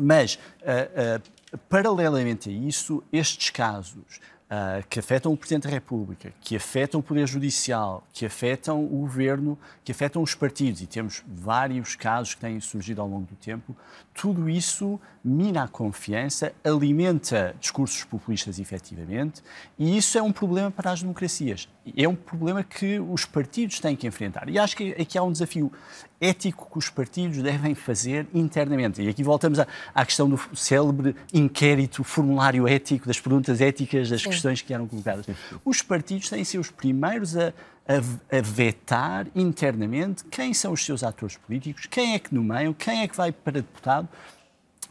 mas, 0.00 0.36
uh, 0.62 1.20
uh, 1.54 1.58
paralelamente 1.68 2.48
a 2.48 2.52
isso, 2.52 3.02
estes 3.12 3.50
casos 3.50 4.20
uh, 4.50 4.84
que 4.88 4.98
afetam 4.98 5.32
o 5.32 5.36
Presidente 5.36 5.64
da 5.64 5.70
República, 5.70 6.32
que 6.40 6.56
afetam 6.56 7.00
o 7.00 7.02
Poder 7.02 7.26
Judicial, 7.26 8.02
que 8.12 8.26
afetam 8.26 8.82
o 8.82 9.00
Governo, 9.00 9.58
que 9.84 9.92
afetam 9.92 10.22
os 10.22 10.34
partidos, 10.34 10.80
e 10.80 10.86
temos 10.86 11.22
vários 11.28 11.94
casos 11.94 12.34
que 12.34 12.40
têm 12.40 12.58
surgido 12.60 13.00
ao 13.00 13.08
longo 13.08 13.26
do 13.26 13.36
tempo, 13.36 13.76
tudo 14.14 14.48
isso 14.48 14.98
mina 15.22 15.64
a 15.64 15.68
confiança, 15.68 16.52
alimenta 16.64 17.54
discursos 17.60 18.02
populistas 18.04 18.58
efetivamente, 18.58 19.42
e 19.78 19.96
isso 19.96 20.18
é 20.18 20.22
um 20.22 20.32
problema 20.32 20.70
para 20.70 20.90
as 20.90 21.02
democracias. 21.02 21.68
É 21.96 22.06
um 22.06 22.14
problema 22.14 22.62
que 22.62 23.00
os 23.00 23.24
partidos 23.24 23.80
têm 23.80 23.96
que 23.96 24.06
enfrentar. 24.06 24.48
E 24.48 24.58
acho 24.58 24.76
que 24.76 24.92
aqui 24.92 25.16
há 25.16 25.22
um 25.22 25.32
desafio 25.32 25.72
ético 26.20 26.68
que 26.70 26.78
os 26.78 26.90
partidos 26.90 27.42
devem 27.42 27.74
fazer 27.74 28.26
internamente. 28.34 29.00
E 29.00 29.08
aqui 29.08 29.22
voltamos 29.22 29.58
à, 29.58 29.66
à 29.94 30.04
questão 30.04 30.28
do 30.28 30.38
célebre 30.54 31.16
inquérito, 31.32 32.04
formulário 32.04 32.68
ético, 32.68 33.06
das 33.06 33.18
perguntas 33.18 33.60
éticas, 33.60 34.10
das 34.10 34.20
Sim. 34.20 34.28
questões 34.28 34.60
que 34.60 34.74
eram 34.74 34.86
colocadas. 34.86 35.26
Os 35.64 35.80
partidos 35.80 36.28
têm 36.28 36.42
de 36.42 36.48
ser 36.48 36.58
os 36.58 36.70
primeiros 36.70 37.36
a, 37.36 37.48
a, 37.88 38.36
a, 38.36 38.40
vetar 38.42 39.26
internamente 39.34 40.24
quem 40.24 40.52
são 40.52 40.72
os 40.72 40.84
seus 40.84 41.02
atores 41.02 41.38
políticos, 41.38 41.86
quem 41.86 42.14
é 42.14 42.18
que 42.18 42.34
nomeiam, 42.34 42.74
quem 42.74 43.00
é 43.00 43.08
que 43.08 43.16
vai 43.16 43.32
para 43.32 43.54
deputado, 43.54 44.06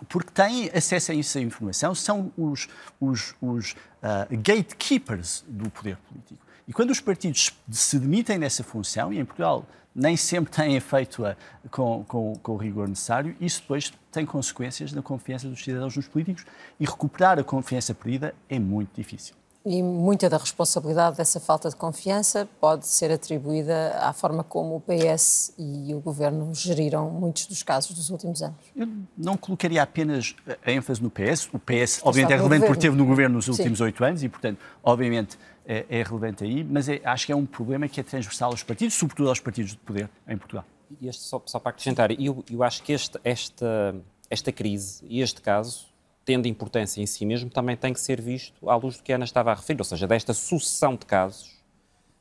porque 0.07 0.31
têm 0.31 0.69
acesso 0.73 1.11
a 1.11 1.15
essa 1.15 1.39
informação, 1.39 1.93
são 1.93 2.31
os, 2.37 2.67
os, 2.99 3.35
os 3.41 3.71
uh, 3.71 4.37
gatekeepers 4.41 5.43
do 5.47 5.69
poder 5.69 5.97
político. 5.97 6.48
E 6.69 6.71
quando 6.71 6.91
os 6.91 6.99
partidos 6.99 7.51
se 7.71 7.97
demitem 7.97 8.39
dessa 8.39 8.63
função, 8.63 9.11
e 9.11 9.17
em 9.17 9.25
Portugal 9.25 9.65
nem 9.93 10.15
sempre 10.15 10.51
têm 10.51 10.79
feito 10.79 11.25
a, 11.25 11.35
com, 11.71 12.05
com, 12.07 12.35
com, 12.35 12.51
o 12.51 12.57
rigor 12.57 12.87
necessário, 12.87 13.35
isso 13.41 13.61
depois 13.61 13.91
tem 14.11 14.23
consequências 14.23 14.93
na 14.93 15.01
confiança 15.01 15.47
dos 15.47 15.63
cidadãos 15.63 15.97
nos 15.97 16.07
políticos 16.07 16.45
e 16.79 16.85
recuperar 16.85 17.39
a 17.39 17.43
confiança 17.43 17.91
perdida 17.95 18.35
é 18.47 18.59
muito 18.59 18.91
difícil. 18.95 19.33
E 19.65 19.83
muita 19.83 20.29
da 20.29 20.37
responsabilidade 20.37 21.17
dessa 21.17 21.39
falta 21.39 21.69
de 21.69 21.75
confiança 21.75 22.47
pode 22.61 22.87
ser 22.87 23.11
atribuída 23.11 23.97
à 23.99 24.13
forma 24.13 24.43
como 24.43 24.75
o 24.75 24.81
PS 24.81 25.53
e 25.57 25.93
o 25.93 25.99
governo 25.99 26.53
geriram 26.53 27.09
muitos 27.09 27.45
dos 27.47 27.61
casos 27.61 27.93
dos 27.93 28.09
últimos 28.09 28.41
anos. 28.41 28.57
Eu 28.75 28.87
não 29.17 29.35
colocaria 29.35 29.83
apenas 29.83 30.33
a 30.65 30.71
ênfase 30.71 31.03
no 31.03 31.09
PS. 31.09 31.49
O 31.51 31.59
PS, 31.59 31.99
obviamente, 32.03 32.33
é 32.33 32.37
relevante 32.37 32.67
porque 32.67 32.81
teve 32.81 32.95
no 32.95 33.05
governo 33.05 33.35
nos 33.35 33.47
últimos 33.49 33.81
oito 33.81 34.03
anos 34.03 34.23
e, 34.23 34.29
portanto, 34.29 34.59
obviamente, 34.81 35.37
é, 35.69 35.85
é 35.87 36.03
relevante 36.03 36.43
aí, 36.43 36.63
mas 36.63 36.89
é, 36.89 36.99
acho 37.03 37.27
que 37.27 37.31
é 37.31 37.35
um 37.35 37.45
problema 37.45 37.87
que 37.87 37.99
é 37.99 38.03
transversal 38.03 38.49
aos 38.49 38.63
partidos, 38.63 38.95
sobretudo 38.95 39.29
aos 39.29 39.39
partidos 39.39 39.71
de 39.71 39.77
poder 39.77 40.09
em 40.27 40.35
Portugal. 40.35 40.65
E 40.99 41.07
este, 41.07 41.21
só, 41.21 41.39
só 41.45 41.59
para 41.59 41.69
acrescentar, 41.69 42.11
eu, 42.19 42.43
eu 42.51 42.63
acho 42.63 42.81
que 42.81 42.91
este, 42.91 43.19
esta, 43.23 43.95
esta 44.29 44.51
crise 44.51 45.05
e 45.07 45.21
este 45.21 45.39
caso 45.41 45.87
tendo 46.29 46.47
importância 46.47 47.01
em 47.01 47.07
si 47.07 47.25
mesmo, 47.25 47.49
também 47.49 47.75
tem 47.75 47.91
que 47.91 47.99
ser 47.99 48.21
visto 48.21 48.69
à 48.69 48.75
luz 48.75 48.97
do 48.97 49.03
que 49.03 49.11
a 49.11 49.15
Ana 49.15 49.25
estava 49.25 49.51
a 49.51 49.55
referir, 49.55 49.81
ou 49.81 49.83
seja, 49.83 50.05
desta 50.05 50.31
sucessão 50.31 50.95
de 50.95 51.03
casos 51.03 51.57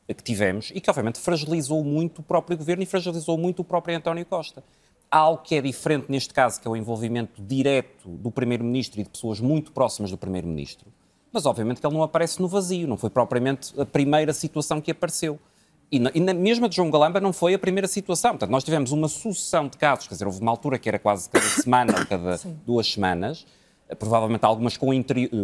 que 0.07 0.23
tivemos 0.23 0.73
e 0.75 0.81
que, 0.81 0.89
obviamente, 0.89 1.19
fragilizou 1.19 1.85
muito 1.85 2.21
o 2.21 2.23
próprio 2.23 2.57
governo 2.57 2.83
e 2.83 2.87
fragilizou 2.87 3.37
muito 3.37 3.61
o 3.61 3.65
próprio 3.65 3.95
António 3.95 4.25
Costa. 4.25 4.65
Há 5.11 5.19
algo 5.19 5.43
que 5.43 5.55
é 5.57 5.61
diferente 5.61 6.07
neste 6.09 6.33
caso, 6.33 6.59
que 6.59 6.67
é 6.67 6.71
o 6.71 6.75
envolvimento 6.75 7.43
direto 7.43 8.09
do 8.09 8.31
Primeiro-Ministro 8.31 8.99
e 8.99 9.05
de 9.05 9.11
pessoas 9.11 9.41
muito 9.41 9.73
próximas 9.73 10.11
do 10.11 10.17
Primeiro-Ministro. 10.17 10.91
Mas, 11.33 11.47
obviamente, 11.47 11.81
que 11.81 11.87
ele 11.87 11.95
não 11.95 12.03
aparece 12.03 12.41
no 12.41 12.49
vazio, 12.49 12.89
não 12.89 12.97
foi 12.97 13.11
propriamente 13.11 13.79
a 13.81 13.85
primeira 13.85 14.33
situação 14.33 14.81
que 14.81 14.91
apareceu. 14.91 15.39
E, 15.91 15.99
na, 15.99 16.11
e 16.15 16.21
na, 16.21 16.35
mesmo 16.35 16.67
a 16.67 16.69
de 16.69 16.77
João 16.77 16.91
Galamba 16.91 17.21
não 17.21 17.33
foi 17.33 17.55
a 17.55 17.59
primeira 17.59 17.89
situação. 17.89 18.33
Portanto, 18.33 18.51
nós 18.51 18.65
tivemos 18.65 18.93
uma 18.93 19.09
sucessão 19.09 19.69
de 19.69 19.77
casos, 19.77 20.07
quer 20.07 20.15
dizer, 20.15 20.27
houve 20.27 20.41
uma 20.41 20.51
altura 20.51 20.79
que 20.79 20.89
era 20.89 20.99
quase 20.99 21.29
cada 21.29 21.47
semana 21.47 21.99
ou 21.99 22.07
cada 22.07 22.37
Sim. 22.39 22.57
duas 22.67 22.91
semanas, 22.91 23.47
provavelmente 23.99 24.45
algumas 24.45 24.77
com, 24.77 24.91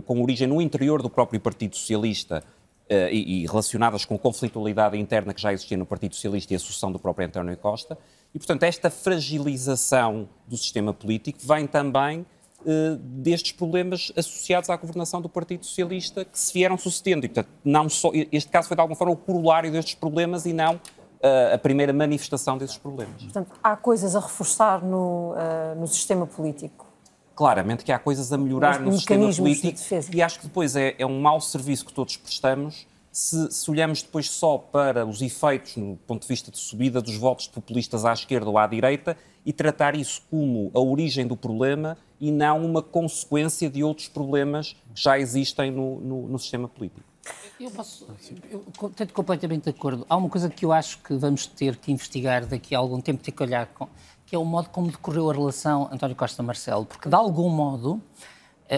com, 0.04 0.22
origem 0.22 0.46
no 0.46 0.60
interior 0.60 1.00
do 1.02 1.10
próprio 1.10 1.40
Partido 1.40 1.76
Socialista, 1.76 2.42
Uh, 2.84 3.08
e, 3.10 3.44
e, 3.44 3.46
relacionadas 3.46 4.04
com 4.04 4.14
a 4.14 4.18
conflitualidade 4.18 4.98
interna 4.98 5.32
que 5.32 5.40
já 5.40 5.50
existia 5.50 5.74
no 5.74 5.86
Partido 5.86 6.14
Socialista 6.14 6.52
e 6.52 6.56
a 6.56 6.58
sucessão 6.58 6.92
do 6.92 6.98
próprio 6.98 7.26
António 7.26 7.56
Costa. 7.56 7.96
E, 8.34 8.38
portanto, 8.38 8.62
esta 8.64 8.90
fragilização 8.90 10.28
do 10.46 10.54
sistema 10.58 10.92
político 10.92 11.38
vem 11.42 11.66
também 11.66 12.26
uh, 12.66 12.96
destes 12.96 13.52
problemas 13.52 14.12
associados 14.16 14.70
à 14.70 14.76
governação 14.76 15.20
do 15.20 15.28
Partido 15.28 15.64
Socialista 15.64 16.24
que 16.24 16.38
se 16.38 16.52
vieram 16.52 16.76
sucedendo. 16.76 17.24
E, 17.24 17.28
portanto, 17.28 17.48
não 17.64 17.88
só, 17.88 18.10
este 18.32 18.50
caso 18.50 18.68
foi, 18.68 18.76
de 18.76 18.80
alguma 18.80 18.96
forma, 18.96 19.12
o 19.12 19.16
corolário 19.16 19.70
destes 19.70 19.94
problemas 19.94 20.46
e 20.46 20.52
não 20.52 20.74
uh, 20.74 21.54
a 21.54 21.58
primeira 21.58 21.92
manifestação 21.92 22.58
desses 22.58 22.76
problemas. 22.76 23.22
Portanto, 23.22 23.52
há 23.62 23.76
coisas 23.76 24.16
a 24.16 24.20
reforçar 24.20 24.82
no, 24.82 25.34
no 25.76 25.86
sistema 25.86 26.26
político 26.26 26.86
claramente 27.34 27.84
que 27.84 27.90
há 27.90 27.98
coisas 27.98 28.32
a 28.32 28.38
melhorar 28.38 28.78
no 28.78 28.92
sistema 28.92 29.32
político 29.32 29.76
de 29.76 30.16
e 30.16 30.22
acho 30.22 30.38
que 30.38 30.46
depois 30.46 30.76
é, 30.76 30.94
é, 30.96 31.04
um 31.04 31.20
mau 31.20 31.40
serviço 31.40 31.84
que 31.84 31.92
todos 31.92 32.16
prestamos 32.16 32.86
se, 33.14 33.52
se, 33.52 33.70
olhamos 33.70 34.02
depois 34.02 34.28
só 34.28 34.58
para 34.58 35.06
os 35.06 35.22
efeitos 35.22 35.76
no 35.76 35.96
ponto 35.96 36.22
de 36.22 36.28
vista 36.28 36.50
de 36.50 36.58
subida 36.58 37.00
dos 37.00 37.16
votos 37.16 37.46
populistas 37.46 38.04
à 38.04 38.12
esquerda 38.12 38.50
ou 38.50 38.58
à 38.58 38.66
direita 38.66 39.16
e 39.46 39.52
tratar 39.52 39.94
isso 39.94 40.20
como 40.28 40.72
a 40.74 40.80
origem 40.80 41.24
do 41.24 41.36
problema 41.36 41.96
e 42.20 42.32
não 42.32 42.66
uma 42.66 42.82
consequência 42.82 43.70
de 43.70 43.84
outros 43.84 44.08
problemas 44.08 44.72
que 44.92 45.00
já 45.00 45.16
existem 45.16 45.70
no, 45.70 46.00
no, 46.00 46.26
no 46.26 46.38
sistema 46.40 46.66
político. 46.66 47.06
Eu 47.58 47.70
posso, 47.70 48.04
estou 48.20 49.06
completamente 49.12 49.64
de 49.64 49.70
acordo. 49.70 50.04
Há 50.08 50.16
uma 50.16 50.28
coisa 50.28 50.50
que 50.50 50.64
eu 50.64 50.72
acho 50.72 50.98
que 50.98 51.14
vamos 51.14 51.46
ter 51.46 51.76
que 51.76 51.92
investigar 51.92 52.44
daqui 52.44 52.74
a 52.74 52.78
algum 52.78 53.00
tempo, 53.00 53.22
ter 53.22 53.30
que 53.30 53.42
olhar 53.44 53.66
com, 53.68 53.88
que 54.26 54.34
é 54.34 54.38
o 54.38 54.44
modo 54.44 54.70
como 54.70 54.90
decorreu 54.90 55.30
a 55.30 55.32
relação 55.32 55.88
António 55.92 56.16
Costa-Marcelo, 56.16 56.84
porque 56.84 57.08
de 57.08 57.14
algum 57.14 57.48
modo 57.48 58.02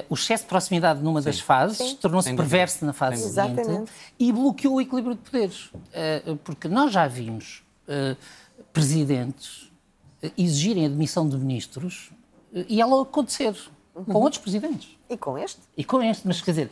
o 0.08 0.14
excesso 0.14 0.44
de 0.44 0.48
proximidade 0.48 1.02
numa 1.02 1.20
Sim. 1.20 1.26
das 1.26 1.40
fases 1.40 1.94
tornou-se 1.94 2.34
perverso 2.34 2.84
na 2.84 2.92
fase 2.92 3.22
Sim. 3.22 3.30
seguinte 3.32 3.60
Exatamente. 3.60 3.92
e 4.18 4.32
bloqueou 4.32 4.74
o 4.74 4.80
equilíbrio 4.80 5.14
de 5.14 5.20
poderes. 5.22 5.70
Eh, 5.92 6.22
porque 6.42 6.68
nós 6.68 6.92
já 6.92 7.06
vimos 7.06 7.62
eh, 7.86 8.16
presidentes 8.72 9.70
exigirem 10.36 10.86
a 10.86 10.88
demissão 10.88 11.28
de 11.28 11.36
ministros 11.36 12.10
e 12.52 12.80
ela 12.80 13.02
acontecer 13.02 13.54
uhum. 13.94 14.04
com 14.04 14.18
outros 14.20 14.42
presidentes. 14.42 14.96
E 15.08 15.16
com 15.16 15.38
este? 15.38 15.60
E 15.76 15.84
com 15.84 16.02
este, 16.02 16.26
mas 16.26 16.40
quer 16.40 16.50
dizer, 16.50 16.70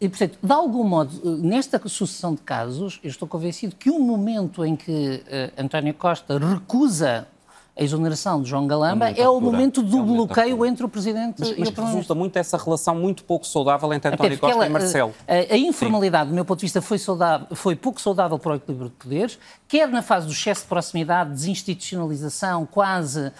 e, 0.00 0.08
portanto, 0.08 0.38
de 0.42 0.52
algum 0.52 0.84
modo, 0.84 1.38
nesta 1.38 1.80
sucessão 1.88 2.34
de 2.34 2.42
casos, 2.42 2.98
eu 3.02 3.08
estou 3.08 3.28
convencido 3.28 3.76
que 3.76 3.90
o 3.90 3.98
momento 3.98 4.64
em 4.64 4.74
que 4.74 4.90
uh, 4.90 5.62
António 5.62 5.94
Costa 5.94 6.38
recusa 6.38 7.28
a 7.76 7.82
exoneração 7.82 8.40
de 8.40 8.48
João 8.48 8.68
Galamba 8.68 9.10
é, 9.10 9.20
é 9.20 9.28
o 9.28 9.40
momento 9.40 9.82
do 9.82 9.98
é 9.98 10.02
bloqueio 10.02 10.64
entre 10.64 10.86
o 10.86 10.88
Presidente 10.88 11.40
mas, 11.40 11.48
e 11.48 11.58
mas 11.58 11.68
o 11.68 11.72
Primeiro-Ministro. 11.72 11.84
resulta 11.84 12.14
muito 12.14 12.36
essa 12.38 12.56
relação 12.56 12.94
muito 12.94 13.24
pouco 13.24 13.44
saudável 13.44 13.92
entre 13.92 14.14
António 14.14 14.38
Costa 14.38 14.54
ela, 14.54 14.66
e 14.66 14.68
Marcelo. 14.68 15.12
A, 15.26 15.54
a 15.54 15.56
informalidade, 15.56 16.26
Sim. 16.26 16.30
do 16.30 16.34
meu 16.36 16.44
ponto 16.44 16.60
de 16.60 16.66
vista, 16.66 16.80
foi, 16.80 16.98
saudável, 16.98 17.48
foi 17.52 17.74
pouco 17.74 18.00
saudável 18.00 18.38
para 18.38 18.52
o 18.52 18.54
equilíbrio 18.54 18.90
de 18.90 18.94
poderes, 18.94 19.38
quer 19.66 19.88
na 19.88 20.02
fase 20.02 20.26
do 20.26 20.32
excesso 20.32 20.62
de 20.62 20.68
proximidade, 20.68 21.30
desinstitucionalização, 21.30 22.64
quase 22.64 23.26
uh, 23.26 23.32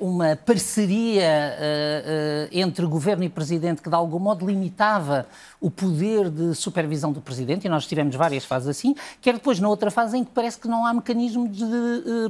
uma 0.00 0.34
parceria 0.34 1.54
uh, 1.54 2.48
entre 2.52 2.86
Governo 2.86 3.24
e 3.24 3.28
Presidente 3.28 3.82
que, 3.82 3.90
de 3.90 3.96
algum 3.96 4.18
modo, 4.18 4.46
limitava 4.46 5.26
o 5.60 5.70
poder 5.70 6.30
de 6.30 6.54
supervisão 6.54 7.12
do 7.12 7.20
Presidente, 7.20 7.66
e 7.66 7.68
nós 7.68 7.86
tivemos 7.86 8.16
várias 8.16 8.46
fases 8.46 8.68
assim, 8.68 8.94
quer 9.20 9.34
depois 9.34 9.60
na 9.60 9.68
outra 9.68 9.90
fase 9.90 10.16
em 10.16 10.24
que 10.24 10.30
parece 10.30 10.58
que 10.58 10.68
não 10.68 10.86
há 10.86 10.94
mecanismo 10.94 11.46
de 11.46 11.64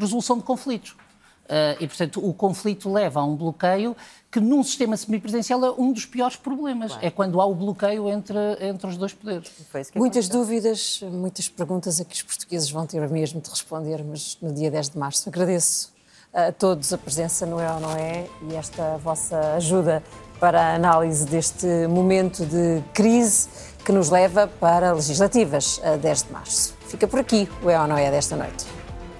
resolução 0.01 0.36
de 0.36 0.43
conflitos. 0.43 0.97
Uh, 1.44 1.76
e, 1.78 1.86
portanto, 1.86 2.26
o 2.26 2.32
conflito 2.32 2.90
leva 2.90 3.20
a 3.20 3.24
um 3.24 3.36
bloqueio 3.36 3.94
que, 4.30 4.40
num 4.40 4.62
sistema 4.62 4.96
semipresidencial, 4.96 5.64
é 5.64 5.70
um 5.72 5.92
dos 5.92 6.06
piores 6.06 6.36
problemas. 6.36 6.92
Claro. 6.92 7.06
É 7.06 7.10
quando 7.10 7.40
há 7.40 7.46
o 7.46 7.54
bloqueio 7.54 8.08
entre, 8.08 8.38
entre 8.60 8.86
os 8.86 8.96
dois 8.96 9.12
poderes. 9.12 9.52
Muitas 9.94 10.28
dúvidas, 10.28 11.00
muitas 11.02 11.48
perguntas 11.48 12.00
a 12.00 12.04
que 12.04 12.14
os 12.14 12.22
portugueses 12.22 12.70
vão 12.70 12.86
ter 12.86 13.06
mesmo 13.10 13.40
de 13.40 13.50
responder, 13.50 14.02
mas 14.02 14.38
no 14.40 14.52
dia 14.52 14.70
10 14.70 14.90
de 14.90 14.98
março. 14.98 15.28
Agradeço 15.28 15.92
a 16.32 16.50
todos 16.50 16.92
a 16.92 16.98
presença 16.98 17.46
no 17.46 17.60
É 17.60 17.72
ou 17.72 17.80
Não 17.80 17.96
É 17.96 18.26
e 18.50 18.56
esta 18.56 18.96
vossa 18.96 19.38
ajuda 19.54 20.02
para 20.40 20.60
a 20.60 20.74
análise 20.74 21.26
deste 21.26 21.66
momento 21.88 22.44
de 22.44 22.82
crise 22.92 23.48
que 23.84 23.92
nos 23.92 24.10
leva 24.10 24.48
para 24.48 24.92
legislativas 24.92 25.80
a 25.84 25.96
10 25.96 26.22
de 26.24 26.32
março. 26.32 26.74
Fica 26.88 27.06
por 27.06 27.20
aqui 27.20 27.48
o 27.62 27.70
É 27.70 27.80
ou 27.80 27.86
Não 27.86 27.96
É 27.96 28.10
desta 28.10 28.34
noite. 28.34 28.64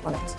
Boa 0.03 0.17
noite. 0.17 0.35